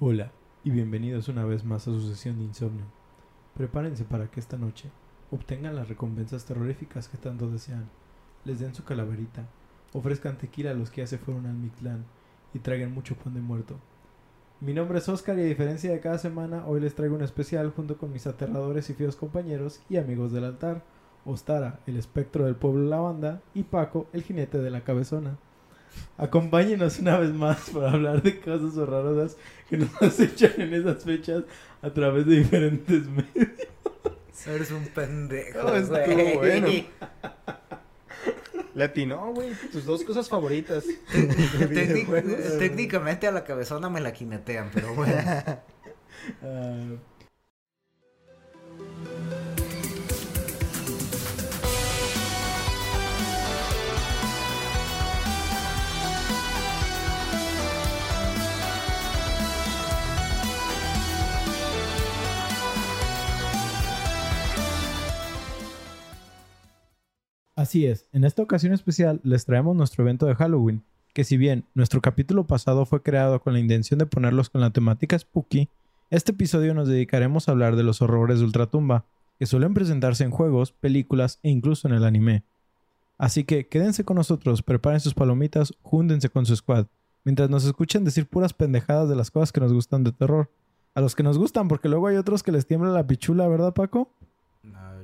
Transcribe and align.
Hola 0.00 0.30
y 0.62 0.70
bienvenidos 0.70 1.26
una 1.26 1.44
vez 1.44 1.64
más 1.64 1.88
a 1.88 1.90
su 1.90 2.00
sesión 2.00 2.38
de 2.38 2.44
insomnio. 2.44 2.84
Prepárense 3.56 4.04
para 4.04 4.30
que 4.30 4.38
esta 4.38 4.56
noche 4.56 4.92
obtengan 5.32 5.74
las 5.74 5.88
recompensas 5.88 6.44
terroríficas 6.44 7.08
que 7.08 7.18
tanto 7.18 7.50
desean, 7.50 7.90
les 8.44 8.60
den 8.60 8.76
su 8.76 8.84
calaverita, 8.84 9.48
ofrezcan 9.92 10.38
tequila 10.38 10.70
a 10.70 10.74
los 10.74 10.92
que 10.92 11.00
ya 11.00 11.08
se 11.08 11.18
fueron 11.18 11.46
al 11.46 11.54
Mictlán 11.54 12.04
y 12.54 12.60
traigan 12.60 12.94
mucho 12.94 13.16
pan 13.16 13.34
de 13.34 13.40
muerto. 13.40 13.74
Mi 14.60 14.72
nombre 14.72 14.98
es 14.98 15.08
Oscar 15.08 15.36
y 15.36 15.42
a 15.42 15.46
diferencia 15.46 15.90
de 15.90 15.98
cada 15.98 16.18
semana, 16.18 16.64
hoy 16.68 16.78
les 16.78 16.94
traigo 16.94 17.16
un 17.16 17.22
especial 17.22 17.72
junto 17.72 17.98
con 17.98 18.12
mis 18.12 18.28
aterradores 18.28 18.88
y 18.90 18.94
fieros 18.94 19.16
compañeros 19.16 19.80
y 19.90 19.96
amigos 19.96 20.30
del 20.30 20.44
altar, 20.44 20.84
Ostara, 21.24 21.80
el 21.88 21.96
espectro 21.96 22.44
del 22.44 22.54
pueblo 22.54 22.88
lavanda, 22.88 23.42
y 23.52 23.64
Paco, 23.64 24.06
el 24.12 24.22
jinete 24.22 24.58
de 24.58 24.70
la 24.70 24.84
cabezona. 24.84 25.38
Acompáñenos 26.16 26.98
una 26.98 27.18
vez 27.18 27.30
más 27.30 27.70
para 27.70 27.92
hablar 27.92 28.22
de 28.22 28.40
cosas 28.40 28.76
horrorosas 28.76 29.36
que 29.68 29.76
nos 29.76 29.90
acechan 30.02 30.60
en 30.60 30.74
esas 30.74 31.04
fechas 31.04 31.44
a 31.82 31.90
través 31.90 32.26
de 32.26 32.40
diferentes 32.40 33.06
medios. 33.06 33.48
Eres 34.46 34.70
un 34.70 34.86
pendejo. 34.86 35.62
No, 35.62 35.74
estuvo 35.74 36.14
güey. 36.14 36.36
bueno. 36.36 36.68
Le 38.74 38.84
atinó, 38.84 39.32
güey. 39.34 39.50
Tus 39.72 39.84
dos 39.84 40.04
cosas 40.04 40.28
favoritas. 40.28 40.84
Técnicamente 42.58 43.26
a 43.26 43.32
la 43.32 43.44
cabezona 43.44 43.90
me 43.90 44.00
la 44.00 44.12
quinetean, 44.12 44.70
pero 44.72 44.94
bueno. 44.94 45.14
Ah, 46.42 46.76
Así 67.58 67.86
es, 67.86 68.06
en 68.12 68.22
esta 68.22 68.40
ocasión 68.40 68.72
especial 68.72 69.20
les 69.24 69.44
traemos 69.44 69.74
nuestro 69.74 70.04
evento 70.04 70.26
de 70.26 70.36
Halloween, 70.36 70.84
que 71.12 71.24
si 71.24 71.36
bien 71.36 71.64
nuestro 71.74 72.00
capítulo 72.00 72.46
pasado 72.46 72.86
fue 72.86 73.02
creado 73.02 73.40
con 73.40 73.52
la 73.52 73.58
intención 73.58 73.98
de 73.98 74.06
ponerlos 74.06 74.48
con 74.48 74.60
la 74.60 74.70
temática 74.70 75.18
spooky, 75.18 75.68
este 76.08 76.30
episodio 76.30 76.72
nos 76.72 76.86
dedicaremos 76.86 77.48
a 77.48 77.50
hablar 77.50 77.74
de 77.74 77.82
los 77.82 78.00
horrores 78.00 78.38
de 78.38 78.44
Ultratumba, 78.44 79.06
que 79.40 79.46
suelen 79.46 79.74
presentarse 79.74 80.22
en 80.22 80.30
juegos, 80.30 80.70
películas 80.70 81.40
e 81.42 81.50
incluso 81.50 81.88
en 81.88 81.94
el 81.94 82.04
anime. 82.04 82.44
Así 83.18 83.42
que 83.42 83.66
quédense 83.66 84.04
con 84.04 84.18
nosotros, 84.18 84.62
preparen 84.62 85.00
sus 85.00 85.14
palomitas, 85.14 85.74
júndense 85.82 86.28
con 86.28 86.46
su 86.46 86.54
squad, 86.54 86.86
mientras 87.24 87.50
nos 87.50 87.64
escuchen 87.64 88.04
decir 88.04 88.28
puras 88.28 88.52
pendejadas 88.52 89.08
de 89.08 89.16
las 89.16 89.32
cosas 89.32 89.50
que 89.50 89.58
nos 89.58 89.72
gustan 89.72 90.04
de 90.04 90.12
terror. 90.12 90.48
A 90.94 91.00
los 91.00 91.16
que 91.16 91.24
nos 91.24 91.38
gustan, 91.38 91.66
porque 91.66 91.88
luego 91.88 92.06
hay 92.06 92.18
otros 92.18 92.44
que 92.44 92.52
les 92.52 92.68
tiembla 92.68 92.90
la 92.90 93.04
pichula, 93.04 93.48
¿verdad 93.48 93.74
Paco 93.74 94.12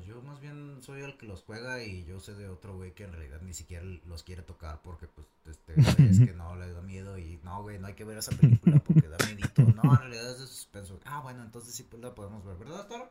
yo 0.06 0.20
más 0.22 0.40
bien 0.40 0.76
soy 0.80 1.00
el 1.02 1.13
que 1.24 1.28
los 1.28 1.42
juega 1.42 1.82
y 1.82 2.04
yo 2.04 2.20
sé 2.20 2.34
de 2.34 2.48
otro 2.48 2.76
güey 2.76 2.92
que 2.92 3.04
en 3.04 3.12
realidad 3.12 3.40
ni 3.42 3.54
siquiera 3.54 3.84
los 4.06 4.22
quiere 4.22 4.42
tocar 4.42 4.80
porque 4.82 5.06
pues 5.06 5.26
este 5.46 5.74
güey 5.74 6.10
es 6.10 6.20
que 6.20 6.32
no 6.36 6.56
le 6.56 6.72
da 6.72 6.82
miedo 6.82 7.18
y 7.18 7.40
no 7.42 7.62
güey, 7.62 7.78
no 7.78 7.86
hay 7.86 7.94
que 7.94 8.04
ver 8.04 8.18
esa 8.18 8.32
película 8.32 8.82
porque 8.84 9.08
da 9.08 9.16
miedito. 9.26 9.62
No, 9.62 9.92
en 9.92 9.98
realidad 9.98 10.30
es 10.32 10.40
de 10.40 10.46
suspenso. 10.46 11.00
Ah, 11.04 11.20
bueno, 11.22 11.42
entonces 11.42 11.74
sí 11.74 11.82
pues 11.82 12.02
la 12.02 12.14
podemos 12.14 12.44
ver, 12.44 12.56
¿verdad, 12.56 12.86
Taro? 12.86 13.08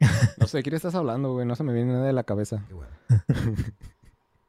No 0.38 0.46
sé 0.46 0.58
de 0.58 0.62
quién 0.62 0.74
estás 0.74 0.94
hablando, 0.94 1.32
güey. 1.32 1.46
No 1.46 1.54
se 1.54 1.62
me 1.62 1.72
viene 1.72 1.92
nada 1.92 2.06
de 2.06 2.12
la 2.12 2.24
cabeza. 2.24 2.66
Bueno. 2.70 2.92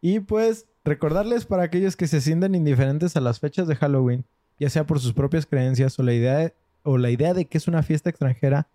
Y 0.06 0.19
pues 0.19 0.66
recordarles 0.84 1.45
para 1.45 1.64
aquellos 1.64 1.95
que 1.95 2.08
se 2.08 2.19
sienten 2.19 2.56
indiferentes 2.56 3.16
a 3.16 3.22
las 3.22 3.39
fechas 3.39 3.69
de 3.69 3.78
Halloween, 3.78 4.25
ya 4.59 4.69
sea 4.69 4.86
por 4.86 5.00
sus 5.00 5.14
propias 5.14 5.45
creencias 5.45 5.97
o 5.97 6.03
la 6.03 6.11
idea 6.11 6.39
de, 6.39 6.53
o 6.84 6.97
la 6.97 7.09
idea 7.09 7.34
de 7.34 7.45
que 7.45 7.58
es 7.58 7.69
una 7.69 7.84
fiesta 7.84 8.09
extranjera 8.09 8.67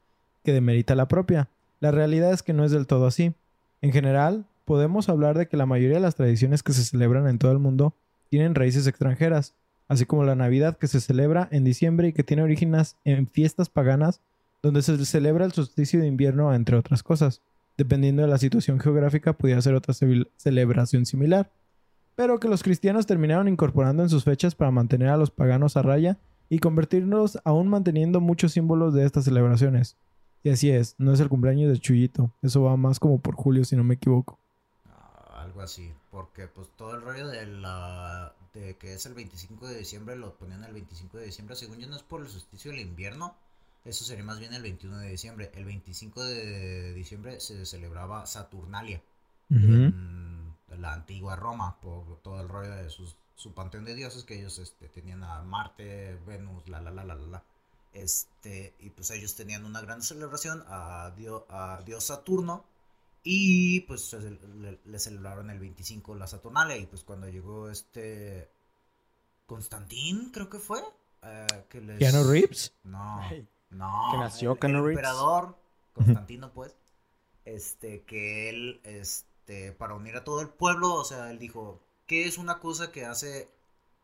que 0.42 0.54
demerita 0.54 0.94
la 0.94 1.06
propia. 1.06 1.50
La 1.80 1.90
realidad 1.90 2.32
es 2.32 2.42
que 2.42 2.54
no 2.54 2.64
es 2.64 2.70
del 2.70 2.86
todo 2.86 3.06
así. 3.06 3.34
En 3.80 3.92
general, 3.92 4.46
podemos 4.64 5.08
hablar 5.08 5.38
de 5.38 5.48
que 5.48 5.56
la 5.56 5.66
mayoría 5.66 5.96
de 5.96 6.02
las 6.02 6.16
tradiciones 6.16 6.62
que 6.62 6.72
se 6.72 6.84
celebran 6.84 7.28
en 7.28 7.38
todo 7.38 7.52
el 7.52 7.58
mundo 7.58 7.94
tienen 8.28 8.54
raíces 8.54 8.86
extranjeras, 8.86 9.54
así 9.88 10.04
como 10.04 10.24
la 10.24 10.34
Navidad 10.34 10.76
que 10.76 10.88
se 10.88 11.00
celebra 11.00 11.48
en 11.50 11.64
diciembre 11.64 12.08
y 12.08 12.12
que 12.12 12.24
tiene 12.24 12.42
orígenes 12.42 12.96
en 13.04 13.26
fiestas 13.26 13.68
paganas 13.68 14.20
donde 14.62 14.82
se 14.82 15.04
celebra 15.04 15.44
el 15.44 15.52
solsticio 15.52 16.00
de 16.00 16.06
invierno, 16.06 16.52
entre 16.52 16.76
otras 16.76 17.02
cosas. 17.02 17.42
Dependiendo 17.76 18.22
de 18.22 18.28
la 18.28 18.38
situación 18.38 18.80
geográfica, 18.80 19.32
podría 19.32 19.62
ser 19.62 19.74
otra 19.74 19.94
celebración 20.36 21.06
similar, 21.06 21.50
pero 22.16 22.40
que 22.40 22.48
los 22.48 22.64
cristianos 22.64 23.06
terminaron 23.06 23.46
incorporando 23.46 24.02
en 24.02 24.08
sus 24.08 24.24
fechas 24.24 24.56
para 24.56 24.72
mantener 24.72 25.10
a 25.10 25.16
los 25.16 25.30
paganos 25.30 25.76
a 25.76 25.82
raya 25.82 26.18
y 26.48 26.58
convertirnos 26.58 27.38
aún 27.44 27.68
manteniendo 27.68 28.20
muchos 28.20 28.52
símbolos 28.52 28.94
de 28.94 29.06
estas 29.06 29.24
celebraciones. 29.24 29.96
Y 30.42 30.50
así 30.50 30.70
es, 30.70 30.94
no 30.98 31.12
es 31.12 31.20
el 31.20 31.28
cumpleaños 31.28 31.70
de 31.70 31.78
Chuyito, 31.78 32.30
eso 32.42 32.62
va 32.62 32.76
más 32.76 33.00
como 33.00 33.20
por 33.20 33.34
julio 33.34 33.64
si 33.64 33.76
no 33.76 33.84
me 33.84 33.94
equivoco. 33.94 34.38
Ah, 34.86 35.42
algo 35.42 35.60
así, 35.60 35.92
porque 36.10 36.46
pues 36.46 36.68
todo 36.76 36.94
el 36.94 37.02
rollo 37.02 37.28
de 37.28 37.46
la 37.46 38.32
de 38.54 38.76
que 38.76 38.94
es 38.94 39.04
el 39.06 39.14
25 39.14 39.66
de 39.68 39.78
diciembre 39.78 40.16
lo 40.16 40.34
ponían 40.34 40.64
el 40.64 40.72
25 40.72 41.18
de 41.18 41.26
diciembre, 41.26 41.56
según 41.56 41.78
yo 41.78 41.88
no 41.88 41.96
es 41.96 42.02
por 42.02 42.22
el 42.22 42.28
solsticio 42.28 42.70
del 42.70 42.80
invierno, 42.80 43.34
eso 43.84 44.04
sería 44.04 44.24
más 44.24 44.38
bien 44.38 44.52
el 44.52 44.62
21 44.62 44.98
de 44.98 45.08
diciembre. 45.08 45.50
El 45.54 45.64
25 45.64 46.22
de 46.22 46.92
diciembre 46.94 47.40
se 47.40 47.64
celebraba 47.64 48.26
Saturnalia 48.26 49.00
en 49.50 50.54
la 50.76 50.92
antigua 50.92 51.36
Roma 51.36 51.80
por 51.80 52.20
todo 52.20 52.40
el 52.40 52.48
rollo 52.48 52.74
de 52.74 52.90
sus, 52.90 53.16
su 53.34 53.54
panteón 53.54 53.86
de 53.86 53.94
dioses 53.94 54.24
que 54.24 54.38
ellos 54.38 54.58
este, 54.58 54.88
tenían 54.88 55.24
a 55.24 55.42
Marte, 55.42 56.18
Venus, 56.26 56.68
la 56.68 56.82
la 56.82 56.90
la 56.90 57.04
la 57.04 57.14
la 57.14 57.26
la. 57.26 57.44
Este, 57.92 58.74
y 58.80 58.90
pues 58.90 59.10
ellos 59.10 59.34
tenían 59.34 59.64
una 59.64 59.80
gran 59.80 60.02
celebración 60.02 60.62
a, 60.68 61.12
Dio- 61.16 61.46
a 61.48 61.82
Dios 61.84 62.04
Saturno 62.04 62.64
y 63.24 63.80
pues 63.80 64.02
se- 64.10 64.20
le, 64.20 64.78
le 64.84 64.98
celebraron 64.98 65.50
el 65.50 65.58
25 65.58 66.14
la 66.14 66.26
Saturnalia 66.26 66.76
y 66.76 66.86
pues 66.86 67.02
cuando 67.04 67.28
llegó 67.28 67.68
este 67.70 68.48
Constantín 69.46 70.30
creo 70.30 70.48
que 70.50 70.58
fue 70.58 70.80
eh, 71.22 71.46
que 71.68 71.80
les... 71.80 71.98
¿Keanu 71.98 72.30
Reeves? 72.30 72.72
No, 72.84 73.20
no. 73.70 74.08
que 74.12 74.18
nació 74.18 74.52
el, 74.52 74.58
Keanu 74.58 74.78
el 74.78 74.84
Reeves. 74.84 74.98
emperador 74.98 75.56
Constantino 75.94 76.52
pues 76.52 76.74
este 77.44 78.02
que 78.02 78.50
él 78.50 78.80
este 78.84 79.72
para 79.72 79.94
unir 79.94 80.16
a 80.16 80.24
todo 80.24 80.42
el 80.42 80.48
pueblo, 80.50 80.92
o 80.94 81.04
sea, 81.04 81.30
él 81.30 81.38
dijo, 81.38 81.80
¿qué 82.06 82.26
es 82.26 82.36
una 82.36 82.58
cosa 82.60 82.92
que 82.92 83.06
hace 83.06 83.48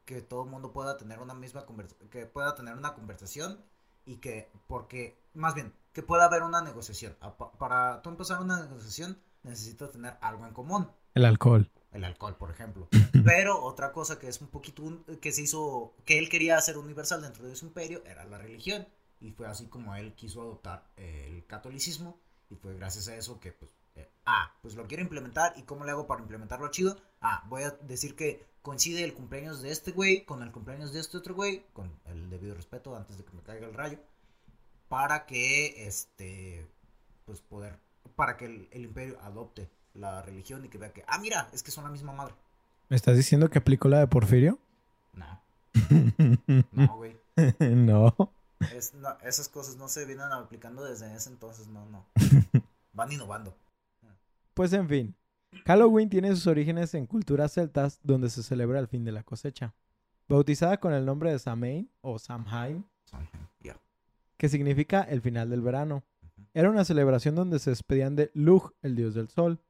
que 0.07 0.23
todo 0.23 0.45
el 0.45 0.51
mundo 0.51 0.73
pueda 0.73 0.97
tener 0.97 1.19
una 1.21 1.35
misma 1.35 1.65
conversación, 1.67 2.09
que 2.11 2.27
pueda 2.27 2.55
tener 2.55 2.75
una 2.75 2.95
conversación 2.95 3.59
y 4.07 4.17
que 4.17 4.51
porque 4.67 5.19
más 5.35 5.55
bien 5.55 5.73
que 5.93 6.03
pueda 6.03 6.25
haber 6.25 6.43
una 6.43 6.61
negociación. 6.63 7.17
A- 7.21 7.37
pa- 7.37 7.53
Para 7.53 8.03
tú 8.03 8.11
empezar 8.11 8.41
una 8.41 8.61
negociación 8.63 9.19
necesitas 9.43 9.91
tener 9.93 10.17
algo 10.21 10.47
en 10.47 10.53
común 10.53 10.91
El 11.15 11.25
alcohol. 11.25 11.71
el 11.93 12.05
alcohol, 12.05 12.37
por 12.37 12.51
ejemplo. 12.51 12.89
Pero 13.25 13.63
otra 13.63 13.93
cosa 13.93 14.19
que 14.19 14.29
es 14.29 14.41
un 14.41 14.49
poquito 14.49 14.83
un- 14.83 15.05
que 15.21 15.33
se 15.33 15.43
hizo, 15.43 15.95
que 16.05 16.19
él 16.19 16.29
quería 16.29 16.57
hacer 16.59 16.77
universal 16.79 17.23
dentro 17.23 17.47
de 17.47 17.55
su 17.57 17.67
imperio 17.67 18.03
era 18.07 18.25
la 18.25 18.39
religión. 18.39 18.87
Y 19.21 19.31
fue 19.31 19.47
así 19.47 19.67
como 19.69 19.95
él 19.95 20.15
quiso 20.15 20.43
adoptar 20.43 20.87
el 20.97 21.47
catolicismo. 21.47 22.19
Y 22.51 22.57
fue 22.57 22.75
gracias 22.75 23.09
a 23.09 23.17
eso 23.17 23.41
que, 23.41 23.53
pues, 23.53 23.71
eh, 23.97 24.11
ah, 24.27 24.53
pues 24.61 24.75
lo 24.75 24.87
quiero 24.87 25.03
implementar. 25.03 25.55
¿Y 25.57 25.63
cómo 25.63 25.85
le 25.85 25.93
hago 25.93 26.07
para 26.07 26.21
implementarlo 26.21 26.69
chido? 26.71 26.97
Ah, 27.21 27.45
voy 27.49 27.63
a 27.63 27.71
decir 27.71 28.17
que 28.17 28.45
coincide 28.65 29.05
el 29.05 29.13
cumpleaños 29.13 29.61
de 29.61 29.71
este 29.71 29.93
güey 29.93 30.25
con 30.25 30.43
el 30.43 30.51
cumpleaños 30.51 30.91
de 30.91 30.99
este 30.99 31.19
otro 31.19 31.35
güey, 31.35 31.67
con 31.75 31.93
el 32.07 32.31
debido 32.31 32.55
respeto 32.55 32.97
antes 32.97 33.19
de 33.19 33.25
que 33.25 33.33
me 33.35 33.43
caiga 33.43 33.67
el 33.67 33.75
rayo. 33.75 33.99
Para 34.89 35.27
que, 35.27 35.87
este, 35.87 36.67
pues 37.27 37.41
poder, 37.43 37.79
para 38.17 38.39
que 38.39 38.47
el, 38.47 38.69
el 38.73 38.85
imperio 38.85 39.21
adopte 39.21 39.69
la 39.93 40.23
religión 40.23 40.65
y 40.65 40.69
que 40.71 40.79
vea 40.79 40.95
que, 40.95 41.05
ah, 41.07 41.19
mira, 41.19 41.51
es 41.53 41.63
que 41.63 41.71
son 41.71 41.85
la 41.85 41.91
misma 41.91 42.13
madre. 42.15 42.35
¿Me 42.89 42.97
estás 42.97 43.17
diciendo 43.19 43.51
que 43.51 43.59
aplicó 43.59 43.89
la 43.89 43.99
de 43.99 44.07
Porfirio? 44.07 44.59
No, 45.13 45.43
no, 46.73 46.97
güey. 46.97 47.19
no. 47.61 48.15
Es- 48.75 48.95
no, 48.95 49.11
esas 49.25 49.51
cosas 49.51 49.77
no 49.77 49.89
se 49.89 50.07
vienen 50.07 50.33
aplicando 50.33 50.85
desde 50.85 51.15
ese 51.15 51.29
entonces, 51.29 51.67
no, 51.69 51.85
no. 51.87 52.07
Van 52.95 53.13
innovando. 53.13 53.55
Pues 54.55 54.73
en 54.73 54.89
fin, 54.89 55.15
Halloween 55.67 56.11
tiene 56.11 56.31
sus 56.31 56.47
orígenes 56.47 56.95
en 56.95 57.07
culturas 57.07 57.53
celtas 57.53 58.01
donde 58.03 58.29
se 58.31 58.43
celebra 58.43 58.79
el 58.81 58.89
fin 58.89 59.05
de 59.05 59.13
la 59.13 59.23
cosecha. 59.23 59.75
Bautizada 60.29 60.79
con 60.79 60.93
el 60.93 61.05
nombre 61.05 61.31
de 61.33 61.39
Samhain 61.39 61.91
o 62.01 62.19
Samhain, 62.19 62.85
que 64.37 64.49
significa 64.49 65.03
el 65.03 65.21
final 65.21 65.51
del 65.51 65.61
verano. 65.63 66.03
Era 66.53 66.71
una 66.71 66.85
celebración 66.85 67.35
donde 67.35 67.59
se 67.59 67.71
despedían 67.71 68.17
de 68.17 68.31
Lugh, 68.35 68.73
el 68.83 68.97
dios 68.97 69.15
del 69.15 69.29
sol. 69.29 69.61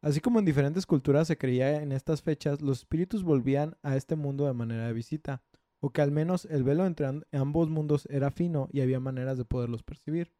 Así 0.00 0.20
como 0.20 0.38
en 0.38 0.44
diferentes 0.44 0.86
culturas 0.86 1.28
se 1.28 1.38
creía 1.38 1.80
en 1.82 1.92
estas 1.92 2.22
fechas, 2.22 2.60
los 2.60 2.80
espíritus 2.80 3.22
volvían 3.22 3.76
a 3.82 3.96
este 3.96 4.16
mundo 4.16 4.46
de 4.46 4.52
manera 4.52 4.86
de 4.86 4.92
visita, 4.92 5.42
o 5.80 5.90
que 5.90 6.00
al 6.02 6.10
menos 6.10 6.44
el 6.46 6.64
velo 6.64 6.86
entre 6.86 7.06
am- 7.06 7.22
ambos 7.32 7.68
mundos 7.68 8.06
era 8.10 8.30
fino 8.30 8.68
y 8.72 8.80
había 8.80 8.98
maneras 9.00 9.38
de 9.38 9.44
poderlos 9.44 9.82
percibir. 9.82 10.32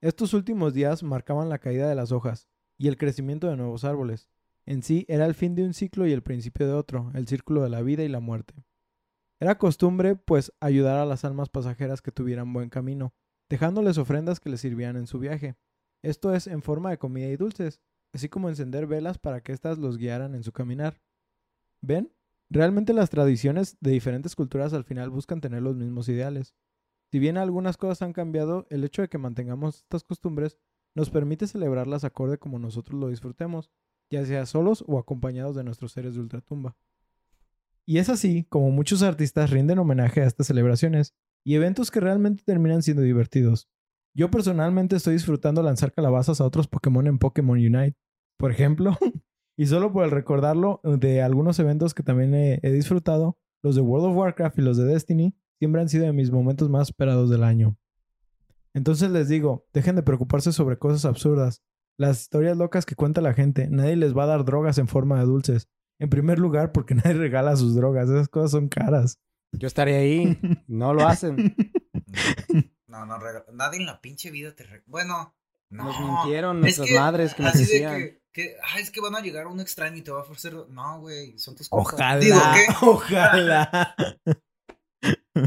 Estos 0.00 0.34
últimos 0.34 0.72
días 0.74 1.02
marcaban 1.02 1.48
la 1.48 1.58
caída 1.58 1.88
de 1.88 1.94
las 1.94 2.12
hojas 2.12 2.48
y 2.84 2.88
el 2.88 2.98
crecimiento 2.98 3.48
de 3.48 3.56
nuevos 3.56 3.82
árboles. 3.84 4.28
En 4.66 4.82
sí 4.82 5.06
era 5.08 5.24
el 5.24 5.34
fin 5.34 5.54
de 5.54 5.64
un 5.64 5.72
ciclo 5.72 6.06
y 6.06 6.12
el 6.12 6.22
principio 6.22 6.66
de 6.66 6.74
otro, 6.74 7.10
el 7.14 7.26
círculo 7.26 7.62
de 7.62 7.70
la 7.70 7.80
vida 7.80 8.04
y 8.04 8.08
la 8.08 8.20
muerte. 8.20 8.52
Era 9.40 9.56
costumbre, 9.56 10.16
pues, 10.16 10.52
ayudar 10.60 10.98
a 10.98 11.06
las 11.06 11.24
almas 11.24 11.48
pasajeras 11.48 12.02
que 12.02 12.12
tuvieran 12.12 12.52
buen 12.52 12.68
camino, 12.68 13.14
dejándoles 13.48 13.96
ofrendas 13.96 14.38
que 14.38 14.50
les 14.50 14.60
sirvieran 14.60 14.96
en 14.96 15.06
su 15.06 15.18
viaje. 15.18 15.56
Esto 16.02 16.34
es 16.34 16.46
en 16.46 16.60
forma 16.60 16.90
de 16.90 16.98
comida 16.98 17.26
y 17.28 17.38
dulces, 17.38 17.80
así 18.12 18.28
como 18.28 18.50
encender 18.50 18.86
velas 18.86 19.16
para 19.16 19.40
que 19.40 19.52
éstas 19.52 19.78
los 19.78 19.96
guiaran 19.96 20.34
en 20.34 20.42
su 20.42 20.52
caminar. 20.52 21.00
¿Ven? 21.80 22.12
Realmente 22.50 22.92
las 22.92 23.08
tradiciones 23.08 23.78
de 23.80 23.92
diferentes 23.92 24.36
culturas 24.36 24.74
al 24.74 24.84
final 24.84 25.08
buscan 25.08 25.40
tener 25.40 25.62
los 25.62 25.74
mismos 25.74 26.06
ideales. 26.10 26.54
Si 27.10 27.18
bien 27.18 27.38
algunas 27.38 27.78
cosas 27.78 28.02
han 28.02 28.12
cambiado, 28.12 28.66
el 28.68 28.84
hecho 28.84 29.00
de 29.00 29.08
que 29.08 29.16
mantengamos 29.16 29.76
estas 29.78 30.04
costumbres 30.04 30.58
nos 30.94 31.10
permite 31.10 31.46
celebrarlas 31.46 32.04
acorde 32.04 32.38
como 32.38 32.58
nosotros 32.58 32.98
lo 32.98 33.08
disfrutemos, 33.08 33.70
ya 34.10 34.24
sea 34.24 34.46
solos 34.46 34.84
o 34.86 34.98
acompañados 34.98 35.56
de 35.56 35.64
nuestros 35.64 35.92
seres 35.92 36.14
de 36.14 36.20
ultratumba. 36.20 36.76
Y 37.86 37.98
es 37.98 38.08
así 38.08 38.44
como 38.44 38.70
muchos 38.70 39.02
artistas 39.02 39.50
rinden 39.50 39.78
homenaje 39.78 40.22
a 40.22 40.26
estas 40.26 40.46
celebraciones 40.46 41.14
y 41.44 41.54
eventos 41.54 41.90
que 41.90 42.00
realmente 42.00 42.42
terminan 42.44 42.82
siendo 42.82 43.02
divertidos. 43.02 43.68
Yo 44.14 44.30
personalmente 44.30 44.96
estoy 44.96 45.14
disfrutando 45.14 45.62
lanzar 45.62 45.92
calabazas 45.92 46.40
a 46.40 46.46
otros 46.46 46.68
Pokémon 46.68 47.06
en 47.06 47.18
Pokémon 47.18 47.58
Unite, 47.58 47.98
por 48.38 48.50
ejemplo, 48.50 48.96
y 49.58 49.66
solo 49.66 49.92
por 49.92 50.04
el 50.04 50.10
recordarlo 50.10 50.80
de 50.84 51.20
algunos 51.20 51.58
eventos 51.58 51.94
que 51.94 52.02
también 52.02 52.34
he, 52.34 52.60
he 52.62 52.70
disfrutado, 52.70 53.36
los 53.62 53.74
de 53.74 53.82
World 53.82 54.06
of 54.06 54.16
Warcraft 54.16 54.58
y 54.58 54.62
los 54.62 54.76
de 54.76 54.84
Destiny 54.84 55.34
siempre 55.58 55.80
han 55.80 55.88
sido 55.88 56.04
de 56.04 56.12
mis 56.12 56.30
momentos 56.30 56.70
más 56.70 56.88
esperados 56.88 57.28
del 57.30 57.42
año. 57.42 57.76
Entonces 58.74 59.10
les 59.10 59.28
digo, 59.28 59.66
dejen 59.72 59.96
de 59.96 60.02
preocuparse 60.02 60.52
sobre 60.52 60.78
cosas 60.78 61.04
absurdas. 61.04 61.62
Las 61.96 62.22
historias 62.22 62.56
locas 62.56 62.84
que 62.86 62.96
cuenta 62.96 63.20
la 63.20 63.34
gente, 63.34 63.68
nadie 63.70 63.94
les 63.96 64.16
va 64.16 64.24
a 64.24 64.26
dar 64.26 64.44
drogas 64.44 64.78
en 64.78 64.88
forma 64.88 65.18
de 65.20 65.26
dulces. 65.26 65.68
En 66.00 66.10
primer 66.10 66.38
lugar, 66.40 66.72
porque 66.72 66.94
nadie 66.96 67.14
regala 67.14 67.54
sus 67.56 67.74
drogas, 67.74 68.08
esas 68.10 68.28
cosas 68.28 68.50
son 68.50 68.68
caras. 68.68 69.18
Yo 69.52 69.68
estaré 69.68 69.96
ahí, 69.96 70.38
no 70.66 70.92
lo 70.94 71.06
hacen. 71.06 71.54
No, 72.86 73.06
no, 73.06 73.18
rega- 73.18 73.44
nadie 73.52 73.80
en 73.80 73.86
la 73.86 74.00
pinche 74.00 74.30
vida 74.30 74.54
te... 74.54 74.62
re- 74.62 74.84
Bueno, 74.86 75.34
no. 75.68 75.82
Nos 75.86 75.98
mintieron 75.98 76.58
Es 76.58 76.78
nuestras 76.78 76.90
madres 77.00 77.34
que 77.34 77.42
nos 77.42 77.52
así 77.52 77.64
de 77.64 77.72
decían. 77.72 77.96
que, 77.98 78.22
que, 78.30 78.56
ah, 78.62 78.78
es 78.78 78.92
que 78.92 79.00
van 79.00 79.16
a 79.16 79.20
llegar 79.20 79.48
un 79.48 79.58
extraño 79.58 79.96
y 79.96 80.02
te 80.02 80.12
va 80.12 80.18
a 80.20 80.22
ofrecer... 80.22 80.54
No, 80.68 81.00
güey, 81.00 81.36
son 81.36 81.56
tus 81.56 81.68
compas. 81.68 81.94
Ojalá, 81.94 82.20
Digo, 82.20 82.38
¿qué? 82.54 82.66
ojalá. 82.86 83.96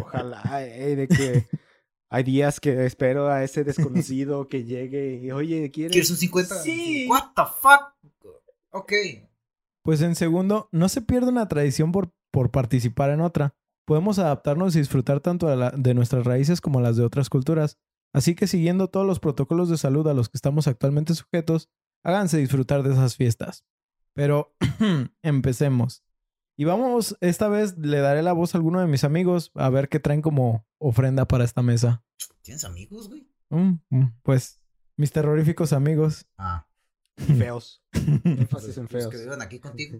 Ojalá, 0.01 0.65
ey, 0.65 0.95
de 0.95 1.07
que 1.07 1.47
hay 2.09 2.24
días 2.24 2.59
que 2.59 2.86
espero 2.86 3.27
a 3.30 3.44
ese 3.44 3.63
desconocido 3.65 4.48
que 4.48 4.63
llegue 4.63 5.19
y, 5.24 5.31
oye, 5.31 5.69
¿quieres? 5.71 5.92
¿Quieres 5.92 6.12
un 6.12 6.18
50? 6.18 6.56
Sí. 6.62 7.07
What 7.09 7.31
the 7.36 7.44
fuck? 7.62 7.94
Ok. 8.71 8.94
Pues 9.83 10.01
en 10.01 10.15
segundo, 10.15 10.69
no 10.71 10.89
se 10.89 11.01
pierde 11.01 11.30
una 11.30 11.48
tradición 11.48 11.92
por, 11.92 12.12
por 12.31 12.51
participar 12.51 13.09
en 13.12 13.21
otra. 13.21 13.56
Podemos 13.86 14.19
adaptarnos 14.19 14.75
y 14.75 14.80
disfrutar 14.80 15.21
tanto 15.21 15.48
de, 15.48 15.56
la- 15.56 15.71
de 15.71 15.94
nuestras 15.94 16.25
raíces 16.25 16.59
como 16.62 16.81
las 16.81 16.98
de 16.98 17.04
otras 17.04 17.30
culturas. 17.30 17.77
Así 18.13 18.36
que 18.36 18.48
siguiendo 18.48 18.89
todos 18.89 19.06
los 19.06 19.19
protocolos 19.19 19.69
de 19.69 19.77
salud 19.77 20.07
a 20.07 20.13
los 20.13 20.27
que 20.30 20.38
estamos 20.38 20.68
actualmente 20.68 21.13
sujetos, 21.15 21.69
háganse 22.03 22.38
disfrutar 22.38 22.83
de 22.83 22.92
esas 22.94 23.15
fiestas. 23.15 23.63
Pero 24.13 24.56
empecemos. 25.21 26.03
Y 26.59 26.65
vamos, 26.65 27.15
esta 27.21 27.50
vez 27.50 27.77
le 27.77 28.00
daré 28.00 28.24
la 28.24 28.33
voz 28.33 28.56
a 28.56 28.57
alguno 28.57 28.81
de 28.81 28.88
mis 28.88 29.04
amigos 29.04 29.51
a 29.54 29.69
ver 29.69 29.89
qué 29.89 30.00
traen 30.00 30.24
como 30.24 30.65
ofrenda 30.80 31.27
para 31.27 31.44
esta 31.44 31.62
mesa. 31.62 32.04
¿Tienes 32.42 32.63
amigos, 32.63 33.09
güey? 33.09 33.30
Mm, 33.50 33.74
mm, 33.92 34.13
pues, 34.24 34.59
mis 34.95 35.12
terroríficos 35.12 35.71
amigos. 35.71 36.25
Ah. 36.36 36.68
Feos. 37.15 37.83
Énfasis 37.94 38.75
en 38.77 38.88
feos. 38.88 39.09
que 39.09 39.19
vivan 39.19 39.44
aquí 39.44 39.59
contigo. 39.59 40.00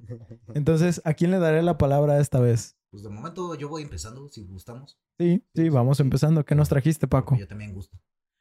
Entonces, 0.56 1.00
¿a 1.06 1.14
quién 1.14 1.30
le 1.30 1.38
daré 1.38 1.62
la 1.62 1.78
palabra 1.78 2.20
esta 2.20 2.40
vez? 2.40 2.76
Pues 2.90 3.04
de 3.04 3.10
momento 3.10 3.54
yo 3.54 3.70
voy 3.70 3.84
empezando, 3.84 4.28
si 4.28 4.44
gustamos. 4.44 5.00
Sí, 5.20 5.46
sí, 5.54 5.70
vamos 5.70 6.00
empezando. 6.00 6.44
¿Qué 6.44 6.56
nos 6.56 6.70
trajiste, 6.70 7.08
Paco? 7.08 7.30
Porque 7.30 7.42
Yo 7.42 7.48
también 7.48 7.74
gusto. 7.74 8.00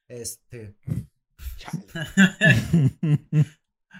Este. 0.08 0.74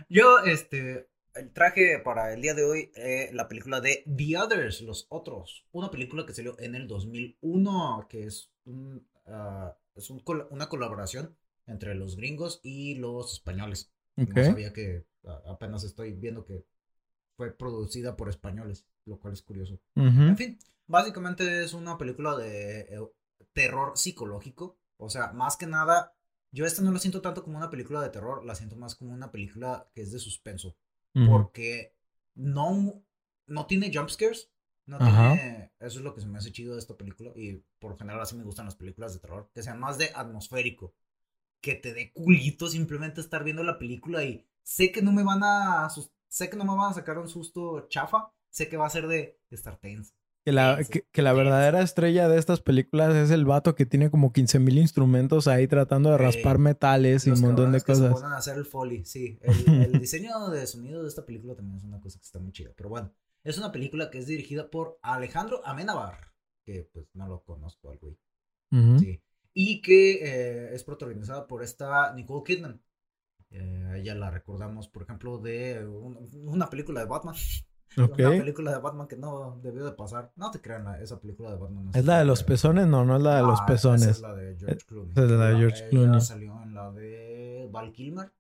Yo, 0.09 0.39
este. 0.41 1.11
Traje 1.53 1.99
para 1.99 2.33
el 2.33 2.41
día 2.43 2.55
de 2.55 2.65
hoy 2.65 2.91
eh, 2.95 3.31
la 3.33 3.49
película 3.49 3.81
de 3.81 4.05
The 4.17 4.39
Others, 4.39 4.81
Los 4.83 5.07
Otros. 5.11 5.65
Una 5.73 5.91
película 5.91 6.25
que 6.25 6.35
salió 6.35 6.59
en 6.59 6.75
el 6.75 6.87
2001, 6.89 8.07
que 8.09 8.25
es, 8.25 8.51
un, 8.65 9.07
ah, 9.27 9.77
es 9.95 10.11
un 10.11 10.21
col- 10.21 10.47
una 10.51 10.69
colaboración 10.69 11.37
entre 11.67 11.95
los 11.95 12.17
gringos 12.17 12.61
y 12.63 12.95
los 12.95 13.33
españoles. 13.33 13.93
Ok. 14.17 14.29
No 14.29 14.35
sabía 14.45 14.73
que 14.73 15.05
apenas 15.47 15.85
estoy 15.85 16.13
viendo 16.13 16.45
que 16.45 16.65
fue 17.37 17.51
producida 17.57 18.17
por 18.17 18.29
españoles, 18.29 18.87
lo 19.05 19.19
cual 19.19 19.35
es 19.35 19.43
curioso. 19.43 19.79
En 20.29 20.37
fin, 20.37 20.59
básicamente 20.87 21.63
es 21.65 21.75
una 21.75 21.99
película 21.99 22.37
de 22.37 22.81
eh, 22.81 22.99
terror 23.53 23.93
psicológico. 23.97 24.79
O 24.97 25.11
sea, 25.11 25.33
más 25.33 25.57
que 25.59 25.67
nada, 25.67 26.15
yo 26.51 26.65
esta 26.65 26.81
no 26.83 26.93
la 26.93 26.99
siento 26.99 27.21
tanto 27.21 27.43
como 27.45 27.59
una 27.59 27.69
película 27.69 28.01
de 28.01 28.09
terror, 28.09 28.45
la 28.45 28.55
siento 28.55 28.77
más 28.77 28.95
como 28.95 29.13
una 29.13 29.31
película 29.31 29.87
que 29.95 30.01
es 30.03 30.13
de 30.13 30.19
suspenso. 30.19 30.77
Porque 31.25 31.95
no, 32.35 33.03
no 33.47 33.67
tiene 33.67 33.91
jumpscares. 33.93 34.51
No 34.87 34.97
Ajá. 35.01 35.35
tiene. 35.35 35.73
Eso 35.81 35.99
es 35.99 36.05
lo 36.05 36.15
que 36.15 36.21
se 36.21 36.27
me 36.27 36.39
hace 36.39 36.53
chido 36.53 36.75
de 36.75 36.81
esta 36.81 36.97
película. 36.97 37.33
Y 37.35 37.63
por 37.79 37.93
lo 37.93 37.99
general 37.99 38.21
así 38.21 38.37
me 38.37 38.45
gustan 38.45 38.67
las 38.67 38.77
películas 38.77 39.15
de 39.15 39.21
terror. 39.21 39.51
Que 39.55 39.63
sean 39.63 39.81
más 39.81 39.99
de 39.99 40.11
atmosférico. 40.15 40.95
Que 41.61 41.75
te 41.75 41.93
dé 41.95 42.13
culito 42.13 42.69
simplemente 42.69 43.21
estar 43.21 43.43
viendo 43.45 43.65
la 43.65 43.79
película 43.79 44.25
y 44.25 44.47
sé 44.63 44.93
que 44.93 45.03
no 45.03 45.13
me 45.13 45.25
van 45.25 45.41
a. 45.43 45.89
Sé 46.29 46.51
que 46.51 46.57
no 46.57 46.65
me 46.65 46.77
van 46.77 46.91
a 46.91 46.95
sacar 46.95 47.19
un 47.19 47.29
susto 47.29 47.89
chafa. 47.89 48.33
Sé 48.51 48.69
que 48.69 48.77
va 48.77 48.87
a 48.87 48.91
ser 48.91 49.07
de, 49.09 49.39
de 49.51 49.57
estar 49.57 49.77
tenso. 49.79 50.15
Que 50.47 50.53
la, 50.53 50.79
que, 50.89 51.03
que 51.11 51.23
la 51.23 51.33
verdadera 51.33 51.83
estrella 51.83 52.29
de 52.29 52.39
estas 52.39 52.61
películas 52.61 53.17
es 53.17 53.33
el 53.33 53.45
vato 53.45 53.75
que 53.75 53.85
tiene 53.85 54.13
como 54.13 54.33
15.000 54.33 54.79
instrumentos 54.79 55.49
ahí 55.49 55.67
tratando 55.67 56.13
de 56.13 56.19
raspar 56.19 56.59
metales 56.59 57.27
y 57.27 57.31
un 57.31 57.41
montón 57.41 57.73
de 57.73 57.81
cabrones 57.81 57.85
que 57.85 57.95
se 57.97 58.09
cosas. 58.13 58.33
a 58.33 58.37
hacer 58.37 58.57
el 58.57 58.65
foley, 58.65 59.05
sí. 59.05 59.41
El, 59.43 59.83
el 59.83 59.93
diseño 60.01 60.49
de 60.51 60.65
sonido 60.69 61.03
de 61.03 61.09
esta 61.09 61.27
película 61.27 61.57
también 61.57 61.79
es 61.79 61.83
una 61.83 62.01
cosa 62.01 62.21
que 62.21 62.25
está 62.27 62.39
muy 62.39 62.53
chida. 62.53 62.71
Pero 62.77 62.89
bueno, 62.89 63.13
es 63.43 63.59
una 63.59 63.73
película 63.73 64.09
que 64.09 64.19
es 64.19 64.29
dirigida 64.29 64.71
por 64.71 65.01
Alejandro 65.03 65.63
Amenábar, 65.67 66.33
que 66.65 66.89
pues 66.93 67.07
no 67.15 67.27
lo 67.27 67.43
conozco 67.43 67.91
al 67.91 67.99
güey. 67.99 68.17
Sí. 69.01 69.21
Y 69.53 69.81
que 69.83 70.13
eh, 70.23 70.75
es 70.75 70.85
protagonizada 70.85 71.49
por 71.49 71.65
esta 71.65 72.15
Nicole 72.15 72.45
Kidman. 72.45 72.81
Eh, 73.51 73.85
a 73.91 73.97
ella 73.99 74.15
la 74.15 74.31
recordamos, 74.31 74.87
por 74.89 75.03
ejemplo, 75.03 75.39
de 75.39 75.85
un- 75.89 76.29
una 76.47 76.71
película 76.71 77.01
de 77.01 77.07
Batman. 77.07 77.35
Ok. 77.99 78.19
Una 78.19 78.31
película 78.31 78.73
de 78.73 78.79
Batman 78.79 79.09
que 79.09 79.17
no 79.17 79.59
debió 79.63 79.85
de 79.85 79.93
pasar. 79.93 80.31
No 80.37 80.51
te 80.51 80.61
crean, 80.61 80.87
esa 81.03 81.19
película 81.21 81.51
de 81.51 81.57
Batman. 81.57 81.85
no 81.87 81.91
¿Es 81.95 82.05
la 82.05 82.19
de 82.19 82.25
los 82.27 82.43
pezones? 82.43 82.87
No, 82.87 83.05
no 83.05 83.17
es 83.17 83.23
la 83.23 83.37
de 83.37 83.43
los 83.43 83.61
Ah, 83.61 83.67
pezones. 83.67 84.03
Esa 84.03 84.11
es 84.13 84.21
la 84.21 84.35
de 84.35 84.57
George 84.59 84.85
Clooney. 84.87 85.11
esa 85.13 85.25
es 85.25 85.31
la 85.31 85.47
de 85.47 85.57
George 85.57 85.89
Clooney. 85.89 86.21
salió 86.21 86.63
en 86.63 86.75
la 86.75 86.93
de 86.93 87.69
Val 87.71 87.93
Kilmer. 87.93 88.33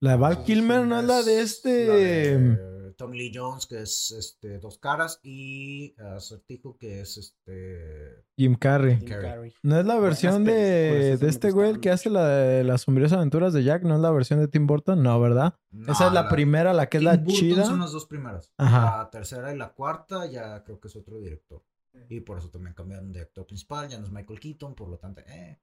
La 0.00 0.10
de 0.12 0.16
Val 0.16 0.42
Kilmer 0.44 0.86
no 0.86 0.98
es 1.00 1.04
la 1.06 1.22
de 1.22 1.40
es 1.40 1.50
este... 1.52 1.86
la 1.88 1.94
de 1.94 2.87
Tommy 2.98 3.16
Lee 3.16 3.32
Jones, 3.32 3.66
que 3.66 3.80
es 3.80 4.10
este, 4.10 4.58
Dos 4.58 4.78
Caras, 4.78 5.20
y 5.22 5.94
Acertijo, 5.98 6.76
que 6.76 7.00
es 7.00 7.16
este. 7.16 8.24
Jim 8.36 8.56
Carrey. 8.56 8.98
Jim 8.98 9.08
Carrey. 9.08 9.54
No 9.62 9.78
es 9.78 9.86
la 9.86 9.98
versión 10.00 10.44
de, 10.44 11.16
de 11.16 11.28
este 11.28 11.52
güey 11.52 11.70
el 11.70 11.80
que 11.80 11.90
hace 11.90 12.10
la 12.10 12.26
de 12.28 12.64
las 12.64 12.82
sombrías 12.82 13.12
aventuras 13.12 13.52
de 13.52 13.62
Jack, 13.62 13.84
no 13.84 13.94
es 13.94 14.00
la 14.00 14.10
versión 14.10 14.40
de 14.40 14.48
Tim 14.48 14.66
Burton, 14.66 15.00
no, 15.02 15.18
¿verdad? 15.20 15.54
Esa 15.86 16.08
es 16.08 16.12
la, 16.12 16.28
primera, 16.28 16.74
la 16.74 16.88
que 16.88 16.98
es 16.98 17.04
la 17.04 17.16
Burton 17.16 17.34
chida. 17.34 17.64
Son 17.64 17.78
las 17.78 17.92
dos 17.92 18.06
primeras. 18.06 18.52
Ajá. 18.58 18.98
La 18.98 19.10
tercera 19.10 19.54
y 19.54 19.56
la 19.56 19.72
cuarta, 19.72 20.26
ya 20.26 20.64
creo 20.64 20.80
que 20.80 20.88
es 20.88 20.96
otro 20.96 21.20
director. 21.20 21.62
Y 22.08 22.20
por 22.20 22.38
eso 22.38 22.50
también 22.50 22.74
cambiaron 22.74 23.12
de 23.12 23.20
actor 23.20 23.46
principal, 23.46 23.88
ya 23.88 23.98
no 23.98 24.06
es 24.06 24.12
Michael 24.12 24.40
Keaton, 24.40 24.74
por 24.74 24.88
lo 24.88 24.98
tanto, 24.98 25.20
eh, 25.22 25.60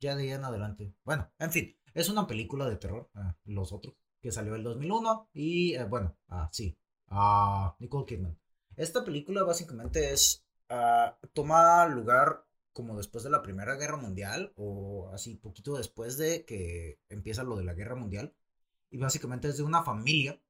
ya 0.00 0.16
de 0.16 0.24
ahí 0.24 0.30
en 0.30 0.44
adelante. 0.44 0.92
Bueno, 1.04 1.30
en 1.38 1.52
fin, 1.52 1.76
es 1.94 2.08
una 2.08 2.26
película 2.26 2.68
de 2.68 2.76
terror, 2.76 3.08
ah, 3.14 3.36
Los 3.44 3.72
Otros, 3.72 3.94
que 4.26 4.32
salió 4.32 4.56
el 4.56 4.64
2001 4.64 5.28
y, 5.34 5.74
eh, 5.74 5.84
bueno, 5.84 6.16
ah, 6.30 6.48
sí, 6.50 6.76
ah, 7.10 7.76
Nicole 7.78 8.06
Kidman. 8.06 8.36
Esta 8.76 9.04
película 9.04 9.44
básicamente 9.44 10.12
es, 10.12 10.44
ah, 10.68 11.16
toma 11.32 11.86
lugar 11.86 12.44
como 12.72 12.96
después 12.96 13.22
de 13.22 13.30
la 13.30 13.40
Primera 13.40 13.76
Guerra 13.76 13.96
Mundial 13.96 14.52
o 14.56 15.10
así 15.14 15.36
poquito 15.36 15.76
después 15.76 16.18
de 16.18 16.44
que 16.44 16.98
empieza 17.08 17.44
lo 17.44 17.54
de 17.56 17.62
la 17.62 17.74
Guerra 17.74 17.94
Mundial. 17.94 18.34
Y 18.90 18.98
básicamente 18.98 19.46
es 19.46 19.58
de 19.58 19.62
una 19.62 19.84
familia 19.84 20.40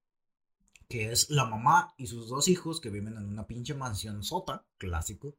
que 0.89 1.13
es 1.13 1.29
la 1.29 1.45
mamá 1.45 1.93
y 1.99 2.07
sus 2.07 2.31
dos 2.31 2.49
hijos 2.49 2.81
que 2.81 2.89
viven 2.89 3.19
en 3.19 3.29
una 3.29 3.47
pinche 3.47 3.75
mansión 3.75 4.23
sota, 4.23 4.65
clásico. 4.79 5.37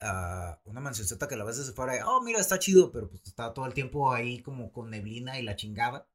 Ah, 0.00 0.60
una 0.64 0.80
mansión 0.80 1.08
sota 1.08 1.26
que 1.26 1.34
a 1.34 1.44
veces 1.44 1.66
se 1.66 1.72
fuera, 1.72 2.06
oh, 2.08 2.22
mira, 2.22 2.38
está 2.38 2.60
chido, 2.60 2.92
pero 2.92 3.08
pues 3.08 3.22
está 3.26 3.52
todo 3.52 3.66
el 3.66 3.74
tiempo 3.74 4.12
ahí 4.12 4.40
como 4.42 4.70
con 4.72 4.90
neblina 4.90 5.40
y 5.40 5.42
la 5.42 5.56
chingada. 5.56 6.06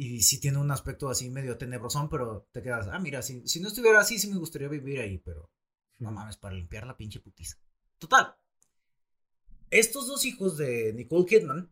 Y 0.00 0.22
sí 0.22 0.40
tiene 0.40 0.56
un 0.56 0.70
aspecto 0.70 1.10
así 1.10 1.28
medio 1.28 1.58
tenebrosón, 1.58 2.08
pero 2.08 2.48
te 2.52 2.62
quedas, 2.62 2.88
ah, 2.90 2.98
mira, 2.98 3.20
si, 3.20 3.46
si 3.46 3.60
no 3.60 3.68
estuviera 3.68 4.00
así, 4.00 4.18
sí 4.18 4.28
me 4.28 4.38
gustaría 4.38 4.66
vivir 4.66 4.98
ahí, 4.98 5.18
pero 5.18 5.50
no 5.98 6.10
mames, 6.10 6.38
para 6.38 6.54
limpiar 6.54 6.86
la 6.86 6.96
pinche 6.96 7.20
putiza. 7.20 7.58
Total. 7.98 8.34
Estos 9.68 10.06
dos 10.06 10.24
hijos 10.24 10.56
de 10.56 10.94
Nicole 10.94 11.26
Kidman 11.26 11.70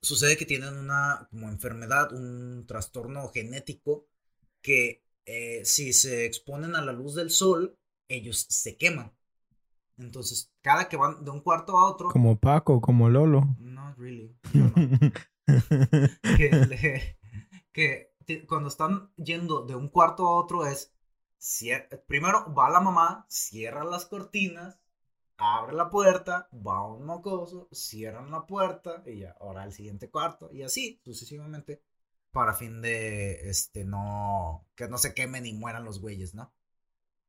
sucede 0.00 0.38
que 0.38 0.46
tienen 0.46 0.74
una 0.78 1.28
como 1.30 1.50
enfermedad, 1.50 2.14
un 2.14 2.64
trastorno 2.66 3.28
genético 3.28 4.06
que 4.62 5.04
eh, 5.26 5.66
si 5.66 5.92
se 5.92 6.24
exponen 6.24 6.74
a 6.76 6.80
la 6.80 6.92
luz 6.92 7.14
del 7.14 7.28
sol 7.28 7.76
ellos 8.08 8.46
se 8.48 8.78
queman. 8.78 9.12
Entonces, 9.98 10.50
cada 10.62 10.88
que 10.88 10.96
van 10.96 11.22
de 11.22 11.30
un 11.30 11.40
cuarto 11.40 11.78
a 11.78 11.90
otro. 11.90 12.08
Como 12.08 12.38
Paco, 12.38 12.80
como 12.80 13.10
Lolo. 13.10 13.54
No, 13.58 13.94
really. 13.96 14.34
yo 14.54 14.62
no. 14.64 14.72
que, 16.34 16.50
le- 16.68 17.18
que 17.72 18.12
te- 18.26 18.46
cuando 18.46 18.68
están 18.68 19.12
yendo 19.16 19.62
de 19.66 19.74
un 19.76 19.88
cuarto 19.88 20.26
a 20.26 20.34
otro 20.36 20.66
es. 20.66 20.92
cier- 21.40 21.88
primero 22.06 22.52
va 22.54 22.70
la 22.70 22.80
mamá, 22.80 23.26
cierra 23.28 23.84
las 23.84 24.06
cortinas, 24.06 24.78
abre 25.38 25.74
la 25.74 25.90
puerta, 25.90 26.48
va 26.52 26.86
un 26.86 27.04
mocoso, 27.06 27.68
cierran 27.72 28.30
la 28.30 28.46
puerta 28.46 29.02
y 29.06 29.20
ya, 29.20 29.36
ahora 29.40 29.62
al 29.64 29.72
siguiente 29.72 30.10
cuarto 30.10 30.50
y 30.52 30.62
así 30.64 31.00
sucesivamente 31.04 31.82
para 32.32 32.54
fin 32.54 32.82
de 32.82 33.50
este 33.50 33.84
no 33.84 34.66
que 34.76 34.88
no 34.88 34.98
se 34.98 35.14
quemen 35.14 35.46
y 35.46 35.54
mueran 35.54 35.84
los 35.84 36.00
güeyes, 36.00 36.34
¿no? 36.34 36.52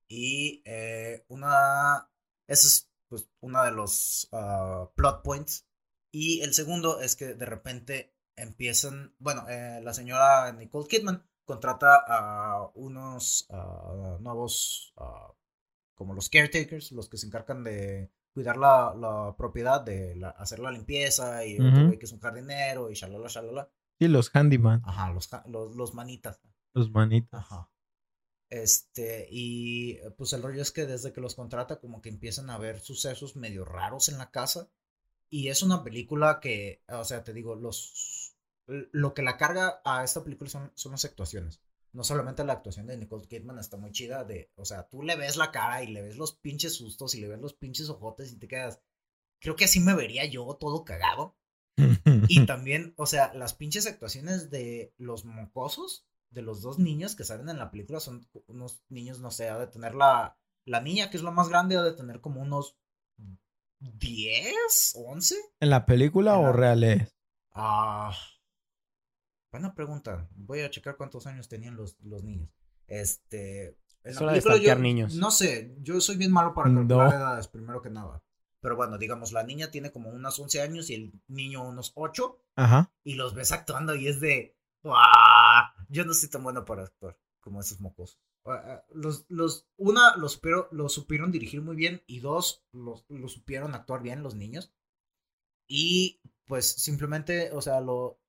Y 0.08 0.62
eh, 0.66 1.26
una 1.30 2.10
ese 2.48 2.68
es 2.68 2.90
pues 3.10 3.28
uno 3.42 3.64
de 3.64 3.72
los 3.72 4.28
ah, 4.32 4.90
plot 4.96 5.24
points 5.24 5.66
y 6.14 6.42
el 6.42 6.54
segundo 6.54 7.02
es 7.02 7.16
que 7.18 7.34
de 7.34 7.46
repente 7.46 8.16
empiezan, 8.38 9.14
bueno, 9.20 9.50
eh, 9.50 9.82
la 9.84 9.94
señora 9.94 10.52
Nicole 10.54 10.88
Kidman 10.88 11.28
contrata 11.44 12.04
a 12.08 12.70
unos 12.76 13.48
ah, 13.50 14.18
nuevos 14.22 14.94
ah, 14.98 15.34
como 15.96 16.14
los 16.14 16.30
caretakers, 16.30 16.92
los 16.94 17.10
que 17.10 17.18
se 17.18 17.28
encargan 17.28 17.64
de 17.64 18.12
cuidar 18.34 18.58
la, 18.58 18.94
la 18.96 19.36
propiedad, 19.38 19.82
de 19.82 20.16
la- 20.16 20.30
hacer 20.30 20.60
la 20.60 20.72
limpieza 20.72 21.46
y 21.46 21.56
otro 21.60 21.68
Ujú. 21.80 21.86
güey 21.88 22.00
que 22.00 22.06
es 22.06 22.12
un 22.14 22.20
jardinero 22.20 22.90
y 22.90 22.94
shalala, 22.96 23.28
shalala. 23.28 23.70
Sí, 24.00 24.08
los 24.08 24.30
handyman, 24.34 24.82
Ajá, 24.86 25.12
los, 25.12 25.30
los, 25.48 25.76
los 25.76 25.94
manitas. 25.94 26.40
los 26.74 26.90
manitas. 26.92 27.40
Ajá. 27.42 27.70
Este, 28.50 29.28
y 29.32 29.98
pues 30.18 30.34
el 30.34 30.44
rollo 30.44 30.62
es 30.62 30.72
que 30.72 30.86
desde 30.86 31.12
que 31.14 31.22
los 31.22 31.36
contrata, 31.36 31.80
como 31.80 32.02
que 32.02 32.10
empiezan 32.10 32.50
a 32.50 32.56
haber 32.56 32.80
sucesos 32.82 33.36
medio 33.36 33.66
raros 33.66 34.10
en 34.10 34.18
la 34.18 34.30
casa. 34.32 34.70
Y 35.34 35.48
es 35.48 35.64
una 35.64 35.84
película 35.84 36.40
que, 36.40 36.84
o 36.90 37.04
sea, 37.04 37.24
te 37.24 37.34
digo, 37.34 37.56
los. 37.56 38.36
Lo 38.68 39.16
que 39.16 39.24
la 39.24 39.36
carga 39.36 39.82
a 39.84 40.04
esta 40.04 40.24
película 40.24 40.48
son, 40.48 40.72
son 40.76 40.92
las 40.92 41.06
actuaciones. 41.06 41.60
No 41.92 42.04
solamente 42.04 42.44
la 42.44 42.54
actuación 42.54 42.86
de 42.86 42.98
Nicole 42.98 43.28
Kidman 43.28 43.58
está 43.58 43.76
muy 43.78 43.92
chida, 43.92 44.26
de, 44.26 44.52
o 44.58 44.64
sea, 44.64 44.88
tú 44.90 45.02
le 45.02 45.16
ves 45.16 45.36
la 45.36 45.52
cara 45.52 45.82
y 45.82 45.88
le 45.88 46.04
ves 46.04 46.18
los 46.18 46.34
pinches 46.34 46.76
sustos 46.76 47.16
y 47.16 47.22
le 47.22 47.30
ves 47.30 47.40
los 47.40 47.56
pinches 47.56 47.90
ojotes 47.90 48.32
y 48.32 48.38
te 48.38 48.48
quedas. 48.48 48.80
Creo 49.40 49.56
que 49.56 49.66
así 49.66 49.80
me 49.80 49.96
vería 49.96 50.24
yo 50.26 50.56
todo 50.60 50.86
cagado. 50.86 51.36
Y 52.28 52.46
también, 52.46 52.94
o 52.98 53.08
sea, 53.08 53.34
las 53.34 53.56
pinches 53.56 53.88
actuaciones 53.88 54.52
de 54.52 54.94
los 54.98 55.26
mocosos, 55.26 56.06
de 56.30 56.44
los 56.44 56.62
dos 56.62 56.78
niños 56.78 57.16
que 57.16 57.24
salen 57.24 57.50
en 57.50 57.58
la 57.58 57.72
película, 57.72 58.00
son 58.00 58.30
unos 58.46 58.84
niños, 58.88 59.20
no 59.20 59.32
sé, 59.32 59.50
ha 59.50 59.58
de 59.58 59.66
tener 59.66 59.96
la, 59.96 60.38
la 60.64 60.80
niña, 60.80 61.10
que 61.10 61.18
es 61.18 61.24
la 61.24 61.32
más 61.32 61.50
grande, 61.50 61.76
ha 61.76 61.82
de 61.82 61.94
tener 61.94 62.22
como 62.22 62.40
unos 62.40 62.78
10, 63.92 64.94
11. 64.96 65.36
¿En 65.60 65.70
la 65.70 65.86
película 65.86 66.36
En 66.40 66.46
o 66.46 66.54
reales? 66.54 67.16
Ah, 67.52 68.16
buena 69.52 69.74
pregunta. 69.76 70.28
Voy 70.36 70.62
a 70.62 70.70
checar 70.70 70.96
cuántos 70.98 71.28
años 71.28 71.48
tenían 71.48 71.76
los, 71.76 71.98
los 72.02 72.24
niños. 72.24 72.50
Este. 72.88 73.78
En 74.04 74.12
Es 74.12 74.22
la 74.22 74.32
película 74.32 74.58
yo- 74.58 74.76
niños. 74.76 75.16
No 75.16 75.32
sé, 75.32 75.76
yo 75.82 76.00
soy 76.02 76.18
bien 76.18 76.32
malo 76.32 76.54
para 76.54 76.70
No. 76.70 76.82
calcular 76.82 77.14
edades, 77.14 77.48
primero 77.48 77.82
que 77.82 77.90
nada. 77.90 78.24
Pero 78.60 78.76
bueno, 78.78 78.98
digamos, 78.98 79.32
la 79.34 79.44
niña 79.44 79.72
tiene 79.72 79.92
como 79.92 80.10
unos 80.10 80.40
11 80.40 80.62
años 80.62 80.90
y 80.90 80.96
el 80.96 81.14
niño 81.28 81.68
unos 81.68 81.92
8 81.96 82.42
Ajá. 82.56 82.92
y 83.04 83.16
los 83.16 83.34
ves 83.34 83.52
actuando 83.52 83.96
y 83.96 84.08
es 84.08 84.20
de 84.22 84.58
¡Guau! 84.82 85.04
yo 85.90 86.06
no 86.06 86.14
soy 86.14 86.30
tan 86.30 86.44
bueno 86.44 86.64
para 86.66 86.84
actuar 86.84 87.18
como 87.42 87.60
esos 87.62 87.80
mocosos 87.82 88.20
los, 88.94 89.26
los 89.30 89.68
una 89.78 90.16
los 90.18 90.34
supieron, 90.34 90.66
los 90.72 90.94
supieron 90.94 91.32
dirigir 91.32 91.62
muy 91.62 91.76
bien 91.76 92.04
y 92.08 92.20
dos 92.20 92.66
los, 92.72 93.06
los 93.10 93.34
supieron 93.34 93.74
actuar 93.74 94.02
bien 94.02 94.24
los 94.24 94.36
niños. 94.36 94.74
Y 95.68 96.22
pues 96.46 96.66
simplemente 96.66 97.52
o 97.54 97.62
sea 97.62 97.80
lo 97.80 98.20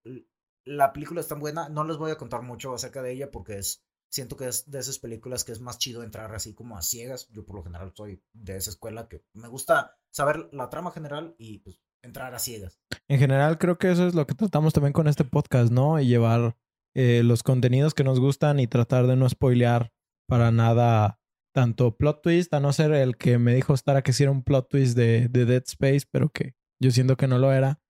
la 0.64 0.92
película 0.92 1.21
es 1.21 1.28
tan 1.28 1.40
buena 1.40 1.68
no 1.68 1.85
les 1.85 1.97
voy 1.97 2.11
a 2.11 2.16
contar 2.16 2.42
mucho 2.42 2.75
acerca 2.75 3.02
de 3.02 3.12
ella 3.12 3.30
porque 3.30 3.59
es 3.59 3.85
siento 4.14 4.37
que 4.37 4.47
es 4.47 4.71
de 4.71 4.78
esas 4.78 5.00
películas 5.00 5.42
que 5.42 5.50
es 5.50 5.61
más 5.61 5.78
chido 5.78 6.04
entrar 6.04 6.33
así 6.35 6.54
como 6.54 6.78
a 6.78 6.83
ciegas. 6.83 7.28
Yo 7.30 7.44
por 7.44 7.56
lo 7.56 7.64
general 7.64 7.92
soy 7.94 8.23
de 8.33 8.56
esa 8.56 8.71
escuela 8.71 9.09
que 9.09 9.25
me 9.33 9.49
gusta 9.49 9.99
saber 10.11 10.49
la 10.52 10.71
trama 10.71 10.92
general 10.92 11.35
y 11.37 11.59
pues 11.59 11.80
entrar 12.00 12.33
a 12.35 12.38
ciegas. 12.38 12.78
En 13.09 13.18
general 13.18 13.59
creo 13.59 13.76
que 13.76 13.90
eso 13.90 14.06
es 14.06 14.14
lo 14.14 14.26
que 14.26 14.35
tratamos 14.35 14.73
también 14.73 14.92
con 14.92 15.09
este 15.09 15.25
podcast, 15.25 15.73
¿no? 15.73 15.99
Y 15.99 16.06
llevar 16.06 16.56
eh, 16.94 17.23
los 17.25 17.42
contenidos 17.42 17.92
que 17.92 18.04
nos 18.04 18.21
gustan 18.21 18.61
y 18.61 18.68
tratar 18.68 19.09
de 19.09 19.16
no 19.16 19.28
spoilear 19.28 19.92
para 20.26 20.50
nada 20.50 21.21
tanto 21.54 21.97
plot 21.97 22.23
twist, 22.23 22.52
a 22.54 22.61
no 22.61 22.73
ser 22.73 22.93
el 22.93 23.16
que 23.16 23.38
me 23.38 23.54
dijo 23.54 23.76
Stara 23.76 24.02
que 24.02 24.12
sí 24.12 24.25
era 24.25 24.33
un 24.33 24.43
plot 24.43 24.69
twist 24.69 24.97
de, 24.97 25.28
de 25.28 25.45
Dead 25.45 25.62
Space, 25.66 26.07
pero 26.11 26.28
que 26.31 26.54
yo 26.81 26.90
siento 26.90 27.16
que 27.16 27.28
no 27.28 27.38
lo 27.38 27.52
era. 27.52 27.81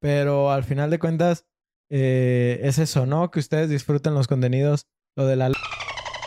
Pero 0.00 0.50
al 0.50 0.64
final 0.64 0.90
de 0.90 0.98
cuentas 0.98 1.46
eh, 1.90 2.58
es 2.64 2.78
eso, 2.78 3.06
¿no? 3.06 3.30
Que 3.30 3.38
ustedes 3.38 3.68
disfruten 3.70 4.14
los 4.14 4.26
contenidos, 4.26 4.88
lo 5.16 5.26
de 5.26 5.36
la... 5.36 5.52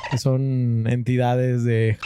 que 0.09 0.17
son 0.17 0.85
entidades 0.87 1.63
de... 1.65 1.97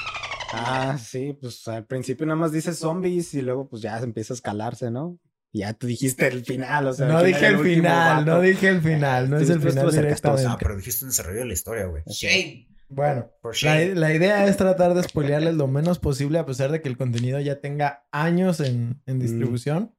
Ah, 0.52 0.98
sí, 0.98 1.38
pues 1.40 1.68
al 1.68 1.86
principio 1.86 2.26
nada 2.26 2.40
más 2.40 2.52
dices 2.52 2.80
zombies 2.80 3.36
y 3.36 3.44
luego 3.44 3.70
pues 3.70 3.84
ya 3.84 4.00
empieza 4.00 4.34
a 4.34 4.36
escalarse, 4.36 4.90
¿no? 4.90 5.20
Ya 5.54 5.74
tú 5.74 5.86
dijiste 5.86 6.28
el 6.28 6.44
final, 6.44 6.88
o 6.88 6.94
sea. 6.94 7.08
No 7.08 7.20
¿quién 7.22 7.34
dije 7.34 7.48
el 7.48 7.60
final, 7.60 8.26
no 8.26 8.42
dije 8.42 8.68
el 8.70 8.82
final, 8.82 9.30
no 9.30 9.38
Sí, 9.38 9.44
es 9.44 9.50
el 9.52 9.60
final 9.62 9.78
estuvo 9.78 9.90
Ah, 9.90 10.02
directamente. 10.02 10.58
pero 10.60 10.76
dijiste 10.78 11.06
un 11.06 11.10
desarrollo 11.12 11.40
de 11.40 11.46
la 11.46 11.54
historia, 11.54 11.86
güey. 11.86 12.04
Shame. 12.08 12.68
Bueno, 12.90 13.30
La, 13.62 13.86
la 13.86 14.14
idea 14.14 14.48
es 14.48 14.58
tratar 14.58 14.94
de 14.96 15.04
spoilearles 15.04 15.54
lo 15.56 15.68
menos 15.68 16.00
posible 16.00 16.40
a 16.40 16.46
pesar 16.46 16.72
de 16.72 16.82
que 16.82 16.90
el 16.90 16.98
contenido 16.98 17.40
ya 17.40 17.62
tenga 17.62 18.08
años 18.12 18.60
en, 18.60 19.02
en 19.06 19.20
distribución. 19.20 19.96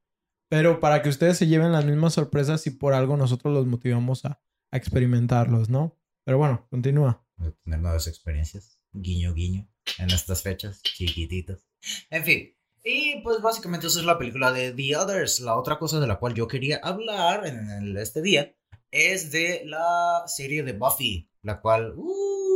Pero 0.49 0.81
para 0.81 1.01
que 1.01 1.09
ustedes 1.09 1.39
se 1.39 1.47
lleven 1.47 1.71
las 1.71 1.85
mismas 1.85 2.15
sorpresas 2.15 2.67
y 2.67 2.71
por 2.71 2.93
algo 2.93 3.17
nosotros 3.17 3.55
los 3.55 3.67
motivamos 3.67 4.25
a, 4.25 4.43
a 4.73 4.77
experimentarlos, 4.77 5.71
¿no? 5.71 5.97
Pero 6.25 6.39
bueno, 6.39 6.67
continúa. 6.71 7.25
Tener 7.65 7.79
nuevas 7.81 8.09
experiencias. 8.09 8.81
Guiño, 8.93 9.33
guiño. 9.35 9.69
En 9.99 10.11
estas 10.11 10.43
fechas. 10.43 10.83
Chiquititas. 10.83 11.65
En 12.11 12.25
fin. 12.25 12.57
Y 12.83 13.21
pues 13.23 13.41
básicamente 13.41 13.87
esa 13.87 14.01
es 14.01 14.07
la 14.07 14.19
película 14.19 14.53
de 14.53 14.73
The 14.73 14.97
Others. 14.97 15.41
La 15.41 15.55
otra 15.55 15.79
cosa 15.79 16.01
de 16.01 16.07
la 16.09 16.19
cual 16.19 16.35
yo 16.35 16.49
quería 16.49 16.81
hablar 16.83 17.47
en 17.47 17.71
el- 17.71 17.97
este 17.99 18.21
día 18.21 18.53
es 18.91 19.31
de 19.31 19.63
la 19.67 20.25
serie 20.27 20.65
de 20.65 20.73
Buffy. 20.73 21.31
La 21.43 21.61
cual 21.61 21.95
uh, 21.97 22.50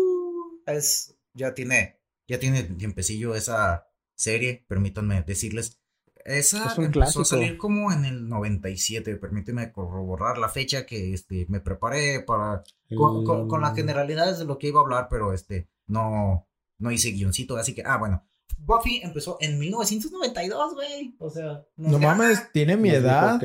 es 0.67 1.17
ya 1.35 1.55
tiene 1.55 2.01
ya 2.29 2.39
tiene 2.39 2.63
tiempecillo 2.63 3.35
esa 3.35 3.87
serie. 4.15 4.65
Permítanme 4.69 5.23
decirles. 5.23 5.81
Esa 6.25 6.69
Es 6.73 6.79
un 6.79 6.87
empezó 6.87 7.21
a 7.21 7.25
salir 7.27 7.59
como 7.59 7.93
en 7.93 8.07
el 8.07 8.29
97. 8.31 9.17
Permíteme 9.17 9.73
corroborar 9.73 10.39
la 10.39 10.49
fecha 10.49 10.87
que 10.87 11.13
este, 11.13 11.45
me 11.51 11.61
preparé 11.61 12.21
para 12.21 12.63
con, 12.97 13.25
con- 13.27 13.47
con 13.47 13.61
las 13.61 13.75
generalidades 13.77 14.39
de 14.39 14.47
lo 14.47 14.57
que 14.59 14.69
iba 14.69 14.81
a 14.81 14.85
hablar, 14.85 15.09
pero 15.11 15.35
este, 15.35 15.69
no, 15.87 16.49
no 16.79 16.91
hice 16.91 17.11
guioncito, 17.11 17.57
así 17.59 17.75
que, 17.75 17.83
ah, 17.85 17.99
bueno. 17.99 18.27
Buffy 18.57 19.01
empezó 19.03 19.37
en 19.41 19.59
1992, 19.59 20.75
güey. 20.75 21.15
O 21.19 21.29
sea, 21.29 21.63
No 21.77 21.99
gana. 21.99 22.15
mames, 22.15 22.51
tiene 22.53 22.79
mi 22.79 22.89
edad. 22.89 23.39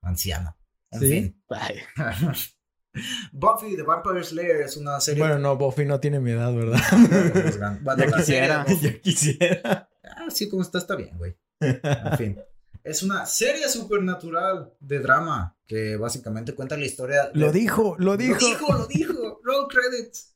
Anciana. 0.00 0.56
En 0.92 1.00
Sí. 1.00 1.08
fin. 1.10 1.42
Buffy 3.32 3.76
the 3.76 3.82
Vampire 3.82 4.22
Slayer 4.22 4.60
es 4.62 4.76
una 4.76 5.00
serie. 5.00 5.22
Bueno, 5.22 5.38
no, 5.38 5.56
Buffy 5.56 5.84
no 5.84 5.98
tiene 6.00 6.20
mi 6.20 6.32
edad, 6.32 6.52
¿verdad? 6.54 6.80
Bueno, 7.82 8.04
Ya 8.04 8.12
quisiera. 8.16 8.66
ya 8.80 9.00
quisiera. 9.00 9.88
Ah, 10.04 10.26
sí, 10.30 10.48
como 10.48 10.62
está, 10.62 10.78
está 10.78 10.96
bien, 10.96 11.16
güey. 11.16 11.36
En 11.60 12.18
fin. 12.18 12.38
Es 12.84 13.02
una 13.04 13.24
serie 13.26 13.68
supernatural 13.68 14.72
de 14.80 14.98
drama 14.98 15.56
que 15.66 15.96
básicamente 15.96 16.54
cuenta 16.54 16.76
la 16.76 16.84
historia. 16.84 17.28
de- 17.28 17.38
Lo 17.38 17.52
dijo, 17.52 17.94
lo 17.98 18.16
dijo. 18.16 18.38
Lo 18.40 18.46
dijo, 18.48 18.72
lo 18.74 18.86
dijo. 18.86 19.40
Roll 19.44 19.68
credits. 19.68 20.34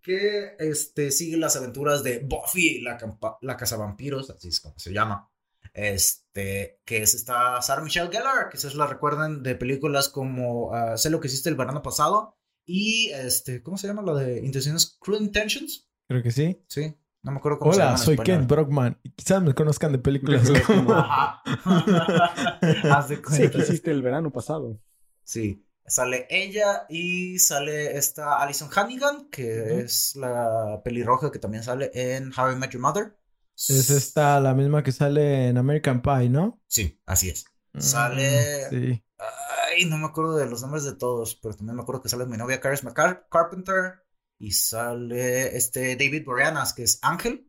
Que 0.00 0.56
este, 0.58 1.10
sigue 1.10 1.36
las 1.36 1.56
aventuras 1.56 2.02
de 2.02 2.18
Buffy, 2.20 2.80
la, 2.80 2.98
la 3.42 3.56
cazavampiros, 3.56 4.28
así 4.30 4.48
es 4.48 4.60
como 4.60 4.78
se 4.78 4.92
llama. 4.92 5.30
Este, 5.74 6.80
que 6.84 7.02
es 7.02 7.14
esta 7.14 7.60
Sarah 7.60 7.82
Michelle 7.82 8.08
Gellar, 8.10 8.48
que 8.50 8.56
se 8.56 8.72
la 8.74 8.86
recuerdan 8.86 9.42
de 9.42 9.56
películas 9.56 10.08
como 10.08 10.72
ah, 10.72 10.96
Sé 10.96 11.10
lo 11.10 11.20
que 11.20 11.26
hiciste 11.26 11.48
el 11.50 11.56
verano 11.56 11.82
pasado. 11.82 12.38
Y 12.64 13.10
este, 13.10 13.62
¿cómo 13.62 13.76
se 13.76 13.88
llama? 13.88 14.00
La 14.02 14.14
de 14.14 14.38
Intenciones 14.38 14.96
Cruel 15.00 15.22
Intentions. 15.22 15.88
Creo 16.08 16.22
que 16.22 16.30
sí. 16.30 16.64
Sí, 16.68 16.94
no 17.22 17.32
me 17.32 17.38
acuerdo 17.38 17.58
cómo 17.58 17.72
se 17.74 17.80
llama. 17.80 17.90
Hola, 17.94 17.98
soy. 17.98 18.16
Ken 18.18 18.46
Brockman. 18.46 18.98
Quizás 19.16 19.42
me 19.42 19.52
conozcan 19.54 19.92
de 19.92 19.98
películas 19.98 20.48
como... 20.66 20.94
Ajá. 20.94 21.42
Haz 22.90 23.08
de 23.08 23.16
Sí, 23.16 23.22
cuenta. 23.22 23.50
que 23.50 23.58
hiciste 23.58 23.90
el 23.90 24.00
verano 24.02 24.30
pasado. 24.32 24.80
Sí, 25.24 25.66
sale 25.86 26.26
ella 26.30 26.86
y 26.88 27.38
sale 27.38 27.96
esta 27.98 28.36
Alison 28.40 28.70
Hannigan, 28.74 29.28
que 29.30 29.80
es 29.80 30.16
la 30.16 30.80
pelirroja 30.84 31.30
que 31.32 31.38
también 31.38 31.62
sale 31.64 31.90
en 31.94 32.32
How 32.38 32.52
I 32.52 32.56
Met 32.56 32.70
Your 32.70 32.80
Mother. 32.82 33.16
Es 33.56 33.90
esta 33.90 34.40
la 34.40 34.54
misma 34.54 34.82
que 34.82 34.92
sale 34.92 35.48
en 35.48 35.58
American 35.58 36.02
Pie, 36.02 36.28
¿no? 36.28 36.60
Sí, 36.66 37.00
así 37.06 37.30
es. 37.30 37.44
Mm, 37.72 37.80
Sale- 37.80 38.68
Sí. 38.70 39.04
Ay, 39.70 39.84
no 39.86 39.96
me 39.98 40.06
acuerdo 40.06 40.36
de 40.36 40.46
los 40.46 40.60
nombres 40.62 40.84
de 40.84 40.94
todos, 40.94 41.36
pero 41.36 41.54
también 41.54 41.76
me 41.76 41.82
acuerdo 41.82 42.02
que 42.02 42.08
sale 42.08 42.26
mi 42.26 42.36
novia 42.36 42.60
Charisma 42.60 42.92
Car- 42.92 43.26
Carpenter 43.30 44.04
y 44.38 44.52
sale 44.52 45.56
este 45.56 45.96
David 45.96 46.24
Boreanaz, 46.24 46.72
que 46.74 46.82
es 46.82 46.98
Ángel. 47.02 47.48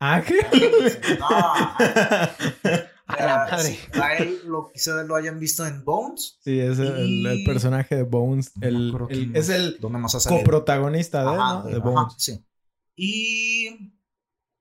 ¿Ángel? 0.00 0.38
No. 1.18 1.28
A 3.10 3.24
la 3.24 3.46
Eh, 3.46 3.50
madre. 3.50 3.62
sí, 3.70 3.78
a 3.98 4.16
él 4.18 4.42
lo, 4.44 4.70
quizá 4.70 5.02
lo 5.02 5.16
hayan 5.16 5.40
visto 5.40 5.66
en 5.66 5.82
Bones. 5.82 6.38
Sí, 6.44 6.60
es 6.60 6.78
el, 6.78 7.42
personaje 7.46 7.96
de 7.96 8.02
Bones. 8.02 8.52
El, 8.60 8.94
es 9.34 9.48
el 9.48 9.78
coprotagonista 10.28 11.22
de, 11.22 11.28
Ajá, 11.30 11.54
¿no? 11.54 11.62
de- 11.64 11.70
de 11.72 11.78
ajá, 11.78 11.88
Bones. 11.88 12.14
sí. 12.18 12.44
Y 12.96 13.94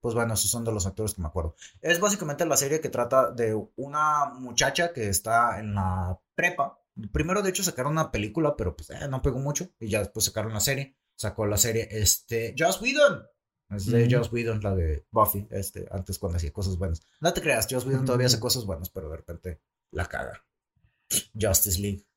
pues 0.08 0.16
bueno, 0.16 0.36
esos 0.36 0.50
son 0.50 0.64
de 0.64 0.72
los 0.72 0.86
actores 0.86 1.14
que 1.14 1.22
me 1.22 1.28
acuerdo. 1.28 1.54
Es 1.82 2.00
básicamente 2.00 2.46
la 2.46 2.56
serie 2.56 2.80
que 2.80 2.88
trata 2.88 3.30
de 3.30 3.54
una 3.76 4.28
muchacha 4.36 4.94
que 4.94 5.10
está 5.10 5.60
en 5.60 5.76
la 5.76 6.18
prepa. 6.34 6.80
Primero, 7.12 7.42
de 7.42 7.50
hecho, 7.50 7.62
sacaron 7.62 7.92
una 7.92 8.10
película, 8.10 8.56
pero 8.56 8.74
pues 8.74 8.90
eh, 8.92 9.06
no 9.10 9.22
pegó 9.22 9.40
mucho. 9.40 9.68
Y 9.82 9.90
ya 9.90 10.00
después 10.00 10.24
sacaron 10.24 10.54
la 10.54 10.62
serie. 10.62 10.96
Sacó 11.18 11.46
la 11.46 11.58
serie, 11.58 11.90
este, 11.92 12.56
Joss 12.58 12.82
Whedon. 12.82 13.22
Es 13.70 13.88
de 13.88 14.06
Ujú. 14.06 14.16
Joss 14.16 14.32
Whedon, 14.32 14.62
la 14.62 14.74
de 14.76 15.06
Buffy, 15.12 15.46
este, 15.52 15.86
antes 15.92 16.18
cuando 16.20 16.38
hacía 16.38 16.54
cosas 16.54 16.78
buenas. 16.78 17.02
No 17.20 17.34
te 17.34 17.42
creas, 17.42 17.68
Joss 17.70 17.86
Whedon 17.86 18.06
todavía 18.06 18.28
hace 18.28 18.40
cosas 18.40 18.64
buenas, 18.64 18.90
pero 18.90 19.10
de 19.10 19.18
repente 19.18 19.62
la 19.92 20.06
caga. 20.06 20.42
Justice 21.38 21.82
League. 21.82 22.08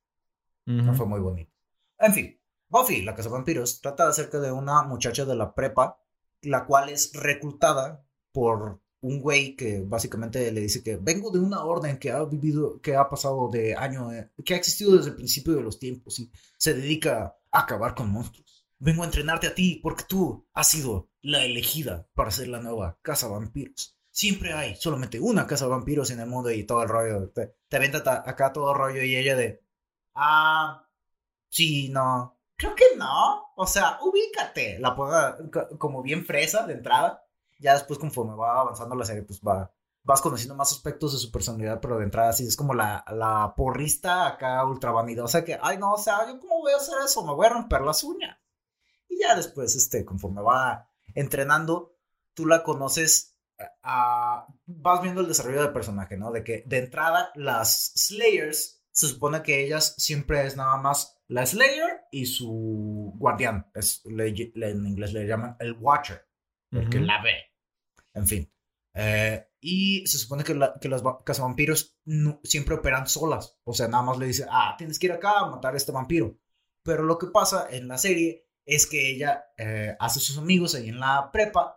No 0.67 0.95
fue 0.95 1.07
muy 1.07 1.19
bonito. 1.19 1.51
En 1.99 2.15
fin, 2.15 2.41
Buffy, 2.69 3.03
la 3.03 3.17
casa 3.17 3.29
de 3.31 3.33
vampiros, 3.33 3.81
trata 3.81 4.07
acerca 4.07 4.39
de 4.39 4.53
una 4.53 4.85
muchacha 4.85 5.25
de 5.25 5.35
la 5.35 5.53
prepa, 5.53 6.01
la 6.43 6.67
cual 6.67 6.89
es 6.91 7.13
reclutada 7.15 8.05
por 8.33 8.81
un 9.03 9.21
güey 9.21 9.57
que 9.57 9.81
básicamente 9.81 10.51
le 10.53 10.61
dice 10.61 10.83
que 10.83 10.97
vengo 10.97 11.31
de 11.31 11.39
una 11.39 11.65
orden 11.65 11.99
que 11.99 12.11
ha 12.11 12.23
vivido, 12.25 12.81
que 12.81 12.97
ha 12.97 13.09
pasado 13.09 13.49
de 13.51 13.75
año, 13.75 14.13
eh, 14.13 14.31
que 14.45 14.55
ha 14.55 14.57
existido 14.59 14.97
desde 14.97 15.11
el 15.11 15.17
principio 15.17 15.55
de 15.55 15.63
los 15.63 15.79
tiempos 15.79 16.19
y 16.19 16.31
se 16.59 16.75
dedica 16.75 17.37
a 17.51 17.61
acabar 17.61 17.95
con 17.95 18.11
monstruos. 18.11 18.67
Vengo 18.79 19.03
a 19.03 19.07
entrenarte 19.07 19.47
a 19.47 19.55
ti 19.55 19.81
porque 19.83 20.05
tú 20.09 20.47
has 20.55 20.69
sido 20.71 21.09
la 21.23 21.45
elegida 21.45 22.09
para 22.15 22.31
ser 22.31 22.49
la 22.49 22.61
nueva 22.61 22.99
casa 23.03 23.29
vampiros. 23.29 23.97
Siempre 24.11 24.53
hay 24.53 24.77
solamente 24.77 25.21
una 25.21 25.47
casa 25.47 25.67
vampiros 25.67 26.11
en 26.11 26.21
el 26.21 26.27
mundo 26.29 26.51
y 26.51 26.65
todo 26.65 26.83
el 26.83 26.89
rollo. 26.89 27.29
Te, 27.31 27.55
te 27.69 27.77
aventa 27.77 28.03
ta- 28.03 28.23
acá 28.27 28.53
todo 28.53 28.73
el 28.73 28.79
rollo 28.79 29.03
y 29.03 29.17
ella 29.17 29.37
de, 29.37 29.63
ah, 30.15 30.87
Sí, 31.49 31.89
no. 31.91 32.40
Creo 32.61 32.75
que 32.75 32.85
no. 32.97 33.47
O 33.57 33.67
sea, 33.67 33.99
ubícate. 34.03 34.79
La 34.79 34.95
ponga 34.95 35.39
co- 35.51 35.79
como 35.79 36.03
bien 36.03 36.27
fresa 36.27 36.67
de 36.67 36.75
entrada. 36.75 37.25
Ya 37.59 37.73
después, 37.75 37.99
conforme 37.99 38.35
va 38.37 38.61
avanzando 38.61 38.95
la 38.95 39.05
serie, 39.07 39.23
pues 39.23 39.41
va. 39.41 39.73
Vas 40.03 40.21
conociendo 40.21 40.55
más 40.55 40.71
aspectos 40.73 41.13
de 41.15 41.19
su 41.19 41.31
personalidad, 41.31 41.81
pero 41.81 41.97
de 41.99 42.05
entrada 42.05 42.33
sí 42.35 42.47
es 42.47 42.57
como 42.57 42.75
la, 42.75 43.03
la 43.09 43.55
porrista 43.57 44.27
acá 44.27 44.65
ultra 44.65 44.91
vanidosa 44.93 45.45
que, 45.45 45.59
ay 45.61 45.77
no, 45.79 45.93
o 45.93 45.99
sea, 45.99 46.27
yo 46.27 46.39
cómo 46.41 46.61
voy 46.61 46.73
a 46.73 46.77
hacer 46.77 46.95
eso, 47.05 47.23
me 47.25 47.35
voy 47.35 47.47
a 47.47 47.51
romper 47.51 47.83
las 47.83 48.03
uñas. 48.05 48.39
Y 49.09 49.21
ya 49.21 49.35
después, 49.35 49.75
este, 49.77 50.05
conforme 50.07 50.41
va 50.43 50.89
entrenando, 51.15 51.97
tú 52.35 52.47
la 52.47 52.63
conoces, 52.63 53.37
a- 53.83 54.47
vas 54.67 55.03
viendo 55.03 55.21
el 55.21 55.29
desarrollo 55.29 55.63
del 55.63 55.73
personaje, 55.73 56.17
¿no? 56.17 56.31
De 56.33 56.43
que 56.45 56.63
de 56.67 56.79
entrada 56.79 57.31
las 57.35 57.93
Slayers, 57.97 58.80
se 59.01 59.09
supone 59.15 59.43
que 59.43 59.65
ellas 59.65 59.95
siempre 59.99 60.47
es 60.47 60.57
nada 60.57 60.77
más 60.77 61.19
la 61.29 61.47
Slayer 61.47 62.03
y 62.11 62.27
su 62.27 63.13
guardián. 63.17 63.71
Es, 63.75 64.03
le- 64.05 64.33
le- 64.55 64.71
en 64.71 64.87
inglés 64.87 65.13
le 65.13 65.27
llaman 65.27 65.57
el 65.61 65.73
Watcher, 65.75 66.27
el 66.73 66.89
que 66.89 66.99
Ujú. 66.99 67.07
la 67.07 67.23
ve. 67.23 67.35
En 68.15 68.27
fin. 68.27 68.53
Eh, 68.95 69.47
y 69.61 70.07
se 70.07 70.19
supone 70.19 70.43
que, 70.45 70.55
la- 70.55 70.75
que 70.81 70.89
las 70.89 71.05
va- 71.05 71.23
cazavampiros 71.25 71.97
no- 72.05 72.41
siempre 72.45 72.75
operan 72.75 73.07
solas. 73.09 73.59
O 73.65 73.73
sea, 73.73 73.89
nada 73.89 74.03
más 74.03 74.19
le 74.19 74.27
dice, 74.27 74.47
ah, 74.51 74.75
tienes 74.77 74.99
que 74.99 75.07
ir 75.07 75.13
acá 75.13 75.39
a 75.41 75.51
matar 75.51 75.75
a 75.75 75.77
este 75.77 75.93
vampiro. 75.93 76.39
Pero 76.83 77.03
lo 77.05 77.17
que 77.19 77.29
pasa 77.29 77.69
en 77.71 77.89
la 77.89 77.99
serie 77.99 78.49
es 78.67 78.87
que 78.87 79.11
ella 79.11 79.45
eh, 79.59 79.97
hace 80.01 80.19
sus 80.21 80.39
amigos 80.39 80.75
ahí 80.75 80.89
en 80.89 80.99
la 81.01 81.31
prepa 81.33 81.77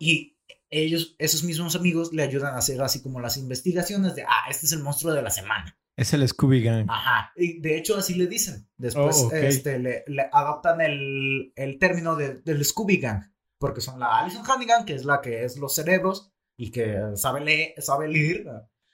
y 0.00 0.38
ellos, 0.70 1.14
esos 1.18 1.44
mismos 1.44 1.76
amigos, 1.76 2.12
le 2.12 2.22
ayudan 2.22 2.54
a 2.54 2.58
hacer 2.58 2.80
así 2.82 3.02
como 3.02 3.20
las 3.20 3.36
investigaciones 3.36 4.14
de, 4.14 4.22
ah, 4.22 4.46
este 4.50 4.66
es 4.66 4.72
el 4.72 4.82
monstruo 4.82 5.12
de 5.12 5.22
la 5.22 5.30
semana. 5.30 5.78
Es 5.98 6.12
el 6.14 6.26
Scooby 6.28 6.62
Gang. 6.62 6.86
Ajá. 6.88 7.32
Y 7.36 7.60
de 7.60 7.76
hecho 7.76 7.96
así 7.96 8.14
le 8.14 8.26
dicen. 8.28 8.68
Después 8.76 9.16
Oh, 9.24 9.32
este, 9.32 9.78
le, 9.80 10.04
le 10.06 10.28
adoptan 10.32 10.80
el, 10.80 11.52
el 11.56 11.78
término 11.78 12.14
de- 12.14 12.36
del 12.42 12.64
Scooby 12.64 12.98
Gang. 12.98 13.22
Porque 13.58 13.80
son 13.80 13.98
la 13.98 14.18
Alison 14.18 14.44
Hannigan, 14.48 14.84
que 14.84 14.94
es 14.94 15.04
la 15.04 15.20
que 15.20 15.44
es 15.44 15.56
los 15.58 15.74
cerebros 15.74 16.30
y 16.56 16.70
que 16.70 16.96
sabe 17.16 17.40
leer, 17.40 17.74
sabe 17.82 18.06
leer, 18.06 18.46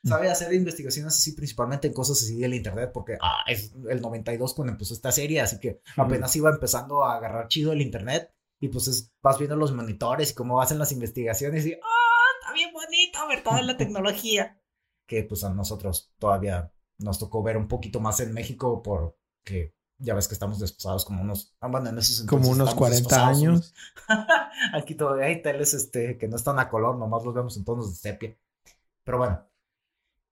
sabe 0.02 0.30
hacer 0.30 0.54
investigaciones 0.54 1.12
así 1.14 1.32
principalmente 1.32 1.88
en 1.88 1.92
cosas 1.92 2.22
así 2.22 2.38
del 2.38 2.54
internet, 2.54 2.90
porque 2.94 3.18
ah, 3.20 3.44
es 3.46 3.74
el 3.90 4.00
92 4.00 4.54
cuando 4.54 4.72
empezó 4.72 4.94
esta 4.94 5.12
serie, 5.12 5.42
así 5.42 5.60
que 5.60 5.80
apenas 5.96 6.34
iba 6.36 6.48
empezando 6.50 7.04
a 7.04 7.16
agarrar 7.16 7.48
chido 7.48 7.72
el 7.72 7.82
internet 7.82 8.30
y 8.60 8.68
pues 8.68 8.88
es- 8.88 9.12
vas 9.22 9.36
viendo 9.38 9.56
los 9.56 9.72
monitores 9.72 10.30
y 10.30 10.34
cómo 10.34 10.62
hacen 10.62 10.78
las 10.78 10.92
investigaciones 10.92 11.66
y 11.66 11.74
¡ah! 11.74 11.78
Está 12.40 12.54
bien 12.54 12.70
bonito 12.72 13.18
ver 13.28 13.42
toda 13.42 13.60
la 13.62 13.76
tecnología. 13.76 14.58
Que 15.06 15.24
pues 15.24 15.44
a 15.44 15.52
nosotros 15.52 16.12
todavía 16.18 16.72
nos 16.98 17.18
tocó 17.18 17.42
ver 17.42 17.56
un 17.56 17.68
poquito 17.68 18.00
más 18.00 18.20
en 18.20 18.32
México 18.32 18.82
porque 18.82 19.74
ya 19.98 20.14
ves 20.14 20.28
que 20.28 20.34
estamos 20.34 20.58
desposados 20.58 21.04
como 21.04 21.22
unos, 21.22 21.54
ah, 21.60 21.68
bueno, 21.68 21.88
en 21.90 21.98
esos 21.98 22.26
Como 22.26 22.48
unos 22.48 22.70
estamos 22.70 22.74
40 22.74 23.08
desfasados, 23.08 23.38
años. 23.38 23.74
Aquí 24.72 24.94
todavía 24.94 25.26
hay 25.26 25.42
teles 25.42 25.74
este, 25.74 26.18
que 26.18 26.28
no 26.28 26.36
están 26.36 26.58
a 26.58 26.68
color, 26.68 26.96
nomás 26.96 27.24
los 27.24 27.34
vemos 27.34 27.56
en 27.56 27.64
tonos 27.64 27.90
de 27.90 27.96
sepia. 27.96 28.36
Pero 29.04 29.18
bueno. 29.18 29.46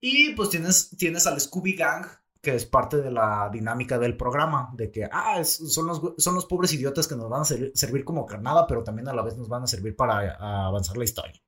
Y 0.01 0.35
pues 0.35 0.51
tienes, 0.51 0.91
tienes 0.99 1.27
al 1.27 1.41
Scooby 1.41 1.75
Gang, 1.77 2.07
que 2.43 2.55
es 2.57 2.67
parte 2.67 2.99
de 3.03 3.11
la 3.11 3.49
dinámica 3.53 3.99
del 3.99 4.17
programa, 4.17 4.71
de 4.75 4.91
que, 4.91 5.09
ah, 5.13 5.39
es- 5.41 5.57
son, 5.75 5.87
los, 5.87 6.03
son 6.19 6.35
los 6.35 6.47
pobres 6.47 6.73
idiotas 6.75 7.09
que 7.09 7.17
nos 7.17 7.29
van 7.31 7.43
a 7.43 7.45
servir, 7.45 7.73
servir 7.75 8.05
como 8.05 8.27
carnada, 8.27 8.67
pero 8.67 8.85
también 8.85 9.09
a 9.09 9.15
la 9.15 9.23
vez 9.23 9.37
nos 9.37 9.49
van 9.49 9.65
a 9.65 9.67
servir 9.69 9.97
para 9.97 10.37
a 10.39 10.67
avanzar 10.67 10.97
la 10.97 11.05
historia. 11.05 11.42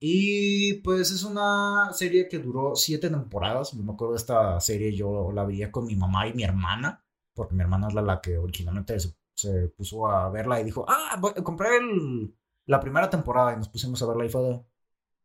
Y 0.00 0.74
pues 0.82 1.10
es 1.10 1.24
una 1.24 1.92
serie 1.92 2.28
que 2.28 2.38
duró 2.38 2.76
siete 2.76 3.10
temporadas. 3.10 3.74
Me 3.74 3.92
acuerdo 3.92 4.12
de 4.14 4.18
esta 4.18 4.60
serie, 4.60 4.94
yo 4.94 5.32
la 5.32 5.44
veía 5.44 5.72
con 5.72 5.86
mi 5.86 5.96
mamá 5.96 6.28
y 6.28 6.34
mi 6.34 6.44
hermana, 6.44 7.04
porque 7.34 7.54
mi 7.54 7.62
hermana 7.62 7.88
es 7.88 7.94
la, 7.94 8.02
la 8.02 8.20
que 8.20 8.38
originalmente 8.38 8.96
se, 9.00 9.68
puso 9.76 10.06
a 10.08 10.30
verla 10.30 10.60
y 10.60 10.64
dijo, 10.64 10.84
ah, 10.88 11.20
comprar 11.44 11.72
el- 11.74 12.34
la 12.66 12.80
primera 12.80 13.08
temporada 13.10 13.52
y 13.54 13.56
nos 13.56 13.68
pusimos 13.68 14.02
a 14.02 14.06
verla 14.06 14.24
y 14.26 14.28
fue 14.28 14.42
de, 14.42 14.60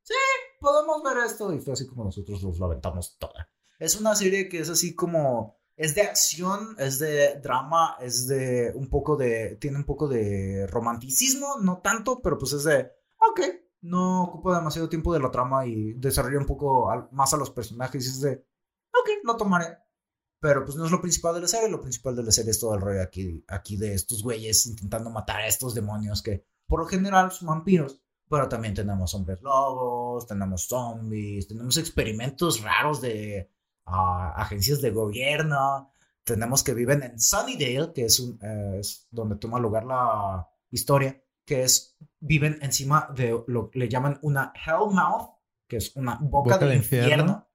sí, 0.04 0.14
podemos 0.60 1.04
ver 1.04 1.18
esto. 1.26 1.54
Y 1.54 1.60
fue 1.60 1.74
así 1.74 1.86
como 1.88 2.04
nosotros 2.06 2.44
nos 2.44 2.60
la 2.60 2.66
aventamos 2.68 3.18
toda. 3.18 3.50
Es 3.80 4.00
una 4.00 4.16
serie 4.16 4.48
que 4.50 4.60
es 4.60 4.70
así 4.70 4.96
como, 4.96 5.58
es 5.76 5.94
de 5.96 6.04
acción, 6.04 6.76
es 6.80 7.00
de 7.00 7.40
drama, 7.42 7.98
es 8.00 8.28
de 8.28 8.72
un 8.76 8.88
poco 8.90 9.18
de, 9.18 9.58
tiene 9.58 9.78
un 9.78 9.84
poco 9.86 10.08
de 10.08 10.68
romanticismo, 10.68 11.58
no 11.62 11.80
tanto, 11.82 12.22
pero 12.22 12.38
pues 12.38 12.54
es 12.54 12.64
de, 12.64 12.92
no 13.84 14.24
ocupa 14.24 14.58
demasiado 14.58 14.90
tiempo 14.90 15.14
de 15.14 15.20
la 15.20 15.30
trama 15.30 15.66
y 15.66 15.94
desarrolla 15.94 16.40
un 16.40 16.46
poco 16.46 16.90
más 17.12 17.34
a 17.34 17.38
los 17.38 17.52
personajes 17.52 18.06
y 18.06 18.10
es 18.10 18.22
de, 18.22 18.46
ok, 18.92 19.10
lo 19.24 19.38
tomaré. 19.38 19.78
Pero 20.40 20.66
pues 20.66 20.76
no 20.76 20.86
es 20.86 20.92
lo 20.92 21.02
principal 21.02 21.36
de 21.36 21.42
la 21.42 21.48
serie, 21.48 21.70
lo 21.70 21.82
principal 21.82 22.16
de 22.16 22.24
la 22.24 22.32
serie 22.32 22.52
es 22.52 22.60
todo 22.60 22.76
el 22.76 22.82
rollo 22.82 23.02
aquí, 23.02 23.44
aquí 23.48 23.78
de 23.78 23.94
estos 23.94 24.24
güeyes 24.24 24.66
intentando 24.66 25.10
matar 25.10 25.42
a 25.42 25.48
estos 25.48 25.74
demonios 25.74 26.22
que 26.22 26.46
por 26.68 26.80
lo 26.80 26.86
general 26.86 27.32
son 27.32 27.50
vampiros. 27.50 28.00
Pero 28.30 28.50
también 28.50 28.74
tenemos 28.74 29.14
hombres 29.14 29.42
lobos, 29.42 30.26
tenemos 30.26 30.68
zombies, 30.68 31.48
tenemos 31.48 31.78
experimentos 31.78 32.62
raros 32.62 33.02
de 33.02 33.52
ah, 33.86 34.34
agencias 34.38 34.82
de 34.82 34.92
gobierno, 34.92 35.92
tenemos 36.24 36.64
que 36.64 36.74
viven 36.74 37.04
en 37.04 37.20
Sunnydale, 37.20 37.94
que 37.94 38.06
es, 38.06 38.20
un, 38.20 38.40
eh, 38.42 38.80
es 38.80 39.08
donde 39.12 39.36
toma 39.36 39.60
lugar 39.60 39.84
la 39.86 40.48
historia, 40.72 41.22
que 41.46 41.64
es, 41.64 41.98
viven 42.20 42.60
encima 42.62 43.10
de 43.16 43.44
lo 43.48 43.70
que 43.70 43.80
le 43.80 43.90
llaman 43.90 44.20
una 44.22 44.54
Hellmouth, 44.66 45.32
que 45.68 45.78
es 45.78 45.96
una 45.96 46.16
boca, 46.22 46.56
Boca 46.56 46.58
del 46.60 46.70
de 46.70 46.76
infierno. 46.76 47.08
infierno, 47.08 47.50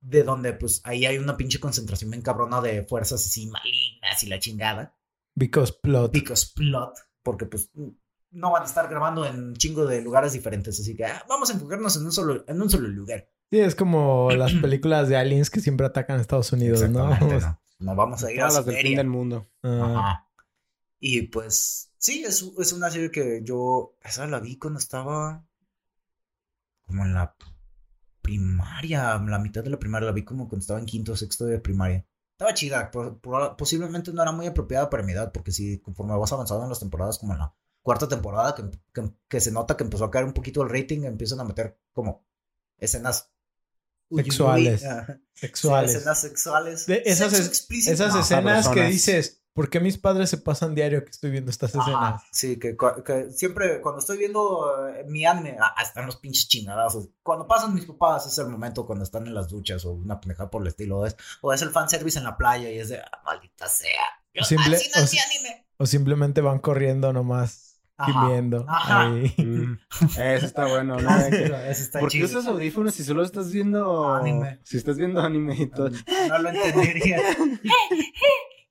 de 0.00 0.22
donde 0.22 0.52
pues 0.52 0.80
ahí 0.84 1.06
hay 1.06 1.18
una 1.18 1.36
pinche 1.36 1.58
concentración 1.60 2.10
bien 2.10 2.22
cabrona 2.22 2.60
de 2.60 2.84
fuerzas 2.84 3.24
así 3.26 3.46
malignas 3.48 4.22
y 4.22 4.26
la 4.28 4.38
chingada. 4.38 4.96
Because 5.34 5.74
plot. 5.82 6.12
Because 6.12 6.48
plot, 6.54 6.98
porque 7.22 7.46
pues 7.46 7.70
no 8.30 8.50
van 8.52 8.62
a 8.62 8.66
estar 8.66 8.88
grabando 8.88 9.24
en 9.24 9.42
un 9.42 9.56
chingo 9.56 9.86
de 9.86 10.02
lugares 10.02 10.32
diferentes, 10.32 10.78
así 10.80 10.94
que 10.94 11.04
ah, 11.06 11.24
vamos 11.28 11.50
a 11.50 11.54
enfocarnos 11.54 11.96
en 11.96 12.04
un 12.04 12.12
solo, 12.12 12.44
en 12.46 12.60
un 12.60 12.70
solo 12.70 12.88
lugar. 12.88 13.28
Sí, 13.50 13.60
es 13.60 13.74
como 13.74 14.30
las 14.32 14.52
películas 14.52 15.08
de 15.08 15.16
aliens 15.16 15.48
que 15.48 15.60
siempre 15.60 15.86
atacan 15.86 16.18
a 16.18 16.20
Estados 16.20 16.52
Unidos, 16.52 16.88
¿no? 16.90 17.08
¿no? 17.08 17.18
No 17.80 17.94
vamos 17.94 18.24
a 18.24 18.32
ir 18.32 18.40
a 18.40 18.48
Todas 18.48 18.66
las 18.66 18.66
del 18.66 18.82
fin 18.84 18.96
del 18.96 19.06
mundo. 19.06 19.48
Ah, 19.62 19.94
Ajá. 19.96 20.28
Y 20.98 21.22
pues, 21.28 21.87
sí, 21.98 22.24
es, 22.24 22.42
es 22.58 22.72
una 22.72 22.90
serie 22.90 23.10
que 23.10 23.40
yo, 23.42 23.94
esa 24.02 24.26
la 24.26 24.40
vi 24.40 24.56
cuando 24.58 24.78
estaba 24.78 25.44
como 26.86 27.04
en 27.04 27.12
la 27.14 27.34
primaria, 28.22 29.18
la 29.18 29.38
mitad 29.38 29.62
de 29.64 29.70
la 29.70 29.78
primaria, 29.78 30.06
la 30.06 30.12
vi 30.12 30.24
como 30.24 30.48
cuando 30.48 30.62
estaba 30.62 30.78
en 30.80 30.86
quinto 30.86 31.12
o 31.12 31.16
sexto 31.16 31.44
de 31.46 31.58
primaria. 31.60 32.06
Estaba 32.32 32.54
chida, 32.54 32.90
por- 32.90 33.18
por- 33.20 33.56
posiblemente 33.56 34.12
no 34.12 34.22
era 34.22 34.32
muy 34.32 34.46
apropiada 34.46 34.88
para 34.88 35.02
mi 35.02 35.12
edad, 35.12 35.32
porque 35.32 35.50
sí, 35.52 35.78
conforme 35.80 36.16
vas 36.16 36.32
avanzando 36.32 36.62
en 36.64 36.68
las 36.70 36.78
temporadas, 36.80 37.18
como 37.18 37.32
en 37.32 37.40
la 37.40 37.54
cuarta 37.82 38.08
temporada, 38.08 38.54
que, 38.54 38.64
que- 38.92 39.12
que 39.28 39.40
se 39.40 39.50
nota 39.50 39.76
que 39.76 39.84
empezó 39.84 40.04
a 40.04 40.10
caer 40.10 40.24
un 40.24 40.32
poquito 40.32 40.62
el 40.62 40.68
rating, 40.70 41.04
empiezan 41.04 41.40
a 41.40 41.44
meter 41.44 41.78
como 41.92 42.24
escenas 42.78 43.30
uy, 44.10 44.22
uy, 44.22 44.24
Sexuales. 45.34 45.94
escenas 45.94 46.20
sexuales. 46.20 46.86
De 46.86 47.02
esas 47.04 47.30
Sexo 47.30 47.42
es- 47.42 47.48
explícito. 47.48 47.92
Esas 47.92 48.14
No, 48.14 48.20
escenas 48.20 48.68
que 48.68 48.84
dices, 48.84 49.37
¿por 49.58 49.70
qué 49.70 49.80
mis 49.80 49.98
padres 49.98 50.30
se 50.30 50.38
pasan 50.38 50.74
diario 50.74 51.04
que 51.04 51.10
estoy 51.10 51.30
viendo 51.32 51.50
estas 51.50 51.70
escenas? 51.70 51.88
Ajá, 51.96 52.22
sí, 52.30 52.58
que, 52.60 52.76
siempre 53.32 53.80
cuando 53.80 53.98
estoy 53.98 54.16
viendo 54.18 54.88
eh, 54.88 55.04
mi 55.08 55.26
anime, 55.26 55.56
ah, 55.60 55.74
están 55.82 56.06
los 56.06 56.14
pinches 56.16 56.46
chingadazos. 56.46 57.08
Cuando 57.24 57.48
pasan 57.48 57.74
mis 57.74 57.84
papás 57.86 58.26
es 58.26 58.38
el 58.38 58.46
momento 58.48 58.86
cuando 58.86 59.04
están 59.04 59.26
en 59.26 59.34
las 59.34 59.48
duchas 59.48 59.84
o 59.84 59.90
una 59.92 60.20
pendejada 60.20 60.48
por 60.48 60.62
el 60.62 60.68
estilo. 60.68 61.04
Es, 61.04 61.16
o 61.40 61.52
es 61.52 61.60
el 61.62 61.70
fanservice 61.70 62.18
en 62.18 62.24
la 62.24 62.36
playa 62.36 62.70
y 62.70 62.78
es 62.78 62.88
de, 62.90 62.98
ah, 63.00 63.20
maldita 63.24 63.68
sea. 63.68 63.90
Yo, 64.32 64.42
Simple- 64.44 64.76
así 64.76 64.90
no 64.94 65.02
o 65.02 65.06
si- 65.08 65.18
anime. 65.18 65.66
O 65.78 65.86
simplemente 65.86 66.40
van 66.40 66.60
corriendo 66.60 67.12
nomás, 67.12 67.80
Ajá, 67.96 68.12
gimiendo. 68.12 68.64
ajá. 68.68 69.02
ahí. 69.08 69.34
Mm, 69.38 69.78
Eso 70.20 70.46
está 70.46 70.66
bueno, 70.66 70.98
¿no? 71.00 71.08
Ah, 71.10 71.28
Eso 71.28 71.82
está 71.82 71.98
¿Por 71.98 72.10
qué 72.10 72.18
chido. 72.18 72.26
usas 72.26 72.46
audífonos 72.46 72.94
si 72.94 73.02
solo 73.02 73.24
estás 73.24 73.50
viendo 73.50 74.14
Anime. 74.14 74.60
Si 74.62 74.76
estás 74.76 74.96
viendo 74.98 75.20
anime 75.20 75.56
y 75.58 75.66
todo. 75.66 75.90
No 76.28 76.38
lo 76.38 76.48
entendería. 76.50 77.18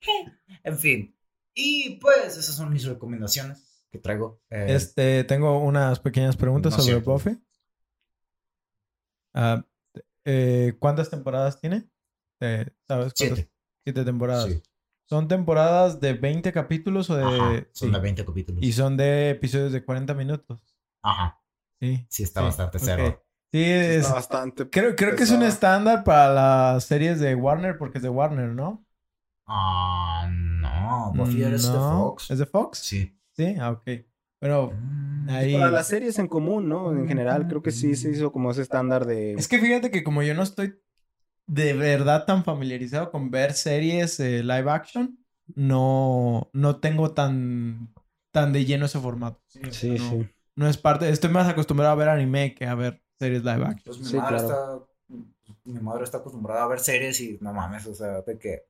en 0.64 0.78
fin. 0.78 1.16
Y 1.54 1.96
pues 2.00 2.36
esas 2.36 2.54
son 2.54 2.72
mis 2.72 2.84
recomendaciones 2.84 3.84
que 3.90 3.98
traigo. 3.98 4.40
Eh, 4.50 4.66
Este, 4.70 5.24
tengo 5.24 5.58
unas 5.60 5.98
pequeñas 6.00 6.36
preguntas 6.36 6.72
No 6.72 6.78
sobre 6.78 6.92
cierto. 6.94 7.10
Buffy. 7.12 7.38
Ah, 9.34 9.64
eh, 10.24 10.74
¿Cuántas 10.78 11.10
temporadas 11.10 11.60
tiene? 11.60 11.88
Eh, 12.40 12.66
¿Sabes? 12.86 13.14
cuántas? 13.14 13.38
siete. 13.38 13.50
Siete 13.84 14.04
temporadas. 14.04 14.44
Sí. 14.46 14.62
¿Son 15.08 15.26
temporadas 15.26 16.00
de 16.00 16.12
20 16.12 16.52
capítulos 16.52 17.08
o 17.10 17.16
de...? 17.16 17.24
Ajá, 17.24 17.66
son 17.72 17.88
sí. 17.88 17.94
de 17.94 18.00
20 18.00 18.24
capítulos. 18.24 18.62
Y 18.62 18.72
son 18.72 18.96
de 18.96 19.30
episodios 19.30 19.72
de 19.72 19.82
40 19.84 20.12
minutos. 20.14 20.60
Ajá. 21.02 21.40
Sí. 21.80 22.06
Sí, 22.10 22.22
está 22.24 22.40
Sí, 22.40 22.46
bastante 22.46 22.78
cerdo. 22.78 23.24
Sí, 23.50 23.64
es- 23.64 24.02
Está 24.02 24.14
bastante. 24.14 24.68
creo, 24.68 24.94
creo 24.94 25.16
que 25.16 25.22
es 25.22 25.30
un 25.30 25.42
estándar 25.42 26.04
para 26.04 26.34
las 26.34 26.84
series 26.84 27.18
de 27.20 27.34
Warner 27.34 27.78
porque 27.78 27.96
es 27.98 28.02
de 28.02 28.10
Warner, 28.10 28.50
¿no? 28.50 28.84
Ah, 29.46 30.28
no. 30.30 30.47
Buffy 31.14 31.42
eres 31.42 31.62
de 31.62 31.68
No, 31.78 31.80
Fox. 31.80 32.30
¿Es 32.30 32.38
de 32.38 32.46
Fox? 32.46 32.78
Sí. 32.78 33.12
Sí, 33.36 33.54
ah, 33.60 33.70
ok. 33.70 33.82
Pero 34.40 34.72
Mm, 34.72 35.28
ahí... 35.30 35.52
Para 35.54 35.70
las 35.70 35.86
series 35.86 36.18
en 36.18 36.28
común, 36.28 36.68
¿no? 36.68 36.92
En 36.92 37.06
general, 37.08 37.46
creo 37.48 37.62
que 37.62 37.70
sí 37.70 37.94
se 37.96 38.10
hizo 38.10 38.32
como 38.32 38.50
ese 38.50 38.62
estándar 38.62 39.06
de. 39.06 39.34
Es 39.34 39.48
que 39.48 39.58
fíjate 39.58 39.90
que 39.90 40.02
como 40.04 40.22
yo 40.22 40.34
no 40.34 40.42
estoy 40.42 40.74
de 41.46 41.72
verdad 41.72 42.24
tan 42.26 42.44
familiarizado 42.44 43.10
con 43.10 43.30
ver 43.30 43.52
series 43.52 44.20
eh, 44.20 44.42
live 44.42 44.70
action, 44.70 45.18
no, 45.54 46.50
no 46.52 46.80
tengo 46.80 47.12
tan, 47.12 47.94
tan 48.32 48.52
de 48.52 48.64
lleno 48.64 48.86
ese 48.86 49.00
formato. 49.00 49.40
Sí, 49.48 49.60
no, 49.62 49.70
sí. 49.72 50.28
No 50.56 50.68
es 50.68 50.76
parte, 50.76 51.08
estoy 51.08 51.30
más 51.30 51.48
acostumbrado 51.48 51.92
a 51.92 51.96
ver 51.96 52.08
anime 52.08 52.54
que 52.54 52.66
a 52.66 52.74
ver 52.74 53.00
series 53.18 53.44
live 53.44 53.64
action. 53.64 53.82
Pues 53.84 53.98
mi 53.98 54.04
Sí, 54.06 54.16
madre 54.16 54.36
claro. 54.36 54.48
está. 54.48 54.78
Mi 55.64 55.80
madre 55.80 56.04
está 56.04 56.18
acostumbrada 56.18 56.64
a 56.64 56.68
ver 56.68 56.80
series 56.80 57.20
y 57.20 57.38
no 57.40 57.52
mames, 57.52 57.86
o 57.86 57.94
sea, 57.94 58.22
de 58.22 58.38
que. 58.38 58.64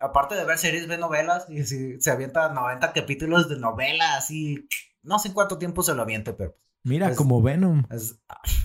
Aparte 0.00 0.34
de 0.36 0.44
ver 0.44 0.58
series, 0.58 0.86
ve 0.86 0.96
novelas 0.98 1.46
y 1.50 1.64
si 1.64 2.00
se 2.00 2.10
avienta 2.10 2.52
90 2.52 2.92
capítulos 2.92 3.48
de 3.48 3.58
novela, 3.58 4.16
así. 4.16 4.68
No 5.02 5.18
sé 5.18 5.28
en 5.28 5.34
cuánto 5.34 5.58
tiempo 5.58 5.82
se 5.82 5.94
lo 5.94 6.02
aviente, 6.02 6.32
pero. 6.32 6.56
Mira, 6.84 7.14
como 7.16 7.42
Venom. 7.42 7.84
Es... 7.90 8.20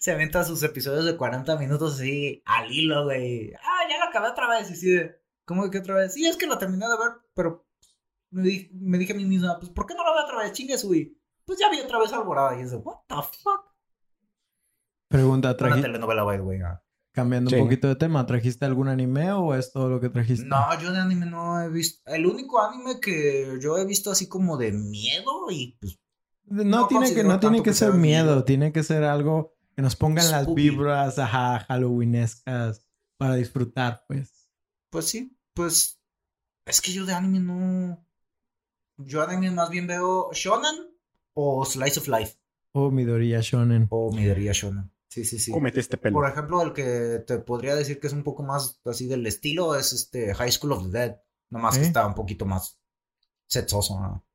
se 0.00 0.12
avienta 0.12 0.44
sus 0.44 0.62
episodios 0.62 1.04
de 1.04 1.16
40 1.16 1.56
minutos 1.56 1.94
así 1.94 2.42
al 2.46 2.70
hilo, 2.72 3.04
güey. 3.04 3.52
Ah, 3.54 3.88
ya 3.90 3.98
lo 3.98 4.04
acabé 4.04 4.28
otra 4.28 4.48
vez. 4.48 4.70
Y 4.70 4.76
sí, 4.76 4.90
de, 4.90 5.20
¿cómo 5.44 5.68
que 5.70 5.78
otra 5.78 5.96
vez? 5.96 6.14
Sí, 6.14 6.26
es 6.26 6.36
que 6.36 6.46
lo 6.46 6.58
terminé 6.58 6.86
de 6.86 6.96
ver, 6.96 7.12
pero 7.34 7.66
me, 8.30 8.42
di- 8.42 8.70
me 8.74 8.98
dije 8.98 9.12
a 9.12 9.16
mí 9.16 9.24
misma, 9.24 9.58
pues, 9.58 9.70
¿por 9.70 9.86
qué 9.86 9.94
no 9.94 10.04
lo 10.04 10.14
veo 10.14 10.24
otra 10.24 10.38
vez? 10.38 10.52
Chingue 10.52 10.76
güey. 10.84 11.16
Pues 11.44 11.58
ya 11.58 11.68
vi 11.70 11.80
otra 11.80 11.98
vez 11.98 12.12
Alborada 12.12 12.56
y 12.58 12.62
eso, 12.62 12.78
what 12.78 13.00
the 13.08 13.16
fuck. 13.16 13.74
Pregunta, 15.08 15.50
Una 15.50 15.58
traji- 15.58 15.82
telenovela, 15.82 16.24
way. 16.24 16.60
ah. 16.62 16.82
Cambiando 17.14 17.48
Sí. 17.48 17.56
un 17.56 17.62
poquito 17.62 17.86
de 17.88 17.94
tema, 17.96 18.26
¿trajiste 18.26 18.64
algún 18.66 18.88
anime 18.88 19.32
o 19.32 19.54
es 19.54 19.72
todo 19.72 19.88
lo 19.88 20.00
que 20.00 20.10
trajiste? 20.10 20.44
No, 20.46 20.78
yo 20.80 20.92
de 20.92 20.98
anime 20.98 21.26
no 21.26 21.60
he 21.62 21.68
visto. 21.70 22.02
El 22.10 22.26
único 22.26 22.60
anime 22.60 23.00
que 23.00 23.56
yo 23.62 23.78
he 23.78 23.86
visto 23.86 24.10
así 24.10 24.28
como 24.28 24.56
de 24.58 24.72
miedo 24.72 25.50
y 25.50 25.78
pues. 25.80 25.98
No, 26.46 26.64
no 26.64 26.86
tiene 26.88 27.14
que, 27.14 27.24
no 27.24 27.40
tiene 27.40 27.58
que 27.58 27.70
que 27.70 27.72
ser 27.74 27.94
miedo, 27.94 28.24
miedo. 28.26 28.44
tiene 28.44 28.72
que 28.72 28.82
ser 28.82 29.04
algo 29.04 29.54
que 29.74 29.80
nos 29.82 29.96
pongan 29.96 30.30
las 30.30 30.52
vibras, 30.52 31.18
ajá, 31.18 31.60
halloweenescas 31.60 32.86
para 33.16 33.36
disfrutar, 33.36 34.04
pues. 34.08 34.50
Pues 34.90 35.06
sí, 35.06 35.38
pues. 35.54 36.00
Es 36.66 36.80
que 36.80 36.92
yo 36.92 37.06
de 37.06 37.12
anime 37.14 37.40
no. 37.40 38.06
Yo 38.98 39.26
de 39.26 39.34
anime 39.34 39.52
más 39.54 39.70
bien 39.70 39.86
veo 39.86 40.30
Shonen 40.32 40.74
o 41.34 41.64
Slice 41.64 42.00
of 42.00 42.08
Life. 42.08 42.34
O 42.72 42.90
Midoriya 42.90 43.40
Shonen. 43.40 43.86
O 43.90 44.12
Midoriya 44.12 44.52
Shonen. 44.52 44.90
Sí, 45.14 45.24
sí, 45.24 45.38
sí. 45.38 45.52
Cómete 45.52 45.78
este 45.78 45.96
pelo. 45.96 46.14
Por 46.14 46.28
ejemplo, 46.28 46.60
el 46.60 46.72
que 46.72 47.22
te 47.24 47.38
podría 47.38 47.76
decir 47.76 48.00
que 48.00 48.08
es 48.08 48.12
un 48.12 48.24
poco 48.24 48.42
más 48.42 48.80
así 48.84 49.06
del 49.06 49.24
estilo 49.28 49.76
es 49.76 49.92
este 49.92 50.34
High 50.34 50.50
School 50.50 50.72
of 50.72 50.82
the 50.90 50.98
Dead. 50.98 51.16
Nomás 51.50 51.74
que 51.76 51.82
Ok. 51.82 51.86
está 51.86 52.04
un 52.04 52.14
poquito 52.14 52.46
más 52.46 52.80
sexoso, 53.46 54.00
¿no? 54.00 54.26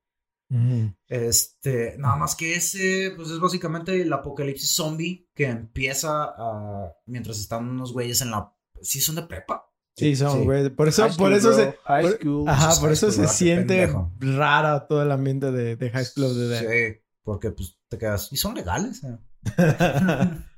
Ujú. 0.48 0.94
Este, 1.06 1.96
nada 1.98 2.16
más 2.16 2.34
que 2.34 2.54
ese, 2.56 3.12
pues 3.14 3.28
es 3.30 3.38
básicamente 3.38 4.00
el 4.00 4.10
apocalipsis 4.10 4.74
zombie 4.74 5.28
que 5.34 5.44
empieza 5.48 6.24
a, 6.24 6.90
mientras 7.04 7.38
están 7.38 7.68
unos 7.68 7.92
güeyes 7.92 8.22
en 8.22 8.30
la... 8.30 8.50
¿Sí 8.80 9.00
son 9.02 9.16
de 9.16 9.22
prepa? 9.24 9.66
Sí, 9.96 10.16
son, 10.16 10.38
sí. 10.38 10.44
güey. 10.46 10.70
Por 10.70 10.88
eso, 10.88 11.02
High 11.02 11.16
por 11.16 11.16
school, 11.16 11.32
eso 11.34 11.48
bro. 11.48 11.56
se. 11.58 11.78
High 11.84 12.02
por- 12.04 12.18
school. 12.20 12.48
Ajá, 12.48 12.68
por 12.76 12.84
high 12.84 12.92
eso 12.94 13.12
school, 13.12 13.28
se 13.28 13.34
siente 13.34 13.76
pendejo. 13.86 14.12
raro 14.18 14.86
todo 14.88 15.02
el 15.02 15.10
ambiente 15.12 15.52
de, 15.52 15.76
de 15.76 15.90
High 15.90 16.04
School 16.06 16.24
of 16.24 16.32
the 16.32 16.48
Dead. 16.48 16.60
Sí, 16.94 17.00
porque 17.22 17.50
pues 17.50 17.78
te 17.88 17.98
quedas... 17.98 18.32
¿Y 18.32 18.36
son 18.38 18.54
legales? 18.54 19.02
eh? 19.04 19.18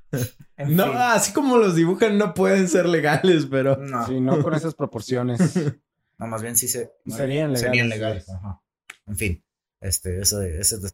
En 0.57 0.75
no, 0.75 0.85
fin. 0.85 0.93
así 0.97 1.33
como 1.33 1.57
los 1.57 1.75
dibujan, 1.75 2.17
no 2.17 2.33
pueden 2.33 2.67
ser 2.67 2.85
legales, 2.87 3.45
pero. 3.47 3.75
No, 3.77 4.05
Sí, 4.07 4.19
no 4.21 4.41
con 4.43 4.53
esas 4.53 4.75
proporciones. 4.75 5.39
no, 6.17 6.27
más 6.27 6.41
bien 6.41 6.55
sí 6.55 6.67
se... 6.67 6.91
Serían 7.07 7.51
legales. 7.53 7.59
Serían 7.59 7.89
legales, 7.89 8.29
ajá. 8.29 8.61
En 9.07 9.15
fin, 9.15 9.43
este, 9.81 10.19
ese 10.21 10.37
de- 10.39 10.91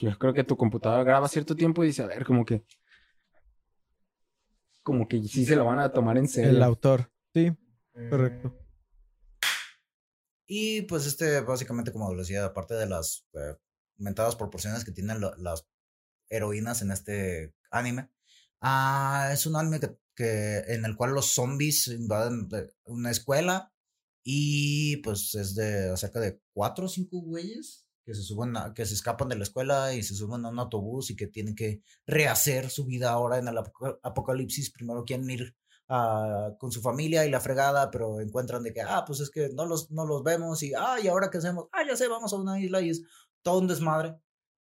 Yo 0.00 0.18
creo 0.18 0.32
que 0.32 0.44
tu 0.44 0.56
computadora 0.56 1.02
graba 1.04 1.28
cierto 1.28 1.54
tiempo 1.56 1.82
y 1.84 1.88
dice, 1.88 2.02
a 2.02 2.06
ver, 2.06 2.24
como 2.24 2.44
que. 2.44 2.64
Como 4.82 5.08
que 5.08 5.22
sí 5.22 5.44
se 5.46 5.56
lo 5.56 5.64
van 5.64 5.78
a 5.78 5.92
tomar 5.92 6.16
en 6.18 6.28
serio. 6.28 6.50
El 6.50 6.62
autor. 6.62 7.10
Sí, 7.32 7.52
correcto. 8.10 8.54
Y 10.46 10.82
pues 10.82 11.06
este, 11.06 11.40
básicamente, 11.40 11.90
como 11.92 12.12
lo 12.12 12.20
decía, 12.20 12.44
aparte 12.44 12.74
de 12.74 12.86
las 12.86 13.26
eh, 13.32 13.56
mentadas 13.96 14.36
proporciones 14.36 14.84
que 14.84 14.92
tienen 14.92 15.20
lo- 15.20 15.34
las 15.36 15.66
heroínas 16.28 16.82
en 16.82 16.90
este 16.90 17.54
anime, 17.70 18.10
ah, 18.64 19.30
es 19.32 19.46
un 19.46 19.56
anime 19.56 19.78
que, 19.80 19.96
que- 20.16 20.64
en 20.68 20.84
el 20.84 20.96
cual 20.96 21.12
los 21.12 21.26
zombies 21.34 21.88
invaden 21.88 22.48
de- 22.48 22.72
una 22.86 23.10
escuela 23.10 23.72
y 24.24 24.96
pues 24.98 25.34
es 25.34 25.54
de 25.54 25.90
acerca 25.90 26.20
de 26.20 26.40
cuatro 26.54 26.86
o 26.86 26.88
cinco 26.88 27.20
güeyes 27.20 27.86
que 28.04 28.14
se 28.14 28.22
suben 28.22 28.56
a- 28.56 28.72
que 28.74 28.86
se 28.86 28.94
escapan 28.94 29.28
de 29.28 29.36
la 29.36 29.44
escuela 29.44 29.94
y 29.94 30.02
se 30.02 30.14
suben 30.14 30.44
a 30.44 30.48
un 30.50 30.58
autobús 30.58 31.10
y 31.10 31.16
que 31.16 31.26
tienen 31.26 31.54
que 31.54 31.82
rehacer 32.06 32.70
su 32.70 32.84
vida 32.86 33.10
ahora 33.10 33.38
en 33.38 33.48
el 33.48 33.56
apoca- 33.58 33.98
apocalipsis. 34.02 34.70
Primero 34.72 35.04
quieren 35.04 35.28
ir 35.30 35.54
ah, 35.88 36.50
con 36.58 36.72
su 36.72 36.80
familia 36.80 37.26
y 37.26 37.30
la 37.30 37.40
fregada, 37.40 37.90
pero 37.90 38.18
encuentran 38.20 38.62
de 38.62 38.72
que, 38.72 38.80
ah, 38.80 39.04
pues 39.06 39.20
es 39.20 39.30
que 39.30 39.50
no 39.50 39.66
los, 39.66 39.90
no 39.90 40.06
los 40.06 40.22
vemos 40.22 40.62
y, 40.62 40.72
ah, 40.74 40.96
¿y 41.02 41.08
ahora 41.08 41.28
qué 41.30 41.36
hacemos? 41.38 41.66
Ah, 41.72 41.82
ya 41.86 41.94
sé, 41.96 42.08
vamos 42.08 42.32
a 42.32 42.36
una 42.36 42.58
isla 42.58 42.80
y 42.80 42.88
es 42.90 43.02
todo 43.42 43.58
un 43.60 43.68
desmadre 43.68 44.16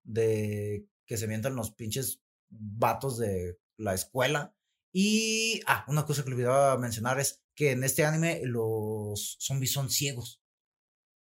de 0.04 0.88
que 1.06 1.18
se 1.18 1.28
mientan 1.28 1.56
los 1.56 1.72
pinches 1.74 2.22
vatos 2.50 3.18
de 3.20 3.58
la 3.78 3.94
escuela. 3.94 4.56
Y, 4.94 5.62
ah, 5.68 5.86
una 5.88 6.06
cosa 6.06 6.24
que 6.24 6.32
olvidaba 6.32 6.78
mencionar 6.78 7.20
es 7.20 7.44
que 7.56 7.72
en 7.72 7.84
este 7.84 8.06
anime 8.06 8.42
los 8.44 9.38
zombies 9.40 9.72
son 9.72 9.90
ciegos, 9.90 10.42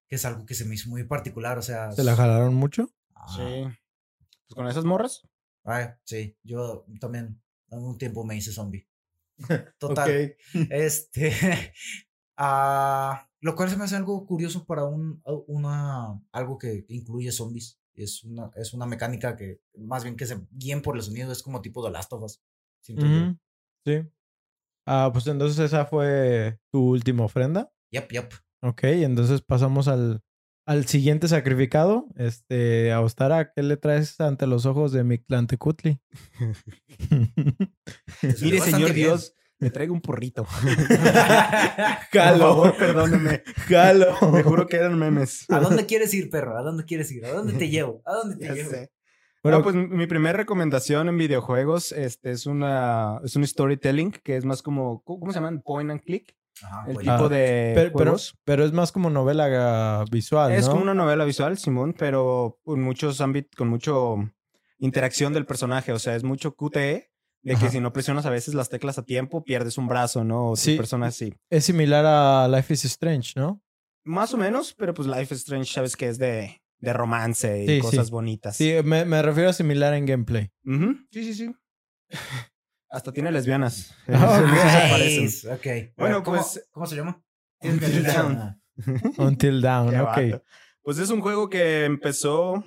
que 0.09 0.15
es 0.15 0.25
algo 0.25 0.45
que 0.45 0.55
se 0.55 0.65
me 0.65 0.75
hizo 0.75 0.89
muy 0.89 1.03
particular, 1.05 1.57
o 1.57 1.61
sea... 1.61 1.91
¿Se 1.91 2.03
la 2.03 2.15
jalaron 2.15 2.53
mucho? 2.53 2.93
ah, 3.15 3.27
Sí. 3.35 3.77
Pues 4.47 4.55
con 4.55 4.67
esas 4.67 4.83
morras. 4.83 5.21
ay, 5.63 5.87
sí, 6.03 6.37
yo 6.43 6.85
también 6.99 7.41
en 7.69 7.79
un 7.79 7.97
tiempo 7.97 8.25
me 8.25 8.35
hice 8.35 8.51
zombie. 8.51 8.87
Total. 9.79 10.35
Este, 10.69 11.33
ah, 12.37 13.29
lo 13.39 13.55
cual 13.55 13.69
se 13.69 13.77
me 13.77 13.85
hace 13.85 13.95
algo 13.95 14.25
curioso 14.25 14.65
para 14.65 14.85
un, 14.85 15.21
una, 15.47 16.21
algo 16.31 16.57
que 16.57 16.85
incluye 16.89 17.31
zombies. 17.31 17.80
Es 18.03 18.23
una, 18.23 18.49
es 18.55 18.73
una 18.73 18.85
mecánica 18.85 19.35
que, 19.35 19.59
más 19.77 20.03
bien 20.03 20.15
que 20.15 20.25
se 20.25 20.39
guíen 20.51 20.81
por 20.81 20.95
el 20.95 21.03
sonido, 21.03 21.31
es 21.31 21.43
como 21.43 21.61
tipo 21.61 21.83
de 21.85 21.91
Last 21.91 22.11
of 22.13 22.23
Us. 22.23 22.41
siento 22.81 23.05
yo. 23.05 23.11
Ujú, 23.11 23.37
Sí. 23.85 24.07
Ah, 24.85 25.09
pues 25.13 25.27
entonces 25.27 25.59
esa 25.59 25.85
fue 25.85 26.59
tu 26.71 26.89
última 26.89 27.23
ofrenda. 27.23 27.71
Yep, 27.91 28.11
yep. 28.11 28.33
Ok, 28.63 28.83
entonces 28.83 29.41
pasamos 29.41 29.87
al, 29.87 30.21
al 30.65 30.85
siguiente 30.87 31.27
sacrificado. 31.27 32.07
Este, 32.15 32.91
a 32.91 33.01
Ostara, 33.01 33.51
¿qué 33.53 33.63
le 33.63 33.77
traes 33.77 34.19
ante 34.19 34.47
los 34.47 34.65
ojos 34.65 34.91
de 34.91 35.03
Mictlantecutli? 35.03 35.99
Te 38.21 38.31
salió 38.35 38.45
Mire, 38.45 38.59
señor 38.61 38.93
bien. 38.93 39.07
Dios, 39.07 39.35
me 39.61 39.69
traigo 39.69 39.93
un 39.93 40.01
porrito. 40.01 40.45
Jalo. 42.11 42.37
Por 42.37 42.39
favor, 42.39 42.77
perdóneme. 42.77 43.43
Jalo. 43.69 44.17
Me 44.31 44.43
juro 44.43 44.67
que 44.67 44.75
eran 44.77 44.97
memes. 44.99 45.45
¿A 45.49 45.59
dónde 45.59 45.85
quieres 45.85 46.13
ir, 46.13 46.29
perro? 46.29 46.57
¿A 46.57 46.61
dónde 46.63 46.83
quieres 46.85 47.11
ir? 47.11 47.25
¿A 47.25 47.31
dónde 47.31 47.53
te 47.53 47.69
llevo? 47.69 48.01
¿A 48.05 48.13
dónde 48.15 48.35
te 48.35 48.45
Ya 48.47 48.53
llevo? 48.53 48.69
sé. 48.71 48.91
Bueno, 49.43 49.59
No, 49.59 49.63
pues 49.63 49.75
mi 49.75 50.05
primera 50.05 50.37
recomendación 50.37 51.07
en 51.09 51.17
videojuegos 51.17 51.91
este, 51.93 52.31
es, 52.31 52.45
una, 52.45 53.19
es 53.23 53.35
un 53.35 53.45
storytelling 53.47 54.11
que 54.23 54.35
es 54.37 54.45
más 54.45 54.61
como, 54.61 55.01
¿cómo 55.03 55.31
se 55.31 55.39
llaman? 55.39 55.61
Point 55.61 55.89
and 55.91 56.01
click. 56.01 56.35
Ajá, 56.63 56.83
el 56.89 56.97
tipo 56.97 57.11
Ah, 57.11 57.27
de 57.29 57.71
pero, 57.73 57.91
pero, 57.91 58.11
juegos. 58.11 58.37
pero 58.43 58.65
es 58.65 58.71
más 58.71 58.91
como 58.91 59.09
novela 59.09 60.03
visual, 60.11 60.51
Es 60.51 60.65
¿no? 60.65 60.71
como 60.73 60.83
una 60.83 60.93
novela 60.93 61.25
visual, 61.25 61.57
Simón, 61.57 61.95
pero 61.97 62.59
con 62.63 62.81
muchos 62.83 63.19
ámbitos, 63.19 63.55
con 63.57 63.67
mucho 63.69 64.17
interacción 64.77 65.33
del 65.33 65.45
personaje. 65.47 65.91
O 65.91 65.97
sea, 65.97 66.15
es 66.15 66.23
mucho 66.23 66.53
QTE, 66.55 67.10
de 67.43 67.53
que 67.53 67.65
Ajá. 67.65 67.69
si 67.71 67.79
no 67.79 67.91
presionas 67.93 68.25
a 68.25 68.29
veces 68.29 68.53
las 68.53 68.69
teclas 68.69 68.97
a 68.97 69.03
tiempo, 69.03 69.43
pierdes 69.43 69.77
un 69.77 69.87
brazo, 69.87 70.23
¿no? 70.23 70.51
O 70.51 70.55
Sí. 70.55 70.79
así. 71.03 71.33
Es 71.49 71.65
similar 71.65 72.05
a 72.05 72.47
Life 72.47 72.73
is 72.73 72.85
Strange, 72.85 73.33
¿no? 73.35 73.61
Más 74.03 74.33
o 74.33 74.37
menos, 74.37 74.73
pero 74.73 74.93
pues 74.93 75.07
Life 75.07 75.33
is 75.33 75.41
Strange, 75.41 75.71
sabes 75.71 75.95
que 75.95 76.07
es 76.07 76.17
de, 76.19 76.61
de 76.79 76.93
romance 76.93 77.63
y 77.63 77.67
Sí, 77.67 77.79
cosas 77.79 78.07
sí. 78.07 78.11
bonitas. 78.11 78.55
Sí, 78.57 78.73
me, 78.83 79.05
me 79.05 79.21
refiero 79.21 79.49
a 79.49 79.53
similar 79.53 79.93
en 79.93 80.05
gameplay. 80.05 80.51
Sí, 81.11 81.23
sí, 81.23 81.33
sí. 81.33 81.55
Hasta 82.89 83.11
tiene 83.13 83.31
lesbianas. 83.31 83.95
Ok. 84.07 84.13
Se 84.15 84.89
parecen. 84.91 85.23
Nice, 85.23 85.49
Ok. 85.53 85.93
Bueno, 85.97 86.23
¿cómo- 86.23 86.37
pues- 86.37 86.67
¿Cómo 86.71 86.85
se 86.85 86.95
llama? 86.95 87.21
Until 87.61 88.03
Dawn. 88.03 88.61
Until 89.17 89.61
Down, 89.61 89.87
ok. 89.99 90.05
vato. 90.07 90.43
Pues 90.83 90.97
es 90.97 91.09
un 91.11 91.21
juego 91.21 91.47
que 91.49 91.85
empezó, 91.85 92.63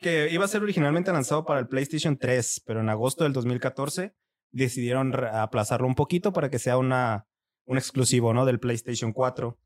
que 0.00 0.28
iba 0.30 0.44
a 0.44 0.48
ser 0.48 0.62
originalmente 0.62 1.12
lanzado 1.12 1.44
para 1.44 1.60
el 1.60 1.68
PlayStation 1.68 2.16
3, 2.16 2.62
pero 2.66 2.80
en 2.80 2.88
agosto 2.88 3.24
del 3.24 3.32
2014 3.32 4.14
decidieron 4.52 5.14
aplazarlo 5.14 5.86
un 5.86 5.94
poquito 5.94 6.32
para 6.32 6.50
que 6.50 6.58
sea 6.58 6.76
una, 6.78 7.26
un 7.66 7.78
exclusivo 7.78 8.32
¿no? 8.34 8.44
del 8.46 8.58
PlayStation 8.60 9.12
4. 9.12 9.58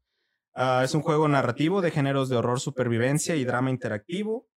Ah, 0.55 0.83
es 0.85 0.95
un 0.95 1.03
juego 1.03 1.27
narrativo 1.29 1.81
de 1.81 1.91
géneros 1.91 2.29
de 2.29 2.37
horror, 2.37 2.61
supervivencia 2.61 3.35
y 3.37 3.45
drama 3.45 3.71
interactivo. 3.71 4.49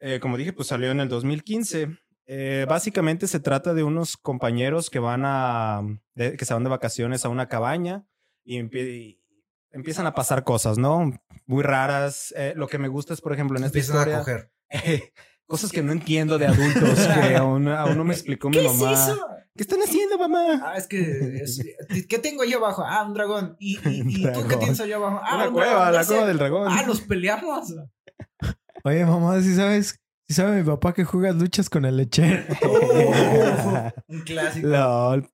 Eh, 0.00 0.20
como 0.20 0.36
dije, 0.36 0.52
pues 0.52 0.68
salió 0.68 0.90
en 0.90 1.00
el 1.00 1.08
2015. 1.08 1.96
Eh, 2.26 2.66
básicamente 2.68 3.26
se 3.26 3.40
trata 3.40 3.74
de 3.74 3.82
unos 3.82 4.16
compañeros 4.16 4.90
que 4.90 4.98
van 4.98 5.22
a 5.24 5.82
de- 6.14 6.36
que 6.36 6.44
se 6.44 6.54
van 6.54 6.64
de 6.64 6.70
vacaciones 6.70 7.24
a 7.24 7.28
una 7.28 7.48
cabaña 7.48 8.06
y, 8.44 8.58
empie- 8.58 8.88
y 8.88 9.22
empiezan 9.70 10.06
a 10.06 10.14
pasar 10.14 10.42
cosas, 10.44 10.78
¿no? 10.78 11.12
Muy 11.46 11.62
raras. 11.62 12.32
Eh, 12.36 12.54
lo 12.56 12.66
que 12.66 12.78
me 12.78 12.88
gusta 12.88 13.12
es, 13.14 13.20
por 13.20 13.32
ejemplo, 13.32 13.58
en 13.58 13.64
esta 13.64 13.78
Empiezan 13.78 13.96
historia, 13.96 14.16
a 14.16 14.20
coger. 14.20 14.52
cosas 15.46 15.70
que 15.72 15.82
no 15.82 15.92
entiendo 15.92 16.38
de 16.38 16.46
adultos 16.46 16.98
que 17.28 17.36
aún, 17.36 17.68
aún 17.68 17.96
no 17.96 18.04
me 18.04 18.14
explicó 18.14 18.50
mi 18.50 18.58
mamá. 18.62 18.94
¿Qué 19.56 19.62
están 19.62 19.78
haciendo, 19.82 20.18
mamá? 20.18 20.60
Ah, 20.64 20.76
es 20.76 20.88
que. 20.88 21.36
es- 21.42 21.62
¿Qué 22.08 22.18
tengo 22.18 22.42
allá 22.42 22.56
abajo? 22.56 22.82
Ah, 22.84 23.04
un 23.06 23.14
dragón. 23.14 23.56
¿Y, 23.60 23.76
y, 23.88 24.02
y 24.28 24.32
tú 24.32 24.48
qué 24.48 24.56
tienes 24.56 24.80
allá 24.80 24.96
abajo? 24.96 25.20
Ah, 25.22 25.36
Una 25.36 25.46
un 25.48 25.52
cueva, 25.54 25.70
dragón, 25.74 25.92
la 25.92 26.02
sé. 26.04 26.08
cueva 26.12 26.26
del 26.26 26.38
dragón. 26.38 26.68
Ah, 26.72 26.82
los 26.86 27.00
peleamos. 27.02 27.72
Oye, 28.82 29.04
mamá, 29.06 29.40
si 29.42 29.54
sabes, 29.54 30.00
si 30.26 30.34
sabe 30.34 30.56
mi 30.60 30.64
papá 30.66 30.92
que 30.92 31.04
juegas 31.04 31.36
luchas 31.36 31.70
con 31.70 31.84
el 31.84 31.96
lechero. 31.98 32.42
Oh, 32.64 33.90
un 34.08 34.20
clásico. 34.22 34.66
LOL. 34.66 35.28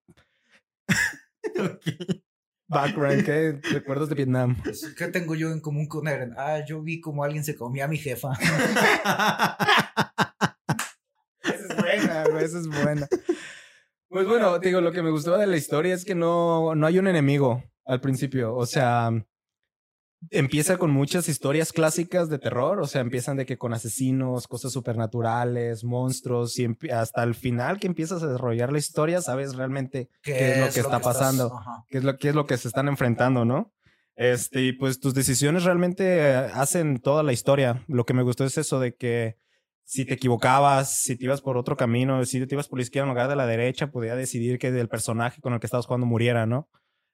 Background, 2.70 3.24
¿qué? 3.24 3.59
Recuerdos 3.72 4.09
de 4.09 4.14
Vietnam. 4.14 4.56
¿Qué 4.96 5.09
tengo 5.09 5.35
yo 5.35 5.50
en 5.50 5.61
común 5.61 5.88
con 5.88 6.06
Eren? 6.06 6.35
Ah, 6.37 6.64
yo 6.64 6.80
vi 6.80 7.00
como 7.00 7.24
alguien 7.24 7.42
se 7.42 7.56
comía 7.56 7.87
a 7.87 7.88
mi 7.88 7.98
jefa. 7.98 8.30
Esa 11.42 11.66
es 11.68 11.76
buena, 11.76 12.24
güey, 12.30 12.44
esa 12.44 12.59
es 12.59 12.68
buena. 12.68 13.09
Pues 14.09 14.26
bueno, 14.26 14.59
digo, 14.59 14.80
lo 14.80 14.92
que 14.92 15.02
me 15.02 15.11
gustaba 15.11 15.38
de 15.38 15.46
la 15.46 15.56
historia 15.56 15.94
es 15.94 16.04
que 16.04 16.14
no, 16.14 16.74
no 16.74 16.87
hay 16.87 16.98
un 16.98 17.09
enemigo 17.09 17.64
al 17.87 18.00
principio. 18.00 18.54
O 18.54 18.66
sea, 18.66 19.11
empieza 20.28 20.76
con 20.76 20.90
muchas 20.90 21.28
historias 21.28 21.72
clásicas 21.72 22.28
de 22.28 22.38
terror. 22.38 22.80
O 22.80 22.87
sea, 22.87 23.00
empiezan 23.00 23.37
de 23.37 23.46
que 23.46 23.56
con 23.56 23.72
asesinos, 23.72 24.46
cosas 24.46 24.72
supernaturales, 24.72 25.85
monstruos, 25.85 26.59
y 26.59 26.68
hasta 26.92 27.22
el 27.22 27.35
final 27.35 27.78
que 27.78 27.87
empiezas 27.87 28.22
a 28.22 28.26
desarrollar 28.26 28.72
la 28.72 28.78
historia, 28.78 29.22
sabes 29.22 29.54
realmente 29.54 30.09
qué 30.22 30.52
es 30.52 30.59
lo 30.59 30.72
que 30.72 30.80
está 30.80 31.00
pasando. 31.00 31.61
Qué 31.88 31.98
es 31.98 32.04
lo, 32.04 32.16
qué 32.16 32.28
es 32.30 32.35
lo 32.35 32.46
que 32.46 32.56
se 32.56 32.68
están 32.68 32.88
enfrentando, 32.88 33.44
¿no? 33.44 33.72
Este, 34.16 34.61
y 34.61 34.72
pues 34.72 35.00
tus 35.00 35.14
decisiones 35.14 35.64
realmente 35.64 36.18
eh, 36.18 36.35
hacen 36.35 36.98
toda 36.98 37.22
la 37.22 37.33
historia. 37.33 37.85
Lo 37.88 38.04
que 38.04 38.12
me 38.12 38.22
gustó 38.22 38.44
es 38.44 38.59
eso 38.59 38.78
de 38.78 38.94
que 38.94 39.38
si 39.85 40.04
te 40.04 40.14
equivocabas, 40.14 40.94
si 41.00 41.16
te 41.16 41.24
ibas 41.24 41.40
por 41.40 41.56
otro 41.56 41.76
camino, 41.76 42.24
si 42.24 42.46
te 42.46 42.54
ibas 42.54 42.68
por 42.68 42.78
la 42.78 42.83
izquierda 42.83 43.06
en 43.06 43.14
lugar 43.14 43.28
de 43.28 43.37
la 43.37 43.46
derecha, 43.46 43.90
podía 43.90 44.14
decidir 44.14 44.59
que 44.59 44.68
el 44.68 44.88
personaje 44.88 45.40
con 45.40 45.54
el 45.54 45.59
que 45.59 45.66
estabas 45.66 45.87
jugando 45.87 46.06
muriera, 46.06 46.46
¿no? 46.46 46.68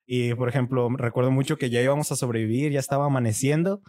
Y 0.07 0.35
por 0.35 0.49
ejemplo, 0.49 0.89
recuerdo 0.97 1.31
mucho 1.31 1.59
que 1.59 1.69
ya 1.69 1.83
íbamos 1.83 2.13
a 2.13 2.17
sobrevivir, 2.17 2.73
ya 2.73 2.81
estaba 2.81 3.07
amaneciendo 3.07 3.83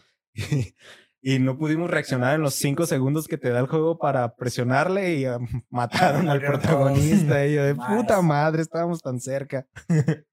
y 1.22 1.40
no 1.40 1.58
pudimos 1.58 1.90
reaccionar 1.90 2.36
en 2.36 2.42
los 2.42 2.56
cinco 2.56 2.86
segundos 2.86 3.28
que 3.28 3.38
te 3.38 3.50
da 3.50 3.60
el 3.60 3.68
juego 3.68 3.98
para 3.98 4.36
presionarle 4.36 5.16
y 5.16 5.26
um, 5.28 5.46
mataron 5.70 6.30
al 6.30 6.40
protagonista. 6.40 7.46
Y 7.46 7.56
yo 7.56 7.64
de 7.64 7.76
puta 7.76 8.22
madre, 8.22 8.62
estábamos 8.62 9.02
tan 9.02 9.20
cerca. 9.20 9.68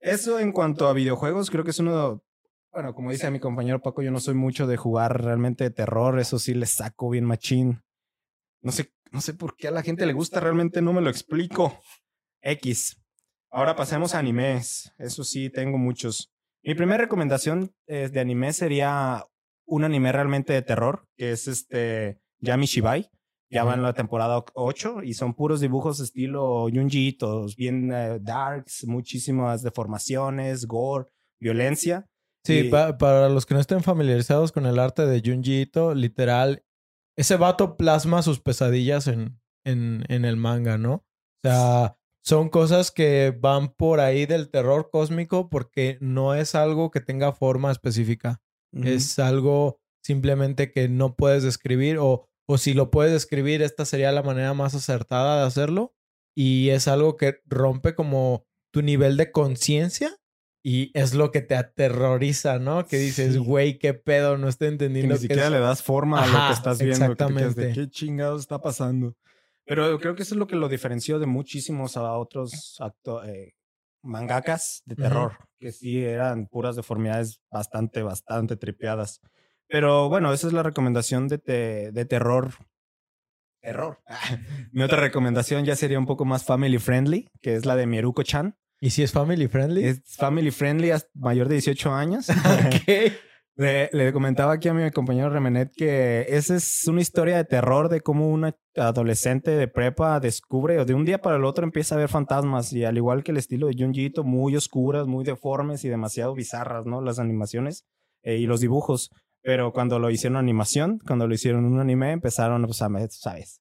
Eso 0.00 0.38
en 0.38 0.52
cuanto 0.52 0.86
a 0.88 0.92
videojuegos, 0.92 1.50
creo 1.50 1.64
que 1.64 1.70
es 1.70 1.78
uno, 1.80 2.22
bueno, 2.72 2.94
como 2.94 3.10
dice 3.10 3.30
mi 3.30 3.40
compañero 3.40 3.82
Paco, 3.82 4.00
yo 4.02 4.12
no 4.12 4.20
soy 4.20 4.34
mucho 4.34 4.66
de 4.66 4.76
jugar 4.76 5.22
realmente 5.22 5.64
de 5.64 5.70
terror, 5.70 6.20
eso 6.20 6.38
sí 6.38 6.54
le 6.54 6.66
saco 6.66 7.10
bien 7.10 7.24
machín. 7.24 7.82
No 8.62 8.70
sé, 8.70 8.92
no 9.10 9.20
sé 9.20 9.34
por 9.34 9.56
qué 9.56 9.66
a 9.66 9.72
la 9.72 9.82
gente 9.82 10.06
le 10.06 10.12
gusta, 10.12 10.38
realmente 10.38 10.82
no 10.82 10.92
me 10.92 11.00
lo 11.00 11.10
explico. 11.10 11.80
X. 12.40 12.97
Ahora 13.50 13.76
pasemos 13.76 14.14
a 14.14 14.18
animes. 14.18 14.92
Eso 14.98 15.24
sí, 15.24 15.50
tengo 15.50 15.78
muchos. 15.78 16.30
Mi 16.62 16.74
primera 16.74 17.04
recomendación 17.04 17.72
eh, 17.86 18.08
de 18.12 18.20
anime 18.20 18.52
sería 18.52 19.24
un 19.66 19.84
anime 19.84 20.12
realmente 20.12 20.52
de 20.52 20.62
terror, 20.62 21.04
que 21.16 21.32
es 21.32 21.48
este 21.48 22.18
Yami 22.40 22.66
Shibai. 22.66 23.10
Ya 23.50 23.64
va 23.64 23.72
en 23.74 23.82
la 23.82 23.94
temporada 23.94 24.44
8 24.54 25.02
y 25.02 25.14
son 25.14 25.32
puros 25.32 25.60
dibujos 25.60 26.00
estilo 26.00 26.66
Junji, 26.70 27.14
todos 27.14 27.56
bien 27.56 27.90
eh, 27.90 28.18
darks, 28.20 28.84
muchísimas 28.86 29.62
deformaciones, 29.62 30.66
gore, 30.66 31.06
violencia. 31.40 32.06
Sí, 32.44 32.66
Y- 32.66 32.70
pa- 32.70 32.98
para 32.98 33.30
los 33.30 33.46
que 33.46 33.54
no 33.54 33.60
estén 33.60 33.82
familiarizados 33.82 34.52
con 34.52 34.66
el 34.66 34.78
arte 34.78 35.06
de 35.06 35.22
Junji 35.24 35.62
Ito, 35.62 35.94
literal, 35.94 36.62
ese 37.16 37.36
vato 37.36 37.78
plasma 37.78 38.20
sus 38.22 38.38
pesadillas 38.40 39.06
en, 39.06 39.40
en, 39.64 40.04
en 40.08 40.26
el 40.26 40.36
manga, 40.36 40.76
¿no? 40.76 40.92
O 40.94 41.04
sea, 41.42 41.96
son 42.28 42.50
cosas 42.50 42.90
que 42.90 43.34
van 43.40 43.68
por 43.72 44.00
ahí 44.00 44.26
del 44.26 44.50
terror 44.50 44.90
cósmico 44.92 45.48
porque 45.48 45.96
no 46.02 46.34
es 46.34 46.54
algo 46.54 46.90
que 46.90 47.00
tenga 47.00 47.32
forma 47.32 47.72
específica. 47.72 48.42
Es 48.84 49.18
algo 49.18 49.80
simplemente 50.04 50.70
que 50.70 50.90
no 50.90 51.16
puedes 51.16 51.42
describir 51.42 51.96
o, 51.98 52.26
o 52.46 52.58
si 52.58 52.74
lo 52.74 52.90
puedes 52.90 53.12
describir, 53.14 53.62
esta 53.62 53.86
sería 53.86 54.12
la 54.12 54.22
manera 54.22 54.52
más 54.52 54.74
acertada 54.74 55.40
de 55.40 55.46
hacerlo. 55.46 55.94
Y 56.36 56.68
es 56.68 56.86
algo 56.86 57.16
que 57.16 57.40
rompe 57.46 57.94
como 57.94 58.44
tu 58.74 58.82
nivel 58.82 59.16
de 59.16 59.32
conciencia 59.32 60.14
y 60.62 60.90
es 60.92 61.14
lo 61.14 61.30
que 61.30 61.40
te 61.40 61.54
aterroriza, 61.54 62.58
¿no? 62.58 62.86
Que 62.86 62.98
dices, 62.98 63.32
Sí. 63.34 63.38
güey, 63.38 63.78
qué 63.78 63.94
pedo, 63.94 64.36
no 64.36 64.48
estoy 64.48 64.68
que 64.68 64.72
entendiendo. 64.74 65.14
ni 65.14 65.20
siquiera 65.20 65.46
es". 65.46 65.50
le 65.50 65.60
das 65.60 65.82
forma 65.82 66.22
a 66.22 66.26
lo 66.26 66.46
que 66.48 66.52
estás 66.52 66.78
viendo. 66.78 67.08
que 67.08 67.14
te 67.16 67.26
quedas 67.26 67.54
de, 67.56 67.68
exactamente. 67.68 67.72
¿Qué 67.80 67.90
chingados 67.90 68.42
está 68.42 68.60
pasando? 68.60 69.16
Pero 69.68 69.98
creo 70.00 70.14
que 70.16 70.22
eso 70.22 70.34
es 70.34 70.38
lo 70.38 70.46
que 70.46 70.56
lo 70.56 70.68
diferenció 70.68 71.18
de 71.18 71.26
muchísimos 71.26 71.96
a 71.96 72.12
otros 72.14 72.76
acto- 72.80 73.22
eh, 73.24 73.52
mangakas 74.02 74.82
de 74.86 74.96
terror, 74.96 75.36
que 75.58 75.72
sí 75.72 76.02
eran 76.02 76.46
puras 76.46 76.74
deformidades 76.76 77.40
bastante, 77.50 78.02
bastante 78.02 78.56
tripeadas. 78.56 79.20
Pero 79.68 80.08
bueno, 80.08 80.32
esa 80.32 80.46
es 80.46 80.52
la 80.54 80.62
recomendación 80.62 81.28
de, 81.28 81.38
te- 81.38 81.92
de 81.92 82.04
terror. 82.06 82.54
Terror. 83.60 83.98
Mi 84.72 84.82
otra 84.82 85.00
recomendación 85.00 85.64
ya 85.64 85.76
sería 85.76 85.98
un 85.98 86.06
poco 86.06 86.24
más 86.24 86.44
family 86.44 86.78
friendly, 86.78 87.28
que 87.42 87.54
es 87.54 87.66
la 87.66 87.76
de 87.76 87.86
Mieruko-chan. 87.86 88.56
¿Y 88.80 88.90
si 88.90 89.02
es 89.02 89.12
family 89.12 89.48
friendly? 89.48 89.84
Es 89.84 90.00
family 90.16 90.50
friendly 90.52 90.92
hasta 90.92 91.10
mayor 91.14 91.48
de 91.48 91.56
18 91.56 91.92
años. 91.92 92.28
Ok. 92.38 93.12
Le, 93.58 93.90
le 93.92 94.12
comentaba 94.12 94.52
aquí 94.52 94.68
a 94.68 94.72
mi 94.72 94.88
compañero 94.92 95.30
Remenet 95.30 95.72
que 95.74 96.26
esa 96.28 96.54
es 96.54 96.86
una 96.86 97.00
historia 97.00 97.38
de 97.38 97.44
terror 97.44 97.88
de 97.88 98.00
cómo 98.00 98.28
una 98.28 98.56
adolescente 98.76 99.50
de 99.50 99.66
prepa 99.66 100.20
descubre 100.20 100.78
o 100.78 100.84
de 100.84 100.94
un 100.94 101.04
día 101.04 101.20
para 101.20 101.38
el 101.38 101.44
otro 101.44 101.64
empieza 101.64 101.96
a 101.96 101.98
ver 101.98 102.08
fantasmas 102.08 102.72
y 102.72 102.84
al 102.84 102.96
igual 102.96 103.24
que 103.24 103.32
el 103.32 103.36
estilo 103.36 103.66
de 103.66 103.74
Junji 103.76 104.04
Ito, 104.06 104.22
muy 104.22 104.54
oscuras, 104.54 105.08
muy 105.08 105.24
deformes 105.24 105.84
y 105.84 105.88
demasiado 105.88 106.34
bizarras, 106.34 106.86
¿no? 106.86 107.00
Las 107.00 107.18
animaciones 107.18 107.84
eh, 108.22 108.36
y 108.36 108.46
los 108.46 108.60
dibujos. 108.60 109.10
Pero 109.42 109.72
cuando 109.72 109.98
lo 109.98 110.08
hicieron 110.08 110.36
animación, 110.36 111.00
cuando 111.04 111.26
lo 111.26 111.34
hicieron 111.34 111.64
un 111.64 111.80
anime, 111.80 112.12
empezaron, 112.12 112.62
pues, 112.64 112.80
a 112.80 112.88
¿sabes? 113.10 113.60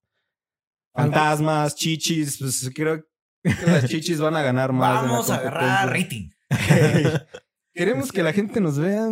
Fantasmas, 0.94 1.76
chichis, 1.76 2.38
pues 2.38 2.70
creo 2.76 3.04
que 3.42 3.66
las 3.66 3.86
chichis 3.88 4.22
van 4.22 4.36
a 4.36 4.44
ganar 4.44 4.74
más. 4.74 5.02
Vamos 5.02 5.32
a 5.32 5.38
agarrar 5.38 5.90
rating. 5.90 6.30
Queremos 7.74 8.12
que 8.12 8.22
la 8.22 8.34
gente 8.34 8.62
nos 8.62 8.78
vea. 8.78 9.08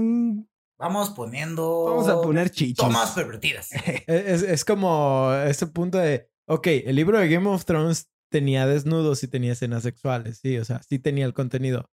Vamos 0.77 1.11
poniendo. 1.11 1.85
Vamos 1.85 2.07
a 2.07 2.21
poner 2.21 2.49
chichis. 2.49 2.75
Tomas 2.77 3.11
pervertidas. 3.11 3.69
Es, 4.07 4.41
es 4.41 4.65
como 4.65 5.31
ese 5.45 5.67
punto 5.67 5.97
de, 5.97 6.29
ok, 6.47 6.67
el 6.85 6.95
libro 6.95 7.17
de 7.19 7.29
Game 7.29 7.47
of 7.49 7.65
Thrones 7.65 8.09
tenía 8.29 8.67
desnudos 8.67 9.23
y 9.23 9.27
tenía 9.27 9.53
escenas 9.53 9.83
sexuales, 9.83 10.39
sí, 10.41 10.57
o 10.57 10.65
sea, 10.65 10.81
sí 10.83 10.99
tenía 10.99 11.25
el 11.25 11.33
contenido. 11.33 11.89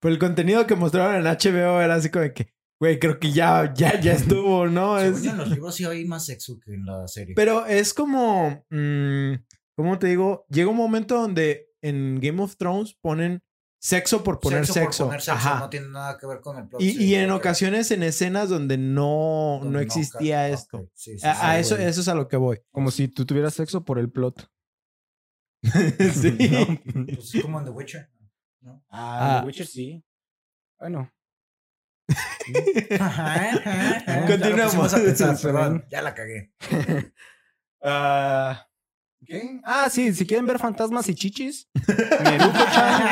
Pero 0.00 0.12
el 0.12 0.18
contenido 0.18 0.66
que 0.66 0.74
mostraron 0.74 1.16
en 1.16 1.24
HBO 1.32 1.80
era 1.80 1.94
así 1.94 2.10
como 2.10 2.22
de 2.24 2.34
que, 2.34 2.52
güey, 2.80 2.98
creo 2.98 3.18
que 3.20 3.30
ya, 3.32 3.72
ya, 3.74 4.00
ya 4.00 4.12
estuvo, 4.14 4.66
¿no? 4.66 4.98
Según 4.98 5.18
Es- 5.18 5.26
en 5.26 5.36
los 5.38 5.48
libros 5.50 5.74
sí 5.76 5.84
hay 5.84 6.04
más 6.04 6.26
sexo 6.26 6.58
que 6.58 6.74
en 6.74 6.84
la 6.86 7.06
serie. 7.06 7.34
pero 7.36 7.64
es 7.66 7.94
como, 7.94 8.64
mm, 8.70 9.34
¿cómo 9.76 9.98
te 9.98 10.08
digo? 10.08 10.44
Llega 10.48 10.70
un 10.70 10.76
momento 10.76 11.14
donde 11.20 11.68
en 11.82 12.18
Game 12.20 12.42
of 12.42 12.56
Thrones 12.56 12.96
ponen 13.00 13.42
sexo 13.84 14.24
por 14.24 14.40
poner 14.40 14.66
sexo. 14.66 15.04
por 15.04 15.08
poner 15.08 15.20
sexo, 15.20 15.36
Ajá. 15.38 15.58
no 15.60 15.68
tiene 15.68 15.88
nada 15.88 16.16
que 16.16 16.26
ver 16.26 16.40
con 16.40 16.56
el 16.56 16.66
plot. 16.66 16.80
Y, 16.80 16.92
sí, 16.92 17.04
y 17.04 17.14
en 17.16 17.30
ocasiones 17.30 17.90
en 17.90 18.02
escenas 18.02 18.48
donde 18.48 18.78
no, 18.78 19.58
Donde 19.60 19.74
no 19.74 19.80
existía 19.80 20.48
esto. 20.48 20.78
ok, 20.78 20.90
sí, 20.94 21.18
sí, 21.18 21.26
A, 21.26 21.34
sí, 21.34 21.40
a 21.42 21.52
sí, 21.54 21.60
eso, 21.60 21.76
eso 21.76 22.00
es 22.00 22.08
a 22.08 22.14
lo 22.14 22.26
que 22.26 22.38
voy. 22.38 22.62
Como 22.72 22.90
si 22.90 23.08
tú 23.08 23.26
tuvieras 23.26 23.52
sexo 23.52 23.84
por 23.84 23.98
el 23.98 24.10
plot. 24.10 24.50
sí. 26.14 26.30
¿No? 26.50 26.78
Pues 27.14 27.42
como 27.42 27.58
en 27.58 27.64
The 27.66 27.70
Witcher. 27.70 28.10
¿no? 28.62 28.82
Ah, 28.88 29.36
Ah. 29.36 29.40
The 29.42 29.46
Witcher 29.48 29.66
sí. 29.66 30.02
Bueno. 30.78 31.12
Continuamos. 34.26 34.92
Ya 34.92 34.98
pensar, 34.98 35.86
ya 35.90 36.00
la 36.02 36.14
cagué. 36.14 36.52
Ah, 37.82 38.66
¿Qué? 39.26 39.60
Ah, 39.64 39.88
sí, 39.90 40.12
si 40.12 40.26
quieren 40.26 40.46
ver 40.46 40.58
fantasmas 40.58 41.08
y 41.08 41.14
chichis, 41.14 41.68
Miruko-chan. 41.74 43.02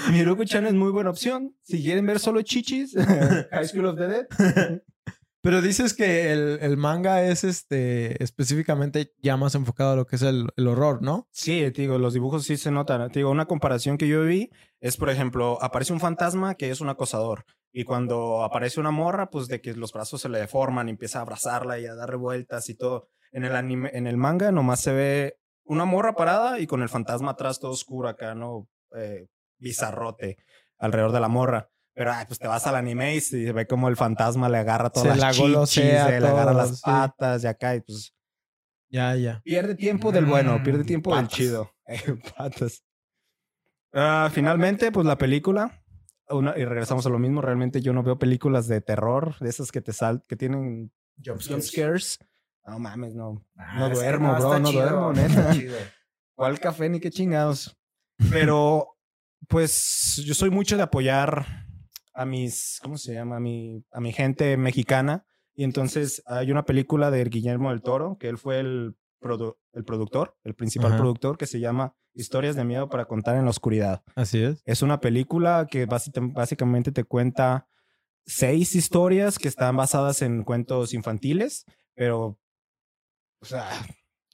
Miruko-chan 0.12 0.66
es 0.66 0.74
muy 0.74 0.90
buena 0.90 1.10
opción. 1.10 1.54
Si 1.62 1.82
quieren 1.82 2.06
ver 2.06 2.18
solo 2.18 2.42
chichis, 2.42 2.94
High 3.50 3.66
School 3.66 3.86
of 3.86 3.98
the 3.98 4.06
Dead. 4.06 4.26
Pero 5.42 5.62
dices 5.62 5.94
que 5.94 6.32
el, 6.32 6.58
el 6.60 6.76
manga 6.76 7.24
es 7.24 7.44
este 7.44 8.22
específicamente 8.22 9.14
ya 9.22 9.38
más 9.38 9.54
enfocado 9.54 9.92
a 9.92 9.96
lo 9.96 10.06
que 10.06 10.16
es 10.16 10.22
el, 10.22 10.48
el 10.56 10.68
horror, 10.68 11.00
¿no? 11.00 11.28
Sí, 11.32 11.60
te 11.72 11.80
digo, 11.80 11.96
los 11.96 12.12
dibujos 12.12 12.44
sí 12.44 12.58
se 12.58 12.70
notan. 12.70 13.10
Te 13.10 13.20
digo, 13.20 13.30
una 13.30 13.46
comparación 13.46 13.96
que 13.96 14.06
yo 14.06 14.22
vi 14.22 14.50
es, 14.80 14.98
por 14.98 15.08
ejemplo, 15.08 15.56
aparece 15.62 15.94
un 15.94 16.00
fantasma 16.00 16.56
que 16.56 16.70
es 16.70 16.82
un 16.82 16.90
acosador. 16.90 17.46
Y 17.72 17.84
cuando 17.84 18.42
aparece 18.42 18.80
una 18.80 18.90
morra, 18.90 19.30
pues 19.30 19.46
de 19.48 19.62
que 19.62 19.72
los 19.74 19.92
brazos 19.92 20.20
se 20.20 20.28
le 20.28 20.40
deforman 20.40 20.88
y 20.88 20.90
empieza 20.90 21.20
a 21.20 21.22
abrazarla 21.22 21.78
y 21.78 21.86
a 21.86 21.94
dar 21.94 22.10
revueltas 22.10 22.68
y 22.68 22.74
todo. 22.74 23.08
En 23.32 23.44
el 23.44 23.54
anime, 23.54 23.90
en 23.92 24.06
el 24.06 24.16
manga 24.16 24.50
nomás 24.52 24.80
se 24.80 24.92
ve 24.92 25.38
una 25.64 25.84
morra 25.84 26.14
parada 26.14 26.58
y 26.58 26.66
con 26.66 26.82
el 26.82 26.88
fantasma 26.88 27.32
atrás 27.32 27.60
todo 27.60 27.70
oscuro 27.70 28.08
acá, 28.08 28.34
¿no? 28.34 28.68
Eh, 28.96 29.28
bizarrote 29.58 30.38
alrededor 30.78 31.12
de 31.12 31.20
la 31.20 31.28
morra. 31.28 31.70
Pero 31.94 32.12
ay, 32.12 32.24
pues 32.26 32.38
te 32.38 32.46
vas 32.48 32.66
al 32.66 32.76
anime 32.76 33.14
y 33.16 33.20
se 33.20 33.52
ve 33.52 33.66
como 33.66 33.88
el 33.88 33.96
fantasma 33.96 34.48
le 34.48 34.58
agarra 34.58 34.90
todas 34.90 35.14
Se 35.14 35.20
la 35.20 35.26
las 35.26 35.36
chichis, 35.36 35.66
se 35.74 36.20
le 36.20 36.26
agarra 36.28 36.52
las 36.52 36.76
sí. 36.76 36.82
patas 36.84 37.44
y 37.44 37.46
acá 37.46 37.74
y 37.76 37.80
pues 37.82 38.14
Ya, 38.88 39.14
ya. 39.14 39.40
Pierde 39.44 39.74
tiempo 39.76 40.10
del 40.10 40.24
bueno, 40.24 40.58
Mm, 40.58 40.62
pierde 40.64 40.84
tiempo 40.84 41.14
del 41.14 41.28
chido. 41.28 41.70
Eh, 41.86 42.00
patas. 42.36 42.82
Ah, 43.92 44.30
finalmente, 44.32 44.92
pues 44.92 45.06
la 45.06 45.18
película. 45.18 45.82
una- 46.28 46.56
y 46.56 46.64
regresamos 46.64 47.04
a 47.06 47.08
lo 47.08 47.18
mismo. 47.18 47.42
Realmente 47.42 47.80
yo 47.80 47.92
no 47.92 48.04
veo 48.04 48.16
películas 48.16 48.68
de 48.68 48.80
terror, 48.80 49.36
de 49.40 49.48
esas 49.48 49.72
que 49.72 49.80
te 49.80 49.92
sal, 49.92 50.22
que 50.28 50.36
tienen 50.36 50.92
Jump 51.24 51.40
jump 51.42 51.60
scares. 51.60 52.18
No 52.70 52.78
mames, 52.78 53.14
no. 53.14 53.44
Ah, 53.56 53.78
No 53.80 53.90
duermo, 53.90 54.32
bro, 54.36 54.58
no 54.60 54.70
chido, 54.70 54.82
duermo, 54.82 55.12
neta. 55.12 55.52
¿Cuál 56.36 56.60
café 56.60 56.88
ni 56.88 57.00
qué 57.00 57.10
chingados? 57.10 57.76
Pero, 58.30 58.96
pues, 59.48 60.22
yo 60.24 60.34
soy 60.34 60.50
mucho 60.50 60.76
de 60.76 60.82
apoyar 60.84 61.66
a 62.14 62.24
mis, 62.24 62.78
¿cómo 62.82 62.96
se 62.96 63.14
llama? 63.14 63.36
A 63.36 63.40
mi, 63.40 63.84
a 63.90 64.00
mi 64.00 64.12
gente 64.12 64.56
mexicana. 64.56 65.26
Y 65.54 65.64
entonces 65.64 66.22
hay 66.26 66.50
una 66.50 66.64
película 66.64 67.10
de 67.10 67.24
Guillermo 67.24 67.70
del 67.70 67.82
Toro, 67.82 68.16
que 68.18 68.28
él 68.28 68.38
fue 68.38 68.60
el, 68.60 68.96
produ- 69.20 69.56
el 69.72 69.84
productor, 69.84 70.36
el 70.44 70.54
principal 70.54 70.92
Ajá. 70.92 70.98
productor, 70.98 71.36
que 71.36 71.46
se 71.46 71.60
llama 71.60 71.94
Historias 72.14 72.56
de 72.56 72.64
Miedo 72.64 72.88
para 72.88 73.04
Contar 73.06 73.36
en 73.36 73.44
la 73.44 73.50
Oscuridad. 73.50 74.02
Así 74.14 74.42
es. 74.42 74.62
Es 74.64 74.82
una 74.82 75.00
película 75.00 75.66
que 75.70 75.86
básica- 75.86 76.20
básicamente 76.22 76.92
te 76.92 77.04
cuenta 77.04 77.66
seis 78.26 78.74
historias 78.76 79.38
que 79.38 79.48
están 79.48 79.76
basadas 79.76 80.22
en 80.22 80.44
cuentos 80.44 80.94
infantiles, 80.94 81.64
pero, 81.94 82.38
o 83.40 83.44
sea, 83.44 83.68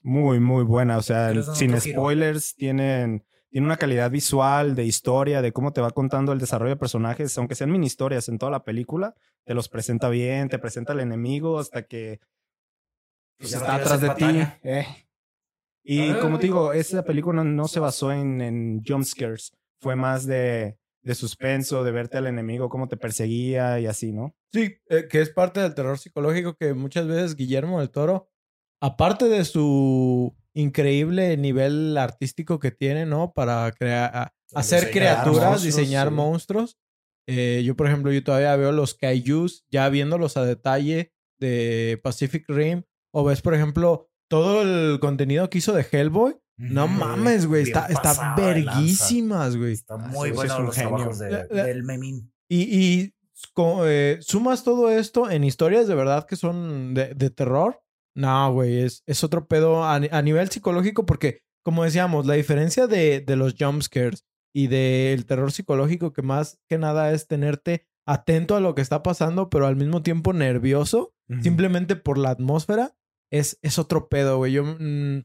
muy, 0.03 0.41
muy 0.41 0.65
buena. 0.65 0.99
O 0.99 1.03
sea, 1.03 1.33
sin 1.55 1.79
giro. 1.79 1.81
spoilers, 1.81 2.55
tienen, 2.55 3.25
tiene 3.51 3.67
una 3.67 3.77
calidad 3.77 4.11
visual, 4.11 4.75
de 4.75 4.85
historia, 4.85 5.43
de 5.43 5.53
cómo 5.53 5.73
te 5.73 5.81
va 5.81 5.91
contando 5.91 6.33
el 6.33 6.39
desarrollo 6.39 6.71
de 6.71 6.81
personajes, 6.81 7.37
aunque 7.39 7.55
sean 7.55 7.71
mini 7.73 7.87
historias 7.87 8.29
en 8.29 8.39
toda 8.39 8.53
la 8.53 8.65
película, 8.65 9.15
te 9.45 9.55
los 9.55 9.69
presenta 9.69 10.09
bien, 10.09 10.49
te 10.49 10.59
presenta 10.59 10.93
al 10.93 11.01
enemigo 11.01 11.59
hasta 11.59 11.83
que 11.83 12.21
pues, 13.39 13.53
está 13.53 13.75
atrás 13.77 14.01
de 14.01 14.11
ti. 14.11 14.25
eh. 14.63 14.87
Y 15.89 16.13
como 16.15 16.39
te 16.39 16.47
digo, 16.47 16.73
esa 16.73 17.05
película 17.05 17.45
no, 17.45 17.51
no 17.51 17.69
se 17.69 17.79
basó 17.79 18.11
en, 18.11 18.41
en 18.41 18.83
jump 18.85 19.05
scares, 19.05 19.53
fue 19.81 19.95
más 19.95 20.27
de, 20.27 20.79
de 21.03 21.15
suspenso, 21.15 21.85
de 21.85 21.93
verte 21.93 22.19
al 22.19 22.27
enemigo, 22.27 22.69
cómo 22.69 22.89
te 22.89 22.97
perseguía 22.97 23.79
y 23.79 23.87
así, 23.87 24.13
¿no? 24.13 24.35
Sí, 24.53 24.79
eh, 24.89 25.07
que 25.09 25.21
es 25.21 25.31
parte 25.31 25.61
del 25.61 25.77
terror 25.77 25.97
psicológico 25.97 26.57
que 26.57 26.75
muchas 26.75 27.07
veces 27.07 27.37
Guillermo 27.37 27.79
del 27.79 27.91
Toro, 27.91 28.29
aparte 28.81 29.27
de 29.29 29.45
su 29.45 30.35
increíble 30.55 31.37
nivel 31.37 31.97
artístico 31.99 32.59
que 32.59 32.71
tiene, 32.71 33.05
¿no? 33.07 33.33
Para 33.33 33.71
crear, 33.73 34.33
hacer 34.55 34.87
Diseñar 34.87 34.91
criaturas, 34.93 35.51
monstruos, 35.51 35.63
diseñar 35.63 36.09
sí. 36.09 36.15
monstruos. 36.15 36.79
Eh, 37.29 37.63
yo, 37.65 37.77
por 37.77 37.87
ejemplo, 37.89 38.13
yo 38.13 38.23
todavía 38.23 38.55
veo 38.57 38.73
los 38.73 38.95
kaijus, 38.95 39.65
ya 39.71 39.89
viéndolos 39.89 40.37
a 40.37 40.45
detalle 40.45 41.13
de 41.39 42.01
Pacific 42.03 42.45
Rim. 42.49 42.83
O 43.13 43.25
ves, 43.25 43.43
por 43.43 43.55
ejemplo, 43.55 44.09
todo 44.29 44.63
el 44.63 44.99
contenido 45.01 45.49
que 45.51 45.59
hizo 45.59 45.73
de 45.73 45.87
Hellboy. 45.91 46.37
No 46.59 46.89
mames, 46.89 47.47
güey. 47.47 47.63
Está, 47.65 47.87
está 47.87 48.35
verguísimas, 48.37 49.57
güey. 49.57 49.73
Está 49.73 49.95
Ah, 49.95 49.99
muy 49.99 50.31
bueno 50.31 50.55
es 50.55 50.61
los 50.61 50.75
genio. 50.75 50.89
trabajos 50.97 51.19
de- 51.19 51.31
La- 51.31 51.47
la- 51.51 51.65
del 51.65 51.83
memín. 51.83 52.33
Y, 52.49 53.13
eh, 53.85 54.19
sumas 54.21 54.65
todo 54.65 54.91
esto 54.91 55.31
en 55.31 55.45
historias 55.45 55.87
de 55.87 55.95
verdad 55.95 56.27
que 56.27 56.37
son 56.37 56.95
de, 56.95 57.13
de 57.15 57.31
terror. 57.31 57.83
No, 58.17 58.53
güey, 58.53 58.79
es, 58.81 59.03
es 59.07 59.23
otro 59.23 59.47
pedo 59.47 59.85
a, 59.85 59.95
a 59.97 60.23
nivel 60.23 60.49
psicológico 60.51 61.05
porque, 61.07 61.43
como 61.63 61.85
decíamos, 61.85 62.27
la 62.27 62.35
diferencia 62.35 62.87
de, 62.87 63.21
de 63.21 63.37
los 63.37 63.55
jumpscares 63.59 64.25
y 64.55 64.69
del 64.69 65.27
terror 65.27 65.53
psicológico 65.53 66.13
que 66.13 66.23
más 66.23 66.59
que 66.69 66.79
nada 66.79 67.13
es 67.13 67.27
tenerte 67.29 67.87
atento 68.07 68.57
a 68.57 68.61
lo 68.61 68.75
que 68.75 68.81
está 68.83 69.03
pasando, 69.03 69.51
pero 69.51 69.67
al 69.67 69.77
mismo 69.77 70.03
tiempo 70.03 70.33
nervioso, 70.33 71.15
simplemente 71.43 71.95
por 71.97 72.19
la 72.19 72.31
atmósfera, 72.31 72.97
es, 73.31 73.59
es 73.63 73.79
otro 73.79 74.09
pedo, 74.09 74.39
güey. 74.39 74.53
Yo, 74.53 74.65
mm, 74.65 75.25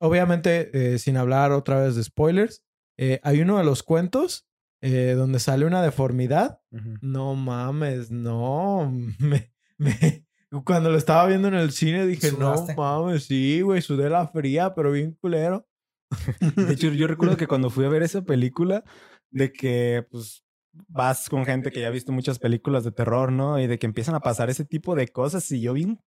obviamente, 0.00 0.70
eh, 0.94 0.98
sin 0.98 1.16
hablar 1.16 1.52
otra 1.52 1.80
vez 1.82 1.94
de 1.94 2.04
spoilers, 2.04 2.64
eh, 2.98 3.20
hay 3.22 3.40
uno 3.40 3.58
de 3.58 3.64
los 3.64 3.82
cuentos 3.82 4.46
eh, 4.82 5.14
donde 5.16 5.38
sale 5.38 5.64
una 5.66 5.82
deformidad. 5.82 6.60
No 7.02 7.34
mames, 7.34 8.10
no. 8.10 8.90
Me, 9.18 9.52
me- 9.78 10.25
cuando 10.64 10.90
lo 10.90 10.96
estaba 10.96 11.26
viendo 11.26 11.48
en 11.48 11.54
el 11.54 11.72
cine 11.72 12.06
dije, 12.06 12.30
¿Sudaste? 12.30 12.74
no 12.74 12.82
mames, 12.82 13.24
sí, 13.24 13.60
güey, 13.60 13.82
sudé 13.82 14.08
la 14.10 14.26
fría, 14.28 14.74
pero 14.74 14.92
bien 14.92 15.12
culero. 15.20 15.66
De 16.56 16.72
hecho, 16.72 16.88
yo 16.88 17.06
recuerdo 17.06 17.36
que 17.36 17.48
cuando 17.48 17.70
fui 17.70 17.84
a 17.84 17.88
ver 17.88 18.02
esa 18.02 18.22
película, 18.22 18.84
de 19.30 19.52
que 19.52 20.06
pues 20.10 20.44
vas 20.88 21.28
con 21.28 21.44
gente 21.44 21.70
que 21.70 21.80
ya 21.80 21.88
ha 21.88 21.90
visto 21.90 22.12
muchas 22.12 22.38
películas 22.38 22.84
de 22.84 22.92
terror, 22.92 23.32
¿no? 23.32 23.58
Y 23.58 23.66
de 23.66 23.78
que 23.78 23.86
empiezan 23.86 24.14
a 24.14 24.20
pasar 24.20 24.50
ese 24.50 24.64
tipo 24.64 24.94
de 24.94 25.08
cosas 25.08 25.50
y 25.50 25.60
yo 25.60 25.72
bien 25.72 26.00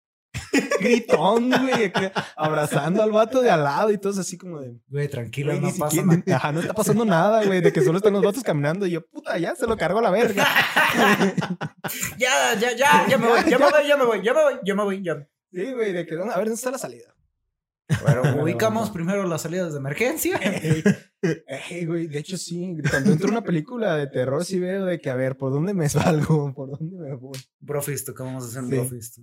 gritón, 0.79 1.49
güey, 1.49 1.91
abrazando 2.36 3.01
al 3.03 3.12
vato 3.12 3.41
de 3.41 3.49
al 3.49 3.63
lado 3.63 3.91
y 3.91 3.97
todo 3.97 4.19
así 4.19 4.38
como 4.38 4.60
de... 4.60 4.75
Güey, 4.88 5.07
tranquilo, 5.07 5.51
güey, 5.51 5.62
no 5.62 5.69
pasa 5.77 5.95
siquiera- 5.95 6.23
nada. 6.25 6.36
Ajá, 6.38 6.51
no 6.51 6.60
está 6.62 6.73
pasando 6.73 7.05
nada, 7.05 7.43
güey, 7.45 7.62
de 7.62 7.71
que 7.73 7.81
solo 7.81 7.97
están 7.97 8.13
los 8.13 8.23
vatos 8.23 8.43
caminando 8.43 8.86
y 8.86 8.91
yo, 8.91 9.05
puta, 9.05 9.38
ya 9.38 9.55
se 9.55 9.67
lo 9.67 9.77
cargo 9.77 9.99
a 9.99 10.03
la 10.03 10.12
verga. 10.12 10.45
Ya, 12.17 12.53
ya, 12.60 12.75
ya, 12.75 13.07
ya 13.07 13.17
me 13.17 13.27
voy, 13.27 13.39
ya 13.49 13.57
me 13.57 13.65
voy, 13.65 13.88
ya 13.88 13.97
me 13.97 14.05
voy, 14.05 14.21
ya 14.23 14.33
me 14.33 14.41
voy, 14.43 14.53
ya 14.63 14.75
me 14.75 14.83
voy, 14.83 15.03
ya. 15.03 15.27
Sí, 15.53 15.71
güey, 15.73 15.93
de 15.93 16.05
que, 16.05 16.15
a 16.15 16.17
ver, 16.17 16.33
¿dónde 16.36 16.53
está 16.53 16.71
la 16.71 16.77
salida? 16.77 17.13
Pero 18.05 18.41
ubicamos 18.43 18.89
primero 18.89 19.23
las 19.23 19.43
salidas 19.43 19.71
de 19.71 19.79
emergencia. 19.79 20.38
Ey, 20.41 21.86
güey, 21.86 22.07
de 22.07 22.19
hecho 22.19 22.38
sí, 22.38 22.75
cuando 22.89 23.12
entro 23.13 23.29
a 23.29 23.31
una 23.31 23.43
película 23.43 23.95
de 23.95 24.07
terror 24.07 24.43
sí 24.43 24.60
veo 24.60 24.83
de 24.86 24.99
que, 24.99 25.10
a 25.10 25.15
ver, 25.15 25.38
¿por 25.38 25.53
dónde 25.53 25.73
me 25.73 25.88
salgo? 25.88 26.53
¿Por 26.53 26.71
dónde 26.77 26.97
me 26.97 27.15
voy? 27.15 27.38
Brofist, 27.62 28.10
¿cómo 28.12 28.31
vamos 28.31 28.43
a 28.43 28.47
hacer 28.47 28.63
un 28.63 28.69
Sí. 28.69 28.75
brofist? 28.75 29.17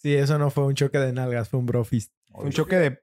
Sí, 0.00 0.14
eso 0.14 0.38
no 0.38 0.50
fue 0.50 0.64
un 0.64 0.74
choque 0.74 0.98
de 0.98 1.12
nalgas, 1.12 1.48
fue 1.48 1.60
un 1.60 1.66
brofist. 1.66 2.12
Un 2.30 2.50
choque 2.50 2.76
de... 2.76 3.02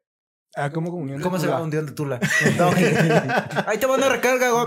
Ah, 0.56 0.72
¿cómo 0.72 0.90
comunión? 0.90 1.22
¿Cómo 1.22 1.38
se 1.38 1.46
llama 1.48 1.62
un 1.64 1.70
de 1.70 1.84
Tula? 1.92 2.20
No, 2.58 2.70
Ahí 3.68 3.78
te 3.78 3.86
van 3.86 4.02
a 4.04 4.10
recarga, 4.10 4.50
güey. 4.52 4.66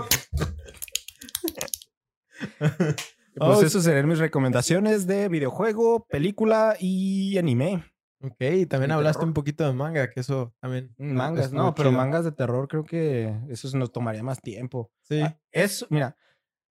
Pues 3.33 3.59
Oh. 3.59 3.63
eso 3.63 3.81
serían 3.81 4.09
mis 4.09 4.19
recomendaciones 4.19 5.07
de 5.07 5.29
videojuego, 5.29 6.05
película 6.09 6.75
y 6.79 7.37
anime. 7.37 7.85
Ok, 8.21 8.35
y 8.41 8.65
también 8.65 8.91
Y 8.91 8.93
hablaste 8.93 9.19
terror. 9.19 9.27
un 9.29 9.33
poquito 9.33 9.65
de 9.65 9.73
manga, 9.73 10.09
que 10.09 10.19
eso 10.19 10.53
también. 10.59 10.93
Mangas, 10.97 11.45
estuvo 11.45 11.61
no, 11.63 11.73
pero 11.73 11.89
chido. 11.89 11.97
mangas 12.01 12.25
de 12.25 12.33
terror 12.33 12.67
creo 12.67 12.83
que 12.83 13.33
eso 13.49 13.69
se 13.69 13.77
nos 13.77 13.91
tomaría 13.93 14.21
más 14.21 14.41
tiempo. 14.41 14.91
Sí. 15.03 15.21
Ah, 15.21 15.39
Eso, 15.51 15.87
mira, 15.89 16.17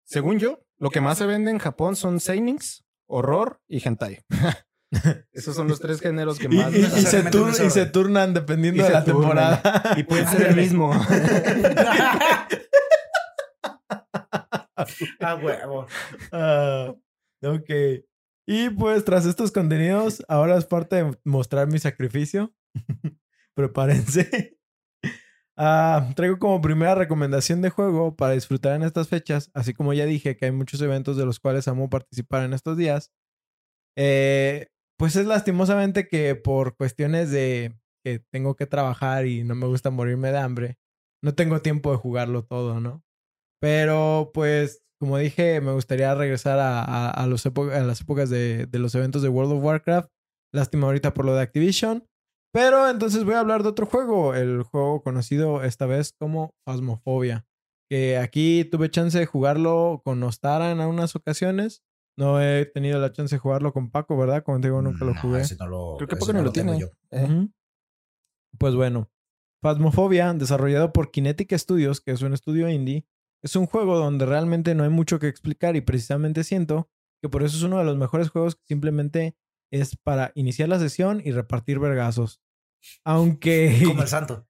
según 0.05 0.39
yo, 0.39 0.61
lo 0.79 0.91
que 0.91 1.01
más 1.01 1.17
se 1.17 1.25
vende 1.27 1.51
en 1.51 1.59
Japón 1.59 1.97
son 1.97 2.21
seinings, 2.21 2.85
horror 3.07 3.63
y 3.67 3.87
hentai. 3.87 4.21
Esos 5.33 5.55
son 5.55 5.69
los 5.69 5.79
tres 5.81 6.01
géneros 6.01 6.39
que 6.39 6.47
Y, 6.47 6.57
más... 6.57 6.73
y- 6.75 6.79
y 6.79 6.83
se 6.83 7.01
Exactamente 7.01 7.39
tur- 7.39 7.67
y 7.67 7.71
se 7.71 7.87
turnan 7.87 8.35
dependiendo 8.35 8.79
Y 8.81 8.83
de 8.83 8.87
se 8.89 8.93
la 8.93 9.05
turnan. 9.05 9.21
temporada. 9.63 9.95
Y 9.97 10.03
puede 10.05 10.27
ser 10.29 10.43
el 10.49 10.57
mismo. 10.57 10.93
Ah, 15.21 15.35
huevo. 15.35 15.87
Ah, 16.33 16.95
ok. 17.43 17.71
Y 18.47 18.71
pues 18.71 19.05
tras 19.05 19.27
estos 19.27 19.53
contenidos, 19.53 20.25
ahora 20.29 20.57
es 20.57 20.65
parte 20.65 20.97
de 20.97 21.19
mostrar 21.25 21.67
mi 21.69 21.79
sacrificio. 21.79 22.53
Prepárense. 23.55 24.57
Ah, 25.57 26.09
traigo 26.17 26.39
como 26.39 26.61
primera 26.63 26.95
recomendación 26.95 27.61
de 27.61 27.69
juego 27.69 28.17
para 28.17 28.33
disfrutar 28.33 28.75
en 28.77 28.83
estas 28.83 29.09
fechas, 29.09 29.51
así 29.53 29.75
como 29.75 29.93
ya 29.93 30.07
dije 30.07 30.37
que 30.37 30.47
hay 30.47 30.53
muchos 30.53 30.81
eventos 30.81 31.19
de 31.19 31.27
los 31.27 31.39
cuales 31.39 31.69
amo 31.69 31.91
participar 31.91 32.45
en 32.45 32.55
estos 32.55 32.79
días. 32.79 33.13
Eh, 33.99 34.69
pues 35.01 35.17
es 35.17 35.25
lastimosamente 35.25 36.09
que 36.09 36.35
por 36.35 36.77
cuestiones 36.77 37.31
de 37.31 37.75
que 38.05 38.19
tengo 38.19 38.55
que 38.55 38.67
trabajar 38.67 39.25
y 39.25 39.45
no 39.45 39.55
me 39.55 39.67
gusta 39.67 39.89
morirme 39.89 40.31
de 40.31 40.37
hambre, 40.37 40.79
no 41.25 41.35
tengo 41.35 41.63
tiempo 41.63 41.91
de 41.91 41.97
jugarlo 41.97 42.45
todo, 42.45 42.81
¿no? 42.81 43.03
Pero 43.63 44.31
pues, 44.35 44.83
como 45.01 45.17
dije, 45.17 45.63
me 45.63 45.73
gustaría 45.73 46.15
regresar 46.15 46.59
a, 46.59 47.09
a, 47.09 47.27
las 47.27 47.47
épocas 47.47 48.29
de, 48.29 48.67
de 48.67 48.79
los 48.79 48.95
eventos 48.95 49.23
de 49.23 49.31
World 49.31 49.53
of 49.55 49.65
Warcraft. 49.65 50.11
Lástima 50.53 50.89
ahorita 50.89 51.15
por 51.15 51.25
lo 51.25 51.35
de 51.35 51.41
Activision. 51.45 52.07
Pero 52.53 52.87
entonces 52.87 53.25
voy 53.25 53.35
a 53.35 53.41
hablar 53.41 53.63
de 53.63 53.71
otro 53.71 53.87
juego, 53.87 54.35
el 54.35 54.65
juego 54.65 55.03
conocido 55.03 55.65
esta 55.65 55.87
vez 55.87 56.13
como 56.13 56.55
Phasmophobia. 56.67 57.47
Que 57.89 58.19
aquí 58.19 58.67
tuve 58.71 58.91
chance 58.91 59.19
de 59.19 59.25
jugarlo 59.25 60.03
con 60.05 60.23
Ostara 60.25 60.73
en 60.73 60.81
algunas 60.81 61.17
ocasiones. 61.17 61.83
No 62.17 62.43
he 62.43 62.67
tenido 62.67 62.99
la 63.01 63.13
chance 63.13 63.35
de 63.35 63.39
jugarlo 63.39 63.73
con 63.73 63.91
Paco, 63.91 64.17
¿verdad? 64.17 64.43
Como 64.43 64.61
te 64.61 64.69
digo, 64.69 64.83
nunca 64.83 65.05
lo 65.05 65.15
jugué. 65.15 65.43
Creo 65.47 66.09
que 66.09 66.17
Paco 66.17 66.33
no, 66.33 66.43
lo 66.43 66.53
tiene. 66.53 66.79
Yo. 66.79 66.89
¿Eh? 67.11 67.49
Pues 68.59 68.75
bueno, 68.75 69.11
Phasmophobia, 69.63 70.33
desarrollado 70.35 70.93
por 70.93 71.11
Kinetic 71.11 71.53
Studios, 71.57 72.01
que 72.01 72.13
es 72.13 72.23
un 72.23 72.33
estudio 72.33 72.69
indie, 72.69 73.07
es 73.43 73.57
un 73.57 73.67
juego 73.67 73.97
donde 73.97 74.27
realmente 74.27 74.75
no 74.75 74.85
hay 74.85 74.91
mucho 74.91 75.19
que 75.19 75.29
explicar 75.29 75.77
y 75.77 75.81
precisamente 75.81 76.45
siento 76.45 76.91
que 77.23 77.29
por 77.29 77.43
eso 77.43 77.57
es 77.57 77.63
uno 77.63 77.79
de 77.79 77.85
los 77.85 77.97
mejores 77.97 78.31
juegos 78.31 78.57
que 78.57 78.65
simplemente 78.67 79.37
es 79.71 79.97
para 79.97 80.33
iniciar 80.35 80.69
la 80.69 80.79
sesión 80.79 81.23
y 81.25 81.33
repartir 81.33 81.79
vergazos. 81.79 82.41
Aunque. 83.05 83.81
Como 83.87 84.03
el 84.03 84.09
santo. 84.09 84.47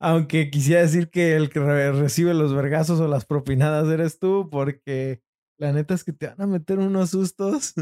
aunque 0.00 0.50
quisiera 0.50 0.82
decir 0.82 1.10
que 1.10 1.36
el 1.36 1.50
que 1.50 1.60
recibe 1.60 2.34
los 2.34 2.54
vergazos 2.54 3.00
o 3.00 3.08
las 3.08 3.24
propinadas 3.24 3.88
eres 3.88 4.18
tú, 4.18 4.48
porque 4.50 5.22
la 5.58 5.72
neta 5.72 5.94
es 5.94 6.04
que 6.04 6.12
te 6.12 6.28
van 6.28 6.40
a 6.40 6.46
meter 6.46 6.78
unos 6.78 7.10
sustos. 7.10 7.74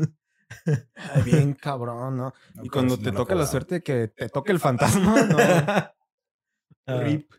bien 1.25 1.55
cabrón, 1.61 2.17
¿no? 2.17 2.35
y 2.63 2.69
cuando 2.69 2.99
te 2.99 3.13
toca 3.13 3.35
la 3.35 3.47
suerte 3.47 3.77
de 3.77 3.83
que 3.83 4.09
te 4.09 4.29
toque 4.29 4.53
el 4.53 4.61
fantasma, 4.61 5.23
¿no? 5.29 5.39
Ah. 6.87 7.01
Rip. 7.03 7.31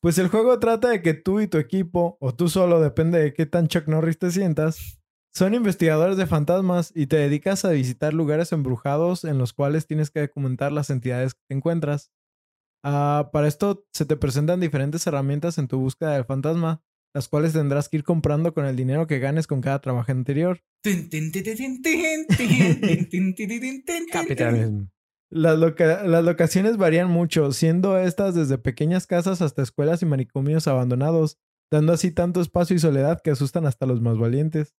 Pues 0.00 0.18
el 0.18 0.28
juego 0.28 0.58
trata 0.58 0.88
de 0.88 1.02
que 1.02 1.14
tú 1.14 1.40
y 1.40 1.46
tu 1.46 1.58
equipo, 1.58 2.16
o 2.20 2.34
tú 2.34 2.48
solo, 2.48 2.80
depende 2.80 3.18
de 3.18 3.34
qué 3.34 3.44
tan 3.46 3.68
Chuck 3.68 3.86
Norris 3.86 4.18
te 4.18 4.30
sientas, 4.30 5.00
son 5.32 5.54
investigadores 5.54 6.16
de 6.16 6.26
fantasmas 6.26 6.90
y 6.94 7.06
te 7.06 7.16
dedicas 7.16 7.64
a 7.64 7.70
visitar 7.70 8.14
lugares 8.14 8.50
embrujados 8.52 9.24
en 9.24 9.38
los 9.38 9.52
cuales 9.52 9.86
tienes 9.86 10.10
que 10.10 10.20
documentar 10.20 10.72
las 10.72 10.90
entidades 10.90 11.34
que 11.34 11.40
te 11.48 11.54
encuentras. 11.54 12.10
Ah, 12.82 13.30
para 13.32 13.46
esto 13.46 13.86
se 13.92 14.06
te 14.06 14.16
presentan 14.16 14.58
diferentes 14.58 15.06
herramientas 15.06 15.58
en 15.58 15.68
tu 15.68 15.78
búsqueda 15.78 16.14
del 16.14 16.24
fantasma, 16.24 16.82
las 17.14 17.28
cuales 17.28 17.52
tendrás 17.52 17.88
que 17.88 17.98
ir 17.98 18.04
comprando 18.04 18.54
con 18.54 18.66
el 18.66 18.76
dinero 18.76 19.06
que 19.06 19.18
ganes 19.18 19.46
con 19.46 19.60
cada 19.60 19.80
trabajo 19.80 20.12
anterior. 20.12 20.60
Las, 25.32 25.58
las 25.58 26.24
locaciones 26.24 26.76
varían 26.76 27.08
mucho, 27.08 27.52
siendo 27.52 27.98
estas 27.98 28.34
desde 28.34 28.58
pequeñas 28.58 29.06
casas 29.06 29.42
hasta 29.42 29.62
escuelas 29.62 30.02
y 30.02 30.06
manicomios 30.06 30.66
abandonados, 30.66 31.38
dando 31.70 31.92
así 31.92 32.10
tanto 32.10 32.40
espacio 32.40 32.74
y 32.74 32.80
soledad 32.80 33.20
que 33.22 33.30
asustan 33.30 33.66
hasta 33.66 33.86
los 33.86 34.00
más 34.00 34.18
valientes. 34.18 34.74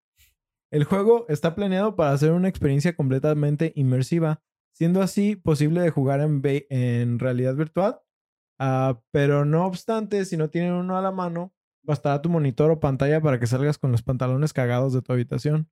El 0.73 0.85
juego 0.85 1.27
está 1.29 1.55
planeado 1.55 1.97
para 1.97 2.13
hacer 2.13 2.33
una 2.33 2.49
experiencia 2.49 2.95
completamente 2.95 3.73
inmersiva, 3.75 4.43
siendo 4.73 5.03
así 5.03 5.37
posible 5.37 5.81
de 5.83 5.91
jugar 5.91 6.21
en, 6.21 6.41
en 6.45 7.19
realidad 7.19 7.55
virtual. 7.55 8.01
Uh, 8.61 9.01
pero 9.11 9.45
no 9.45 9.67
obstante, 9.67 10.25
si 10.25 10.37
no 10.37 10.51
tienen 10.51 10.73
uno 10.73 10.99
a 10.99 11.03
la 11.03 11.11
mano, 11.11 11.55
bastará 11.83 12.23
tu 12.23 12.29
monitor 12.29 12.71
o 12.71 12.81
pantalla 12.81 13.21
para 13.21 13.39
que 13.39 13.47
salgas 13.47 13.79
con 13.79 13.93
los 13.93 14.03
pantalones 14.03 14.53
cagados 14.53 14.93
de 14.93 15.03
tu 15.03 15.13
habitación. 15.13 15.69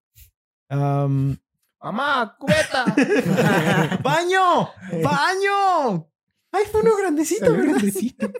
Um, 0.70 1.36
¡Mamá, 1.80 2.36
cubeta! 2.38 2.84
¡Baño! 4.02 4.68
¡Baño! 5.02 6.10
¡Ay, 6.52 6.64
fue 6.70 6.80
uno 6.82 6.96
grandecito! 6.96 7.52
grandecito. 7.52 8.32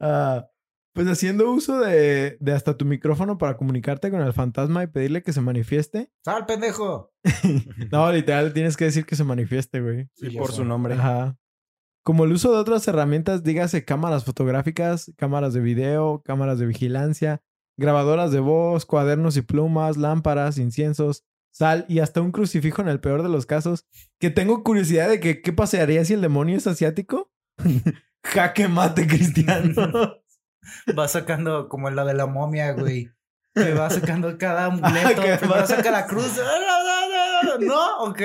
uh, 0.00 0.42
Pues 0.94 1.08
haciendo 1.08 1.50
uso 1.50 1.80
de, 1.80 2.36
de, 2.38 2.52
hasta 2.52 2.76
tu 2.76 2.84
micrófono 2.84 3.36
para 3.36 3.56
comunicarte 3.56 4.12
con 4.12 4.20
el 4.20 4.32
fantasma 4.32 4.84
y 4.84 4.86
pedirle 4.86 5.24
que 5.24 5.32
se 5.32 5.40
manifieste. 5.40 6.08
¡Sal, 6.24 6.46
pendejo! 6.46 7.12
no, 7.90 8.12
literal, 8.12 8.52
tienes 8.52 8.76
que 8.76 8.84
decir 8.84 9.04
que 9.04 9.16
se 9.16 9.24
manifieste, 9.24 9.80
güey. 9.80 10.08
Sí, 10.14 10.30
por 10.30 10.52
su 10.52 10.64
nombre. 10.64 10.94
Ajá. 10.94 11.36
Como 12.04 12.24
el 12.24 12.32
uso 12.32 12.52
de 12.52 12.58
otras 12.58 12.86
herramientas, 12.86 13.42
dígase 13.42 13.86
cámaras 13.86 14.26
fotográficas, 14.26 15.10
cámaras 15.16 15.54
de 15.54 15.60
video, 15.60 16.22
cámaras 16.22 16.58
de 16.58 16.66
vigilancia, 16.66 17.42
grabadoras 17.78 18.30
de 18.30 18.40
voz, 18.40 18.84
cuadernos 18.84 19.38
y 19.38 19.42
plumas, 19.42 19.96
lámparas, 19.96 20.58
inciensos, 20.58 21.24
sal 21.50 21.86
y 21.88 22.00
hasta 22.00 22.20
un 22.20 22.30
crucifijo 22.30 22.82
en 22.82 22.88
el 22.88 23.00
peor 23.00 23.22
de 23.22 23.30
los 23.30 23.46
casos. 23.46 23.86
Que 24.20 24.28
tengo 24.28 24.62
curiosidad 24.62 25.08
de 25.08 25.18
que 25.18 25.40
qué 25.40 25.54
pasaría 25.54 26.04
si 26.04 26.12
el 26.12 26.20
demonio 26.20 26.58
es 26.58 26.66
asiático. 26.66 27.32
Jaque 28.22 28.68
mate 28.68 29.06
cristiano. 29.06 29.74
va 30.98 31.08
sacando 31.08 31.70
como 31.70 31.88
la 31.88 32.04
de 32.04 32.12
la 32.12 32.26
momia, 32.26 32.72
güey. 32.72 33.10
Que 33.54 33.72
va 33.72 33.88
sacando 33.88 34.36
cada 34.36 34.64
amuleto, 34.66 35.22
que 35.22 35.46
va 35.46 35.60
a 35.60 35.66
sacar 35.66 35.92
la 35.92 36.06
cruz. 36.06 36.38
No, 37.60 37.98
ok. 38.04 38.20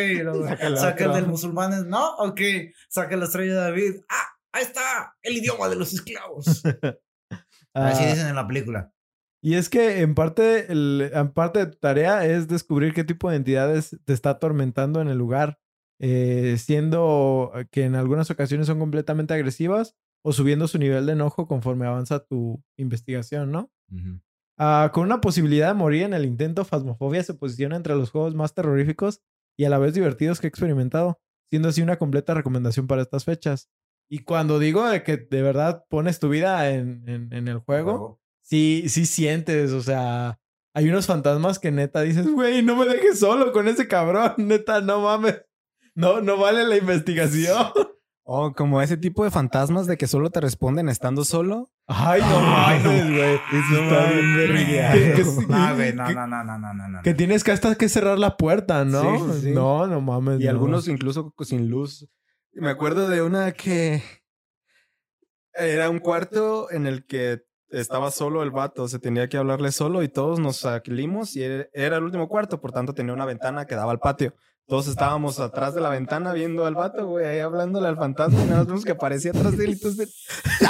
Saca, 0.75 1.05
el 1.05 1.13
del 1.13 1.27
musulmanes. 1.27 1.85
No, 1.85 2.15
ok. 2.17 2.41
Saca 2.87 3.15
la 3.15 3.25
estrella 3.25 3.53
de 3.53 3.59
David. 3.59 3.95
Ah, 4.09 4.27
ahí 4.51 4.63
está. 4.63 5.15
El 5.21 5.37
idioma 5.37 5.69
de 5.69 5.75
los 5.75 5.93
esclavos. 5.93 6.63
Así 7.73 8.05
dicen 8.05 8.27
en 8.27 8.35
la 8.35 8.47
película. 8.47 8.91
Y 9.41 9.55
es 9.55 9.69
que 9.69 10.01
en 10.01 10.15
parte, 10.15 10.71
el, 10.71 11.11
en 11.13 11.31
parte 11.31 11.59
de 11.59 11.67
tu 11.67 11.77
tarea 11.77 12.25
es 12.25 12.47
descubrir 12.47 12.93
qué 12.93 13.03
tipo 13.03 13.29
de 13.29 13.37
entidades 13.37 13.97
te 14.03 14.13
está 14.13 14.31
atormentando 14.31 15.01
en 15.01 15.07
el 15.07 15.17
lugar. 15.17 15.59
Eh, 16.01 16.55
siendo 16.57 17.51
que 17.71 17.83
en 17.83 17.95
algunas 17.95 18.31
ocasiones 18.31 18.67
son 18.67 18.79
completamente 18.79 19.33
agresivas 19.33 19.97
o 20.23 20.31
subiendo 20.31 20.67
su 20.67 20.77
nivel 20.77 21.05
de 21.05 21.13
enojo 21.13 21.47
conforme 21.47 21.87
avanza 21.87 22.23
tu 22.25 22.63
investigación, 22.77 23.51
¿no? 23.51 23.71
Ah, 24.61 24.91
con 24.93 25.05
una 25.05 25.21
posibilidad 25.21 25.69
de 25.69 25.73
morir 25.73 26.03
en 26.03 26.13
el 26.13 26.25
intento, 26.25 26.65
Phasmophobia 26.65 27.23
se 27.23 27.33
posiciona 27.33 27.77
entre 27.77 27.95
los 27.95 28.11
juegos 28.11 28.35
más 28.35 28.53
terroríficos 28.53 29.21
y 29.57 29.63
a 29.63 29.69
la 29.69 29.77
vez 29.77 29.93
divertidos 29.93 30.41
que 30.41 30.47
he 30.47 30.49
experimentado, 30.49 31.21
siendo 31.49 31.69
así 31.69 31.81
una 31.81 31.97
completa 31.97 32.33
recomendación 32.33 32.85
para 32.85 33.01
estas 33.01 33.23
fechas. 33.23 33.69
Y 34.09 34.19
cuando 34.19 34.59
digo 34.59 34.85
de 34.85 35.01
que 35.01 35.15
de 35.15 35.41
verdad 35.41 35.85
pones 35.89 36.19
tu 36.19 36.27
vida 36.27 36.71
en, 36.71 37.05
en, 37.07 37.47
el 37.47 37.59
juego, 37.59 38.19
sí, 38.41 38.83
sí 38.89 39.05
sientes, 39.05 39.71
o 39.71 39.81
sea, 39.81 40.41
hay 40.73 40.89
unos 40.89 41.05
fantasmas 41.05 41.57
que 41.57 41.71
neta 41.71 42.01
dices, 42.01 42.29
güey, 42.29 42.61
no 42.61 42.75
me 42.75 42.85
dejes 42.85 43.19
solo 43.19 43.53
con 43.53 43.69
ese 43.69 43.87
cabrón, 43.87 44.33
neta, 44.37 44.81
no 44.81 44.99
mames, 44.99 45.41
no, 45.95 46.19
no 46.19 46.37
vale 46.37 46.65
la 46.67 46.77
investigación. 46.77 47.67
Oh, 48.31 48.53
como 48.53 48.79
ese 48.79 48.95
tipo 48.95 49.23
de 49.23 49.31
fantasmas 49.31 49.87
de 49.87 49.97
que 49.97 50.05
solo 50.05 50.29
te 50.29 50.39
responden 50.39 50.87
estando 50.87 51.25
solo. 51.25 51.71
Ay, 51.91 52.21
no 52.21 52.39
mames, 52.39 52.83
güey. 52.83 53.41
Eso 53.51 53.83
está 53.83 54.11
bien 54.11 55.47
No, 55.47 55.75
güey, 55.75 55.93
no, 55.93 56.09
no, 56.11 56.27
no, 56.27 56.43
no, 56.43 56.73
no, 56.73 56.87
no. 56.87 57.01
Que 57.01 57.15
tienes 57.15 57.43
que 57.43 57.51
hasta 57.51 57.73
que 57.73 57.89
cerrar 57.89 58.19
la 58.19 58.37
puerta, 58.37 58.85
¿no? 58.85 59.27
No, 59.27 59.87
no 59.87 59.99
mames. 59.99 60.39
Y 60.39 60.47
algunos 60.47 60.87
incluso 60.87 61.33
sin 61.41 61.67
luz. 61.67 62.07
Me 62.53 62.69
acuerdo 62.69 63.09
de 63.09 63.23
una 63.23 63.53
que 63.53 64.03
era 65.53 65.89
un 65.89 65.99
cuarto 65.99 66.69
en 66.71 66.85
el 66.85 67.05
que 67.07 67.41
estaba 67.69 68.11
solo 68.11 68.43
el 68.43 68.51
vato, 68.51 68.87
se 68.87 68.99
tenía 68.99 69.27
que 69.27 69.37
hablarle 69.37 69.71
solo 69.71 70.03
y 70.03 70.09
todos 70.09 70.39
nos 70.39 70.57
salimos 70.57 71.35
y 71.35 71.43
era 71.43 71.97
el 71.97 72.03
último 72.03 72.27
cuarto, 72.27 72.61
por 72.61 72.71
tanto 72.71 72.93
tenía 72.93 73.13
una 73.13 73.25
ventana 73.25 73.65
que 73.65 73.75
daba 73.75 73.91
al 73.91 73.99
patio. 73.99 74.35
Todos 74.67 74.87
estábamos 74.87 75.39
atrás 75.39 75.73
de 75.73 75.81
la 75.81 75.89
ventana 75.89 76.31
viendo 76.33 76.67
al 76.67 76.75
vato, 76.75 77.07
güey, 77.07 77.25
ahí 77.25 77.39
hablándole 77.39 77.87
al 77.87 77.97
fantasma 77.97 78.43
y 78.43 78.45
nada 78.45 78.65
más 78.65 78.85
que 78.85 78.91
aparecía 78.91 79.31
atrás 79.31 79.57
de 79.57 79.63
él 79.63 79.69
y 79.71 79.73
entonces... 79.73 80.27
No, 80.61 80.69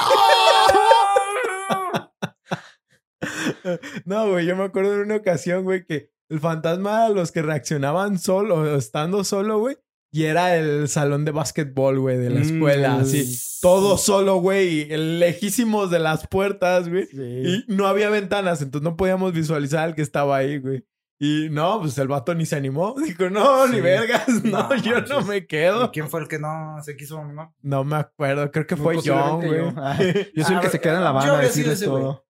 güey, 4.05 4.45
yo 4.45 4.55
me 4.55 4.63
acuerdo 4.63 4.95
de 4.95 5.03
una 5.03 5.17
ocasión, 5.17 5.63
güey, 5.63 5.85
que 5.85 6.11
el 6.29 6.39
fantasma 6.39 7.05
a 7.05 7.09
los 7.09 7.31
que 7.31 7.41
reaccionaban 7.41 8.19
solo, 8.19 8.75
estando 8.75 9.23
solo, 9.23 9.59
güey, 9.59 9.77
y 10.11 10.23
era 10.23 10.55
el 10.55 10.87
salón 10.87 11.25
de 11.25 11.31
básquetbol, 11.31 11.99
güey, 11.99 12.17
de 12.17 12.29
la 12.29 12.41
escuela, 12.41 12.95
mm, 12.95 13.01
así. 13.01 13.59
Todo 13.61 13.97
solo, 13.97 14.37
güey, 14.37 14.85
lejísimos 14.85 15.91
de 15.91 15.99
las 15.99 16.27
puertas, 16.27 16.89
güey. 16.89 17.07
Y 17.13 17.65
no 17.67 17.87
había 17.87 18.09
ventanas, 18.09 18.61
entonces 18.61 18.83
no 18.83 18.97
podíamos 18.97 19.33
visualizar 19.33 19.83
al 19.83 19.95
que 19.95 20.01
estaba 20.01 20.37
ahí, 20.37 20.57
güey. 20.57 20.85
Y 21.21 21.49
no, 21.51 21.81
pues 21.81 21.97
el 21.97 22.07
vato 22.07 22.33
ni 22.33 22.45
se 22.45 22.55
animó. 22.55 22.95
Dijo, 23.05 23.29
no, 23.29 23.67
ni 23.67 23.81
vergas, 23.81 24.27
no, 24.43 24.73
yo 24.77 25.01
no 25.01 25.21
me 25.21 25.45
quedo. 25.45 25.85
¿Y 25.85 25.89
quién 25.89 26.09
fue 26.09 26.21
el 26.21 26.27
que 26.27 26.39
no 26.39 26.77
se 26.81 26.95
quiso 26.95 27.19
animar? 27.19 27.49
No 27.61 27.83
me 27.83 27.97
acuerdo, 27.97 28.49
creo 28.51 28.65
que 28.65 28.77
fue 28.77 28.97
John, 29.03 29.45
güey. 29.45 29.59
Yo. 29.59 29.73
Ah, 29.75 29.97
yo 30.33 30.45
soy 30.45 30.55
el 30.55 30.61
que 30.61 30.69
se 30.69 30.79
queda 30.79 30.97
en 30.97 31.03
la 31.03 31.11
banda 31.11 31.39
a 31.39 31.41
decirles 31.41 31.81
todo. 31.81 32.25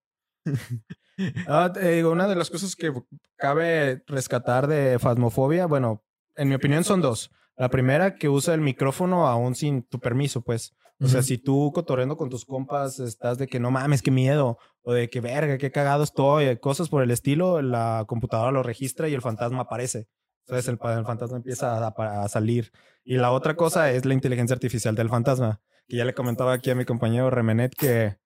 Ah, 1.47 1.72
una 2.06 2.28
de 2.28 2.36
las 2.36 2.50
cosas 2.50 2.76
que 2.76 2.93
cabe 3.36 4.04
rescatar 4.08 4.68
de 4.68 5.00
Fasmofobia, 5.00 5.66
bueno, 5.66 6.04
en 6.36 6.50
mi 6.50 6.56
opinión 6.56 6.84
son 6.84 7.02
dos. 7.02 7.32
La 7.58 7.70
primera, 7.70 8.16
que 8.16 8.30
usa 8.30 8.54
el 8.54 8.62
micrófono 8.62 9.28
aún 9.28 9.56
sin 9.56 9.84
tu 9.84 10.00
permiso, 10.00 10.41
pues. 10.41 10.74
O 11.02 11.08
sea, 11.08 11.20
Ujú. 11.20 11.28
si 11.28 11.38
tú 11.38 11.72
cotorreando 11.74 12.18
con 12.18 12.30
tus 12.30 12.45
compas 12.45 13.00
estás 13.00 13.38
de 13.38 13.47
que 13.47 13.60
no 13.60 13.72
mames, 13.72 14.02
qué 14.02 14.12
miedo, 14.12 14.58
o 14.82 14.93
de 14.93 15.10
que 15.10 15.22
verga, 15.22 15.58
qué 15.58 15.72
cagado 15.72 16.04
estoy, 16.04 16.58
cosas 16.58 16.89
por 16.89 17.04
el 17.04 17.12
estilo, 17.12 17.62
la 17.62 18.04
computadora 18.08 18.52
lo 18.52 18.64
registra 18.64 19.08
y 19.08 19.14
el 19.14 19.22
fantasma 19.22 19.62
aparece. 19.62 20.08
Entonces 20.45 20.68
el, 20.68 20.80
el 20.97 21.06
fantasma 21.06 21.38
empieza 21.38 21.78
a, 21.78 22.24
a 22.24 22.28
salir. 22.28 22.72
Y 23.06 23.16
la 23.16 23.32
otra 23.32 23.56
cosa 23.56 23.91
es 23.91 24.06
la 24.06 24.14
inteligencia 24.14 24.54
artificial 24.54 24.95
del 24.95 25.10
fantasma, 25.10 25.62
que 25.88 25.97
ya 25.97 26.06
le 26.06 26.14
comentaba 26.14 26.54
aquí 26.54 26.70
a 26.70 26.76
mi 26.76 26.86
compañero 26.86 27.30
Remenet 27.30 27.76
que 27.76 28.18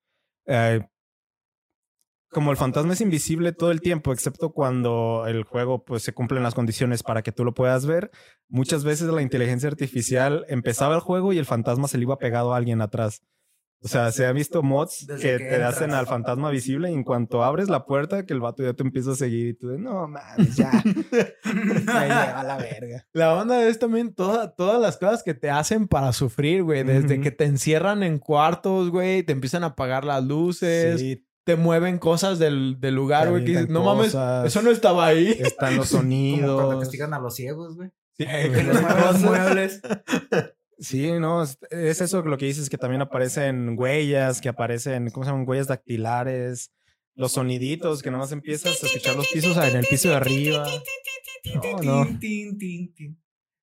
eh, 0.45 0.87
como 2.33 2.51
el 2.51 2.57
fantasma 2.57 2.91
es 2.93 2.99
invisible 3.01 3.53
todo 3.53 3.71
el 3.71 3.79
tiempo, 3.79 4.11
excepto 4.11 4.51
cuando 4.51 5.23
el 5.27 5.43
juego 5.43 5.85
pues 5.85 6.03
se 6.03 6.11
cumplen 6.13 6.43
las 6.43 6.53
condiciones 6.55 7.03
para 7.03 7.21
que 7.21 7.31
tú 7.31 7.45
lo 7.45 7.53
puedas 7.53 7.85
ver, 7.85 8.11
muchas 8.49 8.83
veces 8.83 9.07
la 9.07 9.21
inteligencia 9.21 9.69
artificial 9.69 10.45
empezaba 10.49 10.95
el 10.95 11.01
juego 11.01 11.31
y 11.31 11.37
el 11.37 11.45
fantasma 11.45 11.87
se 11.87 11.97
le 11.97 12.03
iba 12.03 12.17
pegado 12.17 12.53
a 12.53 12.57
alguien 12.57 12.81
atrás. 12.81 13.21
O 13.85 13.89
sea, 13.89 14.13
se 14.13 14.25
han 14.25 14.35
visto 14.35 14.63
mods 14.63 15.05
Desde 15.07 15.21
que, 15.21 15.37
que 15.43 15.49
te 15.49 15.61
hacen 15.63 15.91
al 15.91 16.07
fantasma 16.07 16.49
visible 16.49 16.89
y 16.89 16.93
en 16.93 17.03
cuanto 17.03 17.43
abres 17.43 17.67
la 17.67 17.85
puerta, 17.85 18.25
que 18.25 18.31
el 18.33 18.39
vato 18.39 18.63
ya 18.63 18.71
te 18.73 18.81
empieza 18.81 19.11
a 19.11 19.15
seguir 19.15 19.47
y 19.49 19.53
tú 19.55 19.67
de, 19.67 19.77
no 19.77 20.07
mames, 20.07 20.55
ya. 20.55 20.71
Me 21.43 21.73
lleva 21.83 22.39
a 22.39 22.43
la 22.45 22.57
verga. 22.57 23.05
La 23.11 23.33
onda 23.35 23.61
es 23.67 23.79
también 23.79 24.13
toda- 24.13 24.55
todas 24.55 24.81
las 24.81 24.95
cosas 24.97 25.21
que 25.21 25.33
te 25.33 25.49
hacen 25.49 25.89
para 25.89 26.13
sufrir, 26.13 26.63
güey. 26.63 26.83
Desde 26.83 27.19
que 27.19 27.31
te 27.31 27.43
encierran 27.43 28.03
en 28.03 28.19
cuartos, 28.19 28.89
güey, 28.89 29.23
te 29.23 29.33
empiezan 29.33 29.63
a 29.63 29.67
apagar 29.67 30.05
las 30.05 30.23
luces, 30.23 31.01
Sí, 31.01 31.25
te 31.45 31.55
mueven 31.55 31.97
cosas 31.99 32.39
del, 32.39 32.77
del 32.79 32.95
lugar, 32.95 33.29
güey. 33.29 33.43
Que 33.43 33.51
dices, 33.51 33.63
avientan 33.65 33.83
no 33.83 33.95
mames, 33.95 34.15
eso 34.47 34.61
no 34.61 34.71
estaba 34.71 35.05
ahí. 35.07 35.27
están 35.39 35.75
los 35.77 35.89
Como 35.91 36.03
cuando 36.03 36.35
sonidos. 36.35 36.79
castigan 36.83 37.13
a 37.13 37.19
los 37.19 37.35
ciegos, 37.35 37.75
güey. 37.75 37.89
Sí, 38.17 38.23
Eh, 38.27 38.51
que 38.53 38.63
les 38.63 38.81
mueven 38.81 39.21
muebles. 39.21 39.81
Sí, 40.79 41.11
no, 41.13 41.43
es, 41.43 41.57
es 41.69 42.01
eso 42.01 42.23
lo 42.23 42.37
que 42.37 42.47
dices, 42.47 42.69
que 42.69 42.77
también 42.79 43.01
aparecen 43.01 43.75
huellas, 43.79 44.41
que 44.41 44.49
aparecen, 44.49 45.11
¿cómo 45.11 45.23
se 45.23 45.31
llaman? 45.31 45.47
Huellas 45.47 45.67
dactilares, 45.67 46.73
los 47.15 47.33
soniditos, 47.33 48.01
que 48.01 48.11
nomás 48.11 48.31
empiezas 48.33 48.83
a 48.83 48.87
escuchar 48.87 49.15
los 49.15 49.27
pisos 49.27 49.55
en 49.55 49.77
el 49.77 49.85
piso 49.85 50.09
de 50.09 50.15
arriba. 50.15 50.67
No, 51.83 52.03
no. 52.03 52.19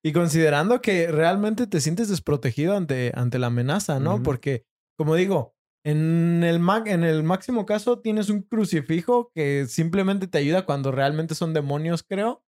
Y 0.02 0.12
considerando 0.12 0.80
que 0.80 1.08
realmente 1.10 1.66
te 1.66 1.80
sientes 1.80 2.08
desprotegido 2.08 2.74
ante, 2.76 3.12
ante 3.14 3.38
la 3.38 3.48
amenaza, 3.48 4.00
¿no? 4.00 4.22
Porque, 4.22 4.64
como 4.96 5.14
digo, 5.14 5.54
en 5.84 6.42
el, 6.44 6.60
en 6.86 7.04
el 7.04 7.22
máximo 7.22 7.64
caso 7.64 8.00
tienes 8.00 8.28
un 8.28 8.42
crucifijo 8.42 9.30
que 9.34 9.66
simplemente 9.66 10.26
te 10.26 10.38
ayuda 10.38 10.66
cuando 10.66 10.92
realmente 10.92 11.34
son 11.34 11.54
demonios, 11.54 12.02
creo. 12.02 12.44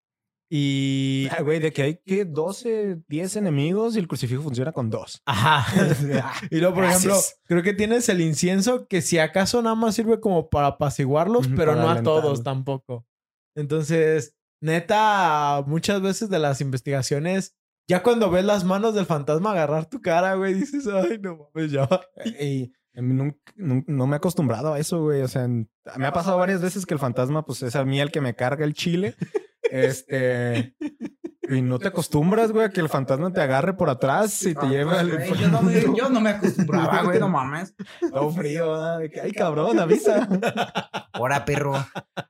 Y... 0.54 1.30
Ah, 1.32 1.42
güey, 1.42 1.60
de 1.60 1.72
que 1.72 1.82
hay 1.82 1.96
que 2.06 2.26
12, 2.26 3.04
10 3.08 3.36
enemigos 3.38 3.96
y 3.96 4.00
el 4.00 4.08
crucifijo 4.10 4.44
funciona 4.44 4.74
con 4.74 4.90
dos. 4.90 5.22
Ajá. 5.26 5.66
y 6.52 6.58
luego, 6.58 6.76
por 6.76 6.84
ejemplo, 6.84 7.16
creo 7.46 7.64
que 7.64 7.74
tienes 7.74 8.10
el 8.10 8.20
incienso 8.20 8.86
que 8.88 9.02
si 9.02 9.18
acaso 9.18 9.62
nada 9.62 9.76
más 9.76 9.96
sirve 9.96 10.20
como 10.20 10.50
para 10.50 10.68
apaciguarlos, 10.68 11.48
pero 11.56 11.72
para 11.72 11.84
no 11.84 11.90
a 11.90 12.04
todos 12.04 12.44
tampoco. 12.44 13.08
Entonces, 13.56 14.36
neta, 14.62 15.64
muchas 15.68 16.02
veces 16.02 16.30
de 16.30 16.40
las 16.40 16.60
investigaciones, 16.60 17.56
ya 17.88 18.04
cuando 18.04 18.30
ves 18.30 18.44
las 18.44 18.66
manos 18.66 18.94
del 18.94 19.06
fantasma 19.06 19.52
agarrar 19.52 19.90
tu 19.90 20.02
cara, 20.02 20.36
güey, 20.36 20.54
dices, 20.54 20.86
ay, 20.88 21.18
no 21.22 21.50
mames, 21.54 21.72
ya. 21.72 21.88
Y 22.26 22.26
a 22.26 22.34
mí 22.34 22.74
nunca- 22.94 23.38
nun- 23.56 23.86
no 23.88 24.08
me 24.08 24.16
he 24.16 24.18
acostumbrado 24.18 24.74
a 24.74 24.80
eso, 24.80 25.02
güey. 25.02 25.22
O 25.22 25.28
sea, 25.28 25.48
me 25.48 26.06
ha 26.08 26.14
pasado 26.14 26.38
varias 26.38 26.62
veces 26.62 26.86
que 26.86 26.94
el 26.94 27.00
fantasma, 27.00 27.46
pues 27.46 27.64
es 27.64 27.76
a 27.76 27.86
mí 27.86 28.00
el 28.00 28.12
que 28.12 28.22
me 28.22 28.36
carga 28.36 28.66
el 28.66 28.74
chile. 28.74 29.16
Este. 29.72 30.76
Y 31.50 31.62
no 31.62 31.80
te 31.80 31.88
acostumbras, 31.88 32.52
güey, 32.52 32.66
a 32.66 32.70
que 32.72 32.82
el 32.82 32.90
fantasma 32.90 33.32
te 33.32 33.42
agarre 33.42 33.74
por 33.74 33.90
atrás 33.90 34.42
y 34.44 34.54
te 34.54 34.68
lleve 34.68 34.98
al. 34.98 35.10
Güey, 35.10 35.40
yo, 35.40 35.48
no 35.50 35.62
me, 35.62 35.82
yo 35.98 36.10
no 36.10 36.20
me 36.20 36.30
acostumbraba, 36.32 37.04
güey, 37.04 37.20
no 37.20 37.30
mames. 37.30 37.74
Todo 38.12 38.32
frío, 38.32 38.84
Ay, 38.98 39.32
cabrón, 39.32 39.80
avisa. 39.80 40.28
Ahora, 41.14 41.46
perro. 41.46 41.74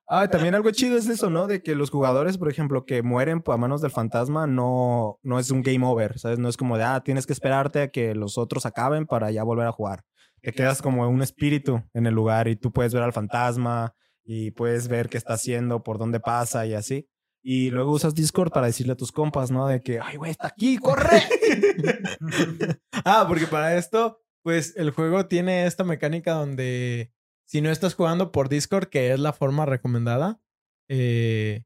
Ah, 0.08 0.28
también 0.28 0.54
algo 0.54 0.70
chido 0.72 0.98
es 0.98 1.08
eso, 1.08 1.30
¿no? 1.30 1.48
De 1.48 1.64
que 1.64 1.74
los 1.74 1.90
jugadores, 1.90 2.38
por 2.38 2.50
ejemplo, 2.50 2.86
que 2.86 3.02
mueren 3.02 3.42
a 3.46 3.58
manos 3.58 3.82
del 3.82 3.92
fantasma, 3.92 4.46
no, 4.46 5.20
no 5.24 5.40
es 5.40 5.50
un 5.52 5.62
game 5.64 5.86
over, 5.86 6.20
¿sabes? 6.20 6.38
No 6.38 6.48
es 6.50 6.58
como 6.58 6.78
de, 6.78 6.84
ah, 6.84 7.02
tienes 7.04 7.26
que 7.26 7.34
esperarte 7.34 7.82
a 7.82 7.88
que 7.90 8.14
los 8.14 8.38
otros 8.38 8.66
acaben 8.66 9.06
para 9.08 9.32
ya 9.32 9.44
volver 9.44 9.68
a 9.68 9.72
jugar. 9.72 10.04
Te 10.42 10.54
quedas 10.54 10.82
como 10.82 11.08
un 11.08 11.22
espíritu 11.22 11.84
en 11.94 12.08
el 12.08 12.14
lugar 12.14 12.48
y 12.48 12.56
tú 12.56 12.72
puedes 12.72 12.94
ver 12.94 13.04
al 13.04 13.14
fantasma 13.14 13.96
y 14.24 14.52
puedes 14.52 14.88
ver 14.88 15.10
qué 15.10 15.18
está 15.18 15.34
haciendo, 15.34 15.84
por 15.84 15.98
dónde 15.98 16.20
pasa 16.20 16.66
y 16.66 16.74
así. 16.74 17.08
Y 17.44 17.72
luego 17.72 17.92
usas 17.92 18.16
Discord 18.16 18.52
para 18.52 18.68
decirle 18.68 18.94
a 18.94 18.98
tus 18.98 19.12
compas, 19.12 19.52
¿no? 19.52 19.68
De 19.68 19.82
que, 19.82 20.00
ay, 20.00 20.18
güey, 20.18 20.32
está 20.32 20.48
aquí, 20.48 20.78
corre. 20.82 21.24
ah, 23.06 23.26
porque 23.28 23.48
para 23.48 23.78
esto, 23.78 24.22
pues 24.44 24.76
el 24.78 24.92
juego 24.92 25.28
tiene 25.28 25.66
esta 25.66 25.84
mecánica 25.84 26.34
donde 26.34 27.12
si 27.46 27.62
no 27.62 27.70
estás 27.70 27.96
jugando 27.96 28.32
por 28.32 28.50
Discord, 28.50 28.88
que 28.88 29.12
es 29.12 29.20
la 29.20 29.34
forma 29.34 29.66
recomendada, 29.66 30.40
eh, 30.88 31.64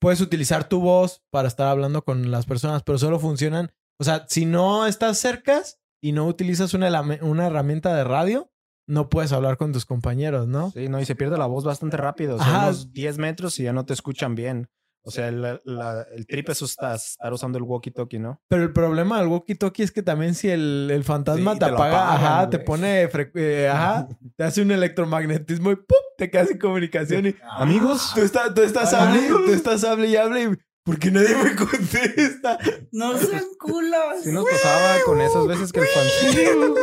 puedes 0.00 0.20
utilizar 0.20 0.68
tu 0.68 0.80
voz 0.80 1.22
para 1.30 1.48
estar 1.48 1.68
hablando 1.68 2.02
con 2.02 2.30
las 2.30 2.46
personas, 2.46 2.82
pero 2.82 2.98
solo 2.98 3.20
funcionan, 3.20 3.72
o 4.00 4.04
sea, 4.04 4.26
si 4.28 4.44
no 4.44 4.86
estás 4.86 5.18
cerca 5.18 5.62
y 6.02 6.12
no 6.12 6.26
utilizas 6.26 6.74
una, 6.74 7.00
una 7.22 7.46
herramienta 7.46 7.94
de 7.94 8.04
radio, 8.04 8.50
no 8.86 9.08
puedes 9.08 9.32
hablar 9.32 9.56
con 9.56 9.72
tus 9.72 9.86
compañeros, 9.86 10.48
¿no? 10.48 10.70
Sí, 10.72 10.88
no, 10.88 11.00
y 11.00 11.04
se 11.06 11.14
pierde 11.14 11.38
la 11.38 11.46
voz 11.46 11.64
bastante 11.64 11.96
rápido. 11.96 12.34
O 12.36 12.38
sea, 12.38 12.48
Ajá. 12.48 12.64
unos 12.66 12.92
10 12.92 13.18
metros 13.18 13.58
y 13.60 13.62
ya 13.62 13.72
no 13.72 13.86
te 13.86 13.92
escuchan 13.94 14.34
bien. 14.34 14.68
O 15.04 15.10
sea, 15.10 15.28
el, 15.28 15.40
la- 15.64 16.06
el 16.14 16.26
trip 16.28 16.48
es 16.50 16.62
estar, 16.62 16.96
usando 17.32 17.58
el 17.58 17.64
walkie-talkie, 17.64 18.20
¿no? 18.20 18.40
Pero 18.48 18.62
el 18.62 18.72
problema 18.72 19.18
del 19.20 19.28
walkie-talkie 19.28 19.82
es 19.82 19.90
que 19.90 20.02
también 20.02 20.34
si 20.36 20.48
el, 20.48 20.90
el 20.92 21.02
fantasma 21.02 21.54
Sí, 21.54 21.58
te 21.58 21.64
te 21.66 21.72
apaga, 21.72 22.12
apagan, 22.14 22.24
ajá, 22.24 22.50
te 22.50 22.56
güey. 22.58 22.66
pone, 22.66 23.08
eh, 23.34 23.68
ajá, 23.68 24.08
te 24.36 24.44
hace 24.44 24.62
un 24.62 24.70
electromagnetismo 24.70 25.72
y 25.72 25.76
¡pum! 25.76 25.98
te 26.18 26.30
quedas 26.30 26.48
sin 26.48 26.58
comunicación 26.58 27.26
y 27.26 27.34
Amigos, 27.50 28.12
tú, 28.14 28.20
estás 28.20 28.54
tú 28.54 28.62
estás 28.62 28.92
Hola, 28.92 29.08
hable, 29.08 29.18
amigos. 29.20 29.42
tú 29.46 29.52
estás 29.52 29.82
hable 29.84 30.08
y 30.08 30.16
hable 30.16 30.42
y 30.44 30.48
¿por 30.84 30.98
qué 30.98 31.10
nadie 31.10 31.36
me 31.36 31.54
contesta? 31.56 32.58
No 32.90 33.16
sean 33.18 33.44
culos. 33.58 34.22
Sí 34.22 34.32
nos 34.32 34.44
pasaba 34.44 35.00
con 35.04 35.20
esas 35.20 35.46
veces 35.46 35.72
que 35.72 35.80
el 35.80 35.86
fantasma... 35.86 36.80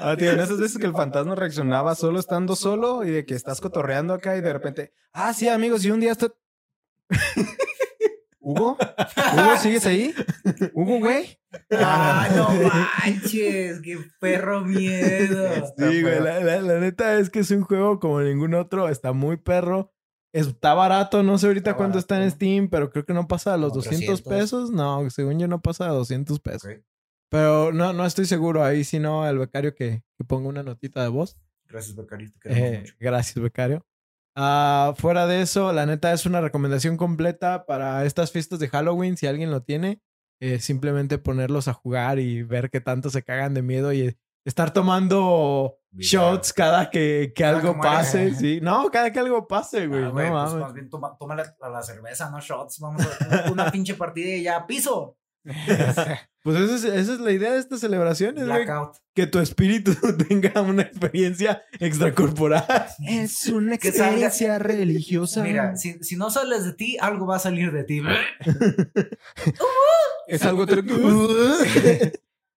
Ah, 0.00 0.16
tío, 0.16 0.30
en 0.30 0.38
esas 0.40 0.58
veces 0.60 0.78
que 0.78 0.86
el 0.86 0.92
fantasma 0.92 1.34
reaccionaba 1.34 1.94
solo 1.96 2.20
estando 2.20 2.54
solo 2.54 3.04
y 3.04 3.10
de 3.10 3.26
que 3.26 3.34
estás 3.34 3.60
cotorreando 3.60 4.14
acá 4.14 4.36
y 4.36 4.40
de 4.40 4.52
repente, 4.52 4.92
ah, 5.12 5.34
sí, 5.34 5.48
amigos, 5.48 5.84
y 5.84 5.90
un 5.90 5.98
día 6.00 6.12
está... 6.12 6.28
¿Hugo? 8.40 8.78
¿Hugo, 9.34 9.56
sigues 9.58 9.84
ahí? 9.86 10.14
¿Hugo, 10.72 11.00
güey? 11.00 11.38
Ah, 11.72 12.28
no 12.34 12.48
manches, 12.50 13.80
qué 13.82 13.98
perro 14.20 14.60
miedo. 14.62 15.50
Sí, 15.76 16.02
güey, 16.02 16.20
la, 16.20 16.40
la- 16.40 16.60
la 16.60 16.78
neta 16.78 17.18
es 17.18 17.28
que 17.28 17.40
es 17.40 17.50
un 17.50 17.62
juego 17.62 17.98
como 17.98 18.20
ningún 18.20 18.54
otro, 18.54 18.88
está 18.88 19.12
muy 19.12 19.36
perro. 19.36 19.92
Está 20.38 20.74
barato, 20.74 21.22
no 21.22 21.38
sé 21.38 21.46
ahorita 21.48 21.70
Está 21.70 21.76
cuánto 21.76 21.98
está 21.98 22.16
en 22.16 22.20
barato. 22.22 22.36
Steam, 22.36 22.68
pero 22.68 22.90
creo 22.90 23.04
que 23.04 23.14
no 23.14 23.26
pasa 23.28 23.52
de 23.52 23.58
los 23.58 23.70
Como 23.70 23.82
200 23.82 24.22
300. 24.22 24.22
pesos. 24.22 24.70
No, 24.70 25.08
según 25.10 25.38
yo 25.38 25.48
no 25.48 25.60
pasa 25.60 25.84
de 25.86 25.90
200 25.90 26.40
pesos. 26.40 26.64
Ok, 26.64 26.82
Pero 27.30 27.72
no, 27.72 27.92
no 27.92 28.04
estoy 28.06 28.26
seguro. 28.26 28.62
Ahí 28.64 28.84
si 28.84 28.98
no, 28.98 29.28
el 29.28 29.38
becario 29.38 29.74
que, 29.74 30.02
que 30.16 30.24
ponga 30.24 30.48
una 30.48 30.62
notita 30.62 31.02
de 31.02 31.08
voz. 31.08 31.36
Gracias, 31.66 31.94
Becario. 31.96 32.30
Te 32.40 32.74
Eh, 32.76 32.80
mucho. 32.80 32.94
gracias, 32.98 33.42
becario. 33.42 33.84
Ah, 34.34 34.94
fuera 34.96 35.26
de 35.26 35.42
eso, 35.42 35.72
la 35.72 35.84
neta 35.84 36.12
es 36.12 36.24
una 36.24 36.40
recomendación 36.40 36.96
completa 36.96 37.66
para 37.66 38.04
estas 38.06 38.30
fiestas 38.32 38.58
de 38.60 38.68
Halloween. 38.68 39.16
Si 39.16 39.26
alguien 39.26 39.50
lo 39.50 39.62
tiene, 39.62 40.00
eh, 40.40 40.60
simplemente 40.60 41.18
ponerlos 41.18 41.66
a 41.68 41.72
jugar 41.74 42.20
y 42.20 42.42
ver 42.44 42.70
qué 42.70 42.80
tanto 42.80 43.10
se 43.10 43.22
cagan 43.24 43.52
de 43.54 43.62
miedo 43.62 43.92
y 43.92 44.16
estar 44.44 44.72
tomando 44.72 45.78
shots 45.92 46.52
cada 46.52 46.90
que, 46.90 47.32
que 47.34 47.42
Cada 47.42 47.58
algo 47.58 47.74
que 47.74 47.80
pase. 47.80 48.34
Sí, 48.34 48.60
no, 48.62 48.90
cada 48.90 49.12
que 49.12 49.18
algo 49.18 49.46
pase, 49.46 49.86
güey. 49.86 50.04
Ah, 50.04 50.08
no 50.08 50.12
pues 50.14 50.54
más 50.54 50.74
bien 50.74 50.88
toma, 50.88 51.16
toma 51.18 51.34
la, 51.34 51.56
la 51.60 51.82
cerveza, 51.82 52.30
no 52.30 52.40
shots. 52.40 52.78
Vamos 52.80 53.02
a 53.02 53.50
una 53.50 53.70
pinche 53.72 53.94
partida 53.94 54.36
y 54.36 54.42
ya, 54.42 54.66
piso. 54.66 55.16
Pues 56.44 56.60
esa 56.60 56.74
es, 56.76 56.84
esa 56.84 57.12
es 57.14 57.20
la 57.20 57.32
idea 57.32 57.52
de 57.52 57.58
estas 57.58 57.80
celebraciones, 57.80 58.46
güey. 58.46 58.64
Que 59.14 59.26
tu 59.26 59.38
espíritu 59.38 59.92
tenga 60.28 60.62
una 60.62 60.82
experiencia 60.82 61.62
extracorporal. 61.78 62.64
Es 63.06 63.48
una 63.48 63.74
experiencia 63.74 64.58
religiosa. 64.58 65.42
Mira, 65.42 65.76
si, 65.76 66.02
si 66.02 66.16
no 66.16 66.30
sales 66.30 66.64
de 66.64 66.72
ti, 66.72 66.96
algo 67.00 67.26
va 67.26 67.36
a 67.36 67.40
salir 67.40 67.70
de 67.70 67.84
ti. 67.84 68.00
Es 70.26 70.42
algo 70.44 70.64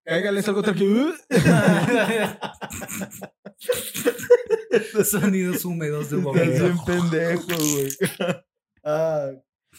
tranquilo. 0.04 0.06
Cáigale, 0.06 0.39
es 0.39 0.47
algo 0.47 0.64
tranquilo. 0.64 1.14
Sonidos 5.06 5.66
húmedos 5.66 6.10
de 6.10 6.18
un 6.18 6.28
Estás 6.38 6.49
bien 6.49 6.62
momento. 6.76 6.86
pendejo, 6.86 7.47
güey. 7.74 7.89
Ah, 8.84 9.32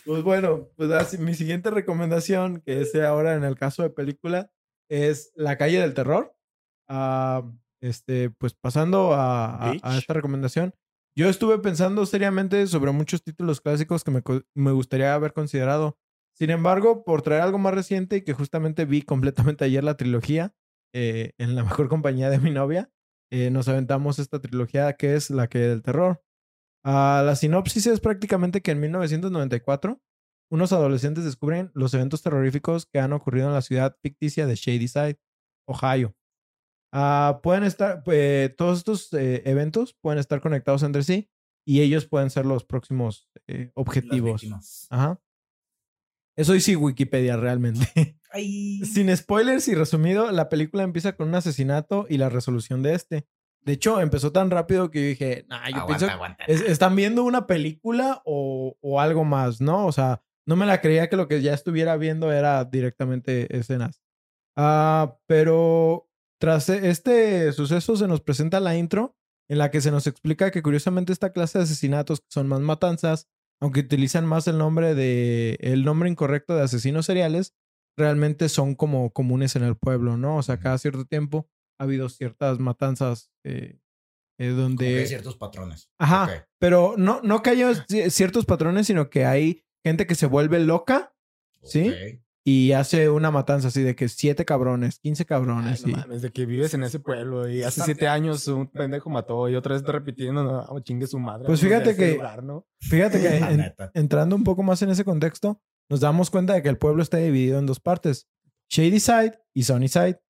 pues 0.05 0.23
bueno, 0.23 0.69
pues 0.77 0.91
así, 0.93 1.19
mi 1.19 1.35
siguiente 1.35 1.71
recomendación, 1.71 2.61
que 2.65 2.81
es 2.83 2.95
ahora 2.95 3.35
en 3.35 3.45
el 3.45 3.57
caso 3.57 3.83
de 3.83 3.91
película, 3.91 4.51
es 4.91 5.33
La 5.35 5.57
calle 5.59 5.81
del 5.81 5.95
terror. 5.95 6.35
Ah, 6.89 7.43
este, 7.81 8.31
pues 8.31 8.55
pasando 8.55 9.13
a, 9.15 9.71
a- 9.71 9.75
a 9.83 9.99
esta 9.99 10.15
recomendación, 10.15 10.75
yo 11.17 11.29
estuve 11.29 11.59
pensando 11.59 12.07
seriamente 12.07 12.67
sobre 12.67 12.93
muchos 12.93 13.23
títulos 13.23 13.61
clásicos 13.61 14.05
que 14.05 14.11
me, 14.11 14.23
me 14.55 14.73
gustaría 14.73 15.15
haber 15.15 15.33
considerado. 15.33 15.99
Sin 16.43 16.51
embargo, 16.51 17.05
por 17.05 17.23
traer 17.23 17.41
algo 17.41 17.59
más 17.59 17.73
reciente 17.73 18.17
y 18.17 18.23
que 18.23 18.33
justamente 18.33 18.85
vi 18.85 19.03
completamente 19.03 19.65
ayer 19.65 19.85
la 19.85 19.97
trilogía 19.97 20.53
eh, 20.93 21.35
en 21.39 21.55
la 21.55 21.63
mejor 21.79 21.89
compañía 21.89 22.31
de 22.31 22.41
mi 22.41 22.51
novia, 22.51 22.91
eh, 23.31 23.51
nos 23.51 23.69
aventamos 23.69 24.19
esta 24.19 24.41
trilogía 24.41 24.93
que 24.95 25.15
es 25.15 25.31
la 25.31 25.47
que 25.47 25.61
del 25.61 25.83
terror. 25.83 26.21
Ah, 26.85 27.23
la 27.25 27.37
sinopsis 27.37 27.87
es 27.87 28.01
prácticamente 28.01 28.61
que 28.61 28.73
en 28.73 28.81
1994 28.81 30.03
unos 30.51 30.73
adolescentes 30.73 31.23
descubren 31.23 31.71
los 31.75 31.95
eventos 31.95 32.23
terroríficos 32.23 32.87
que 32.87 32.99
han 32.99 33.13
ocurrido 33.13 33.47
en 33.47 33.55
la 33.55 33.63
ciudad 33.63 33.97
ficticia 34.03 34.45
de 34.49 34.57
Shadyside, 34.57 35.21
Ohio. 35.69 36.17
Ah, 36.93 37.39
pueden 37.45 37.63
estar, 37.63 38.03
eh, 38.07 38.53
todos 38.59 38.79
estos 38.79 39.13
eh, 39.13 39.45
eventos 39.45 39.95
pueden 39.95 40.19
estar 40.19 40.41
conectados 40.41 40.83
entre 40.83 41.05
sí 41.05 41.31
y 41.65 41.83
ellos 41.83 42.07
pueden 42.07 42.31
ser 42.31 42.47
los 42.47 42.65
próximos 42.65 43.31
eh, 43.47 43.71
objetivos. 43.75 44.89
Ajá. 44.91 45.21
Eso 46.37 46.59
sí 46.61 46.77
Wikipedia 46.77 47.37
realmente. 47.37 48.17
Ay. 48.33 48.79
Sin 48.85 49.15
spoilers 49.15 49.69
y 49.69 49.75
resumido, 49.75 50.31
la 50.33 50.49
película 50.49 50.83
empieza 50.83 51.15
con 51.17 51.29
un 51.29 51.35
asesinato 51.35 52.07
y 52.09 52.17
la 52.17 52.29
resolución 52.31 52.83
de 52.83 52.95
este. 52.95 53.27
De 53.65 53.75
hecho, 53.75 54.01
empezó 54.01 54.33
tan 54.33 54.51
rápido 54.51 54.91
que 54.91 55.01
yo 55.03 55.09
dije, 55.09 55.45
nah, 55.49 55.69
yo 55.69 55.77
aguanta, 55.77 55.99
pienso 55.99 56.15
aguanta. 56.15 56.45
es- 56.47 56.63
¿Están 56.63 56.97
viendo 56.97 57.23
una 57.25 57.47
película 57.47 58.23
o, 58.25 58.77
o 58.81 59.01
algo 59.01 59.25
más, 59.25 59.61
no? 59.61 59.87
O 59.87 59.93
sea, 59.93 60.23
no 60.47 60.57
me 60.57 60.67
la 60.67 60.81
creía 60.81 61.09
que 61.09 61.17
lo 61.17 61.29
que 61.29 61.43
ya 61.43 61.53
estuviera 61.55 61.97
viendo 61.97 62.33
era 62.33 62.65
directamente 62.65 63.55
escenas. 63.57 64.03
Ah, 64.57 65.17
pero 65.27 66.09
tras 66.41 66.69
e- 66.71 66.89
este 66.91 67.53
suceso 67.53 67.97
se 67.97 68.09
nos 68.09 68.21
presenta 68.21 68.59
la 68.61 68.77
intro 68.77 69.17
en 69.49 69.59
la 69.59 69.71
que 69.71 69.81
se 69.81 69.91
nos 69.91 70.07
explica 70.07 70.51
que 70.51 70.63
curiosamente 70.63 71.13
esta 71.13 71.33
clase 71.33 71.59
de 71.59 71.65
asesinatos 71.65 72.21
que 72.21 72.27
son 72.31 72.49
más 72.49 72.61
matanzas, 72.61 73.29
aunque 73.63 73.81
utilizan 73.81 74.27
más 74.27 74.47
el 74.49 74.59
nombre 74.59 74.95
de 74.95 75.57
el 75.61 75.85
nombre 75.85 76.11
incorrecto 76.11 76.55
de 76.55 76.63
asesinos 76.63 77.07
seriales, 77.07 77.55
realmente 77.97 78.49
son 78.49 78.75
como 78.75 79.11
comunes 79.13 79.55
en 79.57 79.63
el 79.63 79.77
pueblo, 79.77 80.17
¿no? 80.17 80.37
O 80.37 80.43
sea, 80.43 80.59
cada 80.59 80.77
cierto 80.79 81.05
tiempo 81.05 81.49
ha 81.79 81.85
habido 81.85 82.09
ciertas 82.09 82.59
matanzas 82.59 83.31
eh, 83.45 83.79
eh, 84.39 84.49
Como 84.51 84.57
que 84.57 84.63
donde 84.63 84.99
hay 84.99 85.07
ciertos 85.07 85.37
patrones. 85.37 85.89
Ajá. 85.99 86.47
Pero 86.59 86.95
no, 86.99 87.21
no 87.23 87.43
que 87.43 87.51
haya 87.51 87.71
ci- 87.87 88.11
ciertos 88.11 88.45
patrones, 88.47 88.87
sino 88.89 89.09
que 89.11 89.25
hay 89.25 89.65
gente 89.85 90.07
que 90.07 90.15
se 90.17 90.27
vuelve 90.27 90.59
loca 90.61 91.15
¿Sí? 91.63 91.93
Y 92.45 92.73
hace 92.73 93.09
una 93.09 93.31
matanza 93.31 93.69
así 93.69 93.83
de 93.83 93.95
que 93.95 94.09
siete 94.09 94.45
cabrones, 94.45 94.99
15 94.99 95.23
Ay, 95.23 95.27
cabrones. 95.27 95.83
no 95.87 95.91
y- 95.91 95.95
mames, 95.95 96.23
de 96.23 96.31
que 96.31 96.45
vives 96.45 96.75
en 96.75 96.83
ese 96.83 96.99
pueblo 96.99 97.49
y 97.49 97.63
hace 97.63 97.83
siete 97.83 98.09
años 98.09 98.47
un 98.49 98.67
pendejo 98.67 99.11
mató 99.11 99.49
y 99.49 99.55
otra 99.55 99.75
vez 99.75 99.83
está 99.83 99.93
repitiendo, 99.93 100.43
no, 100.43 100.81
chingue 100.81 101.07
su 101.07 101.19
madre. 101.21 101.47
Pues 101.47 101.61
fíjate 101.61 101.95
que- 101.95 102.15
lugar, 102.15 102.43
¿no? 102.43 102.67
Fíjate 102.81 103.21
que 103.21 103.29
en- 103.37 103.75
entrando 103.95 104.35
un 104.35 104.43
poco 104.45 104.63
más 104.63 104.83
en 104.83 104.91
ese 104.91 105.05
contexto, 105.05 105.61
nos 105.89 106.01
damos 106.01 106.31
cuenta 106.31 106.55
de 106.55 106.63
que 106.63 106.69
el 106.69 106.79
pueblo 106.79 107.03
está 107.03 107.19
dividido 107.19 107.59
en 107.59 107.67
dos 107.67 107.79
partes, 107.81 108.27
Shady 108.71 108.99
Side 109.01 109.39
y 109.55 109.63
Sunny 109.65 109.89
Side, 109.89 110.21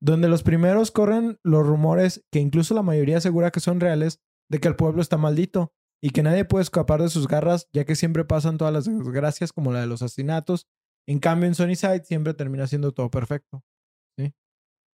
donde 0.00 0.26
los 0.28 0.42
primeros 0.42 0.90
corren 0.90 1.38
los 1.44 1.64
rumores 1.66 2.24
que 2.32 2.40
incluso 2.40 2.74
la 2.74 2.82
mayoría 2.82 3.18
asegura 3.18 3.50
que 3.52 3.60
son 3.60 3.78
reales 3.78 4.20
de 4.50 4.58
que 4.58 4.66
el 4.66 4.74
pueblo 4.74 5.00
está 5.00 5.16
maldito 5.16 5.72
y 6.02 6.10
que 6.10 6.24
nadie 6.24 6.44
puede 6.44 6.62
escapar 6.64 7.00
de 7.00 7.08
sus 7.08 7.28
garras 7.28 7.68
ya 7.72 7.84
que 7.84 7.94
siempre 7.94 8.24
pasan 8.24 8.58
todas 8.58 8.74
las 8.74 8.84
desgracias 8.86 9.52
como 9.52 9.70
la 9.72 9.80
de 9.80 9.86
los 9.86 10.02
asesinatos. 10.02 10.66
En 11.08 11.18
cambio 11.18 11.48
en 11.48 11.54
Sunny 11.54 11.76
Side 11.76 12.04
siempre 12.04 12.34
termina 12.34 12.66
siendo 12.66 12.92
todo 12.92 13.10
perfecto. 13.10 13.62
¿sí? 14.18 14.32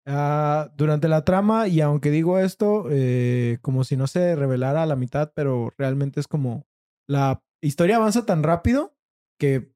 Ah, 0.06 0.72
durante 0.76 1.08
la 1.08 1.24
trama, 1.24 1.66
y 1.68 1.80
aunque 1.80 2.10
digo 2.10 2.38
esto 2.38 2.86
eh, 2.90 3.58
como 3.60 3.82
si 3.84 3.96
no 3.96 4.06
se 4.06 4.36
revelara 4.36 4.82
a 4.84 4.86
la 4.86 4.96
mitad, 4.96 5.32
pero 5.34 5.72
realmente 5.76 6.20
es 6.20 6.28
como 6.28 6.66
la 7.08 7.42
historia 7.60 7.96
avanza 7.96 8.24
tan 8.24 8.42
rápido 8.42 8.96
que 9.40 9.72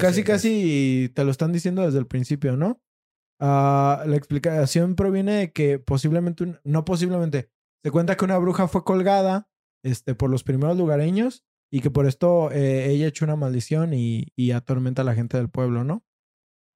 casi, 0.00 0.20
casi 0.24 1.10
te 1.14 1.24
lo 1.24 1.30
están 1.30 1.52
diciendo 1.52 1.82
desde 1.82 1.98
el 1.98 2.06
principio, 2.06 2.56
¿no? 2.56 2.82
Ah, 3.40 4.04
la 4.06 4.16
explicación 4.16 4.94
proviene 4.94 5.32
de 5.34 5.52
que 5.52 5.78
posiblemente, 5.78 6.44
un- 6.44 6.60
no 6.64 6.84
posiblemente, 6.84 7.50
se 7.82 7.90
cuenta 7.90 8.16
que 8.16 8.24
una 8.26 8.38
bruja 8.38 8.68
fue 8.68 8.84
colgada 8.84 9.48
este, 9.84 10.14
por 10.14 10.30
los 10.30 10.44
primeros 10.44 10.76
lugareños 10.76 11.44
y 11.72 11.80
que 11.80 11.90
por 11.90 12.06
esto 12.06 12.50
eh, 12.52 12.90
ella 12.90 13.06
echó 13.06 13.24
una 13.24 13.34
maldición 13.34 13.94
y, 13.94 14.26
y 14.36 14.50
atormenta 14.50 15.02
a 15.02 15.04
la 15.06 15.14
gente 15.14 15.38
del 15.38 15.48
pueblo, 15.48 15.84
¿no? 15.84 16.04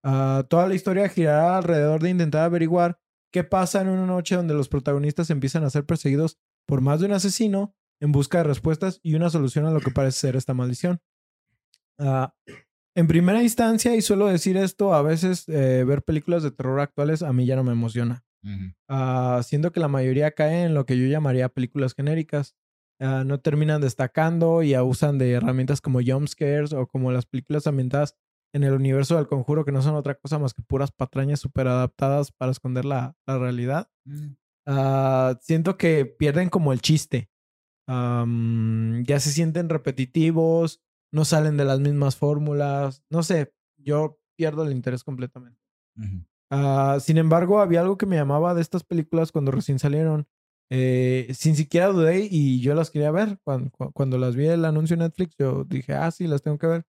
Ah, 0.02 0.46
toda 0.48 0.66
la 0.66 0.74
historia 0.74 1.08
girará 1.08 1.58
alrededor 1.58 2.02
de 2.02 2.10
intentar 2.10 2.44
averiguar 2.44 2.98
qué 3.32 3.44
pasa 3.44 3.82
en 3.82 3.88
una 3.88 4.06
noche 4.06 4.36
donde 4.36 4.54
los 4.54 4.68
protagonistas 4.68 5.30
empiezan 5.30 5.64
a 5.64 5.70
ser 5.70 5.84
perseguidos 5.84 6.38
por 6.66 6.80
más 6.80 7.00
de 7.00 7.06
un 7.06 7.12
asesino 7.12 7.74
en 8.00 8.12
busca 8.12 8.38
de 8.38 8.44
respuestas 8.44 9.00
y 9.02 9.14
una 9.14 9.30
solución 9.30 9.66
a 9.66 9.70
lo 9.70 9.80
que 9.80 9.90
parece 9.90 10.18
ser 10.18 10.36
esta 10.36 10.54
maldición. 10.54 11.00
Ah, 11.98 12.34
en 12.94 13.06
primera 13.06 13.42
instancia, 13.42 13.94
y 13.94 14.00
suelo 14.00 14.26
decir 14.26 14.56
esto, 14.56 14.94
a 14.94 15.02
veces 15.02 15.46
eh, 15.48 15.84
ver 15.84 16.02
películas 16.02 16.42
de 16.42 16.52
terror 16.52 16.80
actuales 16.80 17.22
a 17.22 17.32
mí 17.34 17.44
ya 17.44 17.56
no 17.56 17.64
me 17.64 17.72
emociona. 17.72 18.24
Ah, 18.88 19.40
siendo 19.44 19.72
que 19.72 19.80
la 19.80 19.88
mayoría 19.88 20.30
cae 20.30 20.62
en 20.62 20.72
lo 20.72 20.86
que 20.86 20.96
yo 20.96 21.06
llamaría 21.06 21.50
películas 21.50 21.94
genéricas. 21.94 22.56
Ah, 22.98 23.24
no 23.26 23.40
terminan 23.40 23.80
destacando 23.80 24.62
y 24.62 24.74
abusan 24.74 25.18
de 25.18 25.32
herramientas 25.32 25.80
como 25.80 26.00
jump 26.04 26.28
scares 26.28 26.72
o 26.72 26.86
como 26.86 27.12
las 27.12 27.26
películas 27.26 27.66
ambientadas 27.66 28.16
en 28.54 28.64
el 28.64 28.72
universo 28.72 29.16
del 29.16 29.26
conjuro 29.26 29.64
que 29.66 29.72
no 29.72 29.82
son 29.82 29.96
otra 29.96 30.14
cosa 30.14 30.38
más 30.38 30.54
que 30.54 30.62
puras 30.62 30.92
patrañas 30.92 31.40
súper 31.40 31.68
adaptadas 31.68 32.32
para 32.32 32.52
esconder 32.52 32.86
la, 32.86 33.14
la 33.26 33.38
realidad. 33.38 33.90
Mm. 34.06 34.28
Ah, 34.66 35.38
siento 35.42 35.76
que 35.76 36.06
pierden 36.06 36.48
como 36.48 36.72
el 36.72 36.80
chiste. 36.80 37.28
Ya 37.88 39.20
se 39.20 39.30
sienten 39.30 39.68
repetitivos, 39.68 40.80
no 41.12 41.24
salen 41.24 41.56
de 41.56 41.64
las 41.64 41.80
mismas 41.80 42.16
fórmulas. 42.16 43.04
No 43.10 43.22
sé, 43.22 43.52
yo 43.76 44.18
pierdo 44.36 44.64
el 44.64 44.72
interés 44.72 45.04
completamente. 45.04 45.60
Ah, 46.50 46.98
sin 47.00 47.18
embargo, 47.18 47.60
había 47.60 47.80
algo 47.80 47.96
que 47.96 48.06
me 48.06 48.16
llamaba 48.16 48.54
de 48.54 48.62
estas 48.62 48.84
películas 48.84 49.32
cuando 49.32 49.50
recién 49.50 49.78
salieron. 49.78 50.26
Eh, 50.70 51.32
sin 51.34 51.54
siquiera 51.54 51.88
dudé 51.88 52.26
y 52.30 52.60
yo 52.60 52.74
las 52.74 52.90
quería 52.90 53.10
ver. 53.10 53.38
Cuando, 53.44 53.70
cuando 53.92 54.18
las 54.18 54.36
vi 54.36 54.46
el 54.46 54.64
anuncio 54.64 54.94
en 54.94 55.00
Netflix, 55.00 55.36
yo 55.38 55.64
dije, 55.64 55.94
ah, 55.94 56.10
sí, 56.10 56.26
las 56.26 56.42
tengo 56.42 56.58
que 56.58 56.66
ver. 56.66 56.84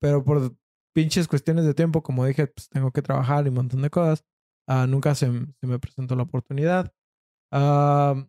Pero 0.00 0.24
por 0.24 0.54
pinches 0.94 1.28
cuestiones 1.28 1.64
de 1.64 1.74
tiempo, 1.74 2.02
como 2.02 2.26
dije, 2.26 2.46
pues 2.48 2.68
tengo 2.68 2.90
que 2.90 3.02
trabajar 3.02 3.46
y 3.46 3.48
un 3.48 3.56
montón 3.56 3.82
de 3.82 3.90
cosas. 3.90 4.24
ah, 4.68 4.86
nunca 4.88 5.14
se, 5.14 5.26
se 5.60 5.66
me 5.66 5.78
presentó 5.78 6.16
la 6.16 6.24
oportunidad. 6.24 6.92
Ah, 7.50 8.26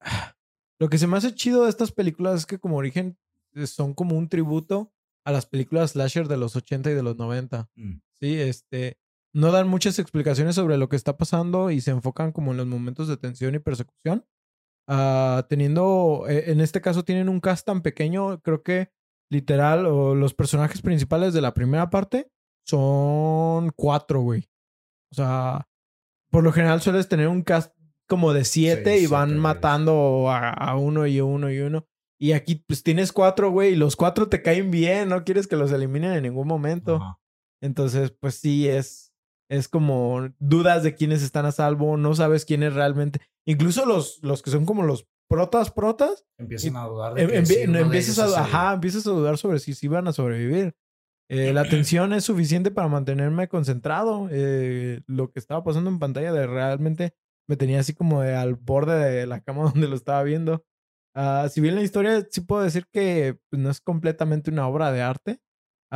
lo 0.80 0.88
que 0.88 0.98
se 0.98 1.06
me 1.06 1.16
hace 1.16 1.34
chido 1.34 1.64
de 1.64 1.70
estas 1.70 1.92
películas 1.92 2.40
es 2.40 2.46
que 2.46 2.58
como 2.58 2.76
origen 2.76 3.16
eh, 3.54 3.66
son 3.66 3.94
como 3.94 4.16
un 4.16 4.28
tributo 4.28 4.92
a 5.24 5.32
las 5.32 5.46
películas 5.46 5.92
slasher 5.92 6.28
de 6.28 6.36
los 6.36 6.56
80 6.56 6.90
y 6.90 6.94
de 6.94 7.02
los 7.02 7.16
90. 7.16 7.70
Mm. 7.74 7.94
Sí, 8.20 8.40
este, 8.40 8.98
no 9.34 9.50
dan 9.50 9.68
muchas 9.68 9.98
explicaciones 9.98 10.54
sobre 10.54 10.78
lo 10.78 10.88
que 10.88 10.96
está 10.96 11.16
pasando 11.16 11.70
y 11.70 11.80
se 11.80 11.90
enfocan 11.90 12.32
como 12.32 12.52
en 12.52 12.58
los 12.58 12.66
momentos 12.66 13.08
de 13.08 13.16
tensión 13.16 13.54
y 13.54 13.58
persecución. 13.58 14.24
Ah, 14.86 15.46
teniendo, 15.48 16.26
eh, 16.28 16.50
en 16.52 16.60
este 16.60 16.80
caso 16.80 17.04
tienen 17.04 17.28
un 17.28 17.40
cast 17.40 17.66
tan 17.66 17.82
pequeño, 17.82 18.40
creo 18.42 18.62
que 18.62 18.90
literal, 19.30 19.86
o 19.86 20.14
los 20.14 20.34
personajes 20.34 20.82
principales 20.82 21.34
de 21.34 21.40
la 21.40 21.54
primera 21.54 21.90
parte 21.90 22.30
son 22.66 23.72
cuatro, 23.74 24.20
güey. 24.20 24.48
O 25.10 25.16
sea, 25.16 25.68
por 26.30 26.44
lo 26.44 26.52
general 26.52 26.80
sueles 26.80 27.08
tener 27.08 27.28
un 27.28 27.42
cast 27.42 27.74
como 28.06 28.32
de 28.32 28.44
siete 28.44 28.98
Sí, 28.98 29.04
y 29.04 29.06
van 29.06 29.30
siete, 29.30 29.40
matando 29.40 30.30
a, 30.30 30.50
a 30.50 30.76
uno 30.76 31.06
y 31.06 31.20
uno 31.20 31.50
y 31.50 31.58
uno. 31.60 31.86
Y 32.20 32.32
aquí 32.32 32.56
pues 32.66 32.82
tienes 32.82 33.12
cuatro, 33.12 33.50
güey, 33.50 33.72
y 33.72 33.76
los 33.76 33.96
cuatro 33.96 34.28
te 34.28 34.42
caen 34.42 34.70
bien, 34.70 35.08
no 35.08 35.24
quieres 35.24 35.48
que 35.48 35.56
los 35.56 35.72
eliminen 35.72 36.12
en 36.12 36.22
ningún 36.22 36.46
momento. 36.46 37.18
Entonces, 37.60 38.12
pues 38.20 38.36
sí, 38.36 38.68
es, 38.68 39.13
es 39.50 39.68
como 39.68 40.28
dudas 40.38 40.82
de 40.82 40.94
quiénes 40.94 41.22
están 41.22 41.46
a 41.46 41.52
salvo, 41.52 41.96
no 41.96 42.14
sabes 42.14 42.44
quiénes 42.44 42.74
realmente. 42.74 43.20
Incluso 43.46 43.86
los, 43.86 44.20
los 44.22 44.42
que 44.42 44.50
son 44.50 44.64
como 44.64 44.82
los 44.82 45.06
protas, 45.28 45.70
protas, 45.70 46.24
Empiezan 46.38 46.76
a 46.76 46.84
dudar 46.86 47.14
de 47.14 47.22
em- 47.22 47.44
que 47.44 47.64
uno 47.68 47.78
de 47.78 47.84
empiezas, 47.84 48.18
ellos 48.18 48.36
a, 48.36 48.42
ajá, 48.42 48.74
empiezas 48.74 49.06
a 49.06 49.10
dudar 49.10 49.38
sobre 49.38 49.58
si 49.58 49.74
sí 49.74 49.88
van 49.88 50.08
a 50.08 50.12
sobrevivir. 50.12 50.74
Eh, 51.30 51.52
la 51.52 51.64
tensión 51.68 52.12
es 52.12 52.24
suficiente 52.24 52.70
para 52.70 52.88
mantenerme 52.88 53.48
concentrado. 53.48 54.28
Eh, 54.30 55.00
lo 55.06 55.30
que 55.30 55.38
estaba 55.38 55.64
pasando 55.64 55.90
en 55.90 55.98
pantalla 55.98 56.32
de 56.32 56.46
realmente 56.46 57.14
me 57.48 57.56
tenía 57.56 57.80
así 57.80 57.94
como 57.94 58.20
de 58.22 58.34
al 58.34 58.54
borde 58.54 58.98
de 58.98 59.26
la 59.26 59.40
cama 59.40 59.62
donde 59.74 59.88
lo 59.88 59.96
estaba 59.96 60.22
viendo. 60.22 60.64
Ah, 61.16 61.48
si 61.50 61.60
bien 61.60 61.76
la 61.76 61.82
historia 61.82 62.26
sí 62.30 62.40
puedo 62.40 62.62
decir 62.62 62.86
que 62.92 63.38
pues, 63.50 63.62
no 63.62 63.70
es 63.70 63.80
completamente 63.80 64.50
una 64.50 64.66
obra 64.66 64.90
de 64.92 65.02
arte, 65.02 65.40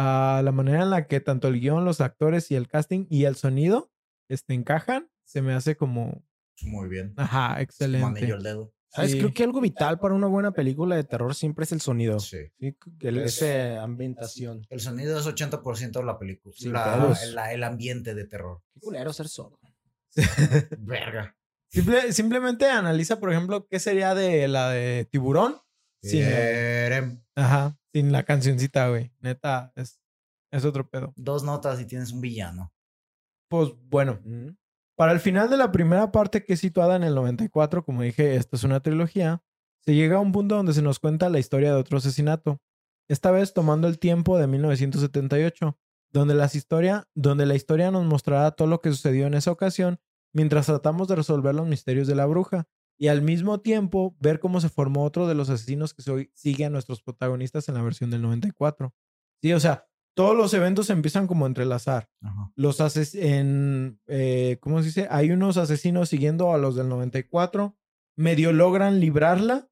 la 0.02 0.52
manera 0.52 0.82
en 0.82 0.90
la 0.90 1.06
que 1.06 1.20
tanto 1.20 1.48
el 1.48 1.60
guion, 1.60 1.84
los 1.84 2.00
actores 2.00 2.50
y 2.50 2.56
el 2.56 2.68
casting 2.68 3.06
y 3.10 3.24
el 3.24 3.36
sonido 3.36 3.90
este, 4.28 4.54
encajan, 4.54 5.10
se 5.24 5.42
me 5.42 5.54
hace 5.54 5.76
como, 5.76 6.24
Muy 6.62 6.88
bien. 6.88 7.14
ajá, 7.16 7.48
Como 7.50 7.60
excelente. 7.60 8.06
anillo 8.20 8.34
al 8.36 8.42
dedo. 8.42 8.74
¿Sabes? 8.90 9.12
Sí. 9.12 9.18
Creo 9.18 9.34
que 9.34 9.44
algo 9.44 9.60
vital 9.60 9.98
para 9.98 10.14
una 10.14 10.28
buena 10.28 10.52
película 10.52 10.96
de 10.96 11.04
terror 11.04 11.34
siempre 11.34 11.64
es 11.64 11.72
el 11.72 11.80
sonido. 11.82 12.18
Sí. 12.20 12.38
Sí, 12.58 12.74
el- 13.00 13.18
Es- 13.18 13.42
esa 13.42 13.82
ambientación. 13.82 14.66
El 14.70 14.80
sonido 14.80 15.18
es 15.18 15.26
80% 15.26 15.98
de 16.00 16.04
la 16.06 16.18
película. 16.18 16.54
Sin 16.56 16.72
La- 16.72 17.52
el 17.52 17.64
ambiente 17.64 18.14
de 18.14 18.24
terror. 18.26 18.62
Qué 18.72 18.80
culero 18.80 19.12
ser 19.12 19.28
sordo. 19.28 19.58
Verga. 20.78 21.36
Simple- 21.70 22.12
simplemente 22.12 22.64
analiza, 22.66 23.20
por 23.20 23.30
ejemplo, 23.30 23.66
qué 23.68 23.78
sería 23.78 24.14
de 24.14 24.48
la 24.48 24.70
de 24.70 25.06
Tiburón 25.10 25.56
sin, 26.02 26.24
ajá, 27.34 27.77
sin 27.92 28.12
la 28.12 28.22
cancioncita, 28.24 28.88
güey. 28.88 29.12
Neta, 29.20 29.72
es, 29.76 30.00
Es 30.50 30.64
otro 30.64 30.88
pedo. 30.88 31.12
Dos 31.16 31.42
notas 31.44 31.80
y 31.80 31.86
tienes 31.86 32.12
un 32.12 32.20
villano. 32.20 32.72
Pues 33.48 33.70
bueno, 33.88 34.20
para 34.96 35.12
el 35.12 35.20
final 35.20 35.48
de 35.48 35.56
la 35.56 35.72
primera 35.72 36.12
parte 36.12 36.44
que 36.44 36.54
es 36.54 36.60
situada 36.60 36.96
en 36.96 37.02
el 37.02 37.14
94, 37.14 37.84
como 37.84 38.02
dije, 38.02 38.36
esta 38.36 38.56
es 38.56 38.64
una 38.64 38.80
trilogía, 38.80 39.42
se 39.84 39.94
llega 39.94 40.16
a 40.16 40.20
un 40.20 40.32
punto 40.32 40.56
donde 40.56 40.74
se 40.74 40.82
nos 40.82 40.98
cuenta 40.98 41.30
la 41.30 41.38
historia 41.38 41.72
de 41.72 41.80
otro 41.80 41.98
asesinato, 41.98 42.60
esta 43.08 43.30
vez 43.30 43.54
tomando 43.54 43.88
el 43.88 43.98
tiempo 43.98 44.38
de 44.38 44.46
1978, 44.46 45.78
donde, 46.10 46.34
las 46.34 46.54
historia, 46.54 47.08
donde 47.14 47.46
la 47.46 47.54
historia 47.54 47.90
nos 47.90 48.04
mostrará 48.04 48.50
todo 48.50 48.68
lo 48.68 48.80
que 48.80 48.90
sucedió 48.90 49.26
en 49.26 49.34
esa 49.34 49.50
ocasión 49.50 49.98
mientras 50.34 50.66
tratamos 50.66 51.08
de 51.08 51.16
resolver 51.16 51.54
los 51.54 51.66
misterios 51.66 52.06
de 52.06 52.14
la 52.14 52.26
bruja 52.26 52.66
y 52.98 53.08
al 53.08 53.22
mismo 53.22 53.60
tiempo 53.60 54.16
ver 54.18 54.40
cómo 54.40 54.60
se 54.60 54.68
formó 54.68 55.04
otro 55.04 55.28
de 55.28 55.34
los 55.34 55.48
asesinos 55.48 55.94
que 55.94 56.10
hoy 56.10 56.30
sigue 56.34 56.64
a 56.64 56.70
nuestros 56.70 57.00
protagonistas 57.00 57.68
en 57.68 57.76
la 57.76 57.82
versión 57.82 58.10
del 58.10 58.22
94. 58.22 58.92
Sí, 59.40 59.52
o 59.52 59.60
sea, 59.60 59.86
todos 60.14 60.36
los 60.36 60.52
eventos 60.52 60.90
empiezan 60.90 61.28
como 61.28 61.44
a 61.44 61.48
entrelazar. 61.48 62.10
Los 62.56 62.80
ases 62.80 63.14
en, 63.14 64.00
eh, 64.08 64.58
¿cómo 64.60 64.80
se 64.80 64.86
dice? 64.86 65.08
Hay 65.10 65.30
unos 65.30 65.56
asesinos 65.56 66.08
siguiendo 66.08 66.52
a 66.52 66.58
los 66.58 66.74
del 66.74 66.88
94, 66.88 67.76
medio 68.16 68.52
logran 68.52 68.98
librarla 68.98 69.70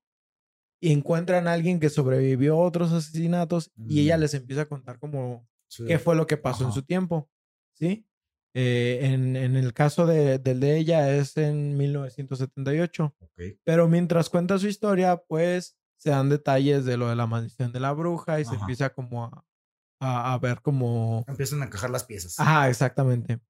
y 0.80 0.92
encuentran 0.92 1.48
a 1.48 1.52
alguien 1.52 1.80
que 1.80 1.90
sobrevivió 1.90 2.54
a 2.54 2.64
otros 2.64 2.92
asesinatos 2.92 3.72
y 3.88 4.02
ella 4.02 4.16
mm. 4.18 4.20
les 4.20 4.34
empieza 4.34 4.62
a 4.62 4.68
contar 4.68 5.00
como 5.00 5.48
qué 5.84 5.98
fue 5.98 6.14
lo 6.14 6.28
que 6.28 6.36
pasó 6.36 6.64
en 6.64 6.72
su 6.72 6.82
tiempo, 6.82 7.28
¿sí? 7.72 8.06
Eh, 8.58 9.00
en, 9.02 9.36
en, 9.36 9.54
el 9.54 9.74
caso 9.74 10.06
de, 10.06 10.38
del 10.38 10.60
de 10.60 10.78
ella 10.78 11.14
es 11.14 11.36
en 11.36 11.76
1978. 11.76 13.14
Pero 13.64 13.86
mientras 13.86 14.30
cuenta 14.30 14.58
su 14.58 14.66
historia, 14.66 15.18
pues 15.28 15.76
se 15.98 16.08
dan 16.08 16.30
detalles 16.30 16.86
de 16.86 16.96
lo 16.96 17.10
de 17.10 17.16
la 17.16 17.26
maldición 17.26 17.70
de 17.70 17.80
la 17.80 17.92
bruja 17.92 18.40
y 18.40 18.46
se 18.46 18.54
empieza 18.54 18.94
como 18.94 19.24
a, 19.24 19.44
a, 20.00 20.32
a, 20.32 20.38
ver 20.38 20.62
como... 20.62 21.22
Empiezan 21.28 21.60
a 21.60 21.66
encajar 21.66 21.90
las 21.90 22.04
piezas. 22.04 22.40
Ajá, 22.40 22.70
exactamente. 22.70 23.40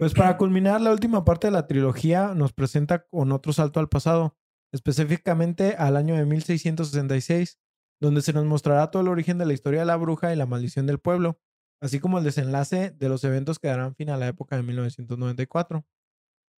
Pues 0.00 0.12
para 0.12 0.36
culminar 0.38 0.80
la 0.80 0.90
última 0.90 1.24
parte 1.24 1.46
de 1.46 1.52
la 1.52 1.68
trilogía 1.68 2.34
nos 2.34 2.52
presenta 2.52 3.06
con 3.06 3.30
otro 3.30 3.52
salto 3.52 3.78
al 3.78 3.88
pasado, 3.88 4.36
específicamente 4.72 5.76
al 5.76 5.96
año 5.96 6.16
de 6.16 6.26
1666, 6.26 7.60
donde 8.00 8.22
se 8.22 8.32
nos 8.32 8.44
mostrará 8.46 8.90
todo 8.90 9.02
el 9.02 9.08
origen 9.08 9.38
de 9.38 9.46
la 9.46 9.52
historia 9.52 9.80
de 9.80 9.86
la 9.86 9.96
bruja 9.96 10.32
y 10.32 10.36
la 10.36 10.46
maldición 10.46 10.86
del 10.86 10.98
pueblo, 10.98 11.38
así 11.82 11.98
como 11.98 12.18
el 12.18 12.24
desenlace 12.24 12.92
de 12.92 13.08
los 13.08 13.24
eventos 13.24 13.58
que 13.58 13.68
darán 13.68 13.94
fin 13.94 14.08
a 14.08 14.16
la 14.16 14.28
época 14.28 14.56
de 14.56 14.62
1994. 14.62 15.84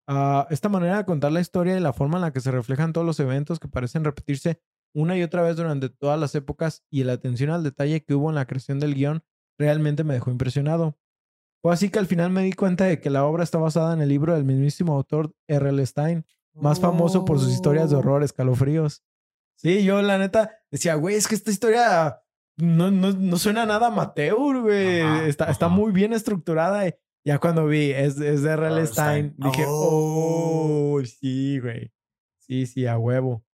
Ah, 0.09 0.49
esta 0.51 0.69
manera 0.69 0.99
de 0.99 1.05
contar 1.05 1.31
la 1.31 1.41
historia 1.41 1.77
y 1.77 1.81
la 1.81 1.93
forma 1.93 2.19
en 2.19 2.23
la 2.23 2.33
que 2.33 2.41
se 2.41 2.51
reflejan 2.51 2.93
todos 2.93 3.07
los 3.07 3.21
eventos 3.21 3.61
que 3.61 3.69
parecen 3.69 4.03
repetirse 4.03 4.61
una 4.95 5.17
y 5.17 5.23
otra 5.23 5.43
vez 5.43 5.57
durante 5.57 5.89
todas 5.89 6.19
las 6.19 6.35
épocas 6.35 6.83
y 6.91 7.05
la 7.05 7.13
atención 7.13 7.51
al 7.51 7.63
detalle 7.63 8.03
que 8.03 8.15
hubo 8.15 8.31
en 8.31 8.35
la 8.35 8.47
creación 8.47 8.81
del 8.81 8.95
guion 8.95 9.23
realmente 9.59 10.03
me 10.03 10.15
dejó 10.15 10.33
impresionado. 10.33 10.99
Fue 11.63 11.73
así 11.73 11.89
que 11.89 12.01
al 12.01 12.07
final 12.07 12.31
me 12.31 12.43
di 12.43 12.53
cuenta 12.53 12.85
de 12.85 13.01
que 13.01 13.09
la 13.09 13.25
obra 13.25 13.45
está 13.45 13.59
basada 13.59 13.95
en 13.95 14.03
el 14.03 14.09
libro 14.09 14.35
del 14.35 14.45
mismísimo 14.45 14.93
autor 14.93 15.33
R.L. 15.47 15.87
Stein, 15.87 16.27
más 16.53 16.81
famoso 16.81 17.25
por 17.25 17.39
sus 17.39 17.53
historias 17.53 17.91
de 17.91 17.97
horror, 17.97 18.25
escalofríos. 18.25 19.05
Sí, 19.55 19.85
yo 19.85 20.03
la 20.03 20.19
neta 20.19 20.51
decía, 20.73 20.97
güey, 20.97 21.15
es 21.15 21.29
que 21.29 21.37
esta 21.37 21.53
historia 21.53 22.22
no, 22.57 22.91
no, 22.91 23.13
no 23.13 23.37
suena 23.39 23.67
nada 23.67 23.89
amateur, 23.89 24.61
güey. 24.61 25.01
está, 25.29 25.51
está 25.51 25.69
muy 25.69 25.93
bien 25.93 26.13
estructurada. 26.13 26.87
Y 26.87 26.95
ya 27.25 27.39
cuando 27.39 27.67
vi, 27.67 27.91
es, 27.91 28.19
es 28.19 28.43
de 28.43 28.51
R.L. 28.51 28.87
Stein, 28.87 29.35
dije, 29.37 29.65
oh. 29.67 30.99
oh, 30.99 31.05
sí, 31.05 31.59
güey. 31.61 31.93
Sí, 32.39 32.67
sí, 32.67 32.87
a 32.87 32.99
huevo. 32.99 33.45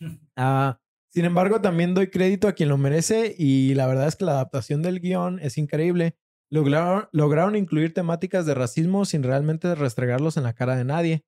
Ah, 0.38 0.78
sin 1.08 1.24
embargo, 1.24 1.62
también 1.62 1.94
doy 1.94 2.10
crédito 2.10 2.46
a 2.46 2.52
quien 2.52 2.68
lo 2.68 2.76
merece 2.76 3.34
y 3.38 3.72
la 3.72 3.86
verdad 3.86 4.06
es 4.06 4.16
que 4.16 4.26
la 4.26 4.32
adaptación 4.32 4.82
del 4.82 5.00
guion 5.00 5.38
es 5.40 5.56
increíble. 5.56 6.14
Lograron, 6.50 7.08
lograron 7.10 7.56
incluir 7.56 7.94
temáticas 7.94 8.44
de 8.44 8.52
racismo 8.52 9.06
sin 9.06 9.22
realmente 9.22 9.74
restregarlos 9.74 10.36
en 10.36 10.42
la 10.42 10.52
cara 10.52 10.76
de 10.76 10.84
nadie. 10.84 11.24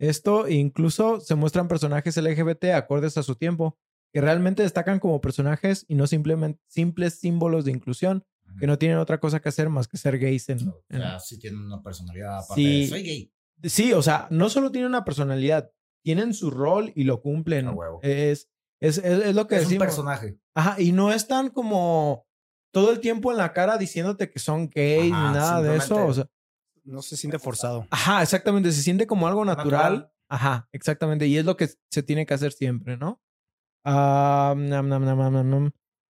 Esto 0.00 0.48
incluso 0.48 1.20
se 1.20 1.36
muestran 1.36 1.68
personajes 1.68 2.16
LGBT 2.16 2.64
acordes 2.74 3.16
a 3.16 3.22
su 3.22 3.36
tiempo, 3.36 3.78
que 4.12 4.20
realmente 4.20 4.62
destacan 4.62 4.98
como 4.98 5.20
personajes 5.20 5.84
y 5.88 5.94
no 5.94 6.06
simplemente 6.06 6.60
simples 6.66 7.18
símbolos 7.18 7.64
de 7.64 7.72
inclusión, 7.72 8.24
que 8.58 8.66
no 8.66 8.78
tienen 8.78 8.98
otra 8.98 9.20
cosa 9.20 9.40
que 9.40 9.50
hacer 9.50 9.68
más 9.68 9.88
que 9.88 9.98
ser 9.98 10.18
gays. 10.18 10.48
En, 10.48 10.68
o 10.68 10.82
sea, 10.88 11.20
sí 11.20 11.38
tienen 11.38 11.60
una 11.60 11.82
personalidad 11.82 12.38
aparte 12.38 12.54
sí, 12.62 12.86
soy 12.86 13.02
gay. 13.02 13.32
Sí, 13.62 13.92
o 13.92 14.02
sea, 14.02 14.26
no 14.30 14.48
solo 14.48 14.70
tienen 14.70 14.88
una 14.88 15.04
personalidad, 15.04 15.70
tienen 16.02 16.32
su 16.32 16.50
rol 16.50 16.92
y 16.94 17.04
lo 17.04 17.20
cumplen. 17.20 17.68
Es, 18.02 18.48
es, 18.80 18.98
es, 18.98 19.34
lo 19.34 19.46
que 19.46 19.56
es 19.56 19.62
decimos. 19.62 19.82
un 19.82 19.86
personaje. 19.86 20.38
Ajá, 20.54 20.80
y 20.80 20.92
no 20.92 21.12
están 21.12 21.50
como 21.50 22.26
todo 22.72 22.92
el 22.92 23.00
tiempo 23.00 23.30
en 23.30 23.38
la 23.38 23.52
cara 23.52 23.76
diciéndote 23.78 24.30
que 24.30 24.38
son 24.38 24.68
gays 24.68 25.04
ni 25.04 25.10
nada 25.10 25.60
de 25.60 25.76
eso. 25.76 26.06
O 26.06 26.14
sea, 26.14 26.28
no 26.84 27.02
se 27.02 27.16
siente 27.16 27.38
forzado. 27.38 27.86
Ajá, 27.90 28.22
exactamente. 28.22 28.72
Se 28.72 28.82
siente 28.82 29.06
como 29.06 29.26
algo 29.28 29.44
natural. 29.44 30.10
Ajá, 30.28 30.68
exactamente. 30.72 31.26
Y 31.26 31.36
es 31.36 31.44
lo 31.44 31.56
que 31.56 31.68
se 31.90 32.02
tiene 32.02 32.26
que 32.26 32.34
hacer 32.34 32.52
siempre, 32.52 32.96
¿no? 32.96 33.20
Ah, 33.84 34.54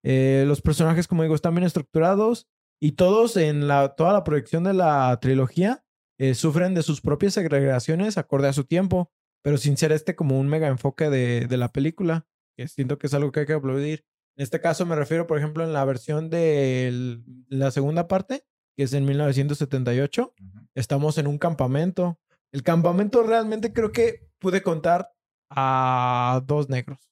eh, 0.02 0.44
los 0.46 0.62
personajes, 0.62 1.06
como 1.08 1.22
digo, 1.22 1.34
están 1.34 1.54
bien 1.54 1.66
estructurados 1.66 2.48
y 2.80 2.92
todos 2.92 3.36
en 3.36 3.68
la, 3.68 3.94
toda 3.94 4.12
la 4.12 4.24
proyección 4.24 4.64
de 4.64 4.74
la 4.74 5.18
trilogía 5.20 5.84
eh, 6.18 6.34
sufren 6.34 6.74
de 6.74 6.82
sus 6.82 7.00
propias 7.00 7.34
segregaciones 7.34 8.18
acorde 8.18 8.48
a 8.48 8.52
su 8.52 8.64
tiempo, 8.64 9.10
pero 9.42 9.58
sin 9.58 9.76
ser 9.76 9.92
este 9.92 10.16
como 10.16 10.38
un 10.38 10.48
mega 10.48 10.68
enfoque 10.68 11.10
de, 11.10 11.46
de 11.46 11.56
la 11.56 11.72
película, 11.72 12.26
que 12.56 12.68
siento 12.68 12.98
que 12.98 13.06
es 13.06 13.14
algo 13.14 13.32
que 13.32 13.40
hay 13.40 13.46
que 13.46 13.52
aplaudir. 13.52 14.04
En 14.36 14.42
este 14.42 14.60
caso 14.60 14.86
me 14.86 14.96
refiero, 14.96 15.26
por 15.26 15.38
ejemplo, 15.38 15.64
en 15.64 15.72
la 15.72 15.84
versión 15.84 16.30
de 16.30 17.20
la 17.48 17.70
segunda 17.70 18.08
parte, 18.08 18.44
que 18.76 18.84
es 18.84 18.92
en 18.92 19.04
1978. 19.04 20.34
Estamos 20.74 21.18
en 21.18 21.26
un 21.26 21.38
campamento. 21.38 22.20
El 22.52 22.62
campamento 22.62 23.24
realmente 23.24 23.72
creo 23.72 23.90
que 23.90 24.28
pude 24.38 24.62
contar 24.62 25.10
a 25.50 26.42
dos 26.46 26.68
negros. 26.68 27.10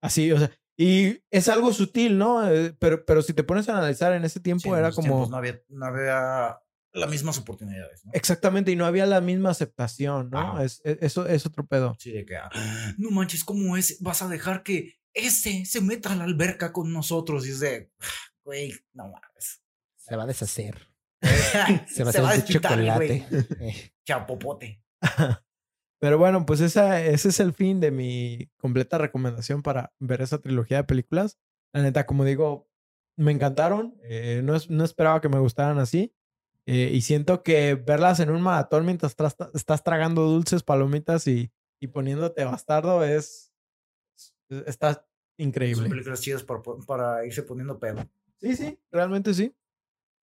Así, 0.00 0.32
o 0.32 0.38
sea, 0.38 0.50
y 0.76 1.22
es 1.30 1.48
algo 1.48 1.72
sutil, 1.72 2.16
¿no? 2.16 2.48
Eh, 2.50 2.74
pero, 2.78 3.04
pero 3.04 3.20
si 3.20 3.34
te 3.34 3.44
pones 3.44 3.68
a 3.68 3.76
analizar 3.76 4.14
en 4.14 4.24
ese 4.24 4.40
tiempo 4.40 4.74
era 4.76 4.92
como... 4.92 5.26
no, 5.26 5.36
había, 5.36 5.60
no 5.68 5.86
había 5.86 6.58
las 6.92 7.10
mismas 7.10 7.38
oportunidades. 7.38 8.04
¿no? 8.04 8.12
Exactamente, 8.14 8.72
y 8.72 8.76
no 8.76 8.86
había 8.86 9.06
la 9.06 9.20
misma 9.20 9.50
aceptación, 9.50 10.30
¿no? 10.30 10.60
Es, 10.60 10.80
e, 10.84 10.98
eso 11.02 11.26
es 11.26 11.44
otro 11.46 11.66
pedo. 11.66 11.96
Sí, 11.98 12.12
de 12.12 12.24
que, 12.24 12.36
ah, 12.36 12.50
no 12.96 13.10
manches, 13.10 13.44
¿cómo 13.44 13.76
es? 13.76 14.00
Vas 14.00 14.22
a 14.22 14.28
dejar 14.28 14.62
que 14.62 14.98
ese 15.12 15.64
se 15.66 15.80
meta 15.80 16.12
a 16.12 16.16
la 16.16 16.24
alberca 16.24 16.72
con 16.72 16.92
nosotros 16.92 17.46
y 17.46 17.50
es 17.50 17.60
de, 17.60 17.90
güey, 18.44 18.72
no 18.92 19.04
mames. 19.04 19.62
Se 19.96 20.16
va 20.16 20.22
a 20.24 20.26
deshacer. 20.26 20.88
se 21.88 22.04
va 22.04 22.10
a 22.10 22.30
hacer 22.30 22.44
chocolate. 22.44 23.26
Chapopote. 24.06 24.82
Pero 26.00 26.16
bueno, 26.16 26.46
pues 26.46 26.60
esa, 26.60 27.04
ese 27.04 27.28
es 27.28 27.40
el 27.40 27.52
fin 27.52 27.78
de 27.78 27.90
mi 27.90 28.50
completa 28.56 28.96
recomendación 28.96 29.62
para 29.62 29.92
ver 29.98 30.22
esa 30.22 30.38
trilogía 30.38 30.78
de 30.78 30.84
películas. 30.84 31.38
La 31.74 31.82
neta, 31.82 32.06
como 32.06 32.24
digo, 32.24 32.70
me 33.16 33.32
encantaron. 33.32 33.98
Eh, 34.02 34.40
no, 34.42 34.54
no, 34.70 34.84
esperaba 34.84 35.20
que 35.20 35.28
me 35.28 35.38
gustaran 35.38 35.78
así. 35.78 36.14
Eh, 36.64 36.90
y 36.94 37.02
siento 37.02 37.42
que 37.42 37.74
verlas 37.74 38.18
en 38.20 38.30
un 38.30 38.40
maratón 38.40 38.86
mientras 38.86 39.14
estás 39.54 39.84
tragando 39.84 40.22
dulces, 40.22 40.62
palomitas 40.62 41.26
y, 41.26 41.52
y 41.78 41.88
poniéndote 41.88 42.44
bastardo 42.44 43.04
es. 43.04 43.52
Está 44.48 45.06
increíble. 45.36 45.82
Son 45.82 45.90
películas 45.90 46.20
chidas 46.22 46.42
para, 46.42 46.62
para 46.86 47.26
irse 47.26 47.42
poniendo 47.42 47.78
pedo. 47.78 48.08
Sí, 48.38 48.56
sí, 48.56 48.80
realmente 48.90 49.34
sí. 49.34 49.54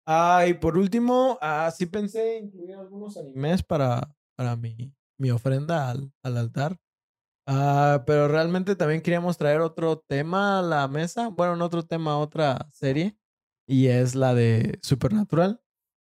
Ah, 0.06 0.44
y 0.46 0.54
por 0.54 0.78
último, 0.78 1.36
ah, 1.40 1.72
sí 1.76 1.86
pensé 1.86 2.38
incluir 2.38 2.74
algunos 2.74 3.16
animes 3.16 3.62
para, 3.62 4.14
para 4.36 4.54
mi, 4.54 4.94
mi 5.18 5.30
ofrenda 5.30 5.90
al, 5.90 6.12
al 6.22 6.36
altar. 6.36 6.78
Ah, 7.46 8.04
pero 8.06 8.28
realmente 8.28 8.74
también 8.74 9.02
queríamos 9.02 9.36
traer 9.36 9.60
otro 9.60 9.98
tema 9.98 10.60
a 10.60 10.62
la 10.62 10.88
mesa. 10.88 11.28
Bueno, 11.28 11.56
no 11.56 11.66
otro 11.66 11.84
tema, 11.84 12.18
otra 12.18 12.68
serie. 12.72 13.18
Y 13.66 13.88
es 13.88 14.14
la 14.14 14.34
de 14.34 14.78
Supernatural. 14.82 15.60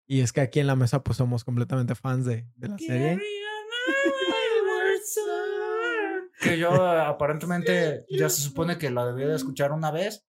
Y 0.07 0.21
es 0.21 0.33
que 0.33 0.41
aquí 0.41 0.61
en 0.61 0.67
la 0.67 0.77
mesa 0.77 1.03
pues 1.03 1.19
somos 1.19 1.45
completamente 1.45 1.95
fans 1.95 2.25
de, 2.25 2.47
de 2.57 2.69
la 2.69 2.79
serie. 2.79 3.21
Que 6.41 6.57
yo 6.57 6.71
aparentemente 6.71 8.05
ya 8.09 8.29
se 8.29 8.43
supone 8.43 8.79
que 8.79 8.91
la 8.91 9.07
debía 9.07 9.27
de 9.27 9.35
escuchar 9.35 9.73
una 9.73 9.91
vez. 9.91 10.25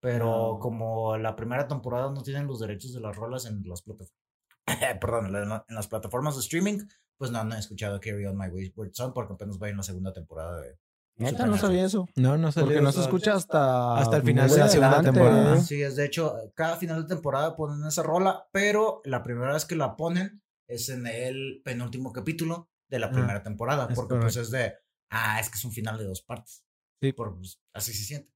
Pero 0.00 0.58
como 0.60 1.16
la 1.16 1.36
primera 1.36 1.68
temporada 1.68 2.10
no 2.10 2.22
tienen 2.22 2.46
los 2.46 2.60
derechos 2.60 2.92
de 2.92 3.00
las 3.00 3.16
rolas 3.16 3.46
en 3.46 3.62
las 3.64 3.82
plataformas. 3.82 4.21
Perdón, 5.00 5.34
en 5.34 5.74
las 5.74 5.88
plataformas 5.88 6.36
de 6.36 6.42
streaming, 6.42 6.78
pues 7.18 7.30
no, 7.30 7.44
no 7.44 7.54
he 7.54 7.58
escuchado 7.58 8.00
Carry 8.00 8.26
On 8.26 8.36
My 8.36 8.48
Wayward 8.48 8.92
Son 8.94 9.12
porque 9.12 9.34
apenas 9.34 9.58
va 9.60 9.68
en 9.68 9.76
la 9.76 9.82
segunda 9.82 10.12
temporada 10.12 10.60
de. 10.60 10.78
Neta, 11.16 11.46
no 11.46 11.58
sabía 11.58 11.84
eso. 11.84 12.08
No, 12.16 12.38
no 12.38 12.50
sabía. 12.50 12.68
Porque 12.68 12.82
no 12.82 12.90
se 12.90 13.02
escucha 13.02 13.34
hasta, 13.34 13.98
hasta 13.98 14.16
el 14.16 14.22
final 14.22 14.48
de 14.50 14.56
la 14.56 14.68
segunda 14.68 15.02
temporada. 15.02 15.60
Sí, 15.60 15.82
es 15.82 15.94
de 15.96 16.06
hecho, 16.06 16.34
cada 16.54 16.76
final 16.76 17.02
de 17.02 17.14
temporada 17.14 17.54
ponen 17.54 17.86
esa 17.86 18.02
rola, 18.02 18.48
pero 18.50 19.02
la 19.04 19.22
primera 19.22 19.52
vez 19.52 19.64
que 19.64 19.76
la 19.76 19.94
ponen 19.94 20.42
es 20.66 20.88
en 20.88 21.06
el 21.06 21.60
penúltimo 21.64 22.12
capítulo 22.12 22.70
de 22.88 22.98
la 22.98 23.06
ah, 23.06 23.12
primera 23.12 23.42
temporada, 23.42 23.88
porque 23.88 24.16
pues 24.16 24.36
es 24.36 24.50
de, 24.50 24.74
ah, 25.10 25.38
es 25.38 25.50
que 25.50 25.58
es 25.58 25.64
un 25.64 25.72
final 25.72 25.98
de 25.98 26.04
dos 26.04 26.22
partes. 26.22 26.64
Sí. 27.00 27.12
Por, 27.12 27.36
pues, 27.36 27.60
así 27.74 27.92
se 27.92 28.04
siente. 28.04 28.32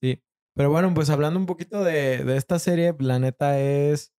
Sí. 0.00 0.22
Pero 0.54 0.70
bueno, 0.70 0.94
pues 0.94 1.10
hablando 1.10 1.38
un 1.38 1.46
poquito 1.46 1.84
de, 1.84 2.24
de 2.24 2.36
esta 2.36 2.58
serie, 2.58 2.94
la 3.00 3.18
neta 3.18 3.60
es 3.60 4.14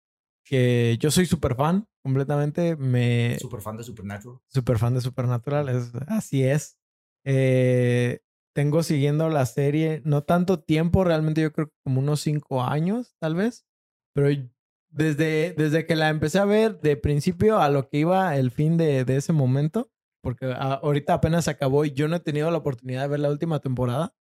que 0.50 0.98
yo 1.00 1.12
soy 1.12 1.26
súper 1.28 1.56
fan, 1.56 1.88
completamente. 2.04 2.76
Me, 2.76 3.38
Super 3.40 3.62
fan 3.62 3.78
de 3.78 3.84
Supernatural. 3.84 4.40
Súper 4.48 4.78
fan 4.80 4.96
de 4.96 5.02
Supernatural, 5.02 5.70
es, 5.70 5.92
así 6.08 6.44
es. 6.44 6.78
Eh, 7.24 8.20
tengo 8.56 8.82
siguiendo 8.82 9.30
la 9.30 9.46
serie, 9.46 10.02
no 10.06 10.24
tanto 10.24 10.60
tiempo, 10.60 11.04
realmente 11.04 11.42
yo 11.42 11.54
creo 11.54 11.68
que 11.68 11.76
como 11.84 12.00
unos 12.00 12.22
cinco 12.22 12.64
años, 12.64 13.16
tal 13.20 13.36
vez. 13.36 13.66
Pero 14.16 14.30
desde, 14.90 15.54
desde 15.56 15.86
que 15.86 15.96
la 15.96 16.10
empecé 16.10 16.40
a 16.40 16.46
ver, 16.46 16.80
de 16.82 16.98
principio 16.98 17.60
a 17.60 17.70
lo 17.70 17.88
que 17.88 18.00
iba 18.00 18.36
el 18.36 18.50
fin 18.50 18.76
de, 18.78 19.06
de 19.06 19.18
ese 19.18 19.34
momento, 19.34 19.92
porque 20.24 20.48
a- 20.48 20.74
ahorita 20.82 21.14
apenas 21.14 21.48
acabó 21.48 21.86
y 21.86 21.92
yo 21.92 22.08
no 22.08 22.16
he 22.16 22.20
tenido 22.22 22.50
la 22.50 22.58
oportunidad 22.58 23.04
de 23.04 23.08
ver 23.10 23.20
la 23.20 23.30
última 23.30 23.60
temporada. 23.60 24.16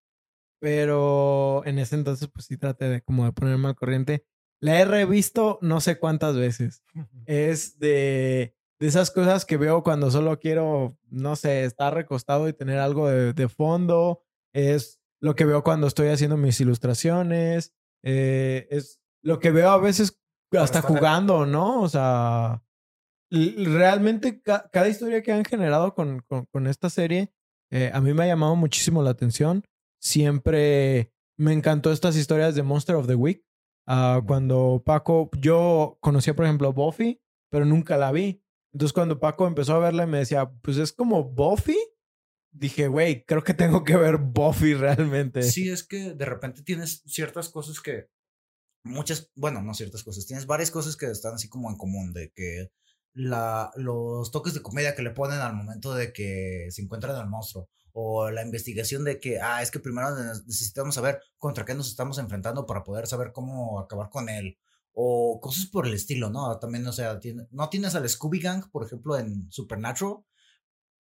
Pero 0.59 1.63
en 1.67 1.79
ese 1.79 1.97
entonces, 1.97 2.29
pues 2.33 2.47
sí 2.47 2.57
traté 2.57 2.89
de 2.89 3.03
como 3.03 3.25
de 3.25 3.33
ponerme 3.33 3.69
al 3.69 3.75
corriente. 3.77 4.25
La 4.61 4.81
he 4.81 4.85
revisto 4.85 5.59
no 5.63 5.81
sé 5.81 5.99
cuántas 5.99 6.37
veces 6.37 6.83
es 7.27 7.79
de, 7.79 8.55
de 8.81 8.87
esas 8.87 9.11
cosas 9.11 9.45
que 9.45 9.57
veo 9.57 9.83
cuando 9.83 10.11
solo 10.11 10.39
quiero, 10.39 10.97
no 11.11 11.37
sé, 11.37 11.65
estar 11.65 11.93
recostado 11.95 12.49
y 12.49 12.53
tener 12.53 12.79
algo 12.79 13.09
de, 13.09 13.33
de 13.33 13.49
fondo. 13.49 14.23
Es 14.55 15.01
lo 15.21 15.35
que 15.35 15.45
veo 15.45 15.63
cuando 15.63 15.87
estoy 15.87 16.09
haciendo 16.09 16.37
mis 16.37 16.61
ilustraciones. 16.61 17.75
eh, 18.03 18.67
es 18.71 19.01
lo 19.23 19.39
que 19.41 19.51
veo 19.51 19.71
a 19.71 19.79
veces 19.79 20.19
hasta 20.53 20.81
jugando, 20.95 21.45
¿no? 21.47 21.83
O 21.83 21.89
sea, 21.89 22.63
realmente 23.31 24.41
ca- 24.41 24.69
cada 24.73 24.89
historia 24.89 25.23
que 25.23 25.33
han 25.33 25.45
generado 25.45 25.95
con, 25.95 26.21
con, 26.29 26.47
con 26.47 26.67
esta 26.67 26.89
serie, 26.91 27.33
eh, 27.71 27.91
a 27.93 28.01
mí 28.01 28.15
me 28.15 28.25
ha 28.25 28.27
llamado 28.29 28.57
muchísimo 28.57 29.03
la 29.03 29.11
atención. 29.11 29.65
Siempre 30.01 31.13
me 31.37 31.53
encantó 31.53 31.93
estas 31.93 32.17
historias 32.17 32.55
de 32.55 32.63
Monster 32.63 32.97
of 32.97 33.07
the 33.07 33.15
Week. 33.15 33.45
Ah, 33.87 34.21
cuando 34.27 34.83
Paco, 34.85 35.31
yo 35.39 35.99
conocía 36.01 36.35
por 36.35 36.45
ejemplo 36.45 36.73
Buffy, 36.73 37.21
pero 37.51 37.65
nunca 37.65 37.97
la 37.97 38.13
vi. 38.13 38.43
Entonces 38.73 38.93
cuando 38.93 39.21
Paco 39.21 39.47
empezó 39.47 39.75
a 39.75 39.79
verla 39.79 40.05
y 40.05 40.09
me 40.09 40.19
decía, 40.19 40.51
pues 40.63 40.77
es 40.77 40.93
como 40.93 41.25
Buffy, 41.25 41.79
dije, 42.51 42.89
güey, 42.89 43.25
creo 43.25 43.43
que 43.45 43.55
tengo 43.55 43.85
que 43.85 43.97
ver 43.97 44.19
Buffy 44.19 44.75
realmente. 44.75 45.43
Sí, 45.43 45.69
es 45.69 45.87
que 45.87 46.15
de 46.15 46.25
repente 46.25 46.63
tienes 46.63 47.03
ciertas 47.07 47.49
cosas 47.49 47.81
que. 47.81 48.09
Muchas, 48.85 49.33
bueno, 49.35 49.63
no 49.63 49.75
ciertas 49.75 50.05
cosas, 50.05 50.27
tienes 50.27 50.47
varias 50.47 50.71
cosas 50.71 50.97
que 50.97 51.07
están 51.07 51.35
así 51.35 51.49
como 51.49 51.71
en 51.71 51.77
común, 51.77 52.13
de 52.13 52.31
que 52.31 52.69
la, 53.15 53.73
los 53.75 54.31
toques 54.31 54.55
de 54.55 54.63
comedia 54.63 54.95
que 54.95 55.03
le 55.03 55.11
ponen 55.11 55.41
al 55.41 55.57
momento 55.57 55.93
de 55.93 56.13
que 56.13 56.69
se 56.71 56.83
encuentran 56.83 57.17
al 57.17 57.29
monstruo, 57.29 57.69
o 57.99 58.31
la 58.31 58.43
investigación 58.43 59.05
de 59.05 59.19
que, 59.19 59.41
ah, 59.41 59.63
es 59.63 59.71
que 59.71 59.81
primero 59.81 60.15
ne- 60.15 60.25
necesitamos 60.47 60.95
saber 60.95 61.19
contra 61.39 61.65
qué 61.65 61.75
nos 61.75 61.89
estamos 61.89 62.19
enfrentando 62.19 62.67
para 62.67 62.85
poder 62.85 63.07
saber 63.07 63.33
cómo 63.33 63.81
acabar 63.81 64.11
con 64.11 64.29
él, 64.29 64.59
o 64.93 65.41
cosas 65.41 65.65
por 65.67 65.87
el 65.87 65.95
estilo, 65.95 66.29
¿no? 66.29 66.59
También, 66.59 66.87
o 66.87 66.93
sea, 66.93 67.19
tiene- 67.19 67.47
no 67.51 67.71
tienes 67.71 67.95
al 67.95 68.07
Scooby 68.07 68.41
Gang, 68.41 68.71
por 68.71 68.85
ejemplo, 68.85 69.17
en 69.19 69.51
Supernatural, 69.51 70.19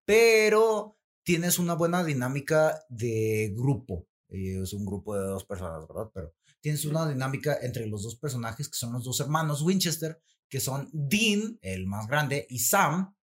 pero 0.06 0.98
tienes 1.24 1.58
una 1.58 1.74
buena 1.74 2.04
dinámica 2.04 2.80
de 2.90 3.54
grupo. 3.56 4.08
Y 4.30 4.62
es 4.62 4.74
un 4.74 4.86
grupo 4.86 5.16
de 5.16 5.26
dos 5.26 5.46
personas, 5.46 5.88
¿verdad? 5.88 6.12
Pero 6.14 6.34
tienes 6.62 6.86
una 6.86 7.08
dinámica 7.08 7.58
entre 7.62 7.88
los 7.88 8.04
dos 8.04 8.16
personajes 8.18 8.68
que 8.70 8.78
son 8.78 8.94
los 8.94 9.04
dos 9.04 9.20
hermanos 9.20 9.62
Winchester, 9.64 10.20
que 10.50 10.60
son 10.60 10.90
Dean, 10.92 11.58
el 11.62 11.88
más 11.88 12.08
grande, 12.08 12.46
y 12.50 12.60
Sam, 12.60 13.16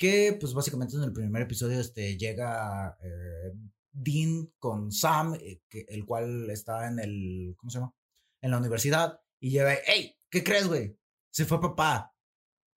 que 0.00 0.34
pues 0.40 0.54
básicamente 0.54 0.96
en 0.96 1.02
el 1.02 1.12
primer 1.12 1.42
episodio 1.42 1.78
este, 1.78 2.16
llega 2.16 2.96
eh, 3.02 3.52
Dean 3.92 4.50
con 4.58 4.90
Sam, 4.90 5.34
eh, 5.34 5.60
el 5.88 6.06
cual 6.06 6.48
está 6.48 6.88
en 6.88 6.98
el, 7.00 7.54
¿cómo 7.58 7.70
se 7.70 7.78
llama? 7.78 7.94
En 8.40 8.50
la 8.50 8.56
universidad, 8.56 9.20
y 9.38 9.50
llega, 9.50 9.76
hey, 9.84 10.16
¿qué 10.30 10.42
crees, 10.42 10.68
güey? 10.68 10.96
Se 11.30 11.44
fue 11.44 11.60
papá. 11.60 12.14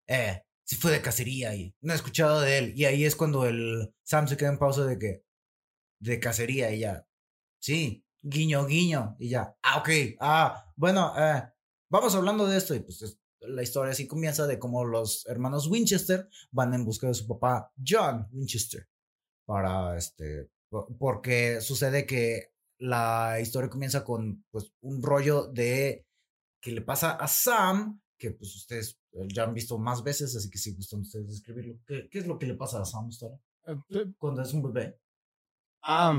Eh, 0.05 0.43
se 0.65 0.75
fue 0.75 0.91
de 0.91 1.01
cacería 1.01 1.55
y 1.55 1.73
no 1.79 1.93
he 1.93 1.95
escuchado 1.95 2.41
de 2.41 2.57
él. 2.57 2.73
Y 2.75 2.83
ahí 2.83 3.05
es 3.05 3.15
cuando 3.15 3.45
el 3.45 3.93
Sam 4.03 4.27
se 4.27 4.35
queda 4.35 4.49
en 4.49 4.59
pausa 4.59 4.83
de 4.85 4.99
que, 4.99 5.23
de 6.01 6.19
cacería 6.19 6.73
y 6.73 6.79
ya, 6.81 7.07
sí, 7.61 8.05
guiño, 8.21 8.65
guiño, 8.65 9.15
y 9.17 9.29
ya, 9.29 9.55
ah, 9.63 9.77
ok, 9.79 9.89
ah, 10.19 10.73
bueno, 10.75 11.13
eh, 11.17 11.41
vamos 11.89 12.15
hablando 12.15 12.45
de 12.47 12.57
esto 12.57 12.75
y 12.75 12.81
pues 12.81 13.01
es- 13.01 13.17
la 13.47 13.63
historia 13.63 13.91
así 13.91 14.07
comienza 14.07 14.47
de 14.47 14.59
cómo 14.59 14.85
los 14.85 15.25
hermanos 15.27 15.67
Winchester 15.67 16.27
van 16.51 16.73
en 16.73 16.85
busca 16.85 17.07
de 17.07 17.13
su 17.13 17.27
papá 17.27 17.71
John 17.85 18.27
Winchester 18.31 18.87
para 19.45 19.97
este 19.97 20.49
po- 20.69 20.87
porque 20.97 21.59
sucede 21.61 22.05
que 22.05 22.53
la 22.79 23.39
historia 23.41 23.69
comienza 23.69 24.03
con 24.03 24.45
pues 24.51 24.73
un 24.81 25.01
rollo 25.01 25.47
de 25.47 26.05
que 26.61 26.71
le 26.71 26.81
pasa 26.81 27.11
a 27.11 27.27
Sam 27.27 28.01
que 28.17 28.31
pues 28.31 28.55
ustedes 28.55 28.99
eh, 29.11 29.27
ya 29.33 29.43
han 29.43 29.53
visto 29.53 29.77
más 29.77 30.03
veces 30.03 30.35
así 30.35 30.49
que 30.49 30.57
si 30.57 30.75
gustan 30.75 31.01
ustedes 31.01 31.27
describirlo 31.27 31.79
¿qué, 31.85 32.07
qué 32.09 32.19
es 32.19 32.27
lo 32.27 32.37
que 32.39 32.45
le 32.47 32.55
pasa 32.55 32.81
a 32.81 32.85
Sam 32.85 33.11
Stora? 33.11 33.37
cuando 34.17 34.41
es 34.41 34.53
un 34.53 34.63
bebé 34.63 34.97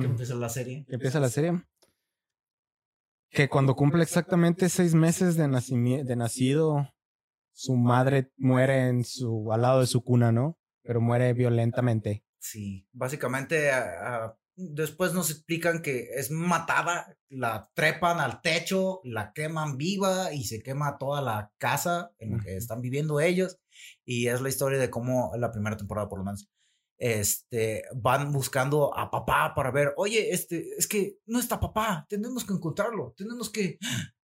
que 0.01 0.07
empieza 0.07 0.35
la 0.35 0.49
serie 0.49 0.85
que 0.87 0.95
empieza 0.95 1.21
la 1.21 1.29
serie. 1.31 1.63
Que 3.31 3.49
cuando 3.49 3.75
cumple 3.75 4.03
exactamente 4.03 4.69
seis 4.69 4.95
meses 4.95 5.37
de, 5.37 5.49
de 6.05 6.17
nacido, 6.17 6.94
su 7.55 7.77
madre 7.77 8.33
muere 8.37 8.89
en 8.89 9.05
su, 9.05 9.51
al 9.53 9.63
lado 9.63 9.81
de 9.81 9.87
su 9.87 10.03
cuna, 10.03 10.33
¿no? 10.33 10.59
Pero 10.83 11.01
muere 11.01 11.33
violentamente. 11.33 12.25
Sí, 12.39 12.87
básicamente 12.93 13.71
ah, 13.71 13.95
ah, 14.01 14.39
después 14.57 15.15
nos 15.15 15.31
explican 15.31 15.83
que 15.83 16.11
es 16.17 16.31
matada, 16.31 17.17
la 17.29 17.71
trepan 17.75 18.21
al 18.21 18.43
techo, 18.43 19.01
la 19.05 19.33
queman 19.33 19.77
viva 19.77 20.33
y 20.33 20.45
se 20.45 20.63
quema 20.63 20.99
toda 20.99 21.23
la 21.23 21.53
casa 21.59 22.13
en 22.19 22.33
la 22.37 22.43
que 22.43 22.57
están 22.57 22.81
viviendo 22.81 23.21
ellos. 23.21 23.59
Y 24.05 24.29
es 24.29 24.41
la 24.41 24.49
historia 24.49 24.79
de 24.79 24.91
cómo 24.91 25.33
la 25.37 25.51
primera 25.51 25.77
temporada 25.77 26.09
por 26.09 26.19
lo 26.19 26.25
menos. 26.25 26.51
Este, 26.97 27.85
van 27.95 28.33
buscando 28.33 28.97
a 28.97 29.11
papá 29.11 29.53
para 29.55 29.71
ver, 29.71 29.95
oye, 29.97 30.31
este, 30.33 30.69
es 30.79 30.87
que 30.87 31.19
no 31.27 31.41
está 31.41 31.59
papá, 31.59 32.07
tenemos 32.09 32.45
que 32.45 32.53
encontrarlo, 32.53 33.15
tenemos 33.17 33.51
que, 33.51 33.79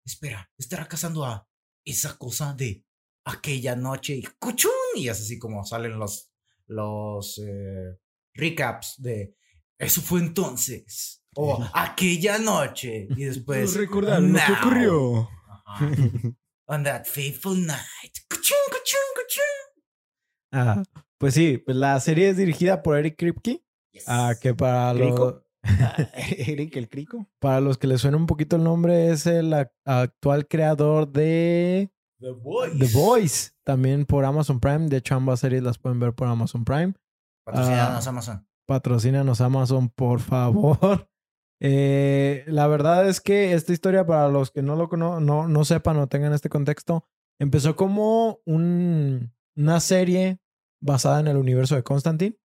espera, 0.04 0.52
estará 0.58 0.88
cazando 0.88 1.24
a 1.24 1.48
esa 1.86 2.18
cosa 2.18 2.54
de 2.54 2.84
aquella 3.28 3.76
noche 3.76 4.16
y 4.16 4.24
¡cuchún! 4.40 4.72
Y 4.96 5.08
es 5.10 5.20
así 5.20 5.38
como 5.38 5.64
salen 5.66 6.00
los, 6.00 6.32
los 6.68 7.38
eh, 7.40 7.98
recaps 8.34 8.96
de 9.02 9.36
eso 9.78 10.02
fue 10.02 10.20
entonces 10.22 11.24
o 11.36 11.64
aquella 11.74 12.40
noche 12.40 13.08
y 13.16 13.26
después 13.26 13.76
now. 14.22 15.28
Ajá. 15.66 15.86
on 16.68 16.84
that 16.84 17.06
fateful 17.06 17.56
night 17.56 18.14
¡Cuchún, 18.30 18.58
cuchún, 18.70 19.08
cuchún! 19.16 19.84
Ah, 20.52 20.84
pues 21.18 21.34
sí, 21.34 21.58
pues 21.58 21.76
la 21.78 22.00
serie 22.00 22.30
es 22.30 22.38
dirigida 22.38 22.82
por 22.82 22.98
Eric 22.98 23.18
Kripke, 23.18 23.64
ah, 24.08 24.34
que 24.40 24.54
para, 24.54 24.94
lo-. 24.94 25.44
Eric 26.16 26.76
el 26.78 26.90
Crico. 26.90 27.28
para 27.40 27.60
los 27.62 27.78
que 27.78 27.88
les 27.88 28.02
suena 28.02 28.18
un 28.18 28.26
poquito 28.28 28.56
el 28.56 28.64
nombre 28.64 29.12
es 29.12 29.26
el 29.28 29.52
ac- 29.52 29.72
actual 29.86 30.48
creador 30.48 31.12
de 31.12 31.92
The 32.20 32.32
Voice 32.32 32.76
The 32.80 32.88
Voice, 32.98 33.52
también 33.64 34.06
por 34.06 34.26
Amazon 34.26 34.60
Prime. 34.60 34.88
De 34.90 34.98
hecho, 34.98 35.16
ambas 35.16 35.40
series 35.42 35.64
las 35.64 35.78
pueden 35.78 36.00
ver 36.00 36.14
por 36.14 36.28
Amazon 36.28 36.64
Prime. 36.66 36.94
patrocinados 37.46 38.06
Ah. 38.06 38.10
Amazon 38.10 38.48
Patrocínanos 38.68 39.40
Amazon, 39.42 39.90
por 39.90 40.20
favor. 40.20 41.10
Eh, 41.60 42.44
la 42.46 42.68
verdad 42.68 43.10
es 43.10 43.20
que 43.20 43.54
esta 43.54 43.74
historia, 43.74 44.06
para 44.06 44.30
los 44.30 44.52
que 44.52 44.62
no 44.62 44.76
lo 44.76 44.90
cono- 44.90 45.20
no, 45.20 45.48
no 45.48 45.66
sepan 45.66 45.98
o 45.98 46.06
tengan 46.08 46.32
este 46.34 46.50
contexto, 46.50 47.04
empezó 47.42 47.76
como 47.76 48.42
un- 48.46 49.34
una 49.56 49.80
serie 49.80 50.40
basada 50.80 51.20
en 51.20 51.28
el 51.28 51.36
universo 51.38 51.74
de 51.76 51.82
Constantine 51.82 52.38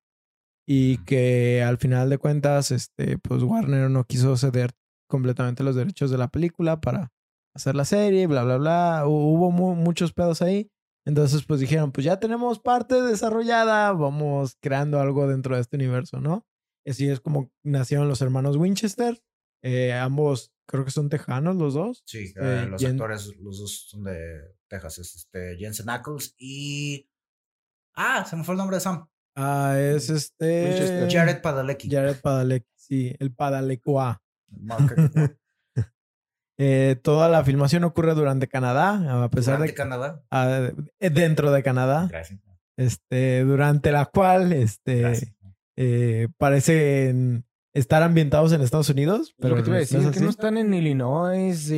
y 0.66 0.97
que 1.05 1.62
al 1.62 1.77
final 1.77 2.09
de 2.09 2.16
cuentas, 2.16 2.70
este, 2.70 3.18
pues 3.18 3.43
Warner 3.43 3.91
no 3.91 4.05
quiso 4.05 4.35
ceder 4.39 4.70
completamente 5.11 5.62
los 5.62 5.77
derechos 5.77 6.11
de 6.11 6.16
la 6.16 6.29
película 6.29 6.81
para 6.81 7.12
hacer 7.55 7.74
la 7.74 7.84
serie, 7.84 8.26
bla, 8.26 8.44
bla, 8.44 8.57
bla. 8.59 9.03
Hu- 9.07 9.34
Hubo 9.36 9.50
mu- 9.50 9.74
muchos 9.74 10.12
pedos 10.12 10.42
ahí. 10.42 10.70
Entonces, 11.07 11.44
pues 11.44 11.59
dijeron, 11.61 11.90
pues 11.92 12.05
ya 12.05 12.20
tenemos 12.20 12.61
parte 12.61 13.03
desarrollada, 13.03 13.92
vamos 13.92 14.57
creando 14.61 15.00
algo 15.00 15.26
dentro 15.26 15.55
de 15.57 15.61
este 15.62 15.76
universo, 15.76 16.20
¿no? 16.20 16.46
Así 16.86 17.09
es 17.09 17.20
como 17.20 17.50
nacieron 17.64 18.09
los 18.09 18.22
hermanos 18.22 18.57
Winchester. 18.57 19.20
Eh, 19.64 19.92
ambos, 19.92 20.53
creo 20.68 20.84
que 20.84 20.90
son 20.90 21.09
tejanos 21.09 21.57
los 21.57 21.74
dos. 21.74 22.03
sí 22.07 22.18
Eh, 22.18 22.32
eh, 22.36 22.66
los 22.68 22.80
Jen- 22.82 22.92
actores 22.92 23.34
los 23.38 23.59
dos 23.59 23.86
son 23.88 24.05
de 24.05 24.57
Texas 24.68 24.98
es 24.98 25.14
este 25.16 25.57
Jensen 25.57 25.88
Ackles 25.90 26.34
y 26.38 27.09
ah 27.94 28.24
se 28.24 28.34
me 28.36 28.42
fue 28.44 28.55
el 28.55 28.59
nombre 28.59 28.76
de 28.76 28.80
Sam 28.80 29.07
Ah, 29.36 29.76
es 29.78 30.11
este... 30.11 30.64
Winchester. 30.64 31.09
Jared 31.11 31.40
Padalecki 31.42 31.88
Jared 31.90 32.20
Padalecki, 32.20 32.68
sí, 32.74 33.14
el 33.18 33.32
Padalecua. 33.34 34.20
Eh, 36.64 36.96
toda 37.02 37.28
la 37.28 37.42
filmación 37.42 37.82
ocurre 37.82 38.14
durante 38.14 38.46
Canadá, 38.46 39.24
a 39.24 39.28
pesar 39.30 39.54
Durante 39.56 39.72
de 39.72 39.74
Canadá 39.76 40.22
ah, 40.30 40.68
eh, 41.00 41.10
dentro 41.10 41.50
de 41.50 41.62
Canadá, 41.64 42.06
gracias 42.08 42.38
este, 42.76 43.42
durante 43.44 43.90
la 43.90 44.04
cual 44.06 44.52
este, 44.52 45.12
eh, 45.76 46.28
parecen 46.38 47.44
estar 47.74 48.02
ambientados 48.02 48.52
en 48.52 48.60
Estados 48.60 48.88
Unidos. 48.90 49.34
Pero 49.38 49.56
lo 49.56 49.56
que 49.56 49.62
te 49.62 49.68
iba 49.70 49.76
a 49.76 49.80
decir 49.80 50.00
es 50.00 50.10
que 50.10 50.20
no 50.20 50.30
están 50.30 50.56
en 50.58 50.72
Illinois, 50.72 51.70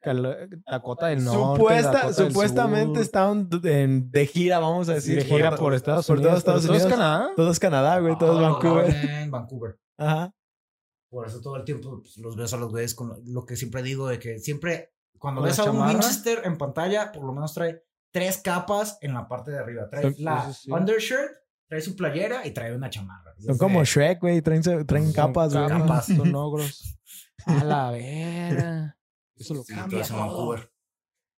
Calo- 0.00 0.36
Dakota 0.70 1.06
del 1.08 1.24
Norte. 1.24 1.56
Supuesta- 1.56 1.90
Dakota 1.92 2.06
del 2.22 2.28
supuestamente 2.32 3.04
Sur. 3.04 3.66
en- 3.66 4.10
de 4.10 4.26
gira, 4.26 4.58
vamos 4.58 4.88
a 4.88 4.94
decir. 4.94 5.16
de 5.16 5.24
gira 5.24 5.56
por 5.56 5.74
Estados 5.74 6.06
por 6.06 6.18
Unidos. 6.18 6.38
Estados 6.38 6.62
pero 6.62 6.74
todo 6.78 6.86
es. 6.86 6.92
Canadá. 6.94 7.28
Todo 7.34 7.50
es 7.50 7.58
Canadá, 7.58 7.98
güey. 7.98 8.18
Todo 8.18 8.32
es 8.40 8.46
Ah, 8.46 8.50
Vancouver. 8.50 8.94
En 9.22 9.30
Vancouver. 9.30 9.78
Ajá. 9.98 10.32
Por 11.08 11.26
eso 11.26 11.40
todo 11.40 11.56
el 11.56 11.64
tiempo 11.64 12.00
pues, 12.00 12.18
los 12.18 12.36
ves 12.36 12.52
a 12.52 12.56
los 12.56 12.70
güeyes 12.70 12.94
con 12.94 13.22
lo, 13.24 13.46
que 13.46 13.56
siempre 13.56 13.82
digo 13.82 14.08
de 14.08 14.18
que 14.18 14.38
siempre 14.38 14.92
cuando 15.18 15.40
¿Con 15.40 15.48
ves 15.48 15.58
a 15.58 15.70
un? 15.70 15.80
Winchester 15.80 16.42
en 16.44 16.58
pantalla, 16.58 17.10
por 17.12 17.24
lo 17.24 17.32
menos 17.32 17.54
trae 17.54 17.82
tres 18.12 18.38
capas 18.38 18.98
en 19.00 19.14
la 19.14 19.26
parte 19.28 19.50
de 19.50 19.58
arriba. 19.58 19.88
Trae 19.88 20.14
la 20.18 20.52
sí, 20.52 20.70
undershirt, 20.70 21.32
trae 21.68 21.80
su 21.80 21.96
playera 21.96 22.46
y 22.46 22.52
trae 22.52 22.74
una 22.74 22.90
chamarra. 22.90 23.34
Son 23.38 23.58
como 23.58 23.84
Shrek, 23.84 24.20
güey. 24.20 24.42
Traen, 24.42 24.62
traen 24.62 25.04
Son 25.04 25.12
capas, 25.12 25.54
güey. 25.54 25.68
capas. 25.68 26.06
Son 26.16 26.34
ogros. 26.34 26.98
A 27.46 27.64
la 27.64 27.90
vera. 27.90 28.98
Eso 29.36 29.54
lo 29.54 29.62
Sí, 29.64 29.74
cambia 29.74 30.02
todo. 30.04 30.56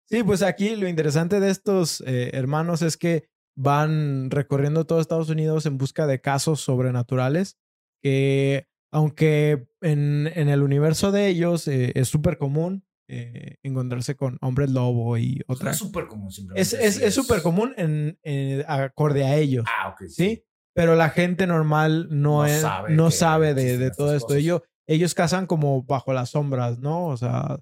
Sí, 0.08 0.24
pues 0.24 0.42
aquí 0.42 0.74
lo 0.74 0.88
interesante 0.88 1.38
de 1.38 1.50
estos 1.50 2.02
eh, 2.04 2.30
hermanos 2.32 2.82
es 2.82 2.96
que 2.96 3.28
van 3.56 4.30
recorriendo 4.30 4.84
todo 4.84 5.00
Estados 5.00 5.28
Unidos 5.28 5.66
en 5.66 5.78
busca 5.78 6.06
de 6.06 6.20
casos 6.20 6.60
sobrenaturales 6.60 7.58
que 8.02 8.68
aunque 8.90 9.66
en, 9.80 10.30
en 10.34 10.48
el 10.48 10.62
universo 10.62 11.12
de 11.12 11.28
ellos 11.28 11.66
eh, 11.68 11.92
es 11.94 12.08
súper 12.08 12.38
común 12.38 12.84
eh, 13.08 13.56
encontrarse 13.62 14.14
con 14.14 14.38
hombres 14.40 14.70
lobo 14.70 15.18
y 15.18 15.40
otras. 15.48 15.74
es 15.74 15.78
súper 15.78 16.06
común 16.06 16.30
simplemente. 16.30 16.62
Es 16.62 16.72
es- 16.72 16.94
sí 16.96 17.04
es 17.04 17.14
súper 17.14 17.42
común 17.42 17.74
en, 17.76 18.18
en- 18.22 18.64
acorde 18.68 19.24
a 19.24 19.36
ellos, 19.36 19.64
Ah, 19.80 19.88
ok. 19.88 20.04
¿sí? 20.08 20.44
Pero 20.74 20.94
la 20.94 21.10
gente 21.10 21.46
normal 21.48 22.06
no, 22.10 22.38
No 22.42 22.46
es, 22.46 22.60
sabe 22.60 22.94
no 22.94 23.10
sabe 23.10 23.54
de, 23.54 23.76
de 23.78 23.90
todo 23.90 24.14
esto. 24.14 24.28
cosas. 24.28 24.40
Ellos, 24.42 24.62
ellos 24.86 25.14
cazan 25.14 25.46
como 25.46 25.82
bajo 25.82 26.12
las 26.12 26.30
sombras, 26.30 26.78
¿no? 26.78 27.06
O 27.08 27.16
sea, 27.16 27.58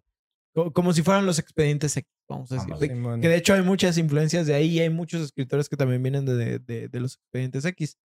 co- 0.55 0.73
como 0.75 0.93
si 0.93 1.03
fueran 1.03 1.25
los 1.25 1.39
expedientes 1.39 1.97
X, 1.97 2.11
vamos 2.29 2.53
a 2.53 2.57
decir. 2.57 2.77
De- 2.77 3.21
que 3.21 3.29
de 3.29 3.37
hecho 3.37 3.55
hay 3.55 3.63
muchas 3.63 3.97
influencias 3.97 4.47
de 4.47 4.53
ahí 4.55 4.69
y 4.77 4.81
hay 4.81 4.91
muchos 4.91 5.23
escritores 5.23 5.71
que 5.71 5.77
también 5.79 6.03
vienen 6.03 6.27
de, 6.27 6.59
de- 6.59 6.89
de 6.89 7.01
los 7.01 7.15
expedientes 7.15 7.65
X. 7.65 7.97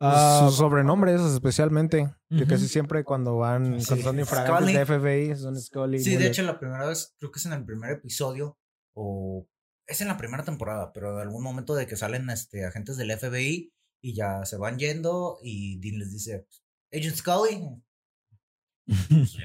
Ah, 0.00 0.44
Sus 0.46 0.56
sobrenombres, 0.58 1.20
especialmente. 1.22 2.12
Que 2.28 2.42
Ujú. 2.42 2.46
casi 2.48 2.68
siempre 2.68 3.02
cuando 3.04 3.36
van, 3.38 3.80
Sí. 3.80 3.86
cuando 3.88 4.04
son 4.04 4.18
infragantes 4.18 4.74
de 4.74 4.80
FBI, 4.84 5.36
son 5.36 5.58
Scully. 5.60 5.98
Sí, 6.00 6.16
de 6.16 6.26
hecho 6.26 6.42
la 6.42 6.58
primera 6.58 6.86
vez, 6.86 7.14
creo 7.18 7.30
que 7.32 7.38
es 7.38 7.46
en 7.46 7.52
el 7.54 7.64
primer 7.64 7.90
episodio 7.92 8.58
o 8.94 9.46
es 9.86 10.00
en 10.00 10.08
la 10.08 10.16
primera 10.18 10.42
temporada, 10.44 10.92
pero 10.92 11.16
de 11.16 11.22
algún 11.22 11.42
momento 11.42 11.74
de 11.74 11.86
que 11.86 11.96
salen 11.96 12.28
este 12.30 12.64
agentes 12.66 12.96
del 12.96 13.10
FBI 13.12 13.72
y 14.02 14.14
ya 14.14 14.44
se 14.44 14.56
van 14.58 14.78
yendo 14.78 15.38
y 15.42 15.78
Dean 15.80 15.98
les 15.98 16.12
dice, 16.12 16.46
Agent 16.92 17.16
Scully, 17.16 17.82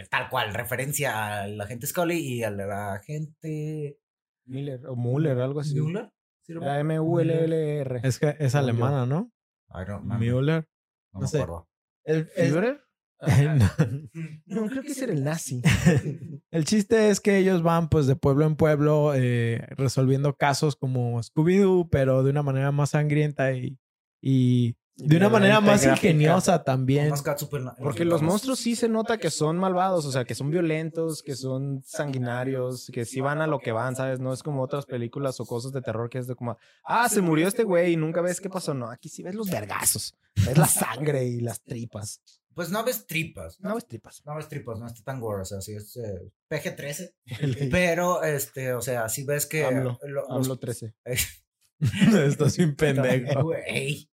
tal 0.09 0.29
cual, 0.29 0.53
referencia 0.53 1.41
al 1.43 1.59
agente 1.61 1.87
Scully 1.87 2.17
y 2.17 2.43
al 2.43 2.59
agente 2.59 3.97
Miller 4.45 4.85
o 4.87 4.95
Muller, 4.95 5.39
algo 5.39 5.59
así. 5.61 5.79
Mueller. 5.79 6.11
¿Sí 6.43 6.53
lo- 6.53 6.61
La 6.61 6.79
M-U-L-L-R. 6.79 8.01
es 8.03 8.19
que 8.19 8.35
es 8.39 8.55
alemana, 8.55 9.05
¿no? 9.05 9.31
I 9.73 9.85
don't 9.85 10.01
remember, 10.03 10.19
Müller. 10.19 10.67
no 11.13 11.19
no 11.19 11.19
me 11.21 11.27
sé. 11.27 11.41
acuerdo. 11.41 11.67
El, 12.03 12.29
el- 12.35 12.51
¿Führer? 12.51 12.81
no. 13.21 13.69
No, 14.47 14.67
creo 14.67 14.81
que 14.81 14.89
ese 14.93 15.03
era 15.05 15.13
el 15.13 15.23
nazi. 15.23 15.61
El 16.51 16.65
chiste 16.65 17.09
es 17.09 17.19
que 17.21 17.37
ellos 17.37 17.61
van 17.61 17.87
pues 17.87 18.07
de 18.07 18.15
pueblo 18.15 18.45
en 18.45 18.55
pueblo 18.55 19.13
eh, 19.15 19.65
resolviendo 19.77 20.35
casos 20.35 20.75
como 20.75 21.21
Scooby-Doo, 21.21 21.87
pero 21.89 22.23
de 22.23 22.31
una 22.31 22.41
manera 22.43 22.71
más 22.71 22.89
sangrienta 22.91 23.53
y, 23.53 23.77
y 24.21 24.75
de 24.95 25.17
una 25.17 25.29
manera 25.29 25.61
más 25.61 25.83
gráfica. 25.83 26.07
ingeniosa 26.07 26.63
también. 26.63 27.09
Más 27.09 27.23
Porque 27.81 28.05
los 28.05 28.21
monstruos 28.21 28.59
sí 28.59 28.75
se 28.75 28.87
nota 28.89 29.17
que 29.17 29.31
son 29.31 29.57
malvados, 29.57 30.05
o 30.05 30.11
sea, 30.11 30.25
que 30.25 30.35
son 30.35 30.51
violentos, 30.51 31.23
que 31.23 31.35
son 31.35 31.81
sanguinarios, 31.85 32.89
que 32.93 33.05
sí 33.05 33.19
van 33.21 33.41
a 33.41 33.47
lo 33.47 33.59
que 33.59 33.71
van, 33.71 33.95
¿sabes? 33.95 34.19
No 34.19 34.33
es 34.33 34.43
como 34.43 34.61
otras 34.61 34.85
películas 34.85 35.39
o 35.39 35.45
cosas 35.45 35.71
de 35.71 35.81
terror 35.81 36.09
que 36.09 36.19
es 36.19 36.27
de 36.27 36.35
como, 36.35 36.57
ah, 36.83 37.09
se 37.09 37.21
murió 37.21 37.47
este 37.47 37.63
güey 37.63 37.93
y 37.93 37.97
nunca 37.97 38.21
ves 38.21 38.41
qué 38.41 38.49
pasó. 38.49 38.73
No, 38.73 38.89
aquí 38.89 39.09
sí 39.09 39.23
ves 39.23 39.35
los 39.35 39.49
vergazos, 39.49 40.15
ves 40.35 40.57
la 40.57 40.67
sangre 40.67 41.25
y 41.25 41.39
las 41.41 41.61
tripas. 41.61 42.21
Pues 42.53 42.69
no 42.69 42.83
ves 42.83 43.07
tripas. 43.07 43.59
No 43.61 43.75
ves 43.75 43.87
tripas. 43.87 44.21
No 44.25 44.35
ves 44.35 44.49
tripas, 44.49 44.77
no 44.77 44.85
está 44.85 45.01
tan 45.03 45.21
gore, 45.21 45.43
o 45.43 45.45
sea, 45.45 45.61
sí 45.61 45.73
es 45.73 45.95
eh, 45.95 46.31
PG-13. 46.49 47.13
Pero, 47.71 48.23
este, 48.23 48.73
o 48.73 48.81
sea, 48.81 49.07
si 49.07 49.23
ves 49.23 49.45
que. 49.45 49.63
AMLO, 49.65 49.97
lo- 50.03 50.09
los- 50.09 50.29
Hablo 50.29 50.57
13. 50.59 50.93
Estás 52.27 52.57
bien 52.57 52.75
pendejo. 52.75 53.43
Güey. 53.43 54.07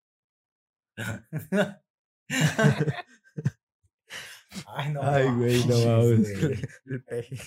Ay, 4.66 4.92
no. 4.94 5.02
Ay, 5.04 5.28
güey, 5.36 5.66
no 5.68 5.78
mames. 5.86 6.30
El 6.86 7.04
peje. 7.04 7.38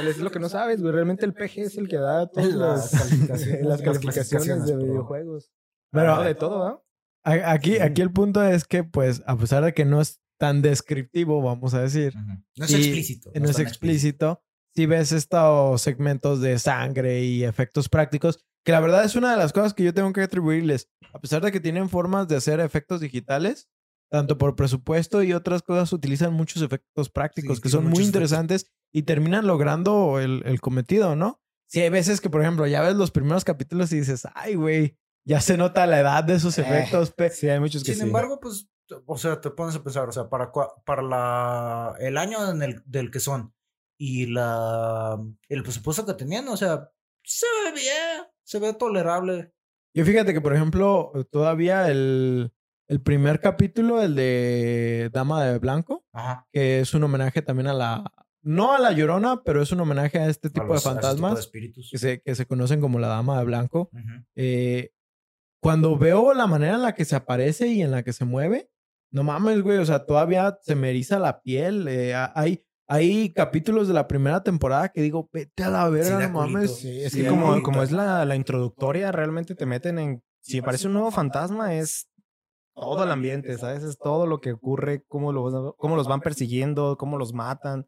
Es 0.00 0.18
lo 0.18 0.30
que 0.30 0.38
no 0.38 0.48
sabes, 0.48 0.80
güey. 0.80 0.92
Realmente 0.92 1.26
el 1.26 1.34
PG 1.34 1.58
es 1.58 1.76
el 1.76 1.88
que 1.88 1.96
da 1.96 2.28
todas 2.28 2.48
Las 2.54 2.92
las, 3.62 3.82
calificaciones- 3.82 4.46
las 4.58 4.66
de 4.66 4.76
videojuegos. 4.76 5.50
Pero- 5.92 6.14
Ah, 6.14 6.24
de 6.26 6.34
todo, 6.34 6.62
¿ah? 6.66 6.82
A- 7.24 7.52
Aquí, 7.52 7.78
aquí 7.78 8.02
el 8.02 8.12
punto 8.12 8.42
es 8.44 8.64
que, 8.64 8.84
pues, 8.84 9.22
a 9.26 9.36
pesar 9.36 9.64
de 9.64 9.74
que 9.74 9.84
no 9.84 10.00
es 10.00 10.20
tan 10.38 10.62
descriptivo, 10.62 11.42
vamos 11.42 11.74
a 11.74 11.80
decir. 11.82 12.14
No 12.56 12.64
es 12.64 12.70
Y 12.70 12.76
explícito. 12.76 13.32
no 13.34 13.48
es 13.48 13.58
explícito, 13.58 14.42
si 14.74 14.86
ves 14.86 15.10
estos 15.12 15.80
segmentos 15.82 16.40
de 16.40 16.58
sangre 16.58 17.22
y 17.24 17.42
efectos 17.44 17.88
prácticos, 17.88 18.44
que 18.66 18.72
la 18.72 18.80
verdad 18.80 19.04
es 19.04 19.14
una 19.14 19.30
de 19.30 19.36
las 19.36 19.52
cosas 19.52 19.74
que 19.74 19.84
yo 19.84 19.94
tengo 19.94 20.12
que 20.12 20.22
atribuirles, 20.22 20.90
a 21.12 21.20
pesar 21.20 21.40
de 21.40 21.52
que 21.52 21.60
tienen 21.60 21.88
formas 21.88 22.26
de 22.26 22.34
hacer 22.34 22.58
efectos 22.58 23.00
digitales, 23.00 23.70
tanto 24.10 24.38
por 24.38 24.56
presupuesto 24.56 25.22
y 25.22 25.32
otras 25.32 25.62
cosas, 25.62 25.92
utilizan 25.92 26.32
muchos 26.34 26.62
efectos 26.62 27.08
prácticos 27.08 27.58
Sí, 27.58 27.62
que 27.62 27.68
son 27.68 27.84
muy 27.84 27.92
efectos. 28.02 28.06
interesantes 28.08 28.72
y 28.92 29.04
terminan 29.04 29.46
logrando 29.46 30.18
el, 30.18 30.42
el 30.46 30.60
cometido, 30.60 31.14
¿no? 31.14 31.40
Sí, 31.68 31.80
hay 31.80 31.90
veces 31.90 32.20
que, 32.20 32.28
por 32.28 32.42
ejemplo, 32.42 32.66
ya 32.66 32.82
ves 32.82 32.96
los 32.96 33.12
primeros 33.12 33.44
capítulos 33.44 33.92
y 33.92 34.00
dices, 34.00 34.26
ay, 34.34 34.56
güey, 34.56 34.98
ya 35.24 35.40
se 35.40 35.56
nota 35.56 35.86
la 35.86 36.00
edad 36.00 36.24
de 36.24 36.34
esos 36.34 36.58
Eh, 36.58 36.62
efectos. 36.62 37.12
pe-". 37.12 37.30
Sí, 37.30 37.48
hay 37.48 37.60
muchos 37.60 37.82
que 37.84 37.92
Sin 37.92 38.02
sí. 38.02 38.06
embargo, 38.08 38.40
pues, 38.40 38.68
o 39.06 39.16
sea, 39.18 39.40
te 39.40 39.50
pones 39.50 39.76
a 39.76 39.82
pensar, 39.82 40.08
o 40.08 40.12
sea, 40.12 40.28
para, 40.28 40.50
para 40.84 41.02
la, 41.02 41.96
el 42.00 42.16
año 42.18 42.50
en 42.50 42.62
el, 42.62 42.82
del 42.84 43.10
que 43.10 43.20
son 43.20 43.54
y 43.98 44.26
la, 44.26 45.18
el 45.48 45.62
presupuesto 45.62 46.04
que 46.04 46.14
tenían, 46.14 46.46
o 46.48 46.56
sea, 46.56 46.90
se 47.24 47.46
ve 47.64 47.72
bien, 47.72 48.24
se 48.46 48.58
ve 48.58 48.72
tolerable. 48.72 49.52
Y 49.94 50.02
fíjate 50.02 50.32
que, 50.32 50.40
por 50.40 50.54
ejemplo, 50.54 51.12
todavía 51.30 51.90
el, 51.90 52.52
el 52.88 53.00
primer 53.00 53.40
capítulo, 53.40 54.00
el 54.02 54.14
de 54.14 55.10
Dama 55.12 55.44
de 55.44 55.58
Blanco, 55.58 56.04
Ajá. 56.12 56.46
que 56.52 56.80
es 56.80 56.94
un 56.94 57.02
homenaje 57.04 57.42
también 57.42 57.66
a 57.68 57.74
la... 57.74 58.04
No 58.42 58.72
a 58.74 58.78
la 58.78 58.92
Llorona, 58.92 59.42
pero 59.44 59.60
es 59.60 59.72
un 59.72 59.80
homenaje 59.80 60.18
a 60.20 60.28
este 60.28 60.48
A 60.48 60.50
tipo 60.52 60.66
los- 60.66 60.84
de 60.84 60.90
a 60.90 60.92
ese 60.92 61.00
tipo 61.00 61.06
de 61.06 61.16
fantasmas 61.16 61.38
espíritus. 61.40 61.88
que 61.90 61.98
se, 61.98 62.20
que 62.20 62.34
se 62.36 62.46
conocen 62.46 62.80
como 62.80 62.98
la 63.00 63.08
Dama 63.08 63.38
de 63.38 63.44
Blanco. 63.44 63.90
Ujú. 63.92 64.24
Eh, 64.36 64.90
cuando 65.60 65.98
veo 65.98 66.32
la 66.34 66.46
manera 66.46 66.74
en 66.76 66.82
la 66.82 66.94
que 66.94 67.04
se 67.04 67.16
aparece 67.16 67.66
y 67.68 67.82
en 67.82 67.90
la 67.90 68.04
que 68.04 68.12
se 68.12 68.24
mueve, 68.24 68.70
no 69.10 69.24
mames, 69.24 69.62
güey, 69.62 69.78
o 69.78 69.86
sea, 69.86 70.04
todavía 70.06 70.58
se 70.62 70.76
me 70.76 70.90
eriza 70.90 71.18
la 71.18 71.40
piel. 71.42 71.88
eh, 71.88 72.14
a- 72.14 72.32
hay, 72.36 72.64
hay 72.88 73.32
capítulos 73.32 73.88
de 73.88 73.94
la 73.94 74.06
primera 74.06 74.42
temporada 74.42 74.88
que 74.90 75.02
digo, 75.02 75.28
vete 75.32 75.64
a 75.64 75.70
la 75.70 75.88
verga, 75.88 76.18
da 76.20 76.28
no 76.28 76.34
mames. 76.34 76.76
Sí, 76.78 77.00
es 77.02 77.12
Sí, 77.12 77.22
que 77.22 77.28
como, 77.28 77.62
como 77.62 77.82
es 77.82 77.90
la, 77.92 78.24
la 78.24 78.36
introductoria, 78.36 79.12
realmente 79.12 79.54
te 79.54 79.66
meten 79.66 79.98
en... 79.98 80.22
Si 80.40 80.58
aparece 80.58 80.86
un 80.86 80.92
nuevo 80.92 81.10
fantasma, 81.10 81.74
es 81.74 82.08
todo 82.74 83.02
el 83.04 83.10
ambiente, 83.10 83.56
¿sabes? 83.58 83.82
Es 83.82 83.98
todo 83.98 84.26
lo 84.26 84.40
que 84.40 84.52
ocurre, 84.52 85.02
cómo 85.08 85.32
los, 85.32 85.74
cómo 85.76 85.96
los 85.96 86.06
van 86.06 86.20
persiguiendo, 86.20 86.96
cómo 86.96 87.18
los 87.18 87.32
matan. 87.32 87.86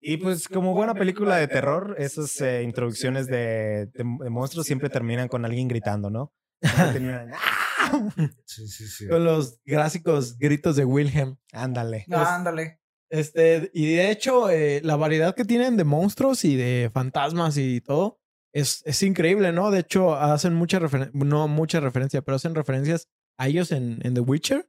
Y 0.00 0.16
pues 0.16 0.48
como 0.48 0.74
buena 0.74 0.94
película 0.94 1.36
de 1.36 1.46
terror, 1.48 1.94
esas 1.98 2.38
eh, 2.40 2.62
introducciones 2.62 3.26
de, 3.26 3.86
de- 3.92 4.04
de 4.20 4.30
monstruos 4.30 4.66
siempre 4.66 4.90
terminan 4.90 5.28
con 5.28 5.44
alguien 5.44 5.68
gritando, 5.68 6.10
¿no? 6.10 6.32
Terminan, 6.92 7.30
¡ah! 7.32 8.10
Sí, 8.44 8.66
sí, 8.66 8.86
sí. 8.88 9.06
Con 9.08 9.24
los 9.24 9.60
clásicos 9.64 10.36
gritos 10.38 10.74
de 10.76 10.84
Wilhelm. 10.84 11.36
Ándale. 11.52 12.06
Ah, 12.10 12.34
ándale. 12.34 12.80
Este, 13.14 13.70
y 13.72 13.94
de 13.94 14.10
hecho, 14.10 14.50
eh, 14.50 14.80
la 14.82 14.96
variedad 14.96 15.36
que 15.36 15.44
tienen 15.44 15.76
de 15.76 15.84
monstruos 15.84 16.44
y 16.44 16.56
de 16.56 16.90
fantasmas 16.92 17.56
y 17.56 17.80
todo 17.80 18.18
es, 18.52 18.82
es 18.86 19.04
increíble, 19.04 19.52
¿no? 19.52 19.70
De 19.70 19.78
hecho, 19.78 20.16
hacen 20.16 20.52
mucha 20.52 20.80
referencia, 20.80 21.12
no 21.24 21.46
mucha 21.46 21.78
referencia, 21.78 22.22
pero 22.22 22.34
hacen 22.34 22.56
referencias 22.56 23.08
a 23.38 23.46
ellos 23.46 23.70
en, 23.70 24.00
en 24.02 24.14
The 24.14 24.20
Witcher, 24.20 24.68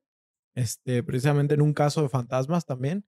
este, 0.54 1.02
precisamente 1.02 1.56
en 1.56 1.64
un 1.64 1.74
caso 1.74 2.04
de 2.04 2.10
fantasmas 2.10 2.68
también. 2.68 3.08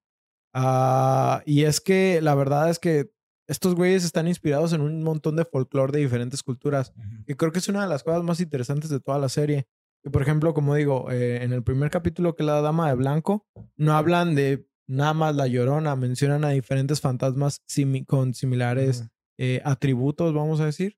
Ah, 0.56 1.44
y 1.46 1.66
es 1.66 1.82
que 1.82 2.20
la 2.20 2.34
verdad 2.34 2.72
es 2.72 2.80
que 2.80 3.12
estos 3.48 3.76
güeyes 3.76 4.06
están 4.06 4.28
inspirados 4.28 4.74
en 4.74 4.82
un 4.82 5.04
montón 5.04 5.36
de 5.36 5.46
folclore 5.46 5.92
de 5.92 6.00
diferentes 6.00 6.42
culturas. 6.42 6.94
Y 7.28 7.36
creo 7.36 7.52
que 7.52 7.60
es 7.60 7.68
una 7.68 7.84
de 7.84 7.90
las 7.90 8.04
cosas 8.04 8.24
más 8.24 8.40
interesantes 8.40 8.90
de 8.90 9.00
toda 9.00 9.20
la 9.20 9.30
serie. 9.30 9.68
Que, 10.04 10.10
por 10.10 10.24
ejemplo, 10.24 10.56
como 10.56 10.74
digo, 10.74 11.12
eh, 11.12 11.44
en 11.44 11.54
el 11.54 11.64
primer 11.64 11.92
capítulo 11.92 12.36
que 12.36 12.42
es 12.42 12.48
la 12.48 12.62
Dama 12.62 12.90
de 12.90 12.96
Blanco, 12.96 13.46
no 13.76 13.96
hablan 13.96 14.34
de 14.34 14.67
nada 14.88 15.14
más 15.14 15.36
la 15.36 15.48
llorona, 15.48 15.96
mencionan 15.96 16.44
a 16.46 16.50
diferentes 16.50 17.02
fantasmas 17.02 17.62
simi- 17.68 18.06
con 18.06 18.34
similares 18.34 19.06
eh, 19.38 19.62
atributos, 19.66 20.34
vamos 20.34 20.60
a 20.60 20.66
decir. 20.66 20.98